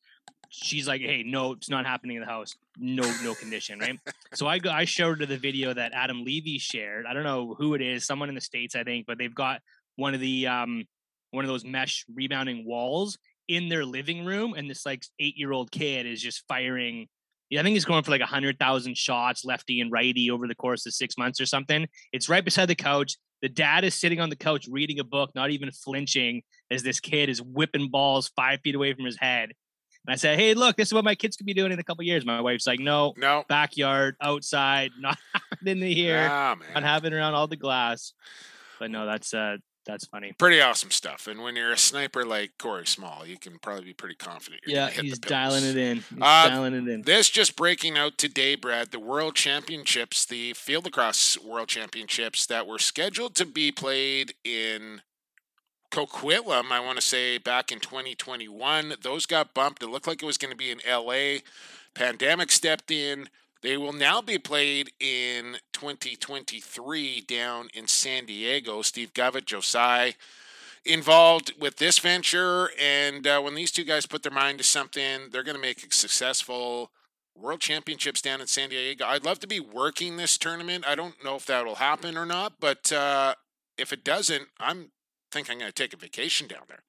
She's 0.50 0.86
like, 0.86 1.00
"Hey, 1.00 1.22
no, 1.24 1.52
it's 1.52 1.70
not 1.70 1.86
happening 1.86 2.16
in 2.16 2.22
the 2.22 2.28
house. 2.28 2.54
No, 2.78 3.02
no 3.22 3.34
condition, 3.34 3.78
right?" 3.78 3.98
so 4.34 4.46
I 4.46 4.58
go, 4.58 4.70
I 4.70 4.84
showed 4.84 5.20
her 5.20 5.26
the 5.26 5.38
video 5.38 5.72
that 5.74 5.92
Adam 5.92 6.24
Levy 6.24 6.58
shared. 6.58 7.06
I 7.06 7.14
don't 7.14 7.24
know 7.24 7.54
who 7.58 7.74
it 7.74 7.82
is, 7.82 8.04
someone 8.04 8.28
in 8.28 8.34
the 8.34 8.40
states, 8.40 8.74
I 8.74 8.84
think, 8.84 9.06
but 9.06 9.18
they've 9.18 9.34
got 9.34 9.60
one 9.96 10.14
of 10.14 10.20
the 10.20 10.46
um 10.46 10.84
one 11.30 11.44
of 11.44 11.48
those 11.48 11.64
mesh 11.64 12.04
rebounding 12.14 12.64
walls 12.66 13.18
in 13.48 13.68
their 13.68 13.84
living 13.84 14.24
room, 14.24 14.54
and 14.54 14.68
this 14.68 14.86
like 14.86 15.04
eight 15.18 15.36
year 15.36 15.52
old 15.52 15.70
kid 15.70 16.06
is 16.06 16.20
just 16.20 16.44
firing. 16.48 17.08
I 17.52 17.62
think 17.62 17.74
he's 17.74 17.84
going 17.84 18.02
for 18.02 18.10
like 18.10 18.20
a 18.20 18.26
hundred 18.26 18.58
thousand 18.58 18.96
shots, 18.96 19.44
lefty 19.44 19.80
and 19.80 19.92
righty, 19.92 20.30
over 20.30 20.48
the 20.48 20.54
course 20.54 20.84
of 20.86 20.94
six 20.94 21.16
months 21.16 21.40
or 21.40 21.46
something. 21.46 21.86
It's 22.12 22.28
right 22.28 22.44
beside 22.44 22.66
the 22.66 22.74
couch. 22.74 23.16
The 23.42 23.48
dad 23.48 23.84
is 23.84 23.94
sitting 23.94 24.18
on 24.18 24.30
the 24.30 24.36
couch 24.36 24.66
reading 24.68 24.98
a 24.98 25.04
book, 25.04 25.30
not 25.34 25.50
even 25.50 25.70
flinching, 25.70 26.42
as 26.70 26.82
this 26.82 27.00
kid 27.00 27.28
is 27.28 27.40
whipping 27.40 27.90
balls 27.90 28.32
five 28.34 28.60
feet 28.64 28.74
away 28.74 28.94
from 28.94 29.04
his 29.04 29.18
head. 29.20 29.50
And 30.06 30.12
I 30.12 30.16
said, 30.16 30.38
"Hey, 30.38 30.54
look, 30.54 30.76
this 30.76 30.88
is 30.88 30.94
what 30.94 31.04
my 31.04 31.14
kids 31.14 31.36
could 31.36 31.46
be 31.46 31.54
doing 31.54 31.72
in 31.72 31.78
a 31.78 31.84
couple 31.84 32.04
years." 32.04 32.24
My 32.24 32.40
wife's 32.40 32.66
like, 32.66 32.80
"No, 32.80 33.12
No. 33.16 33.44
backyard, 33.48 34.16
outside, 34.20 34.90
not 35.00 35.18
in 35.64 35.80
the 35.80 35.92
here, 35.92 36.28
Ah, 36.30 36.56
not 36.74 36.82
having 36.82 37.12
around 37.12 37.34
all 37.34 37.46
the 37.48 37.56
glass." 37.56 38.12
But 38.78 38.90
no, 38.90 39.06
that's 39.06 39.32
uh, 39.34 39.56
that's 39.86 40.04
funny. 40.06 40.32
Pretty 40.38 40.60
awesome 40.60 40.90
stuff. 40.90 41.28
And 41.28 41.42
when 41.42 41.54
you're 41.56 41.72
a 41.72 41.78
sniper 41.78 42.24
like 42.24 42.52
Corey 42.58 42.86
Small, 42.86 43.24
you 43.24 43.38
can 43.38 43.58
probably 43.60 43.84
be 43.84 43.92
pretty 43.94 44.16
confident. 44.16 44.62
You're 44.66 44.76
Yeah, 44.76 44.90
he's 44.90 45.18
dialing 45.18 45.62
it 45.64 45.76
in. 45.76 45.98
He's 45.98 46.18
Uh, 46.20 46.48
dialing 46.48 46.74
it 46.74 46.88
in. 46.88 47.02
This 47.02 47.30
just 47.30 47.54
breaking 47.56 47.96
out 47.96 48.18
today, 48.18 48.56
Brad. 48.56 48.90
The 48.90 48.98
World 48.98 49.36
Championships, 49.36 50.26
the 50.26 50.52
Field 50.54 50.84
Lacrosse 50.86 51.38
World 51.38 51.68
Championships 51.68 52.46
that 52.46 52.66
were 52.66 52.78
scheduled 52.80 53.34
to 53.36 53.44
be 53.46 53.70
played 53.72 54.34
in 54.44 55.02
Coquitlam, 55.90 56.70
I 56.70 56.80
want 56.80 56.96
to 56.96 57.02
say 57.02 57.38
back 57.38 57.72
in 57.72 57.80
2021. 57.80 58.94
Those 59.02 59.26
got 59.26 59.54
bumped. 59.54 59.82
It 59.82 59.88
looked 59.88 60.06
like 60.06 60.22
it 60.22 60.26
was 60.26 60.38
going 60.38 60.50
to 60.50 60.56
be 60.56 60.70
in 60.70 60.80
LA. 60.88 61.40
Pandemic 61.94 62.50
stepped 62.50 62.90
in. 62.90 63.28
They 63.62 63.76
will 63.76 63.92
now 63.92 64.20
be 64.20 64.38
played 64.38 64.92
in 65.00 65.56
2023 65.72 67.22
down 67.22 67.68
in 67.74 67.86
San 67.86 68.26
Diego. 68.26 68.82
Steve 68.82 69.12
Govett, 69.14 69.46
Joe 69.46 69.60
Tsai 69.60 70.14
involved 70.84 71.52
with 71.58 71.76
this 71.76 71.98
venture. 71.98 72.70
And 72.80 73.26
uh, 73.26 73.40
when 73.40 73.54
these 73.54 73.72
two 73.72 73.84
guys 73.84 74.06
put 74.06 74.22
their 74.22 74.32
mind 74.32 74.58
to 74.58 74.64
something, 74.64 75.30
they're 75.30 75.42
going 75.42 75.56
to 75.56 75.60
make 75.60 75.82
it 75.82 75.92
successful. 75.92 76.90
World 77.34 77.60
Championships 77.60 78.22
down 78.22 78.40
in 78.40 78.46
San 78.46 78.70
Diego. 78.70 79.04
I'd 79.04 79.24
love 79.24 79.40
to 79.40 79.46
be 79.46 79.60
working 79.60 80.16
this 80.16 80.38
tournament. 80.38 80.84
I 80.86 80.94
don't 80.94 81.22
know 81.22 81.36
if 81.36 81.46
that 81.46 81.66
will 81.66 81.76
happen 81.76 82.16
or 82.16 82.24
not, 82.24 82.54
but 82.60 82.90
uh, 82.92 83.34
if 83.76 83.92
it 83.92 84.04
doesn't, 84.04 84.48
I'm 84.58 84.90
think 85.36 85.50
I'm 85.50 85.58
going 85.58 85.70
to 85.70 85.74
take 85.74 85.92
a 85.92 85.96
vacation 85.96 86.48
down 86.48 86.62
there. 86.68 86.82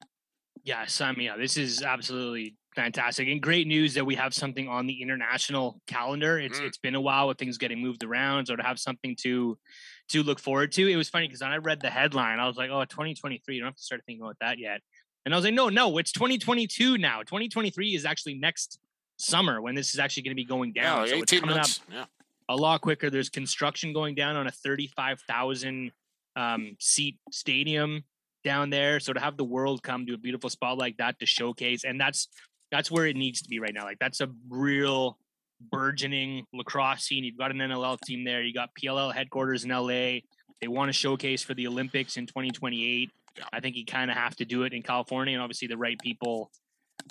Yeah, 0.64 0.86
sign 0.86 1.15
me 1.18 1.30
up. 1.30 1.38
This 1.38 1.57
is 1.57 1.82
absolutely 1.84 2.56
fantastic 2.76 3.28
and 3.28 3.41
great 3.41 3.68
news 3.68 3.94
that 3.95 4.06
we 4.06 4.15
have 4.15 4.34
something 4.34 4.68
on 4.68 4.86
the 4.86 5.02
international 5.02 5.82
calendar. 5.88 6.40
It's 6.40 6.60
Mm. 6.60 6.68
it's 6.68 6.78
been 6.78 6.95
a 6.95 7.02
while 7.02 7.28
with 7.28 7.38
things 7.38 7.57
getting 7.57 7.82
moved 7.82 8.03
around, 8.03 8.48
so 8.48 8.56
to 8.56 8.64
have 8.64 8.80
something 8.80 9.15
to 9.24 9.57
to 10.10 10.24
look 10.24 10.40
forward 10.40 10.72
to. 10.74 10.88
It 10.88 10.95
was 10.95 11.10
funny 11.10 11.28
because 11.28 11.41
when 11.41 11.52
I 11.52 11.57
read 11.57 11.82
the 11.82 11.90
headline, 11.90 12.40
I 12.40 12.48
was 12.48 12.56
like, 12.56 12.69
"Oh, 12.69 12.86
2023. 12.86 13.56
You 13.56 13.61
don't 13.61 13.68
have 13.68 13.76
to 13.76 13.82
start 13.84 14.03
thinking 14.06 14.24
about 14.24 14.38
that 14.40 14.57
yet." 14.60 14.82
And 15.26 15.34
I 15.34 15.38
was 15.38 15.44
like, 15.45 15.53
"No, 15.53 15.69
no, 15.69 15.98
it's 15.98 16.11
2022 16.14 16.98
now. 16.98 17.24
2023 17.24 17.95
is 17.95 18.06
actually 18.06 18.36
next 18.36 18.80
summer 19.18 19.61
when 19.61 19.74
this 19.76 19.94
is 19.94 19.99
actually 19.99 20.24
going 20.24 20.32
to 20.32 20.41
be 20.41 20.45
going 20.45 20.72
down. 20.74 20.99
like 21.02 21.10
so 21.10 21.15
it's 21.15 21.34
18 21.34 21.40
coming 21.41 21.53
up 21.56 21.57
months. 21.64 21.82
Yeah. 21.91 22.06
a 22.49 22.56
lot 22.56 22.82
quicker. 22.82 23.10
There's 23.10 23.30
construction 23.30 23.91
going 23.94 24.15
down 24.15 24.36
on 24.36 24.48
a 24.48 24.52
35,000 24.52 25.91
um, 26.36 26.76
seat 26.80 27.18
stadium 27.32 28.03
down 28.48 28.69
there. 28.69 29.02
So 29.02 29.11
to 29.11 29.19
have 29.19 29.36
the 29.36 29.44
world 29.44 29.84
come 29.84 30.06
to 30.06 30.14
a 30.14 30.18
beautiful 30.18 30.49
spot 30.49 30.78
like 30.78 30.95
that 30.98 31.19
to 31.19 31.26
showcase, 31.26 31.84
and 31.84 31.99
that's 31.99 32.30
that's 32.72 32.90
where 32.90 33.06
it 33.06 33.18
needs 33.18 33.41
to 33.41 33.49
be 33.49 33.60
right 33.60 33.74
now. 33.74 33.84
Like 33.84 33.99
that's 33.99 34.22
a 34.22 34.30
real 34.49 35.18
burgeoning 35.69 36.45
lacrosse 36.53 37.03
scene. 37.03 37.26
You've 37.26 37.38
got 37.38 37.52
an 37.52 37.57
NLL 37.57 37.99
team 37.99 38.24
there. 38.24 38.41
You 38.41 38.53
got 38.53 38.69
PLL 38.82 39.14
headquarters 39.14 39.65
in 39.65 39.72
LA. 39.72 40.22
They 40.61 40.68
want 40.68 40.88
to 40.88 40.94
showcase 40.94 41.44
for 41.44 41.56
the 41.56 41.68
Olympics 41.68 42.15
in 42.15 42.26
2028. 42.26 43.11
Yeah. 43.38 43.44
I 43.52 43.60
think 43.60 43.76
you 43.76 43.86
kind 43.86 44.10
of 44.10 44.15
have 44.15 44.36
to 44.38 44.45
do 44.45 44.64
it 44.64 44.74
in 44.74 44.82
California, 44.82 45.34
and 45.34 45.44
obviously 45.44 45.68
the 45.68 45.78
right 45.78 45.99
people 45.99 46.49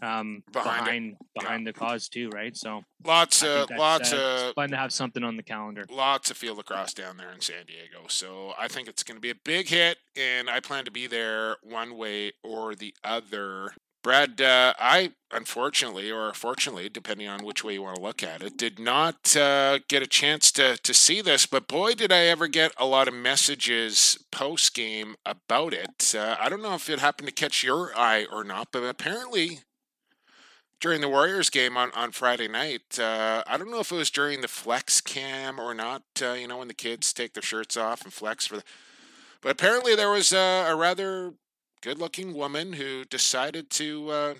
um, 0.02 0.42
Behind 0.52 0.84
behind 0.84 1.16
behind, 1.38 1.66
the 1.66 1.72
cause 1.72 2.08
too, 2.08 2.28
right? 2.30 2.56
So 2.56 2.82
Lots 3.04 3.42
of 3.42 3.70
lots 3.70 4.12
uh, 4.12 4.16
of 4.16 4.42
it's 4.48 4.54
fun 4.54 4.70
to 4.70 4.76
have 4.76 4.92
something 4.92 5.22
on 5.22 5.36
the 5.36 5.42
calendar. 5.42 5.84
lots 5.90 6.30
of 6.30 6.36
field 6.36 6.58
lacrosse 6.58 6.94
down 6.94 7.16
there 7.16 7.32
in 7.32 7.40
San 7.40 7.66
Diego. 7.66 8.06
So 8.08 8.52
I 8.58 8.68
think 8.68 8.88
it's 8.88 9.02
going 9.02 9.16
to 9.16 9.20
be 9.20 9.30
a 9.30 9.34
big 9.44 9.68
hit, 9.68 9.98
and 10.16 10.48
I 10.50 10.60
plan 10.60 10.84
to 10.86 10.90
be 10.90 11.06
there 11.06 11.56
one 11.62 11.96
way 11.96 12.32
or 12.42 12.74
the 12.74 12.94
other. 13.04 13.72
Brad, 14.02 14.40
uh, 14.40 14.72
I 14.78 15.14
unfortunately, 15.32 16.12
or 16.12 16.32
fortunately, 16.32 16.88
depending 16.88 17.26
on 17.26 17.44
which 17.44 17.64
way 17.64 17.72
you 17.72 17.82
want 17.82 17.96
to 17.96 18.02
look 18.02 18.22
at 18.22 18.40
it, 18.40 18.56
did 18.56 18.78
not 18.78 19.36
uh, 19.36 19.80
get 19.88 20.00
a 20.00 20.06
chance 20.06 20.52
to 20.52 20.76
to 20.76 20.94
see 20.94 21.20
this. 21.20 21.44
But 21.46 21.66
boy, 21.66 21.94
did 21.94 22.12
I 22.12 22.26
ever 22.26 22.46
get 22.46 22.72
a 22.78 22.86
lot 22.86 23.08
of 23.08 23.14
messages 23.14 24.16
post 24.30 24.74
game 24.74 25.16
about 25.24 25.72
it. 25.72 26.14
Uh, 26.14 26.36
I 26.38 26.48
don't 26.48 26.62
know 26.62 26.74
if 26.74 26.88
it 26.90 27.00
happened 27.00 27.28
to 27.28 27.34
catch 27.34 27.64
your 27.64 27.90
eye 27.96 28.26
or 28.30 28.44
not, 28.44 28.68
but 28.70 28.84
apparently 28.84 29.60
during 30.80 31.00
the 31.00 31.08
Warriors 31.08 31.50
game 31.50 31.76
on, 31.76 31.90
on 31.94 32.12
Friday 32.12 32.48
night. 32.48 32.98
Uh, 32.98 33.42
I 33.46 33.56
don't 33.56 33.70
know 33.70 33.80
if 33.80 33.92
it 33.92 33.96
was 33.96 34.10
during 34.10 34.40
the 34.40 34.48
flex 34.48 35.00
cam 35.00 35.58
or 35.60 35.74
not. 35.74 36.02
Uh, 36.20 36.32
you 36.32 36.46
know 36.46 36.58
when 36.58 36.68
the 36.68 36.74
kids 36.74 37.12
take 37.12 37.34
their 37.34 37.42
shirts 37.42 37.76
off 37.76 38.02
and 38.02 38.12
flex 38.12 38.46
for 38.46 38.56
the. 38.56 38.64
But 39.40 39.52
apparently 39.52 39.94
there 39.94 40.10
was 40.10 40.32
a, 40.32 40.66
a 40.68 40.74
rather 40.74 41.34
good-looking 41.82 42.34
woman 42.34 42.74
who 42.74 43.04
decided 43.04 43.70
to 43.70 44.10
uh, 44.10 44.34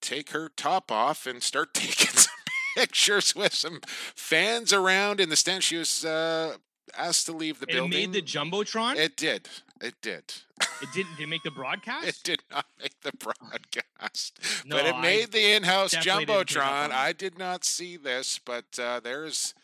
take 0.00 0.30
her 0.30 0.48
top 0.56 0.90
off 0.90 1.26
and 1.26 1.42
start 1.42 1.74
taking 1.74 2.08
some 2.08 2.32
pictures 2.76 3.34
with 3.34 3.54
some 3.54 3.80
fans 4.14 4.72
around 4.72 5.20
in 5.20 5.28
the 5.28 5.36
stand. 5.36 5.64
She 5.64 5.76
was 5.76 6.04
uh, 6.04 6.56
asked 6.96 7.26
to 7.26 7.32
leave 7.32 7.60
the 7.60 7.66
It 7.68 7.74
building. 7.74 7.92
It 7.92 8.06
made 8.06 8.12
the 8.12 8.22
jumbotron. 8.22 8.96
It, 8.96 9.22
It 9.80 9.94
did. 10.02 10.24
It 10.82 10.92
did. 10.92 10.92
didn't. 10.92 11.16
Did 11.16 11.22
it 11.24 11.28
make 11.28 11.42
the 11.42 11.50
broadcast? 11.56 12.06
It 12.06 12.20
did 12.24 12.42
not 12.50 12.66
make 12.80 13.00
the 13.02 13.12
broadcast, 13.12 14.40
No, 14.66 14.76
but 14.76 14.86
it 14.86 14.94
I 14.94 15.00
made 15.02 15.32
the 15.32 15.52
in-house 15.52 15.92
definitely 15.92 16.26
didn't 16.26 16.48
pick 16.48 16.56
up 16.56 16.62
jumbotron. 16.62 16.90
I 16.92 17.12
did 17.12 17.38
not 17.38 17.64
see 17.64 17.96
this, 17.96 18.38
but 18.44 18.78
uh, 18.78 19.00
there's 19.00 19.54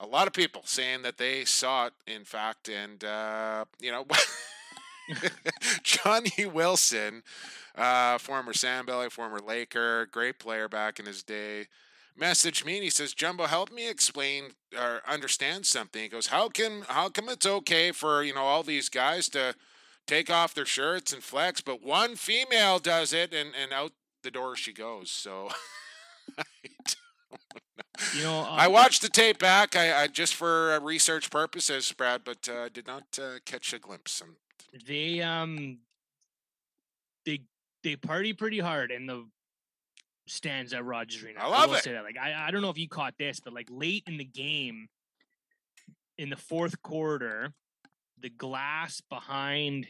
a 0.00 0.06
lot 0.06 0.26
of 0.26 0.32
people 0.32 0.62
saying 0.64 1.02
that 1.02 1.18
they 1.18 1.44
saw 1.44 1.86
it. 1.86 1.92
In 2.06 2.24
fact, 2.24 2.68
and 2.68 3.02
uh, 3.04 3.64
you 3.80 3.90
know, 3.90 4.06
Johnny 5.82 6.46
Wilson, 6.46 7.22
uh, 7.76 8.18
former 8.18 8.52
Sandbelly, 8.52 9.10
former 9.10 9.40
Laker, 9.40 10.06
great 10.06 10.38
player 10.38 10.68
back 10.68 10.98
in 10.98 11.06
his 11.06 11.22
day. 11.22 11.66
Messaged 12.20 12.64
me 12.64 12.74
and 12.74 12.84
he 12.84 12.90
says, 12.90 13.12
"Jumbo, 13.12 13.46
help 13.46 13.72
me 13.72 13.88
explain 13.88 14.52
or 14.78 15.02
understand 15.06 15.66
something." 15.66 16.02
He 16.02 16.08
goes, 16.08 16.28
"How 16.28 16.48
can 16.48 16.82
how 16.88 17.08
come 17.08 17.28
it's 17.28 17.46
okay 17.46 17.90
for 17.90 18.22
you 18.22 18.34
know 18.34 18.44
all 18.44 18.62
these 18.62 18.88
guys 18.88 19.28
to 19.30 19.54
take 20.06 20.30
off 20.30 20.54
their 20.54 20.66
shirts 20.66 21.12
and 21.12 21.22
flex, 21.22 21.60
but 21.60 21.82
one 21.82 22.16
female 22.16 22.78
does 22.78 23.12
it 23.12 23.32
and, 23.32 23.50
and 23.60 23.72
out 23.72 23.92
the 24.22 24.30
door 24.30 24.56
she 24.56 24.72
goes. 24.72 25.10
So 25.10 25.48
I, 26.38 26.44
You 28.14 28.22
know, 28.22 28.40
uh, 28.40 28.48
I 28.50 28.68
watched 28.68 29.02
the 29.02 29.08
tape 29.08 29.38
back. 29.38 29.76
I, 29.76 30.02
I 30.02 30.06
just 30.08 30.34
for 30.34 30.78
research 30.80 31.30
purposes, 31.30 31.92
Brad, 31.92 32.22
but 32.24 32.48
uh, 32.48 32.68
did 32.68 32.86
not 32.86 33.04
uh, 33.20 33.38
catch 33.44 33.72
a 33.72 33.78
glimpse. 33.78 34.20
Um, 34.20 34.36
they 34.86 35.20
um 35.20 35.78
they 37.24 37.40
they 37.82 37.96
party 37.96 38.32
pretty 38.32 38.58
hard 38.58 38.90
and 38.90 39.08
the 39.08 39.26
stands 40.26 40.72
at 40.72 40.84
Rogers 40.84 41.22
Arena. 41.22 41.40
I 41.40 41.48
love 41.48 41.70
will 41.70 41.76
it. 41.76 41.84
Say 41.84 41.92
that. 41.92 42.04
Like 42.04 42.16
I, 42.18 42.48
I 42.48 42.50
don't 42.50 42.62
know 42.62 42.70
if 42.70 42.78
you 42.78 42.88
caught 42.88 43.14
this, 43.18 43.40
but 43.40 43.52
like 43.52 43.68
late 43.70 44.04
in 44.06 44.16
the 44.16 44.24
game, 44.24 44.88
in 46.18 46.30
the 46.30 46.36
fourth 46.36 46.80
quarter, 46.82 47.52
the 48.20 48.30
glass 48.30 49.02
behind 49.10 49.86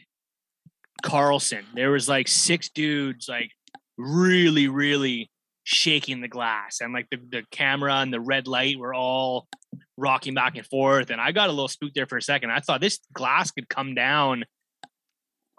Carlson, 1.03 1.65
there 1.73 1.91
was 1.91 2.09
like 2.09 2.27
six 2.27 2.69
dudes 2.69 3.29
like 3.29 3.51
really, 3.97 4.67
really 4.67 5.29
shaking 5.63 6.21
the 6.21 6.27
glass, 6.27 6.81
and 6.81 6.93
like 6.93 7.07
the, 7.09 7.17
the 7.29 7.43
camera 7.51 7.95
and 7.95 8.13
the 8.13 8.19
red 8.19 8.47
light 8.47 8.77
were 8.77 8.93
all 8.93 9.47
rocking 9.97 10.33
back 10.33 10.57
and 10.57 10.65
forth. 10.65 11.09
And 11.09 11.21
I 11.21 11.31
got 11.31 11.49
a 11.49 11.51
little 11.51 11.67
spooked 11.67 11.95
there 11.95 12.05
for 12.05 12.17
a 12.17 12.21
second. 12.21 12.51
I 12.51 12.59
thought 12.59 12.81
this 12.81 12.99
glass 13.13 13.51
could 13.51 13.69
come 13.69 13.95
down 13.95 14.45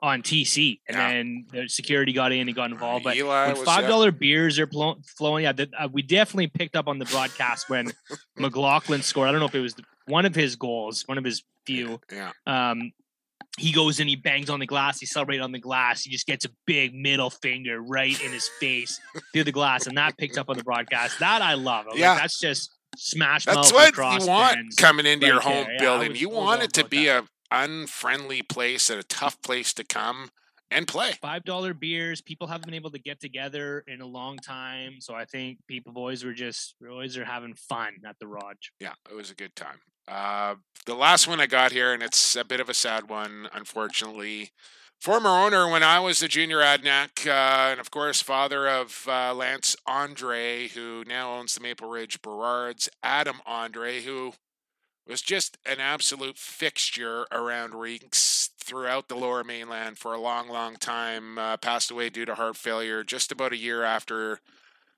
on 0.02 0.22
TC, 0.22 0.80
and 0.88 0.96
Yeah. 0.96 1.08
then 1.12 1.46
the 1.52 1.68
security 1.68 2.12
got 2.12 2.30
in 2.32 2.46
and 2.48 2.54
got 2.54 2.70
involved. 2.70 3.04
But 3.04 3.16
Eli 3.16 3.52
when 3.52 3.64
five 3.64 3.86
dollar 3.88 4.12
beers 4.12 4.58
are 4.58 4.66
plo- 4.66 5.02
flowing, 5.16 5.44
yeah, 5.44 5.52
that, 5.52 5.70
uh, 5.78 5.88
we 5.90 6.02
definitely 6.02 6.48
picked 6.48 6.76
up 6.76 6.86
on 6.86 6.98
the 6.98 7.06
broadcast 7.06 7.68
when 7.70 7.90
McLaughlin 8.38 9.02
scored. 9.02 9.28
I 9.28 9.32
don't 9.32 9.40
know 9.40 9.46
if 9.46 9.54
it 9.54 9.60
was 9.60 9.74
one 10.06 10.26
of 10.26 10.34
his 10.34 10.56
goals, 10.56 11.02
one 11.06 11.18
of 11.18 11.24
his 11.24 11.42
few. 11.66 12.00
Yeah, 12.12 12.32
Um, 12.46 12.92
he 13.58 13.72
goes 13.72 13.98
and 14.00 14.08
he 14.08 14.16
bangs 14.16 14.50
on 14.50 14.60
the 14.60 14.66
glass, 14.66 15.00
he 15.00 15.06
celebrates 15.06 15.42
on 15.42 15.50
the 15.52 15.58
glass. 15.58 16.02
He 16.02 16.10
just 16.10 16.26
gets 16.26 16.44
a 16.44 16.50
big 16.66 16.94
middle 16.94 17.30
finger 17.30 17.80
right 17.80 18.20
in 18.22 18.30
his 18.32 18.48
face 18.60 19.00
through 19.32 19.44
the 19.44 19.52
glass, 19.52 19.86
and 19.86 19.96
that 19.96 20.16
picked 20.18 20.36
up 20.36 20.50
on 20.50 20.58
the 20.58 20.62
broadcast. 20.64 21.18
That 21.20 21.40
I 21.40 21.54
love. 21.54 21.86
I 21.86 21.88
was 21.88 21.92
like, 21.94 22.00
Yeah. 22.00 22.14
that's 22.16 22.38
just 22.38 22.70
smash 22.98 23.44
that's 23.46 23.72
what 23.72 23.94
you 23.96 24.26
want 24.26 24.54
fans. 24.54 24.76
coming 24.76 25.04
into 25.06 25.26
your 25.26 25.40
home 25.40 25.64
there. 25.64 25.72
Yeah, 25.74 25.80
building. 25.80 26.10
was- 26.12 26.20
you 26.20 26.28
want 26.28 26.62
it 26.62 26.72
to 26.74 26.84
be 26.84 27.08
a 27.08 27.24
unfriendly 27.50 28.42
place 28.42 28.90
and 28.90 29.00
a 29.00 29.04
tough 29.04 29.40
place 29.42 29.72
to 29.74 29.84
come 29.84 30.30
and 30.70 30.88
play. 30.88 31.12
five 31.22 31.44
dollar 31.44 31.74
beers. 31.74 32.20
People 32.20 32.46
haven't 32.48 32.66
been 32.66 32.74
able 32.74 32.90
to 32.90 32.98
get 32.98 33.20
together 33.20 33.84
in 33.86 34.00
a 34.00 34.06
long 34.06 34.36
time, 34.38 34.96
so 35.00 35.14
I 35.14 35.24
think 35.24 35.58
people 35.68 35.92
boys 35.92 36.24
were 36.24 36.32
just 36.32 36.74
boys 36.80 37.16
are 37.16 37.24
having 37.24 37.54
fun 37.54 37.94
at 38.06 38.18
the 38.18 38.26
Raj. 38.26 38.72
Yeah, 38.80 38.94
it 39.10 39.14
was 39.14 39.30
a 39.30 39.34
good 39.34 39.54
time. 39.54 39.78
Uh, 40.08 40.56
the 40.86 40.94
last 40.94 41.26
one 41.26 41.40
I 41.40 41.46
got 41.46 41.72
here, 41.72 41.92
and 41.92 42.02
it's 42.02 42.36
a 42.36 42.44
bit 42.44 42.60
of 42.60 42.68
a 42.68 42.74
sad 42.74 43.08
one, 43.08 43.48
unfortunately. 43.52 44.50
Former 45.00 45.28
owner 45.28 45.68
when 45.70 45.82
I 45.82 46.00
was 46.00 46.20
the 46.20 46.28
junior 46.28 46.58
Adanac, 46.58 47.26
uh, 47.26 47.70
and 47.70 47.80
of 47.80 47.90
course, 47.90 48.22
father 48.22 48.66
of 48.66 49.04
uh, 49.06 49.34
Lance 49.34 49.76
Andre, 49.86 50.68
who 50.68 51.04
now 51.06 51.34
owns 51.34 51.54
the 51.54 51.60
Maple 51.60 51.88
Ridge 51.88 52.22
Burrards, 52.22 52.88
Adam 53.02 53.40
Andre, 53.44 54.00
who 54.02 54.32
was 55.10 55.22
just 55.22 55.58
an 55.64 55.78
absolute 55.80 56.36
fixture 56.36 57.26
around 57.30 57.74
rinks 57.74 58.50
throughout 58.58 59.08
the 59.08 59.14
lower 59.14 59.44
mainland 59.44 59.98
for 59.98 60.12
a 60.12 60.20
long, 60.20 60.48
long 60.48 60.76
time. 60.76 61.38
Uh, 61.38 61.56
passed 61.56 61.90
away 61.90 62.10
due 62.10 62.24
to 62.24 62.34
heart 62.34 62.56
failure 62.56 63.04
just 63.04 63.30
about 63.30 63.52
a 63.52 63.56
year 63.56 63.82
after 63.82 64.40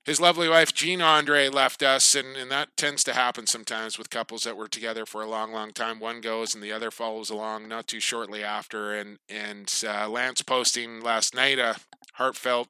his 0.09 0.20
lovely 0.20 0.48
wife 0.48 0.72
Jean 0.72 1.02
Andre 1.02 1.51
left 1.51 1.82
us, 1.82 2.14
and, 2.14 2.35
and 2.35 2.51
that 2.51 2.74
tends 2.78 3.05
to 3.05 3.12
happen 3.12 3.47
sometimes 3.47 3.98
with 3.98 4.09
couples 4.09 4.44
that 4.44 4.56
were 4.56 4.66
together 4.66 5.05
for 5.05 5.20
a 5.20 5.28
long, 5.28 5.52
long 5.52 5.70
time. 5.70 6.01
One 6.01 6.22
goes 6.22 6.55
and 6.55 6.62
the 6.62 6.72
other 6.72 6.90
follows 6.90 7.28
along 7.28 7.68
not 7.68 7.86
too 7.86 8.01
shortly 8.01 8.43
after. 8.43 8.94
And 8.94 9.18
and 9.28 9.70
uh, 9.86 10.09
Lance 10.09 10.40
posting 10.40 11.02
last 11.02 11.35
night 11.35 11.59
a 11.59 11.76
heartfelt 12.14 12.68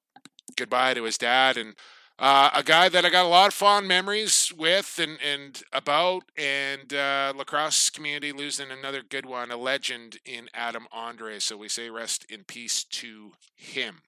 goodbye 0.56 0.94
to 0.94 1.04
his 1.04 1.16
dad 1.16 1.56
and 1.56 1.76
uh, 2.18 2.50
a 2.54 2.62
guy 2.62 2.88
that 2.88 3.04
I 3.04 3.10
got 3.10 3.24
a 3.24 3.28
lot 3.28 3.48
of 3.48 3.54
fond 3.54 3.86
memories 3.86 4.52
with 4.52 4.98
and, 4.98 5.18
and 5.24 5.62
about, 5.72 6.24
and 6.36 6.92
uh, 6.92 7.32
lacrosse 7.36 7.90
community 7.90 8.32
losing 8.32 8.70
another 8.70 9.02
good 9.08 9.24
one, 9.24 9.50
a 9.50 9.56
legend 9.56 10.18
in 10.24 10.48
Adam 10.52 10.86
Andre. 10.92 11.38
So 11.38 11.56
we 11.56 11.68
say 11.68 11.90
rest 11.90 12.26
in 12.28 12.44
peace 12.44 12.82
to 12.84 13.32
him. 13.54 14.02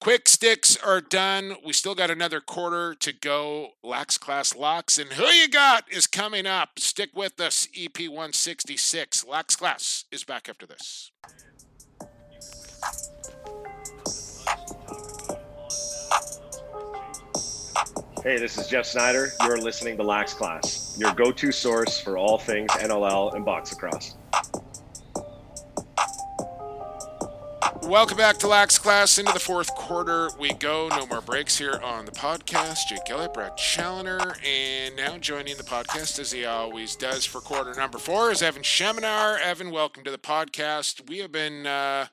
Quick 0.00 0.28
sticks 0.28 0.76
are 0.76 1.00
done. 1.00 1.56
We 1.64 1.72
still 1.72 1.94
got 1.94 2.10
another 2.10 2.40
quarter 2.40 2.94
to 2.94 3.12
go. 3.12 3.70
Lax 3.82 4.18
Class 4.18 4.54
Locks. 4.54 4.98
And 4.98 5.12
who 5.12 5.24
you 5.24 5.48
got 5.48 5.90
is 5.90 6.06
coming 6.06 6.46
up. 6.46 6.78
Stick 6.78 7.10
with 7.14 7.40
us. 7.40 7.68
EP 7.74 7.98
166. 7.98 9.26
Lax 9.26 9.56
Class 9.56 10.04
is 10.10 10.24
back 10.24 10.48
after 10.48 10.66
this. 10.66 11.10
Hey, 18.24 18.38
this 18.38 18.56
is 18.56 18.68
Jeff 18.68 18.86
Snyder. 18.86 19.32
You're 19.42 19.58
listening 19.58 19.98
to 19.98 20.02
Lax 20.02 20.32
Class, 20.32 20.96
your 20.98 21.12
go 21.12 21.30
to 21.30 21.52
source 21.52 22.00
for 22.00 22.16
all 22.16 22.38
things 22.38 22.70
NLL 22.70 23.34
and 23.34 23.44
box 23.44 23.72
across. 23.72 24.14
Welcome 27.82 28.16
back 28.16 28.38
to 28.38 28.48
Lax 28.48 28.78
Class. 28.78 29.18
Into 29.18 29.34
the 29.34 29.38
fourth 29.38 29.74
quarter 29.74 30.30
we 30.40 30.54
go. 30.54 30.88
No 30.88 31.04
more 31.04 31.20
breaks 31.20 31.58
here 31.58 31.78
on 31.84 32.06
the 32.06 32.12
podcast. 32.12 32.88
Jake 32.88 33.10
Elliott, 33.10 33.34
Brad 33.34 33.58
Challoner, 33.58 34.36
and 34.42 34.96
now 34.96 35.18
joining 35.18 35.58
the 35.58 35.62
podcast 35.62 36.18
as 36.18 36.32
he 36.32 36.46
always 36.46 36.96
does 36.96 37.26
for 37.26 37.42
quarter 37.42 37.74
number 37.74 37.98
four 37.98 38.30
is 38.30 38.40
Evan 38.40 38.62
Sheminar. 38.62 39.38
Evan, 39.38 39.70
welcome 39.70 40.02
to 40.02 40.10
the 40.10 40.16
podcast. 40.16 41.10
We 41.10 41.18
have 41.18 41.30
been 41.30 41.66
uh, 41.66 42.06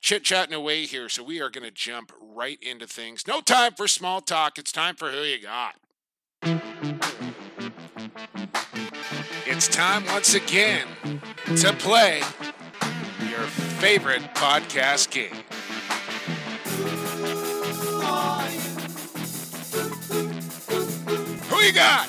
chit 0.00 0.24
chatting 0.24 0.54
away 0.54 0.86
here, 0.86 1.08
so 1.08 1.22
we 1.22 1.40
are 1.40 1.50
going 1.50 1.64
to 1.64 1.70
jump 1.70 2.12
right 2.20 2.58
into 2.62 2.86
things. 2.86 3.26
No 3.26 3.40
time 3.40 3.72
for 3.74 3.86
small 3.86 4.20
talk. 4.20 4.58
It's 4.58 4.72
time 4.72 4.96
for 4.96 5.10
who 5.10 5.20
you 5.20 5.40
got. 5.40 5.76
It's 9.46 9.68
time 9.68 10.06
once 10.06 10.34
again 10.34 10.86
to 11.56 11.72
play 11.74 12.22
your 13.28 13.42
favorite 13.78 14.22
podcast 14.34 15.10
game. 15.10 15.44
Who 21.48 21.56
you 21.60 21.72
got? 21.72 22.08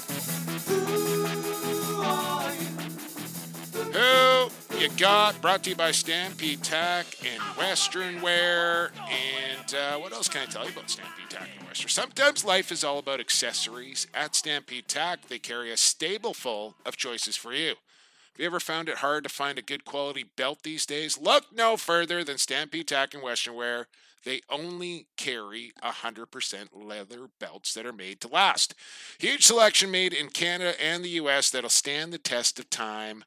Who 3.93 4.40
You 4.81 4.89
Got, 4.97 5.39
brought 5.43 5.61
to 5.65 5.69
you 5.69 5.75
by 5.75 5.91
Stampede 5.91 6.63
Tack 6.63 7.05
and 7.23 7.39
Western 7.55 8.19
Wear. 8.19 8.91
And 9.11 9.75
uh, 9.75 9.99
what 9.99 10.11
else 10.11 10.27
can 10.27 10.41
I 10.41 10.45
tell 10.51 10.65
you 10.65 10.71
about 10.71 10.89
Stampede 10.89 11.29
Tack 11.29 11.49
and 11.55 11.67
Western? 11.67 11.87
Sometimes 11.87 12.43
life 12.43 12.71
is 12.71 12.83
all 12.83 12.97
about 12.97 13.19
accessories. 13.19 14.07
At 14.11 14.35
Stampede 14.35 14.87
Tack, 14.87 15.27
they 15.27 15.37
carry 15.37 15.71
a 15.71 15.77
stable 15.77 16.33
full 16.33 16.77
of 16.83 16.97
choices 16.97 17.35
for 17.35 17.53
you. 17.53 17.67
Have 17.67 18.39
you 18.39 18.45
ever 18.47 18.59
found 18.59 18.89
it 18.89 18.97
hard 18.97 19.23
to 19.23 19.29
find 19.29 19.59
a 19.59 19.61
good 19.61 19.85
quality 19.85 20.25
belt 20.35 20.63
these 20.63 20.87
days? 20.87 21.15
Look 21.15 21.55
no 21.55 21.77
further 21.77 22.23
than 22.23 22.39
Stampede 22.39 22.87
Tack 22.87 23.13
and 23.13 23.21
Western 23.21 23.53
Wear. 23.53 23.85
They 24.25 24.41
only 24.49 25.05
carry 25.15 25.73
100% 25.83 26.69
leather 26.73 27.27
belts 27.39 27.75
that 27.75 27.85
are 27.85 27.93
made 27.93 28.19
to 28.21 28.27
last. 28.27 28.73
Huge 29.19 29.45
selection 29.45 29.91
made 29.91 30.11
in 30.11 30.29
Canada 30.29 30.73
and 30.83 31.05
the 31.05 31.09
US 31.09 31.51
that'll 31.51 31.69
stand 31.69 32.11
the 32.11 32.17
test 32.17 32.57
of 32.57 32.71
time. 32.71 33.25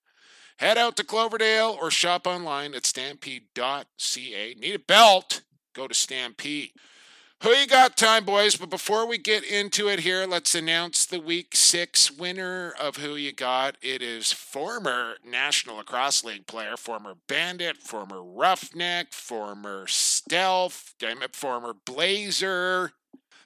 Head 0.59 0.79
out 0.79 0.97
to 0.97 1.05
Cloverdale 1.05 1.77
or 1.81 1.91
shop 1.91 2.27
online 2.27 2.75
at 2.75 2.87
stampede.ca. 2.87 4.55
Need 4.55 4.75
a 4.75 4.79
belt? 4.79 5.43
Go 5.75 5.89
to 5.89 5.95
Stampede. 5.95 6.71
Who 7.43 7.51
you 7.51 7.67
got 7.67 7.99
time, 7.99 8.25
boys? 8.25 8.57
But 8.57 8.71
before 8.71 9.07
we 9.07 9.19
get 9.19 9.45
into 9.45 9.89
it 9.89 10.01
here, 10.01 10.25
let's 10.27 10.55
announce 10.55 11.05
the 11.05 11.21
week 11.21 11.55
six 11.55 12.11
winner 12.11 12.73
of 12.81 12.97
Who 12.97 13.17
You 13.17 13.33
Got. 13.33 13.77
It 13.83 14.01
is 14.01 14.33
former 14.33 15.17
National 15.23 15.77
Lacrosse 15.77 16.25
League 16.25 16.47
player, 16.47 16.79
former 16.79 17.17
Bandit, 17.29 17.77
former 17.77 18.23
Roughneck, 18.23 19.13
former 19.13 19.87
Stealth, 19.87 20.95
former 21.33 21.75
Blazer. 21.85 22.93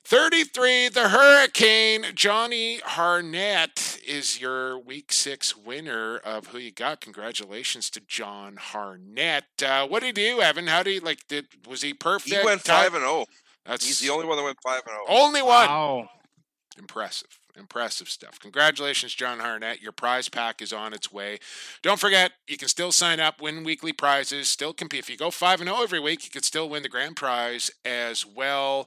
33, 0.09 0.89
the 0.89 1.11
Hurricane, 1.11 2.07
Johnny 2.15 2.79
Harnett 2.79 4.03
is 4.07 4.41
your 4.41 4.79
week 4.79 5.13
six 5.13 5.55
winner 5.55 6.17
of 6.17 6.47
Who 6.47 6.57
You 6.57 6.73
Got. 6.73 7.03
Congratulations 7.03 7.91
to 7.91 8.01
John 8.01 8.57
Harnett. 8.57 9.63
Uh, 9.63 9.87
what 9.87 10.01
did 10.01 10.17
he 10.17 10.31
do, 10.31 10.41
Evan? 10.41 10.67
How 10.69 10.83
did 10.83 10.95
he, 10.95 11.01
like, 11.01 11.29
did, 11.29 11.49
was 11.69 11.83
he 11.83 11.93
perfect? 11.93 12.35
He 12.35 12.43
went 12.43 12.65
Time- 12.65 12.85
5 12.85 12.95
and 12.95 13.03
0. 13.03 13.27
That's 13.67 13.87
He's 13.87 14.01
the 14.01 14.09
only 14.09 14.25
one 14.25 14.39
that 14.39 14.45
went 14.45 14.57
5 14.65 14.77
and 14.77 14.97
0. 15.09 15.21
only 15.23 15.43
one. 15.43 15.69
Wow. 15.69 16.09
Impressive. 16.79 17.39
Impressive 17.55 18.09
stuff. 18.09 18.41
Congratulations, 18.41 19.13
John 19.13 19.41
Harnett. 19.41 19.83
Your 19.83 19.93
prize 19.93 20.31
pack 20.31 20.63
is 20.63 20.73
on 20.73 20.95
its 20.95 21.13
way. 21.13 21.39
Don't 21.83 22.01
forget, 22.01 22.33
you 22.47 22.57
can 22.57 22.69
still 22.69 22.93
sign 22.93 23.21
up, 23.21 23.43
win 23.43 23.63
weekly 23.63 23.93
prizes, 23.93 24.49
still 24.49 24.73
compete. 24.73 25.01
If 25.01 25.11
you 25.11 25.19
go 25.19 25.31
5 25.31 25.61
and 25.61 25.69
0 25.69 25.83
every 25.83 26.01
week, 26.01 26.25
you 26.25 26.31
can 26.31 26.45
still 26.45 26.67
win 26.71 26.83
the 26.83 26.89
grand 26.89 27.17
prize 27.17 27.71
as 27.85 28.25
well. 28.25 28.87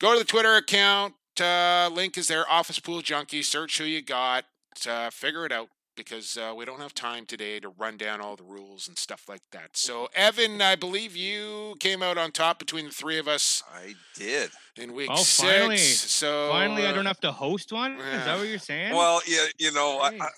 Go 0.00 0.12
to 0.14 0.18
the 0.18 0.24
Twitter 0.24 0.56
account. 0.56 1.14
Uh, 1.40 1.90
link 1.92 2.16
is 2.18 2.28
there. 2.28 2.50
Office 2.50 2.78
Pool 2.78 3.02
Junkie. 3.02 3.42
Search 3.42 3.78
who 3.78 3.84
you 3.84 4.02
got. 4.02 4.44
Uh, 4.88 5.10
figure 5.10 5.44
it 5.44 5.52
out 5.52 5.68
because 5.96 6.38
uh, 6.38 6.54
we 6.56 6.64
don't 6.64 6.80
have 6.80 6.94
time 6.94 7.26
today 7.26 7.60
to 7.60 7.68
run 7.68 7.96
down 7.98 8.20
all 8.20 8.34
the 8.36 8.42
rules 8.42 8.88
and 8.88 8.96
stuff 8.96 9.24
like 9.28 9.42
that. 9.52 9.76
So, 9.76 10.08
Evan, 10.14 10.62
I 10.62 10.74
believe 10.74 11.14
you 11.16 11.74
came 11.80 12.02
out 12.02 12.16
on 12.16 12.32
top 12.32 12.58
between 12.58 12.86
the 12.86 12.90
three 12.90 13.18
of 13.18 13.28
us 13.28 13.62
I 13.70 13.94
did. 14.14 14.50
in 14.76 14.94
week 14.94 15.10
Oh, 15.12 15.16
six. 15.16 15.50
finally. 15.52 15.76
So 15.76 16.48
Finally, 16.50 16.86
I 16.86 16.90
uh, 16.90 16.94
don't 16.94 17.06
have 17.06 17.20
to 17.20 17.32
host 17.32 17.70
one. 17.72 17.92
Is 18.00 18.24
that 18.24 18.38
what 18.38 18.48
you're 18.48 18.58
saying? 18.58 18.94
Well, 18.94 19.20
yeah, 19.26 19.44
you 19.58 19.72
know, 19.72 19.98
I, 20.00 20.08
I, 20.18 20.28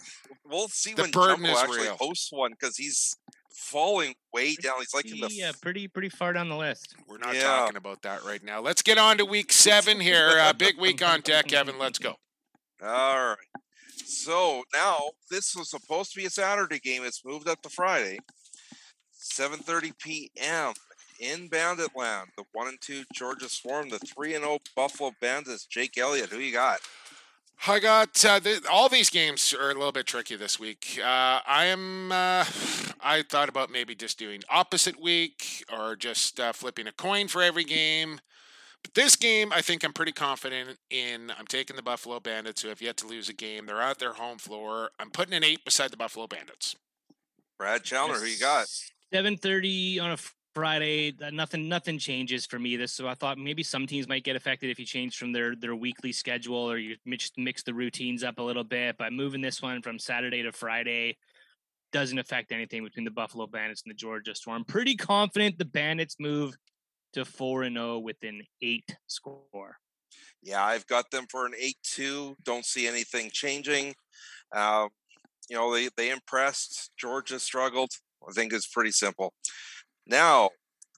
we'll 0.50 0.68
see 0.68 0.94
The 0.94 1.02
when 1.02 1.10
burden 1.12 1.44
Jumbo 1.44 1.58
actually 1.60 1.82
real. 1.82 1.96
hosts 2.00 2.32
one 2.32 2.50
because 2.52 2.76
he's 2.76 3.14
falling 3.62 4.14
way 4.32 4.54
down. 4.56 4.74
He's 4.78 4.92
like 4.94 5.10
in 5.10 5.20
the 5.20 5.28
yeah, 5.30 5.52
pretty 5.60 5.88
pretty 5.88 6.08
far 6.08 6.32
down 6.32 6.48
the 6.48 6.56
list. 6.56 6.94
We're 7.06 7.18
not 7.18 7.34
Yeah. 7.34 7.42
talking 7.42 7.76
about 7.76 8.02
that 8.02 8.24
right 8.24 8.42
now. 8.42 8.60
Let's 8.60 8.82
get 8.82 8.98
on 8.98 9.18
to 9.18 9.24
week 9.24 9.52
seven 9.52 10.00
here. 10.00 10.38
Uh, 10.38 10.52
big 10.52 10.78
week 10.78 11.02
on 11.02 11.20
deck, 11.20 11.52
Evan. 11.52 11.78
Let's 11.78 11.98
go. 11.98 12.16
All 12.82 13.28
right. 13.28 13.36
So 14.04 14.64
now 14.74 15.10
this 15.30 15.54
was 15.54 15.70
supposed 15.70 16.12
to 16.12 16.18
be 16.18 16.26
a 16.26 16.30
Saturday 16.30 16.78
game. 16.80 17.04
It's 17.04 17.24
moved 17.24 17.48
up 17.48 17.62
to 17.62 17.68
Friday, 17.68 18.18
7:30 19.18 19.92
p.m. 19.98 20.72
in 21.20 21.48
Banditland. 21.48 22.24
The 22.36 22.44
one 22.52 22.68
and 22.68 22.80
two 22.80 23.04
Georgia 23.14 23.48
Swarm, 23.48 23.88
the 23.88 23.98
three 24.00 24.34
and 24.34 24.44
zero 24.44 24.58
Buffalo 24.74 25.12
Bandits. 25.20 25.66
Jake 25.66 25.96
Elliott, 25.98 26.30
who 26.30 26.38
you 26.38 26.52
got? 26.52 26.80
I 27.66 27.78
got 27.78 28.24
uh, 28.24 28.40
th- 28.40 28.64
all 28.70 28.88
these 28.88 29.08
games 29.08 29.54
are 29.54 29.70
a 29.70 29.74
little 29.74 29.92
bit 29.92 30.06
tricky 30.06 30.34
this 30.34 30.58
week. 30.58 30.98
Uh, 30.98 31.40
I 31.46 31.66
am. 31.66 32.10
Uh, 32.10 32.44
I 33.00 33.24
thought 33.28 33.48
about 33.48 33.70
maybe 33.70 33.94
just 33.94 34.18
doing 34.18 34.42
opposite 34.50 35.00
week 35.00 35.64
or 35.72 35.94
just 35.94 36.40
uh, 36.40 36.52
flipping 36.52 36.86
a 36.88 36.92
coin 36.92 37.28
for 37.28 37.42
every 37.42 37.64
game. 37.64 38.20
But 38.82 38.94
this 38.94 39.14
game, 39.14 39.52
I 39.52 39.62
think 39.62 39.84
I'm 39.84 39.92
pretty 39.92 40.12
confident 40.12 40.78
in. 40.90 41.30
I'm 41.38 41.46
taking 41.46 41.76
the 41.76 41.82
Buffalo 41.82 42.18
Bandits, 42.18 42.62
who 42.62 42.68
have 42.68 42.82
yet 42.82 42.96
to 42.98 43.06
lose 43.06 43.28
a 43.28 43.32
game. 43.32 43.66
They're 43.66 43.80
at 43.80 44.00
their 44.00 44.14
home 44.14 44.38
floor. 44.38 44.90
I'm 44.98 45.10
putting 45.10 45.34
an 45.34 45.44
eight 45.44 45.64
beside 45.64 45.92
the 45.92 45.96
Buffalo 45.96 46.26
Bandits. 46.26 46.74
Brad 47.58 47.84
Challoner, 47.84 48.18
who 48.18 48.26
you 48.26 48.40
got? 48.40 48.66
Seven 49.12 49.36
thirty 49.36 50.00
on 50.00 50.10
a 50.10 50.16
Friday. 50.54 51.14
uh, 51.22 51.30
Nothing 51.30 51.68
nothing 51.68 51.98
changes 51.98 52.46
for 52.46 52.58
me. 52.58 52.76
This 52.76 52.92
so 52.92 53.08
I 53.08 53.14
thought 53.14 53.38
maybe 53.38 53.62
some 53.62 53.86
teams 53.86 54.08
might 54.08 54.24
get 54.24 54.36
affected 54.36 54.70
if 54.70 54.78
you 54.78 54.86
change 54.86 55.16
from 55.16 55.32
their 55.32 55.56
their 55.56 55.74
weekly 55.74 56.12
schedule 56.12 56.70
or 56.70 56.78
you 56.78 56.96
mix 57.04 57.30
mix 57.36 57.62
the 57.62 57.74
routines 57.74 58.22
up 58.22 58.38
a 58.38 58.42
little 58.42 58.64
bit. 58.64 58.96
By 58.98 59.10
moving 59.10 59.40
this 59.40 59.62
one 59.62 59.82
from 59.82 59.98
Saturday 59.98 60.42
to 60.42 60.52
Friday 60.52 61.16
doesn't 61.92 62.18
affect 62.18 62.52
anything 62.52 62.84
between 62.84 63.04
the 63.04 63.10
Buffalo 63.10 63.46
Bandits 63.46 63.82
and 63.84 63.90
the 63.90 63.96
Georgia 63.96 64.34
Swarm. 64.34 64.64
Pretty 64.64 64.96
confident 64.96 65.58
the 65.58 65.64
Bandits 65.64 66.16
move 66.18 66.56
to 67.12 67.24
four 67.24 67.62
and 67.62 67.76
zero 67.76 67.98
with 67.98 68.16
an 68.22 68.42
eight 68.62 68.96
score. 69.06 69.78
Yeah, 70.42 70.64
I've 70.64 70.86
got 70.86 71.10
them 71.10 71.26
for 71.30 71.46
an 71.46 71.52
8 71.58 71.76
2. 71.84 72.36
Don't 72.42 72.64
see 72.64 72.88
anything 72.88 73.30
changing. 73.32 73.94
Uh, 74.54 74.88
you 75.48 75.56
know, 75.56 75.72
they, 75.72 75.88
they 75.96 76.10
impressed. 76.10 76.90
Georgia 76.98 77.38
struggled. 77.38 77.90
I 78.28 78.32
think 78.32 78.52
it's 78.52 78.66
pretty 78.66 78.90
simple. 78.90 79.34
Now, 80.06 80.50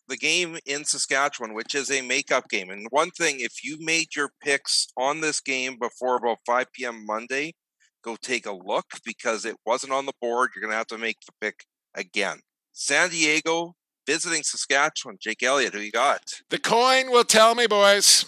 the 0.08 0.16
game 0.16 0.58
in 0.66 0.84
Saskatchewan, 0.84 1.54
which 1.54 1.74
is 1.74 1.90
a 1.90 2.02
makeup 2.02 2.48
game. 2.48 2.70
And 2.70 2.86
one 2.90 3.10
thing, 3.10 3.40
if 3.40 3.64
you 3.64 3.78
made 3.80 4.14
your 4.14 4.30
picks 4.42 4.88
on 4.96 5.20
this 5.20 5.40
game 5.40 5.78
before 5.78 6.16
about 6.16 6.38
5 6.46 6.66
p.m. 6.72 7.06
Monday, 7.06 7.54
go 8.02 8.16
take 8.20 8.46
a 8.46 8.52
look 8.52 8.86
because 9.04 9.44
it 9.44 9.56
wasn't 9.64 9.92
on 9.92 10.06
the 10.06 10.12
board. 10.20 10.50
You're 10.54 10.60
going 10.60 10.72
to 10.72 10.76
have 10.76 10.86
to 10.88 10.98
make 10.98 11.18
the 11.26 11.32
pick 11.40 11.64
again. 11.94 12.40
San 12.72 13.10
Diego 13.10 13.74
visiting 14.06 14.42
Saskatchewan. 14.42 15.16
Jake 15.20 15.42
Elliott, 15.42 15.74
who 15.74 15.80
you 15.80 15.92
got? 15.92 16.42
The 16.50 16.58
coin 16.58 17.10
will 17.10 17.24
tell 17.24 17.54
me, 17.54 17.66
boys. 17.66 18.26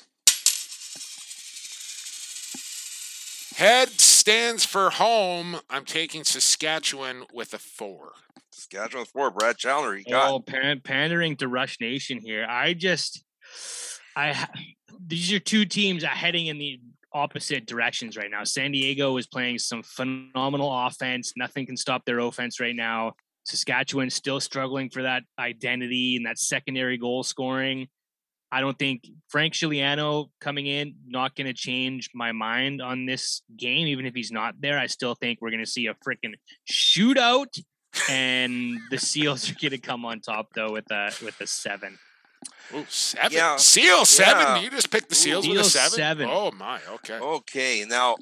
Head 3.57 4.01
stands 4.01 4.67
for 4.67 4.91
home. 4.91 5.61
I'm 5.71 5.85
taking 5.85 6.25
Saskatchewan 6.25 7.25
with 7.33 7.55
a 7.55 7.59
four. 7.59 8.13
Saskatchewan 8.57 9.05
four. 9.05 9.31
Brad 9.31 9.59
Challoner, 9.59 9.97
you 9.97 10.05
got? 10.05 10.31
Oh, 10.31 10.41
pan- 10.41 10.81
pandering 10.81 11.37
to 11.37 11.49
Rush 11.49 11.79
Nation 11.79 12.19
here. 12.19 12.47
I 12.49 12.73
just, 12.73 13.23
I 14.17 14.49
these 15.07 15.31
are 15.35 15.39
two 15.39 15.67
teams 15.67 16.05
are 16.05 16.09
heading 16.09 16.47
in 16.47 16.57
the 16.57 16.81
opposite 17.13 17.67
directions 17.67 18.17
right 18.17 18.31
now. 18.31 18.45
San 18.45 18.73
Diego 18.73 19.15
is 19.19 19.27
playing 19.27 19.59
some 19.59 19.83
phenomenal 19.83 20.73
offense. 20.73 21.35
Nothing 21.37 21.67
can 21.67 21.77
stop 21.77 22.07
their 22.07 22.19
offense 22.19 22.59
right 22.59 22.75
now. 22.75 23.13
Saskatchewan 23.45 24.09
still 24.09 24.41
struggling 24.41 24.89
for 24.89 25.03
that 25.03 25.23
identity 25.39 26.17
and 26.17 26.25
that 26.25 26.39
secondary 26.39 26.97
goal 26.97 27.23
scoring. 27.23 27.89
I 28.51 28.61
don't 28.61 28.79
think 28.79 29.07
Frank 29.29 29.53
Scigliano 29.53 30.31
coming 30.41 30.67
in 30.67 30.95
not 31.07 31.37
going 31.37 31.47
to 31.47 31.53
change 31.53 32.11
my 32.15 32.33
mind 32.33 32.81
on 32.81 33.05
this 33.05 33.43
game. 33.55 33.87
Even 33.87 34.07
if 34.07 34.15
he's 34.15 34.33
not 34.33 34.55
there, 34.61 34.79
I 34.79 34.87
still 34.87 35.15
think 35.15 35.41
we're 35.43 35.51
going 35.51 35.65
to 35.65 35.71
see 35.71 35.89
a 35.89 35.95
freaking 35.95 36.35
shootout 36.71 37.61
and 38.11 38.79
the 38.91 38.99
Seals 38.99 39.51
are 39.51 39.55
going 39.55 39.71
to 39.73 39.79
come 39.79 40.05
on 40.05 40.21
top 40.21 40.49
though 40.55 40.73
with 40.73 40.91
a 40.91 41.13
with 41.25 41.41
a 41.41 41.47
seven. 41.47 41.99
Ooh, 42.75 42.85
seven. 42.89 43.33
Yeah. 43.33 43.57
Seal 43.57 44.05
seven. 44.05 44.43
Yeah. 44.43 44.61
You 44.61 44.71
just 44.71 44.91
picked 44.91 45.09
the 45.09 45.15
Seals 45.15 45.49
with 45.49 45.59
a 45.59 45.65
Seals 45.65 45.73
seven? 45.73 45.97
seven. 45.97 46.29
Oh 46.31 46.51
my. 46.53 46.81
Okay. 46.95 47.15
Okay, 47.19 47.85
now 47.89 48.17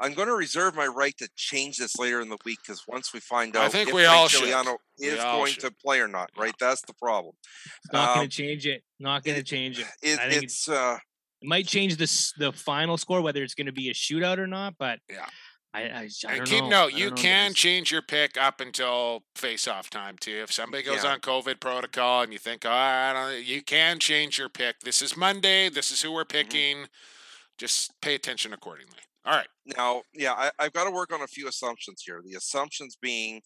I'm 0.00 0.14
going 0.14 0.28
to 0.28 0.34
reserve 0.34 0.74
my 0.76 0.86
right 0.86 1.16
to 1.18 1.28
change 1.36 1.76
this 1.78 1.98
later 1.98 2.20
in 2.20 2.28
the 2.28 2.38
week 2.44 2.58
because 2.64 2.84
once 2.86 3.12
we 3.12 3.20
find 3.20 3.56
I 3.56 3.66
out 3.66 3.72
think 3.72 3.88
if 3.88 3.94
we 3.94 4.04
Frank 4.04 4.16
all. 4.16 4.28
Scigliano 4.28 4.76
We 5.00 5.06
is 5.08 5.18
all 5.20 5.38
going 5.38 5.52
should. 5.52 5.62
to 5.64 5.70
play 5.72 6.00
or 6.00 6.08
not, 6.08 6.30
right? 6.38 6.54
That's 6.60 6.82
the 6.82 6.94
problem. 6.94 7.34
It's 7.84 7.92
not 7.92 8.10
Um, 8.10 8.14
going 8.16 8.28
to 8.30 8.36
change 8.36 8.66
it. 8.66 8.82
Not 9.00 9.24
going 9.24 9.36
to 9.36 9.42
change 9.42 9.78
it. 9.80 9.86
It, 10.02 10.18
I 10.20 10.30
think 10.30 10.44
it's 10.44 10.68
uh, 10.68 10.98
It 11.42 11.48
might 11.48 11.66
change 11.66 11.96
the 11.96 12.32
the 12.38 12.52
final 12.52 12.96
score 12.96 13.20
whether 13.20 13.42
it's 13.42 13.54
going 13.54 13.66
to 13.66 13.72
be 13.72 13.90
a 13.90 13.94
shootout 13.94 14.38
or 14.38 14.46
not. 14.46 14.74
But 14.78 15.00
Yeah. 15.10 15.26
I 15.74 15.82
I, 15.82 16.08
I 16.28 16.36
don't 16.38 16.46
keep 16.46 16.64
know. 16.64 16.70
note, 16.70 16.94
I 16.94 16.96
you 16.96 17.10
don't 17.10 17.16
know, 17.16 17.22
can 17.22 17.54
change 17.54 17.90
your 17.92 18.02
pick 18.02 18.36
up 18.36 18.60
until 18.60 19.24
face-off 19.36 19.90
time 19.90 20.16
too. 20.18 20.40
If 20.42 20.52
somebody 20.52 20.82
goes 20.82 21.04
Yeah. 21.04 21.12
on 21.12 21.20
COVID 21.20 21.60
protocol 21.60 22.22
and 22.22 22.32
you 22.32 22.38
think, 22.38 22.64
oh, 22.64 22.70
I 22.70 23.12
don't, 23.12 23.44
you 23.44 23.62
can 23.62 23.98
change 23.98 24.38
your 24.38 24.48
pick. 24.48 24.80
This 24.80 25.02
is 25.02 25.16
Monday. 25.16 25.68
This 25.68 25.90
is 25.90 26.02
who 26.02 26.12
we're 26.12 26.24
Mm-hmm. 26.32 26.48
picking. 26.50 26.86
Just 27.58 27.92
pay 28.00 28.14
attention 28.14 28.52
accordingly. 28.52 28.98
All 29.24 29.34
right. 29.34 29.48
now, 29.76 30.02
yeah, 30.14 30.32
I, 30.32 30.50
I've 30.58 30.72
got 30.72 30.84
to 30.84 30.90
work 30.90 31.12
on 31.12 31.20
a 31.22 31.26
few 31.26 31.48
assumptions 31.48 32.02
here. 32.04 32.22
The 32.24 32.34
assumptions 32.36 32.96
being 33.00 33.42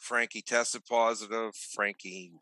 Frankie 0.00 0.42
tested 0.42 0.82
positive, 0.88 1.54
Frankie 1.74 2.32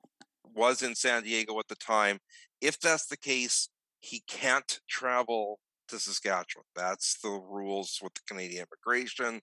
was 0.54 0.82
in 0.82 0.94
San 0.94 1.22
Diego 1.24 1.58
at 1.58 1.68
the 1.68 1.74
time. 1.76 2.18
If 2.60 2.80
that's 2.80 3.06
the 3.06 3.16
case, 3.18 3.68
he 4.00 4.22
can't 4.28 4.80
travel 4.88 5.58
to 5.88 5.98
Saskatchewan. 5.98 6.64
That's 6.76 7.18
the 7.22 7.30
rules 7.30 7.98
with 8.02 8.14
the 8.14 8.20
Canadian 8.28 8.66
immigration. 8.70 9.40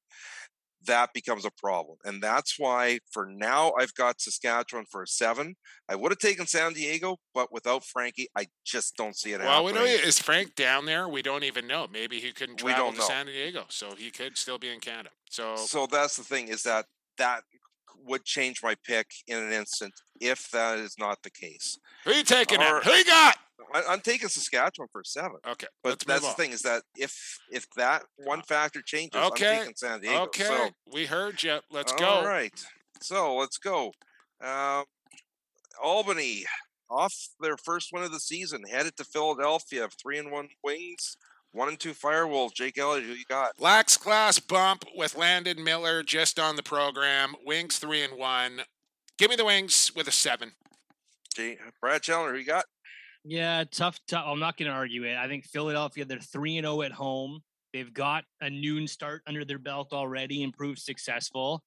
that 0.85 1.09
becomes 1.13 1.45
a 1.45 1.51
problem. 1.57 1.97
And 2.05 2.21
that's 2.21 2.59
why 2.59 2.99
for 3.11 3.25
now 3.25 3.73
I've 3.79 3.93
got 3.95 4.21
Saskatchewan 4.21 4.85
for 4.91 5.01
a 5.01 5.07
seven. 5.07 5.55
I 5.89 5.95
would 5.95 6.11
have 6.11 6.19
taken 6.19 6.45
San 6.45 6.73
Diego, 6.73 7.17
but 7.33 7.51
without 7.51 7.83
Frankie, 7.83 8.27
I 8.37 8.45
just 8.63 8.95
don't 8.95 9.17
see 9.17 9.33
it 9.33 9.39
Well, 9.39 9.63
we 9.63 9.71
happening. 9.71 9.97
know 9.97 10.07
is 10.07 10.19
Frank 10.19 10.53
down 10.53 10.85
there? 10.85 11.09
We 11.09 11.23
don't 11.23 11.43
even 11.43 11.65
know. 11.65 11.87
Maybe 11.91 12.19
he 12.19 12.31
couldn't 12.31 12.61
We 12.61 12.69
travel 12.71 12.87
don't 12.87 12.93
to 12.95 12.99
know. 12.99 13.07
San 13.07 13.25
Diego, 13.25 13.65
so 13.69 13.95
he 13.95 14.11
could 14.11 14.37
still 14.37 14.59
be 14.59 14.69
in 14.69 14.79
Canada. 14.79 15.09
So, 15.29 15.55
So 15.55 15.87
that's 15.87 16.17
the 16.17 16.23
thing 16.23 16.49
is 16.49 16.61
that 16.63 16.85
that 17.17 17.41
would 18.03 18.23
change 18.25 18.61
my 18.63 18.75
pick 18.85 19.07
in 19.27 19.37
an 19.37 19.51
instant 19.51 19.93
if 20.19 20.49
that 20.51 20.79
is 20.79 20.95
not 20.99 21.21
the 21.23 21.29
case. 21.31 21.77
who 22.03 22.11
you 22.11 22.23
taking? 22.23 22.61
Or-? 22.61 22.81
Who 22.81 22.91
you 22.91 23.05
got? 23.05 23.35
I, 23.73 23.83
I'm 23.89 24.01
taking 24.01 24.27
Saskatchewan 24.29 24.89
for 24.91 25.03
seven. 25.03 25.37
Okay, 25.47 25.67
But 25.83 25.99
that's 26.05 26.21
the 26.21 26.27
on. 26.27 26.35
thing 26.35 26.51
is 26.51 26.61
that 26.63 26.83
if 26.97 27.39
if 27.51 27.65
that 27.77 28.03
one 28.17 28.41
factor 28.43 28.81
changes, 28.81 29.19
Okay, 29.21 29.53
I'm 29.53 29.59
taking 29.59 29.75
San 29.75 30.01
Diego. 30.01 30.23
Okay, 30.23 30.43
So 30.43 30.69
we 30.91 31.05
heard 31.05 31.41
you. 31.41 31.59
Let's 31.71 31.91
All 31.93 31.97
go. 31.97 32.25
right. 32.25 32.53
So 33.01 33.35
let's 33.35 33.57
go. 33.57 33.91
Um, 34.43 34.83
Albany 35.81 36.45
off 36.89 37.13
their 37.39 37.57
first 37.57 37.89
win 37.91 38.03
of 38.03 38.11
the 38.11 38.19
season, 38.19 38.63
headed 38.69 38.95
to 38.97 39.03
Philadelphia. 39.03 39.87
Three 40.01 40.19
and 40.19 40.31
one 40.31 40.49
wings, 40.63 41.17
one 41.55 41.69
and 41.69 41.79
two 41.79 41.93
Firewolves. 41.93 42.53
Jake 42.53 42.77
Elliott, 42.77 43.05
who 43.05 43.13
you 43.13 43.25
got? 43.29 43.59
Lax 43.59 43.95
class 43.95 44.39
bump 44.39 44.83
with 44.95 45.15
Landon 45.15 45.63
Miller 45.63 46.03
just 46.03 46.37
on 46.37 46.57
the 46.57 46.63
program. 46.63 47.33
Wings 47.45 47.79
three 47.79 48.03
and 48.03 48.17
one. 48.17 48.61
Give 49.17 49.29
me 49.29 49.37
the 49.37 49.45
wings 49.45 49.91
with 49.95 50.07
a 50.07 50.11
seven. 50.11 50.51
Jay, 51.33 51.57
Brad 51.81 52.01
Chandler, 52.01 52.33
who 52.33 52.39
you 52.39 52.45
got? 52.45 52.65
Yeah, 53.23 53.63
tough. 53.71 53.99
tough. 54.07 54.25
I'm 54.27 54.39
not 54.39 54.57
going 54.57 54.69
to 54.69 54.75
argue 54.75 55.03
it. 55.03 55.15
I 55.15 55.27
think 55.27 55.45
Philadelphia, 55.45 56.05
they're 56.05 56.19
3 56.19 56.57
and 56.57 56.65
0 56.65 56.81
at 56.83 56.91
home. 56.91 57.39
They've 57.73 57.93
got 57.93 58.23
a 58.41 58.49
noon 58.49 58.87
start 58.87 59.21
under 59.25 59.43
their 59.43 59.57
belt 59.57 59.93
already 59.93 60.43
and 60.43 60.53
proved 60.53 60.79
successful. 60.79 61.63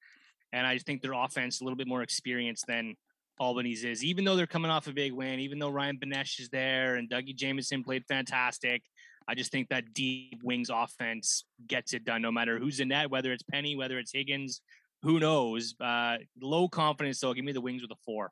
And 0.52 0.66
I 0.66 0.78
think 0.78 1.02
their 1.02 1.12
offense 1.12 1.60
a 1.60 1.64
little 1.64 1.76
bit 1.76 1.88
more 1.88 2.02
experienced 2.02 2.66
than 2.66 2.94
Albany's 3.40 3.84
is. 3.84 4.04
Even 4.04 4.24
though 4.24 4.36
they're 4.36 4.46
coming 4.46 4.70
off 4.70 4.86
a 4.86 4.92
big 4.92 5.12
win, 5.12 5.40
even 5.40 5.58
though 5.58 5.68
Ryan 5.70 5.98
Benesch 5.98 6.40
is 6.40 6.48
there 6.50 6.96
and 6.96 7.10
Dougie 7.10 7.34
Jamieson 7.34 7.84
played 7.84 8.04
fantastic, 8.06 8.82
I 9.28 9.34
just 9.34 9.52
think 9.52 9.68
that 9.68 9.92
deep 9.92 10.40
wings 10.42 10.70
offense 10.72 11.44
gets 11.66 11.92
it 11.92 12.04
done 12.04 12.22
no 12.22 12.32
matter 12.32 12.58
who's 12.58 12.80
in 12.80 12.88
net, 12.88 13.10
whether 13.10 13.30
it's 13.30 13.42
Penny, 13.42 13.76
whether 13.76 13.98
it's 13.98 14.12
Higgins, 14.12 14.62
who 15.02 15.20
knows. 15.20 15.74
Uh, 15.80 16.16
low 16.40 16.66
confidence, 16.66 17.20
though. 17.20 17.34
Give 17.34 17.44
me 17.44 17.52
the 17.52 17.60
wings 17.60 17.82
with 17.82 17.90
a 17.90 18.00
four. 18.04 18.30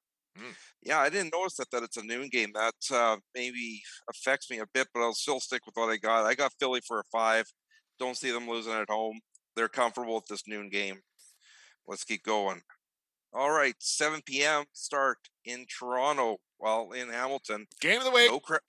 Yeah, 0.83 0.99
I 1.01 1.09
didn't 1.09 1.33
notice 1.33 1.57
that 1.57 1.71
that 1.71 1.83
it's 1.83 1.97
a 1.97 2.03
noon 2.03 2.29
game. 2.29 2.51
That 2.55 2.75
uh, 2.93 3.17
maybe 3.35 3.83
affects 4.11 4.51
me 4.51 4.59
a 4.59 4.67
bit, 4.73 4.89
but 4.95 5.01
I'll 5.01 5.15
still 5.15 5.41
stick 5.41 5.65
with 5.67 5.75
what 5.77 5.91
I 5.91 5.97
got. 5.97 6.25
I 6.25 6.35
got 6.35 6.53
Philly 6.61 6.81
for 6.87 7.01
a 7.01 7.05
five. 7.11 7.47
Don't 7.99 8.17
see 8.17 8.31
them 8.31 8.49
losing 8.49 8.73
at 8.73 8.91
home. 8.91 9.21
They're 9.55 9.69
comfortable 9.69 10.17
with 10.17 10.27
this 10.27 10.47
noon 10.47 10.69
game. 10.69 11.01
Let's 11.87 12.05
keep 12.05 12.23
going. 12.23 12.61
All 13.33 13.51
right, 13.51 13.75
7 13.79 14.21
p.m. 14.25 14.65
start 14.73 15.19
in 15.45 15.67
Toronto. 15.67 16.39
Well, 16.59 16.93
in 16.93 17.09
Hamilton. 17.09 17.67
Game 17.81 17.99
of 17.99 18.05
the 18.05 18.11
week. 18.11 18.31
No, 18.31 18.41
cra- 18.41 18.61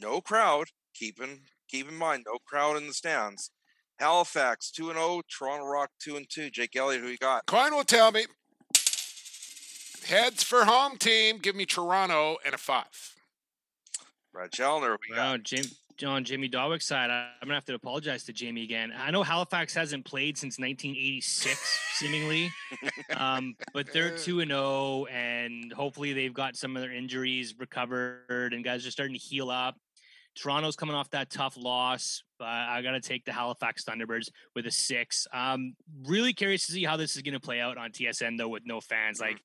no 0.00 0.20
crowd. 0.20 0.66
Keeping 0.98 1.40
keep 1.68 1.88
in 1.88 1.96
mind, 1.96 2.24
no 2.26 2.38
crowd 2.46 2.76
in 2.76 2.86
the 2.86 2.94
stands. 2.94 3.50
Halifax 3.98 4.70
two 4.70 4.90
and 4.90 4.98
zero. 4.98 5.20
Toronto 5.28 5.66
Rock 5.66 5.90
two 5.98 6.16
and 6.16 6.28
two. 6.28 6.50
Jake 6.50 6.76
Elliott, 6.76 7.02
who 7.02 7.08
you 7.08 7.18
got? 7.18 7.46
Coin 7.46 7.74
will 7.74 7.84
tell 7.84 8.12
me. 8.12 8.26
Heads 10.06 10.42
for 10.42 10.64
home 10.64 10.96
team. 10.98 11.38
Give 11.38 11.56
me 11.56 11.66
Toronto 11.66 12.36
and 12.44 12.54
a 12.54 12.58
five. 12.58 13.14
Brad 14.32 14.52
Challoner, 14.52 14.90
who 14.90 14.98
you 15.08 15.14
got? 15.14 15.42
Jim, 15.42 15.64
John, 15.96 16.24
Jamie 16.24 16.48
Dawick's 16.48 16.86
side. 16.86 17.10
I, 17.10 17.30
I'm 17.40 17.48
gonna 17.48 17.54
have 17.54 17.64
to 17.66 17.74
apologize 17.74 18.24
to 18.24 18.32
Jamie 18.32 18.62
again. 18.62 18.92
I 18.96 19.10
know 19.10 19.22
Halifax 19.22 19.74
hasn't 19.74 20.04
played 20.04 20.36
since 20.36 20.58
1986, 20.58 21.80
seemingly, 21.94 22.50
um, 23.16 23.56
but 23.72 23.92
they're 23.92 24.16
two 24.16 24.40
and 24.40 24.50
zero, 24.50 25.06
and 25.06 25.72
hopefully 25.72 26.12
they've 26.12 26.34
got 26.34 26.54
some 26.54 26.76
of 26.76 26.82
their 26.82 26.92
injuries 26.92 27.54
recovered, 27.58 28.52
and 28.52 28.62
guys 28.62 28.86
are 28.86 28.90
starting 28.90 29.14
to 29.14 29.22
heal 29.22 29.50
up. 29.50 29.76
Toronto's 30.36 30.76
coming 30.76 30.94
off 30.94 31.10
that 31.10 31.30
tough 31.30 31.56
loss. 31.56 32.22
But 32.38 32.48
I 32.48 32.82
got 32.82 32.92
to 32.92 33.00
take 33.00 33.24
the 33.24 33.32
Halifax 33.32 33.84
Thunderbirds 33.84 34.28
with 34.54 34.66
a 34.66 34.70
six. 34.70 35.26
Um, 35.32 35.74
really 36.04 36.32
curious 36.32 36.66
to 36.66 36.72
see 36.72 36.84
how 36.84 36.96
this 36.96 37.16
is 37.16 37.22
going 37.22 37.34
to 37.34 37.40
play 37.40 37.60
out 37.60 37.78
on 37.78 37.90
TSN 37.90 38.38
though, 38.38 38.48
with 38.48 38.64
no 38.66 38.80
fans. 38.80 39.20
Like, 39.20 39.42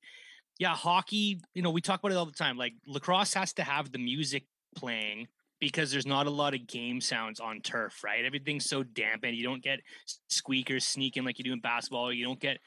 yeah, 0.58 0.74
hockey. 0.74 1.40
You 1.54 1.62
know, 1.62 1.70
we 1.70 1.80
talk 1.80 2.00
about 2.00 2.12
it 2.12 2.16
all 2.16 2.26
the 2.26 2.32
time. 2.32 2.56
Like 2.56 2.74
lacrosse 2.86 3.34
has 3.34 3.52
to 3.54 3.62
have 3.62 3.90
the 3.90 3.98
music 3.98 4.44
playing 4.76 5.28
because 5.62 5.92
there's 5.92 6.06
not 6.06 6.26
a 6.26 6.30
lot 6.30 6.54
of 6.54 6.66
game 6.66 7.00
sounds 7.00 7.38
on 7.38 7.60
turf, 7.60 8.02
right? 8.02 8.24
Everything's 8.24 8.64
so 8.64 8.82
dampened. 8.82 9.36
You 9.36 9.44
don't 9.44 9.62
get 9.62 9.78
squeakers 10.28 10.84
sneaking 10.84 11.24
like 11.24 11.38
you 11.38 11.44
do 11.44 11.52
in 11.52 11.60
basketball. 11.60 12.12
You 12.12 12.24
don't 12.24 12.40
get 12.40 12.58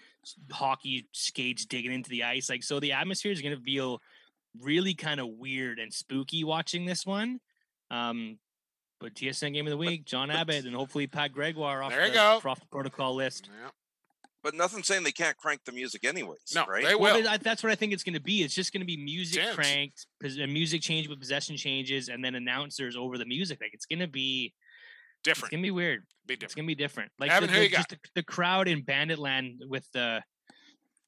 hockey 0.49 1.05
skates 1.11 1.65
digging 1.65 1.91
into 1.91 2.09
the 2.09 2.23
ice. 2.23 2.49
Like, 2.49 2.63
so 2.63 2.79
the 2.79 2.93
atmosphere 2.93 3.33
is 3.33 3.41
going 3.41 3.55
to 3.55 3.61
feel 3.61 4.01
really 4.61 4.93
kind 4.93 5.19
of 5.19 5.27
weird 5.27 5.77
and 5.77 5.93
spooky 5.93 6.45
watching 6.45 6.85
this 6.85 7.05
one. 7.05 7.41
Um, 7.91 8.39
but 8.99 9.13
TSN 9.13 9.53
game 9.53 9.65
of 9.67 9.71
the 9.71 9.77
week, 9.77 10.05
John 10.05 10.31
Abbott, 10.31 10.65
and 10.65 10.75
hopefully 10.75 11.07
Pat 11.07 11.31
Gregoire 11.31 11.83
off, 11.83 11.91
There 11.91 12.05
you 12.05 12.11
the, 12.11 12.39
go. 12.41 12.41
off 12.49 12.59
the 12.59 12.65
protocol 12.67 13.13
list. 13.15 13.49
But 14.43 14.53
nothing 14.53 14.83
saying 14.83 15.03
they 15.03 15.11
can't 15.11 15.35
crank 15.37 15.61
the 15.65 15.71
music 15.71 16.05
anyways. 16.05 16.53
No, 16.53 16.65
right? 16.65 16.83
they 16.85 16.93
will. 16.95 17.21
but 17.21 17.27
I- 17.27 17.37
that's 17.37 17.63
what 17.63 17.71
I 17.71 17.75
think 17.75 17.93
it's 17.93 18.03
going 18.03 18.13
to 18.13 18.21
be. 18.21 18.43
It's 18.43 18.53
just 18.53 18.71
going 18.71 18.81
to 18.81 18.85
be 18.85 18.95
music 18.97 19.41
Jams. 19.41 19.55
cranked, 19.55 20.05
pos- 20.21 20.37
music 20.37 20.81
change 20.81 21.07
with 21.07 21.19
possession 21.19 21.57
changes, 21.57 22.09
and 22.09 22.23
then 22.23 22.35
announcers 22.35 22.95
over 22.95 23.17
the 23.17 23.25
music. 23.25 23.59
Like 23.59 23.73
it's 23.73 23.85
going 23.87 23.99
to 23.99 24.07
be 24.07 24.53
different. 25.23 25.51
It's 25.51 25.57
gonna 25.57 25.63
be 25.63 25.71
weird. 25.71 26.03
Be 26.27 26.35
It's 26.35 26.53
gonna 26.53 26.67
be 26.67 26.75
different. 26.75 27.11
Like 27.17 27.31
Evan, 27.31 27.49
the, 27.49 27.55
who 27.55 27.61
you 27.63 27.69
got? 27.69 27.77
just 27.77 27.89
the, 27.89 27.97
the 28.13 28.23
crowd 28.23 28.67
in 28.67 28.83
Banditland 28.83 29.57
with 29.67 29.91
the 29.91 30.21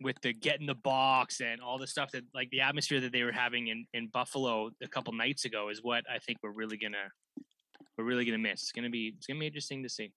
with 0.02 0.20
the 0.22 0.34
get 0.34 0.60
in 0.60 0.66
the 0.66 0.76
box 0.76 1.42
and 1.42 1.60
all 1.62 1.78
the 1.78 1.88
stuff 1.88 2.12
that 2.12 2.24
like 2.34 2.50
the 2.52 2.62
atmosphere 2.62 3.02
that 3.02 3.12
they 3.12 3.24
were 3.24 3.32
having 3.32 3.68
in 3.68 3.86
in 3.94 4.08
Buffalo 4.08 4.70
a 4.82 4.88
couple 4.88 5.14
nights 5.14 5.46
ago 5.46 5.70
is 5.70 5.82
what 5.82 6.04
I 6.10 6.20
think 6.20 6.40
we're 6.44 6.52
really 6.52 6.78
gonna 6.78 7.12
we're 7.98 8.06
really 8.06 8.26
gonna 8.26 8.38
miss. 8.38 8.64
It's 8.64 8.72
gonna 8.72 8.90
be 8.90 9.14
it's 9.18 9.28
gonna 9.28 9.40
be 9.40 9.48
interesting 9.48 9.84
to 9.84 9.90
see. 9.90 10.12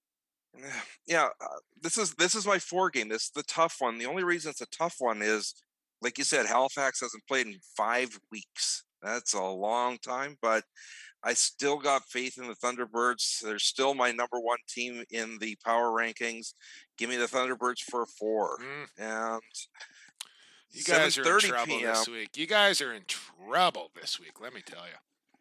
yeah, 1.06 1.28
uh, 1.40 1.46
this 1.80 1.98
is 1.98 2.14
this 2.14 2.34
is 2.34 2.46
my 2.46 2.58
four 2.58 2.90
game. 2.90 3.08
This 3.08 3.24
is 3.24 3.30
the 3.34 3.42
tough 3.44 3.76
one. 3.78 3.98
The 3.98 4.06
only 4.06 4.24
reason 4.24 4.50
it's 4.50 4.60
a 4.60 4.66
tough 4.66 4.96
one 4.98 5.22
is, 5.22 5.54
like 6.02 6.18
you 6.18 6.24
said, 6.24 6.46
Halifax 6.46 7.00
hasn't 7.00 7.26
played 7.26 7.46
in 7.46 7.56
five 7.76 8.18
weeks. 8.30 8.84
That's 9.02 9.32
a 9.32 9.42
long 9.42 9.98
time, 9.98 10.36
but 10.42 10.64
I 11.22 11.34
still 11.34 11.78
got 11.78 12.04
faith 12.04 12.38
in 12.38 12.48
the 12.48 12.54
Thunderbirds. 12.54 13.40
They're 13.40 13.58
still 13.58 13.94
my 13.94 14.10
number 14.10 14.40
one 14.40 14.58
team 14.68 15.04
in 15.10 15.38
the 15.38 15.56
power 15.64 15.90
rankings. 15.90 16.54
Give 16.96 17.10
me 17.10 17.16
the 17.16 17.26
Thunderbirds 17.26 17.80
for 17.90 18.06
four. 18.06 18.56
Mm, 18.58 18.86
And 19.34 19.42
you 20.70 20.82
guys 20.84 21.18
are 21.18 21.22
in 21.34 21.40
trouble 21.40 21.66
PM. 21.78 21.88
this 21.88 22.08
week. 22.08 22.36
You 22.36 22.46
guys 22.46 22.80
are 22.80 22.92
in 22.94 23.02
trouble 23.06 23.90
this 24.00 24.18
week. 24.18 24.40
Let 24.40 24.54
me 24.54 24.62
tell 24.64 24.84
you. 24.86 24.94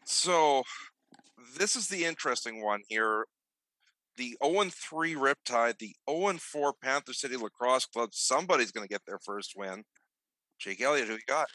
So 0.06 0.64
this 1.58 1.76
is 1.76 1.88
the 1.88 2.04
interesting 2.04 2.62
one 2.62 2.82
here. 2.90 3.26
The 4.18 4.36
0 4.44 4.66
3 4.70 5.14
Riptide, 5.16 5.78
the 5.78 5.96
0 6.10 6.34
4 6.40 6.74
Panther 6.84 7.14
City 7.14 7.38
Lacrosse 7.38 7.86
Club. 7.86 8.10
Somebody's 8.12 8.72
going 8.72 8.86
to 8.86 8.92
get 8.94 9.06
their 9.08 9.20
first 9.20 9.54
win. 9.56 9.84
Jake 10.58 10.82
Elliott, 10.82 11.08
who 11.08 11.14
you 11.14 11.20
got? 11.26 11.48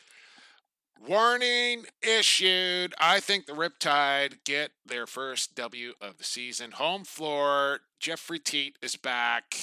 Warning 1.01 1.85
issued. 2.03 2.95
I 2.99 3.21
think 3.21 3.47
the 3.47 3.53
Riptide 3.53 4.45
get 4.45 4.71
their 4.87 5.07
first 5.07 5.55
W 5.55 5.93
of 6.01 6.16
the 6.19 6.25
season. 6.25 6.73
Home 6.73 7.05
floor. 7.05 7.81
Jeffrey 8.01 8.39
Teat 8.39 8.79
is 8.81 8.97
back. 8.97 9.57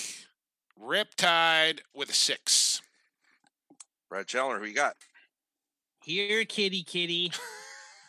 Riptide 0.80 1.80
with 1.95 2.10
a 2.10 2.14
six. 2.14 2.82
Brad 4.10 4.28
Chandler, 4.28 4.60
who 4.60 4.66
you 4.66 4.74
got? 4.74 4.95
Here, 6.03 6.44
kitty, 6.45 6.84
kitty. 6.84 7.32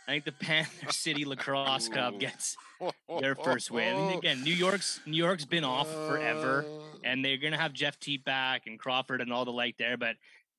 I 0.09 0.13
think 0.13 0.25
the 0.25 0.33
Panther 0.33 0.91
City 0.93 1.25
Lacrosse 1.25 1.89
Club 1.89 2.19
gets 2.19 2.57
their 3.21 3.35
first 3.35 3.71
win. 3.71 3.97
And 3.97 4.15
again, 4.19 4.43
New 4.43 4.55
York's 4.55 5.01
New 5.07 5.17
York's 5.17 5.45
been 5.45 5.65
off 5.65 5.91
forever, 5.91 6.65
uh. 6.67 6.97
and 7.05 7.25
they're 7.25 7.37
gonna 7.37 7.59
have 7.59 7.73
Jeff 7.73 8.01
Teat 8.01 8.25
back 8.25 8.67
and 8.67 8.79
Crawford 8.79 9.21
and 9.21 9.33
all 9.33 9.45
the 9.45 9.53
like 9.53 9.77
there. 9.77 9.97
But 9.97 10.17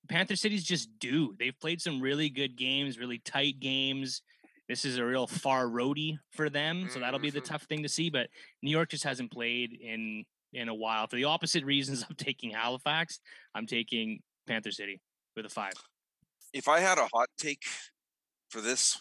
Panther 0.09 0.35
City's 0.35 0.63
just 0.63 0.89
due. 0.99 1.35
They've 1.39 1.57
played 1.59 1.81
some 1.81 2.01
really 2.01 2.30
good 2.30 2.55
games, 2.57 2.97
really 2.99 3.19
tight 3.19 3.59
games. 3.59 4.21
This 4.67 4.85
is 4.85 4.97
a 4.97 5.05
real 5.05 5.27
far 5.27 5.65
roadie 5.65 6.17
for 6.31 6.49
them, 6.49 6.89
so 6.89 6.99
that'll 6.99 7.19
be 7.19 7.30
the 7.30 7.41
Mhm. 7.41 7.45
tough 7.45 7.63
thing 7.63 7.84
to 7.84 7.89
see. 7.89 8.09
But 8.09 8.30
New 8.61 8.71
York 8.71 8.89
just 8.89 9.03
hasn't 9.03 9.31
played 9.31 9.73
in 9.73 10.25
in 10.53 10.69
a 10.69 10.73
while. 10.73 11.07
For 11.07 11.15
the 11.15 11.23
opposite 11.23 11.65
reasons, 11.65 12.03
I'm 12.07 12.15
taking 12.17 12.51
Halifax. 12.51 13.19
I'm 13.55 13.65
taking 13.65 14.21
Panther 14.45 14.71
City 14.71 15.01
with 15.35 15.45
a 15.45 15.49
five. 15.49 15.73
If 16.53 16.67
I 16.67 16.80
had 16.80 16.97
a 16.99 17.07
hot 17.07 17.30
take 17.38 17.63
for 18.49 18.61
this 18.61 18.97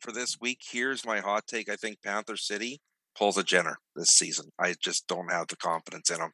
for 0.00 0.12
this 0.12 0.40
week, 0.40 0.60
here's 0.64 1.04
my 1.04 1.20
hot 1.20 1.46
take. 1.46 1.68
I 1.68 1.76
think 1.76 2.00
Panther 2.02 2.36
City 2.36 2.80
pulls 3.16 3.36
a 3.36 3.42
Jenner 3.42 3.76
this 3.96 4.08
season. 4.08 4.46
I 4.58 4.74
just 4.82 5.06
don't 5.06 5.30
have 5.30 5.48
the 5.48 5.56
confidence 5.56 6.10
in 6.10 6.18
them. 6.18 6.30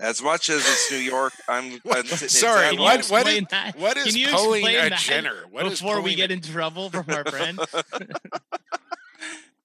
As 0.00 0.22
much 0.22 0.48
as 0.48 0.58
it's 0.60 0.90
New 0.90 0.98
York, 0.98 1.32
I'm. 1.48 1.72
What- 1.82 1.98
it's- 1.98 2.22
it's 2.22 2.38
sorry, 2.38 2.66
at 2.66 2.70
Can 2.72 2.80
what- 2.80 3.06
what, 3.08 3.26
is, 3.28 3.44
what 3.76 3.96
is 3.96 4.04
Can 4.06 4.16
you 4.16 4.28
pulling 4.28 4.64
explain 4.64 4.86
a 4.86 4.90
that 4.90 4.98
Jenner? 4.98 5.44
What 5.50 5.66
is 5.66 5.80
before 5.80 6.00
we 6.00 6.14
get 6.14 6.30
a- 6.30 6.34
in 6.34 6.40
trouble 6.40 6.90
from 6.90 7.04
our 7.08 7.24
friend? 7.24 7.58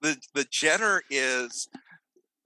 the 0.01 0.17
the 0.34 0.45
Jenner 0.49 1.01
is 1.09 1.67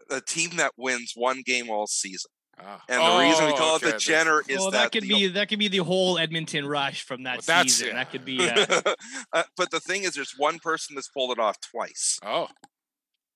a 0.09 0.21
team 0.21 0.51
that 0.57 0.71
wins 0.77 1.13
one 1.15 1.41
game 1.45 1.69
all 1.69 1.87
season. 1.87 2.31
Ah. 2.59 2.81
And 2.89 3.01
the 3.01 3.29
reason 3.29 3.45
we 3.45 3.51
Oh, 3.51 3.55
call 3.55 3.75
okay, 3.75 3.89
it 3.89 3.93
the 3.93 3.99
Jenner 3.99 4.41
is 4.47 4.57
well, 4.57 4.71
that, 4.71 4.83
that 4.85 4.91
could 4.91 5.03
the- 5.03 5.09
be 5.09 5.27
that 5.27 5.49
could 5.49 5.59
be 5.59 5.67
the 5.67 5.77
whole 5.79 6.17
Edmonton 6.17 6.65
rush 6.65 7.03
from 7.03 7.23
that 7.23 7.41
Well, 7.47 7.63
season. 7.63 7.89
yeah. 7.89 7.93
That 7.95 8.11
could 8.11 8.25
be. 8.25 8.37
Uh, 8.49 8.93
uh, 9.33 9.43
but 9.55 9.69
the 9.71 9.79
thing 9.79 10.03
is, 10.03 10.13
there's 10.15 10.33
one 10.37 10.59
person 10.59 10.95
that's 10.95 11.09
pulled 11.09 11.31
it 11.31 11.39
off 11.39 11.57
twice, 11.61 12.19
Oh, 12.25 12.47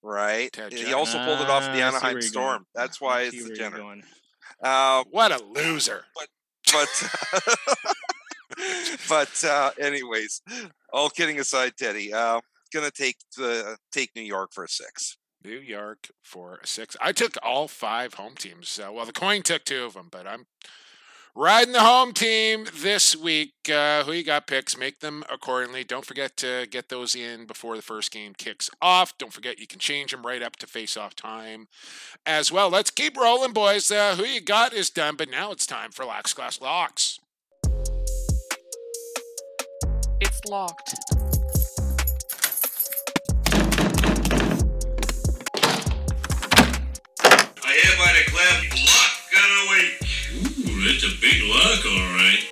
right? 0.04 0.52
Ted 0.52 0.74
He 0.74 0.94
also 0.94 1.24
pulled 1.24 1.42
it 1.42 1.50
off 1.50 1.64
the 1.64 1.82
Anaheim 1.82 2.22
Storm. 2.22 2.46
going. 2.46 2.66
That's 2.76 3.00
why 3.00 3.22
it's 3.22 3.44
the 3.44 3.54
Jenner. 3.54 4.02
Uh, 4.64 5.04
what 5.10 5.32
a 5.32 5.44
loser! 5.44 6.06
but 6.72 7.10
but 9.10 9.44
uh, 9.44 9.72
anyways, 9.80 10.42
all 10.94 11.10
kidding 11.10 11.40
aside, 11.40 11.74
Teddy, 11.78 12.14
uh, 12.14 12.42
gonna 12.74 12.92
take 12.92 13.18
the 13.38 13.78
take 13.92 14.12
New 14.16 14.22
York 14.22 14.52
for 14.54 14.64
a 14.64 14.70
six. 14.70 15.18
New 15.44 15.60
York 15.60 16.10
for 16.22 16.60
a 16.64 16.68
six. 16.68 16.96
I 17.02 17.12
took 17.12 17.36
all 17.42 17.68
five 17.68 18.16
home 18.16 18.36
teams. 18.36 18.80
Uh, 18.80 18.92
well, 18.92 19.06
the 19.06 19.14
coin 19.14 19.42
took 19.42 19.64
two 19.64 19.84
of 19.84 19.94
them, 19.94 20.08
but 20.12 20.28
I'm 20.28 20.46
riding 21.36 21.74
the 21.74 21.82
home 21.82 22.14
team 22.14 22.68
this 22.74 23.16
week. 23.16 23.54
Uh, 23.72 24.04
who 24.04 24.12
you 24.12 24.24
got 24.24 24.48
picks? 24.48 24.78
Make 24.78 25.00
them 25.00 25.24
accordingly. 25.32 25.84
Don't 25.84 26.06
forget 26.06 26.38
to 26.38 26.68
get 26.70 26.90
those 26.90 27.16
in 27.16 27.46
before 27.46 27.76
the 27.76 27.82
first 27.82 28.12
game 28.12 28.34
kicks 28.34 28.70
off. 28.82 29.18
Don't 29.18 29.34
forget 29.34 29.60
you 29.60 29.68
can 29.68 29.80
change 29.80 30.12
them 30.12 30.26
right 30.26 30.42
up 30.42 30.56
to 30.58 30.68
face 30.68 30.98
off 30.98 31.16
time 31.16 31.68
as 32.26 32.52
well. 32.52 32.70
Let's 32.70 32.92
keep 32.92 33.18
rolling, 33.18 33.54
boys. 33.54 33.90
Uh, 33.92 34.16
who 34.16 34.24
you 34.24 34.42
got 34.42 34.74
is 34.74 34.90
done, 34.90 35.16
but 35.16 35.30
now 35.30 35.52
it's 35.52 35.66
time 35.66 35.92
for 35.92 36.06
Lax 36.06 36.34
Class 36.34 36.62
Locks. 36.62 37.20
It's 40.20 40.40
locked. 40.48 40.94
I 47.64 47.74
hereby 47.74 48.14
declare 48.24 48.56
lock 48.86 49.12
of 49.34 49.50
the 49.70 50.01
that's 50.92 51.04
a 51.06 51.22
big 51.22 51.42
lock, 51.44 51.86
all 51.86 52.16
right. 52.16 52.52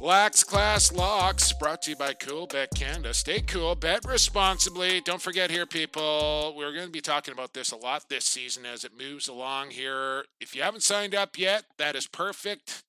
Lax 0.00 0.44
Class 0.44 0.92
Locks 0.92 1.52
brought 1.52 1.82
to 1.82 1.90
you 1.90 1.96
by 1.96 2.12
Cool 2.12 2.46
Bet 2.46 2.70
Canada. 2.74 3.14
Stay 3.14 3.40
cool, 3.40 3.74
bet 3.74 4.04
responsibly. 4.04 5.00
Don't 5.00 5.22
forget 5.22 5.50
here, 5.50 5.66
people, 5.66 6.54
we're 6.56 6.72
going 6.72 6.86
to 6.86 6.92
be 6.92 7.00
talking 7.00 7.32
about 7.32 7.54
this 7.54 7.72
a 7.72 7.76
lot 7.76 8.08
this 8.08 8.24
season 8.24 8.66
as 8.66 8.84
it 8.84 8.98
moves 8.98 9.28
along 9.28 9.70
here. 9.70 10.24
If 10.40 10.54
you 10.54 10.62
haven't 10.62 10.82
signed 10.82 11.14
up 11.14 11.38
yet, 11.38 11.64
that 11.78 11.96
is 11.96 12.06
perfect. 12.06 12.82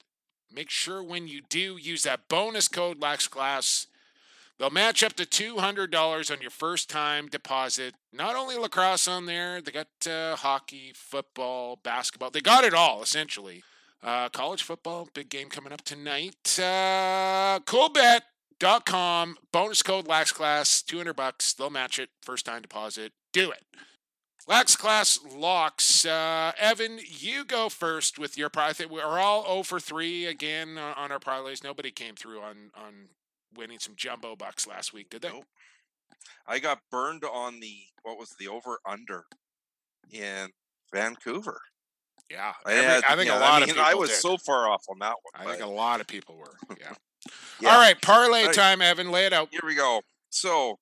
Make 0.52 0.70
sure 0.70 1.04
when 1.04 1.28
you 1.28 1.42
do, 1.48 1.78
use 1.78 2.04
that 2.04 2.28
bonus 2.30 2.68
code 2.68 3.02
Lax 3.02 3.28
Class. 3.28 3.88
They'll 4.60 4.70
match 4.72 5.04
up 5.04 5.14
to 5.14 5.26
$200 5.26 6.32
on 6.32 6.42
your 6.42 6.50
first 6.50 6.90
time 6.90 7.28
deposit. 7.28 7.94
Not 8.12 8.36
only 8.36 8.58
lacrosse 8.58 9.08
on 9.08 9.28
there, 9.28 9.62
they 9.62 9.72
got 9.72 9.88
uh, 10.10 10.36
hockey, 10.36 10.94
football, 10.96 11.80
basketball. 11.84 12.32
They 12.32 12.42
got 12.42 12.64
it 12.64 12.74
all, 12.74 13.04
essentially. 13.04 13.64
Uh, 14.02 14.30
college 14.30 14.64
football, 14.64 15.10
big 15.14 15.30
game 15.30 15.50
coming 15.50 15.74
up 15.74 15.84
tonight. 15.84 16.58
Uh, 16.58 17.60
coolbet.com, 17.66 19.38
bonus 19.52 19.84
code 19.84 20.08
LaxClass, 20.08 20.84
200 20.86 21.14
bucks. 21.14 21.54
They'll 21.54 21.70
match 21.70 22.00
it, 22.00 22.10
first 22.22 22.46
time 22.46 22.64
deposit. 22.64 23.12
Do 23.34 23.52
it. 23.52 23.64
Lax 24.48 24.76
Class 24.78 25.20
Locks. 25.30 26.06
Uh, 26.06 26.54
Evan, 26.58 27.00
you 27.06 27.44
go 27.44 27.70
first 27.70 28.18
with 28.18 28.38
your 28.38 28.50
parlay. 28.50 28.86
We're 28.86 29.20
all 29.20 29.44
0 29.44 29.64
for 29.64 29.80
3 29.80 30.26
again 30.26 30.78
on 30.78 30.94
on 30.94 31.12
our 31.12 31.20
parlays. 31.20 31.64
Nobody 31.64 31.92
came 31.92 32.16
through 32.16 32.40
on, 32.40 32.72
on 32.74 33.10
winning 33.56 33.80
some 33.80 33.94
jumbo 33.96 34.36
bucks 34.36 34.68
last 34.68 34.94
week, 34.94 35.10
did 35.10 35.22
they? 35.22 35.30
Nope. 35.30 35.46
I 36.48 36.60
got 36.60 36.80
burned 36.92 37.24
on 37.24 37.60
the 37.60 37.76
what 38.04 38.18
was 38.18 38.36
the 38.40 38.48
over 38.48 38.80
under 38.88 39.26
in 40.12 40.50
Vancouver. 40.94 41.60
Yeah. 42.30 42.54
I, 42.66 42.74
every- 42.74 42.86
had, 42.86 43.04
I 43.06 43.16
think 43.16 43.30
yeah, 43.30 43.38
a 43.38 43.40
lot 43.40 43.62
I 43.62 43.64
of 43.64 43.68
people 43.68 43.84
I 43.84 43.94
was 43.94 44.10
did. 44.10 44.20
so 44.20 44.38
far 44.38 44.68
off 44.68 44.84
on 44.90 45.00
that 45.00 45.16
one. 45.22 45.42
I 45.42 45.46
one. 45.46 45.54
think 45.54 45.66
a 45.66 45.72
lot 45.74 46.02
of 46.02 46.08
people 46.08 46.36
were. 46.38 46.56
Yeah. 46.80 46.94
Yeah. 47.60 47.70
All 47.74 47.80
right, 47.82 48.00
parlay 48.02 48.42
All 48.42 48.46
right. 48.48 48.56
time, 48.56 48.82
Evan. 48.82 49.12
Lay 49.12 49.26
it 49.26 49.34
out. 49.34 49.50
Here 49.52 49.60
we 49.66 49.76
go. 49.76 50.02
So 50.30 50.78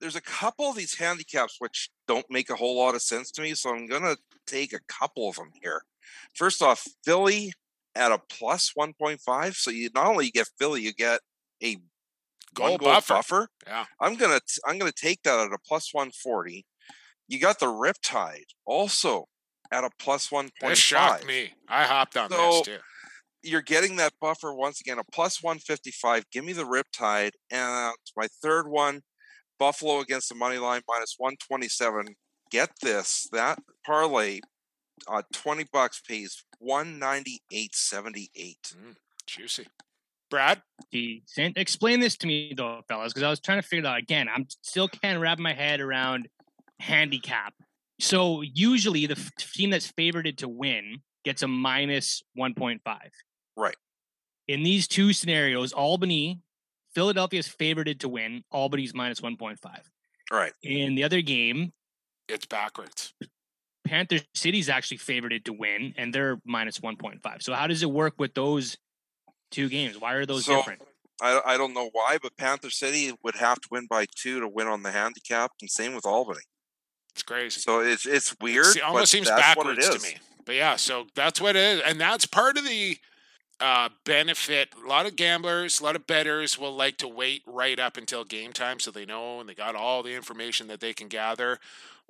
there's 0.00 0.16
a 0.16 0.20
couple 0.20 0.68
of 0.68 0.76
these 0.76 0.94
handicaps 0.94 1.56
which 1.58 1.88
don't 2.08 2.26
make 2.28 2.50
a 2.50 2.56
whole 2.56 2.76
lot 2.76 2.94
of 2.94 3.00
sense 3.02 3.30
to 3.32 3.42
me. 3.42 3.54
So 3.54 3.70
I'm 3.74 3.86
gonna 3.86 4.16
take 4.46 4.72
a 4.72 4.80
couple 4.88 5.28
of 5.28 5.36
them 5.36 5.50
here. 5.62 5.82
First 6.34 6.60
off, 6.60 6.84
Philly 7.04 7.52
at 7.94 8.12
a 8.12 8.18
plus 8.18 8.72
1.5. 8.78 9.54
So 9.54 9.70
you 9.70 9.88
not 9.94 10.06
only 10.06 10.30
get 10.30 10.48
Philly, 10.58 10.82
you 10.82 10.92
get 10.92 11.20
a 11.62 11.76
Goal 12.54 12.70
one 12.70 12.76
goal 12.78 12.88
buffer. 12.94 13.14
buffer. 13.14 13.48
Yeah. 13.66 13.84
I'm 14.00 14.16
gonna 14.16 14.40
I'm 14.66 14.78
gonna 14.78 14.92
take 14.92 15.22
that 15.22 15.38
at 15.38 15.52
a 15.52 15.58
plus 15.66 15.92
140. 15.94 16.66
You 17.28 17.38
got 17.38 17.60
the 17.60 17.66
Riptide 17.66 18.44
also 18.66 19.26
at 19.72 19.84
a 19.84 19.90
plus 20.00 20.28
1.5. 20.30 20.50
This 20.68 20.78
shocked 20.78 21.26
me. 21.26 21.52
I 21.68 21.84
hopped 21.84 22.16
on 22.16 22.28
So, 22.30 22.36
this 22.50 22.62
too. 22.62 22.78
you're 23.44 23.62
getting 23.62 23.94
that 23.96 24.12
buffer 24.20 24.52
once 24.52 24.80
again, 24.80 24.98
a 24.98 25.04
plus 25.12 25.40
155. 25.42 26.24
Give 26.32 26.44
me 26.44 26.52
the 26.52 26.64
Riptide. 26.64 27.30
And 27.52 27.94
my 28.16 28.26
third 28.42 28.66
one, 28.68 29.02
Buffalo 29.60 30.00
against 30.00 30.28
the 30.28 30.34
money 30.34 30.58
line 30.58 30.82
minus 30.88 31.14
127. 31.18 32.16
Get 32.50 32.70
this 32.82 33.28
that 33.30 33.60
parlay, 33.86 34.40
uh, 35.06 35.22
20 35.32 35.66
bucks 35.72 36.00
pays 36.00 36.42
198.78. 36.60 38.74
Juicy. 39.26 39.66
Brad? 40.30 40.62
Decent. 40.92 41.58
Explain 41.58 42.00
this 42.00 42.16
to 42.18 42.26
me, 42.26 42.54
though, 42.56 42.82
fellas, 42.88 43.12
because 43.12 43.24
I 43.24 43.30
was 43.30 43.40
trying 43.40 43.60
to 43.60 43.66
figure 43.66 43.84
it 43.84 43.88
out. 43.88 43.98
Again, 43.98 44.28
I'm 44.34 44.46
still 44.62 44.88
can't 44.88 45.20
wrap 45.20 45.38
my 45.38 45.52
head 45.52 45.80
around 45.80 46.28
handicap. 46.78 47.54
So 47.98 48.40
usually 48.40 49.06
the 49.06 49.16
f- 49.16 49.30
team 49.36 49.70
that's 49.70 49.88
favored 49.88 50.38
to 50.38 50.48
win 50.48 50.98
gets 51.24 51.42
a 51.42 51.48
minus 51.48 52.22
1.5. 52.38 52.80
Right. 53.56 53.76
In 54.48 54.62
these 54.62 54.88
two 54.88 55.12
scenarios, 55.12 55.72
Albany, 55.72 56.40
Philadelphia's 56.94 57.46
favored 57.46 58.00
to 58.00 58.08
win. 58.08 58.42
Albany's 58.50 58.94
minus 58.94 59.20
1.5. 59.20 59.58
Right. 60.32 60.52
In 60.62 60.94
the 60.94 61.04
other 61.04 61.20
game, 61.20 61.72
It's 62.28 62.46
backwards. 62.46 63.12
Panther 63.84 64.18
City's 64.34 64.68
actually 64.68 64.98
favored 64.98 65.44
to 65.44 65.52
win, 65.52 65.94
and 65.96 66.14
they're 66.14 66.40
minus 66.44 66.78
1.5. 66.78 67.42
So 67.42 67.52
how 67.52 67.66
does 67.66 67.82
it 67.82 67.90
work 67.90 68.14
with 68.18 68.34
those 68.34 68.76
two 69.50 69.68
games? 69.68 69.98
Why 69.98 70.14
are 70.14 70.26
those 70.26 70.46
So, 70.46 70.56
different? 70.56 70.82
I, 71.22 71.40
I 71.44 71.56
don't 71.56 71.74
know 71.74 71.90
why, 71.92 72.18
but 72.22 72.36
Panther 72.36 72.70
City 72.70 73.12
would 73.22 73.36
have 73.36 73.60
to 73.60 73.68
win 73.70 73.86
by 73.88 74.06
two 74.14 74.40
to 74.40 74.48
win 74.48 74.66
on 74.66 74.82
the 74.82 74.90
handicap, 74.90 75.52
and 75.60 75.70
same 75.70 75.94
with 75.94 76.06
Albany. 76.06 76.40
It's 77.12 77.22
crazy. 77.22 77.60
So 77.60 77.80
it's 77.80 78.06
it's 78.06 78.34
weird. 78.40 78.76
It 78.76 78.82
almost 78.82 79.02
but 79.02 79.08
seems 79.08 79.28
that's 79.28 79.56
what 79.56 79.66
it 79.66 79.80
backwards 79.80 80.04
to 80.04 80.10
me. 80.10 80.16
But 80.46 80.54
yeah, 80.54 80.76
so 80.76 81.06
that's 81.14 81.40
what 81.40 81.56
it 81.56 81.60
is. 81.60 81.82
And 81.84 82.00
that's 82.00 82.26
part 82.26 82.56
of 82.56 82.64
the 82.64 82.96
uh, 83.60 83.90
benefit. 84.04 84.70
A 84.82 84.88
lot 84.88 85.06
of 85.06 85.16
gamblers, 85.16 85.80
a 85.80 85.84
lot 85.84 85.96
of 85.96 86.06
betters 86.06 86.58
will 86.58 86.74
like 86.74 86.96
to 86.98 87.08
wait 87.08 87.42
right 87.46 87.78
up 87.78 87.96
until 87.96 88.24
game 88.24 88.52
time 88.52 88.80
so 88.80 88.90
they 88.90 89.04
know 89.04 89.40
and 89.40 89.48
they 89.48 89.54
got 89.54 89.74
all 89.74 90.02
the 90.02 90.14
information 90.14 90.66
that 90.68 90.80
they 90.80 90.92
can 90.92 91.08
gather. 91.08 91.58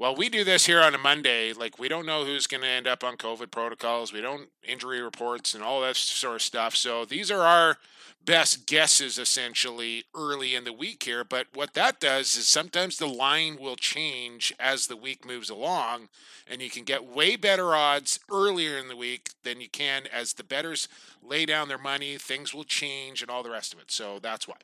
Well, 0.01 0.17
we 0.17 0.31
do 0.31 0.45
this 0.45 0.65
here 0.65 0.81
on 0.81 0.95
a 0.95 0.99
Monday. 0.99 1.53
Like, 1.53 1.79
we 1.79 1.87
don't 1.87 2.07
know 2.07 2.25
who's 2.25 2.47
going 2.47 2.63
to 2.63 2.67
end 2.67 2.87
up 2.87 3.05
on 3.05 3.19
COVID 3.19 3.51
protocols. 3.51 4.15
We 4.15 4.23
don't 4.23 4.49
injury 4.67 5.03
reports 5.03 5.53
and 5.53 5.63
all 5.63 5.83
that 5.83 5.95
sort 5.95 6.37
of 6.37 6.43
stuff. 6.43 6.75
So 6.75 7.05
these 7.05 7.31
are 7.31 7.43
our 7.43 7.77
best 8.25 8.67
guesses 8.67 9.19
essentially 9.19 10.05
early 10.17 10.55
in 10.55 10.65
the 10.65 10.73
week 10.73 11.03
here. 11.03 11.23
But 11.23 11.49
what 11.53 11.75
that 11.75 12.01
does 12.01 12.35
is 12.35 12.49
sometimes 12.49 12.97
the 12.97 13.07
line 13.07 13.59
will 13.61 13.77
change 13.77 14.55
as 14.59 14.87
the 14.87 14.97
week 14.97 15.27
moves 15.27 15.51
along, 15.51 16.09
and 16.49 16.63
you 16.63 16.71
can 16.71 16.85
get 16.85 17.05
way 17.05 17.37
better 17.37 17.75
odds 17.75 18.21
earlier 18.33 18.79
in 18.79 18.89
the 18.89 18.97
week 18.97 19.33
than 19.45 19.61
you 19.61 19.69
can 19.69 20.05
as 20.11 20.33
the 20.33 20.45
betters 20.45 20.89
lay 21.23 21.45
down 21.45 21.69
their 21.69 21.77
money. 21.77 22.17
Things 22.17 22.55
will 22.55 22.65
change 22.65 23.21
and 23.21 23.31
all 23.31 23.43
the 23.43 23.51
rest 23.51 23.75
of 23.75 23.81
it. 23.81 23.91
So 23.91 24.19
that's 24.19 24.49
why. 24.49 24.57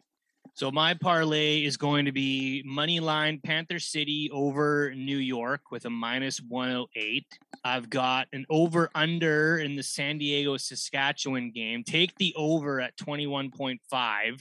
So 0.56 0.70
my 0.70 0.94
parlay 0.94 1.64
is 1.64 1.76
going 1.76 2.06
to 2.06 2.12
be 2.12 2.62
money 2.64 2.98
line 2.98 3.40
Panther 3.44 3.78
City 3.78 4.30
over 4.32 4.90
New 4.96 5.18
York 5.18 5.70
with 5.70 5.84
a 5.84 5.90
minus 5.90 6.40
108. 6.40 7.26
I've 7.62 7.90
got 7.90 8.28
an 8.32 8.46
over 8.48 8.88
under 8.94 9.58
in 9.58 9.76
the 9.76 9.82
San 9.82 10.16
Diego 10.16 10.56
Saskatchewan 10.56 11.50
game. 11.50 11.84
Take 11.84 12.16
the 12.16 12.32
over 12.38 12.80
at 12.80 12.96
21.5, 12.96 14.40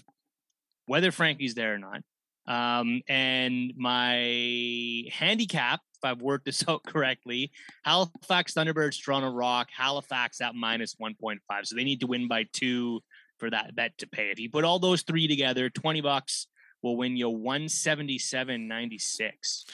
whether 0.85 1.11
Frankie's 1.11 1.53
there 1.53 1.73
or 1.73 1.79
not. 1.79 2.01
Um, 2.47 3.01
and 3.09 3.73
my 3.75 5.03
handicap, 5.11 5.81
if 5.97 6.05
I've 6.05 6.21
worked 6.21 6.45
this 6.45 6.63
out 6.69 6.85
correctly, 6.85 7.51
Halifax 7.83 8.53
Thunderbirds, 8.53 9.03
Toronto 9.03 9.31
Rock, 9.31 9.67
Halifax 9.75 10.39
at 10.39 10.55
minus 10.55 10.95
1.5. 10.95 11.39
So 11.63 11.75
they 11.75 11.83
need 11.83 11.99
to 11.99 12.07
win 12.07 12.29
by 12.29 12.45
two 12.53 13.01
for 13.37 13.49
that 13.49 13.75
bet 13.75 13.97
to 13.99 14.07
pay. 14.07 14.31
If 14.31 14.39
you 14.39 14.49
put 14.49 14.63
all 14.63 14.79
those 14.79 15.01
three 15.03 15.27
together, 15.27 15.69
20 15.69 15.99
bucks 16.01 16.47
will 16.81 16.97
win 16.97 17.17
you 17.17 17.27
177.96. 17.27 19.65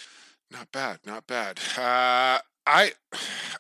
Not 0.51 0.71
bad, 0.71 0.99
not 1.05 1.27
bad. 1.27 1.59
Uh, 1.77 2.39
I 2.65 2.93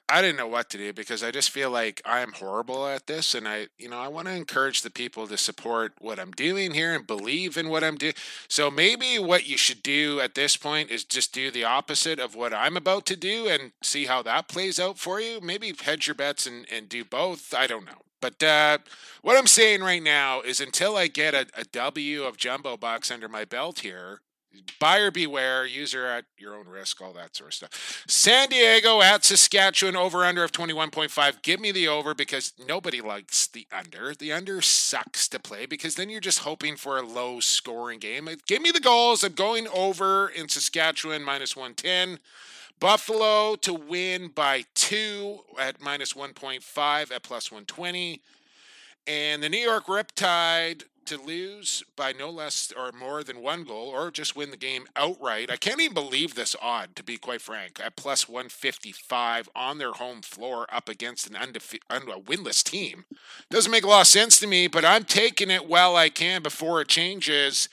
I 0.07 0.21
didn't 0.21 0.37
know 0.37 0.47
what 0.47 0.69
to 0.71 0.77
do 0.77 0.93
because 0.93 1.23
I 1.23 1.31
just 1.31 1.49
feel 1.49 1.71
like 1.71 2.01
I'm 2.05 2.33
horrible 2.33 2.85
at 2.85 3.07
this 3.07 3.33
and 3.33 3.47
I 3.47 3.67
you 3.77 3.89
know 3.89 3.99
I 3.99 4.09
want 4.09 4.27
to 4.27 4.33
encourage 4.33 4.81
the 4.81 4.91
people 4.91 5.27
to 5.27 5.37
support 5.37 5.93
what 5.99 6.19
I'm 6.19 6.31
doing 6.31 6.73
here 6.73 6.93
and 6.93 7.07
believe 7.07 7.57
in 7.57 7.69
what 7.69 7.83
I'm 7.83 7.97
doing. 7.97 8.13
So 8.47 8.69
maybe 8.69 9.17
what 9.17 9.47
you 9.47 9.57
should 9.57 9.81
do 9.81 10.19
at 10.19 10.35
this 10.35 10.55
point 10.55 10.91
is 10.91 11.03
just 11.03 11.33
do 11.33 11.49
the 11.49 11.63
opposite 11.63 12.19
of 12.19 12.35
what 12.35 12.53
I'm 12.53 12.77
about 12.77 13.05
to 13.07 13.15
do 13.15 13.47
and 13.47 13.71
see 13.81 14.05
how 14.05 14.21
that 14.23 14.47
plays 14.47 14.79
out 14.79 14.99
for 14.99 15.19
you. 15.19 15.41
Maybe 15.41 15.73
hedge 15.81 16.07
your 16.07 16.15
bets 16.15 16.45
and, 16.45 16.65
and 16.71 16.87
do 16.87 17.03
both. 17.03 17.53
I 17.53 17.67
don't 17.67 17.85
know. 17.85 18.03
But 18.21 18.41
uh, 18.41 18.77
what 19.21 19.37
I'm 19.37 19.47
saying 19.47 19.81
right 19.81 20.01
now 20.01 20.41
is 20.41 20.61
until 20.61 20.95
I 20.95 21.07
get 21.07 21.33
a, 21.33 21.47
a 21.57 21.63
W 21.65 22.23
of 22.23 22.37
jumbo 22.37 22.77
bucks 22.77 23.11
under 23.11 23.27
my 23.27 23.43
belt 23.45 23.79
here, 23.79 24.21
buyer 24.79 25.11
beware, 25.11 25.65
user 25.65 26.05
at 26.05 26.25
your 26.37 26.55
own 26.55 26.67
risk, 26.67 27.01
all 27.01 27.13
that 27.13 27.35
sort 27.35 27.49
of 27.49 27.53
stuff. 27.53 28.03
San 28.07 28.49
Diego 28.49 29.01
at 29.01 29.23
Saskatchewan, 29.23 29.95
over 29.95 30.25
under 30.25 30.43
of 30.43 30.51
21.5. 30.51 31.41
Give 31.41 31.59
me 31.59 31.71
the 31.71 31.87
over 31.87 32.13
because 32.13 32.53
nobody 32.67 33.01
likes 33.01 33.47
the 33.47 33.67
under. 33.71 34.13
The 34.13 34.31
under 34.31 34.61
sucks 34.61 35.27
to 35.29 35.39
play 35.39 35.65
because 35.65 35.95
then 35.95 36.09
you're 36.09 36.19
just 36.19 36.39
hoping 36.39 36.75
for 36.75 36.97
a 36.97 37.05
low 37.05 37.39
scoring 37.39 37.99
game. 37.99 38.29
Give 38.47 38.61
me 38.61 38.71
the 38.71 38.79
goals. 38.79 39.23
I'm 39.23 39.33
going 39.33 39.67
over 39.69 40.27
in 40.29 40.49
Saskatchewan, 40.49 41.23
minus 41.23 41.55
110. 41.55 42.19
Buffalo 42.81 43.55
to 43.57 43.75
win 43.75 44.29
by 44.29 44.65
two 44.73 45.41
at 45.59 45.79
minus 45.79 46.13
1.5 46.13 47.11
at 47.11 47.21
plus 47.21 47.51
120. 47.51 48.21
And 49.05 49.43
the 49.43 49.49
New 49.49 49.59
York 49.59 49.85
Riptide 49.85 50.85
to 51.05 51.21
lose 51.21 51.83
by 51.95 52.11
no 52.11 52.31
less 52.31 52.73
or 52.75 52.91
more 52.91 53.23
than 53.23 53.41
one 53.41 53.65
goal 53.65 53.89
or 53.89 54.09
just 54.09 54.35
win 54.35 54.49
the 54.49 54.57
game 54.57 54.85
outright. 54.95 55.51
I 55.51 55.57
can't 55.57 55.79
even 55.79 55.93
believe 55.93 56.33
this 56.33 56.55
odd, 56.59 56.95
to 56.95 57.03
be 57.03 57.17
quite 57.17 57.41
frank, 57.41 57.79
at 57.83 57.95
plus 57.95 58.27
155 58.27 59.47
on 59.55 59.77
their 59.77 59.91
home 59.91 60.23
floor 60.23 60.65
up 60.71 60.89
against 60.89 61.29
an 61.29 61.35
undefe- 61.35 61.81
un- 61.89 62.07
winless 62.23 62.63
team. 62.63 63.05
Doesn't 63.51 63.71
make 63.71 63.83
a 63.83 63.87
lot 63.87 64.01
of 64.01 64.07
sense 64.07 64.39
to 64.39 64.47
me, 64.47 64.67
but 64.67 64.85
I'm 64.85 65.03
taking 65.03 65.51
it 65.51 65.67
while 65.67 65.95
I 65.95 66.09
can 66.09 66.41
before 66.41 66.81
it 66.81 66.87
changes. 66.87 67.69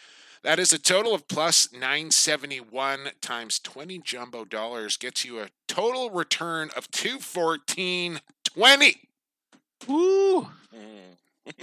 That 0.49 0.59
is 0.59 0.73
a 0.73 0.79
total 0.79 1.15
of 1.15 1.29
plus 1.29 1.71
971 1.75 3.11
times 3.21 3.59
20 3.59 3.99
jumbo 3.99 4.47
dollars 4.47 4.97
gets 4.97 5.23
you 5.23 5.41
a 5.41 5.51
total 5.67 6.09
return 6.09 6.71
of 6.75 6.91
214.20. 6.91 8.95
Woo! 9.87 10.49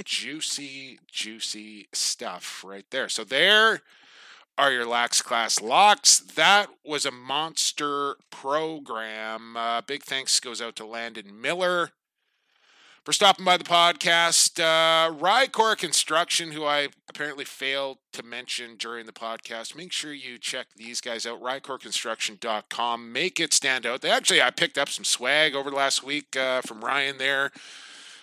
juicy, 0.03 0.99
juicy 1.11 1.87
stuff 1.93 2.63
right 2.63 2.85
there. 2.91 3.09
So 3.09 3.23
there 3.23 3.81
are 4.55 4.71
your 4.71 4.85
Lax 4.85 5.23
Class 5.23 5.59
locks. 5.59 6.19
That 6.19 6.67
was 6.85 7.07
a 7.07 7.11
monster 7.11 8.17
program. 8.29 9.57
Uh, 9.57 9.81
big 9.81 10.03
thanks 10.03 10.39
goes 10.39 10.61
out 10.61 10.75
to 10.75 10.85
Landon 10.85 11.41
Miller 11.41 11.89
for 13.05 13.13
stopping 13.13 13.45
by 13.45 13.55
the 13.55 13.63
podcast. 13.63 14.59
Uh, 14.59 15.75
Construction, 15.75 16.51
who 16.51 16.65
I 16.65 16.89
apparently 17.07 17.45
failed 17.45 17.99
to 18.13 18.23
mention 18.23 18.75
during 18.77 19.05
the 19.05 19.11
podcast. 19.13 19.75
Make 19.75 19.91
sure 19.91 20.11
you 20.11 20.39
check 20.39 20.67
these 20.75 20.99
guys 20.99 21.25
out, 21.25 21.41
rycorconstruction.com. 21.41 23.13
Make 23.13 23.39
it 23.39 23.53
stand 23.53 23.85
out. 23.85 24.01
They 24.01 24.09
actually, 24.09 24.41
I 24.41 24.49
picked 24.49 24.77
up 24.77 24.89
some 24.89 25.05
swag 25.05 25.55
over 25.55 25.69
the 25.69 25.75
last 25.75 26.03
week 26.03 26.35
uh, 26.35 26.61
from 26.61 26.83
Ryan 26.83 27.19
there. 27.19 27.51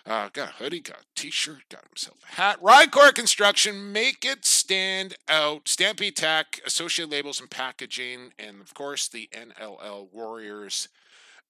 Uh, 0.05 0.29
got 0.33 0.49
a 0.49 0.53
hoodie, 0.55 0.81
got 0.81 0.99
a 0.99 1.05
t-shirt, 1.15 1.63
got 1.71 1.85
himself 1.87 2.19
a 2.25 2.35
hat. 2.35 2.61
Rycor 2.61 3.15
Construction, 3.15 3.93
make 3.93 4.25
it 4.25 4.45
stand 4.45 5.15
out. 5.29 5.69
Stampede 5.69 6.17
Tack, 6.17 6.61
Associated 6.67 7.13
Labels 7.13 7.41
and 7.41 7.49
Packaging, 7.49 8.33
and 8.37 8.61
of 8.61 8.75
course 8.75 9.07
the 9.07 9.29
NLL 9.33 10.13
Warriors 10.13 10.89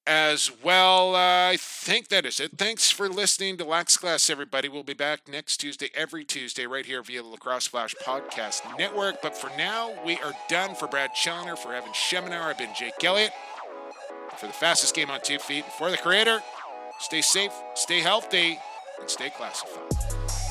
as 0.07 0.51
well. 0.63 1.15
Uh, 1.15 1.51
I 1.51 1.57
think 1.59 2.09
that 2.09 2.27
is 2.27 2.41
it. 2.41 2.53
Thanks 2.59 2.91
for 2.91 3.09
listening 3.09 3.57
to 3.59 3.65
Lax 3.65 3.97
Class, 3.97 4.29
everybody. 4.29 4.69
We'll 4.69 4.83
be 4.83 4.95
back 4.95 5.29
next 5.29 5.59
Tuesday, 5.59 5.91
every 5.95 6.25
Tuesday, 6.25 6.67
right 6.67 6.85
here 6.85 7.03
via 7.03 7.23
the 7.23 7.29
Lacrosse 7.29 7.67
Flash 7.67 7.95
Podcast 8.03 8.63
Network. 8.79 9.23
But 9.23 9.37
for 9.37 9.51
now, 9.57 9.93
we 10.05 10.17
are 10.19 10.33
done. 10.49 10.75
For 10.75 10.89
Brad 10.89 11.15
Challoner, 11.15 11.57
for 11.57 11.75
Evan 11.75 11.93
Schemenauer, 11.93 12.43
I've 12.43 12.59
been 12.59 12.75
Jake 12.77 13.03
Elliott. 13.05 13.33
For 14.39 14.47
the 14.47 14.53
fastest 14.53 14.95
game 14.95 15.11
on 15.11 15.21
two 15.21 15.39
feet, 15.39 15.65
for 15.79 15.91
the 15.91 15.97
creator, 15.97 16.43
stay 16.99 17.21
safe, 17.21 17.53
stay 17.75 18.01
healthy, 18.01 18.59
and 19.01 19.09
stay 19.09 19.31
classified. 19.31 20.42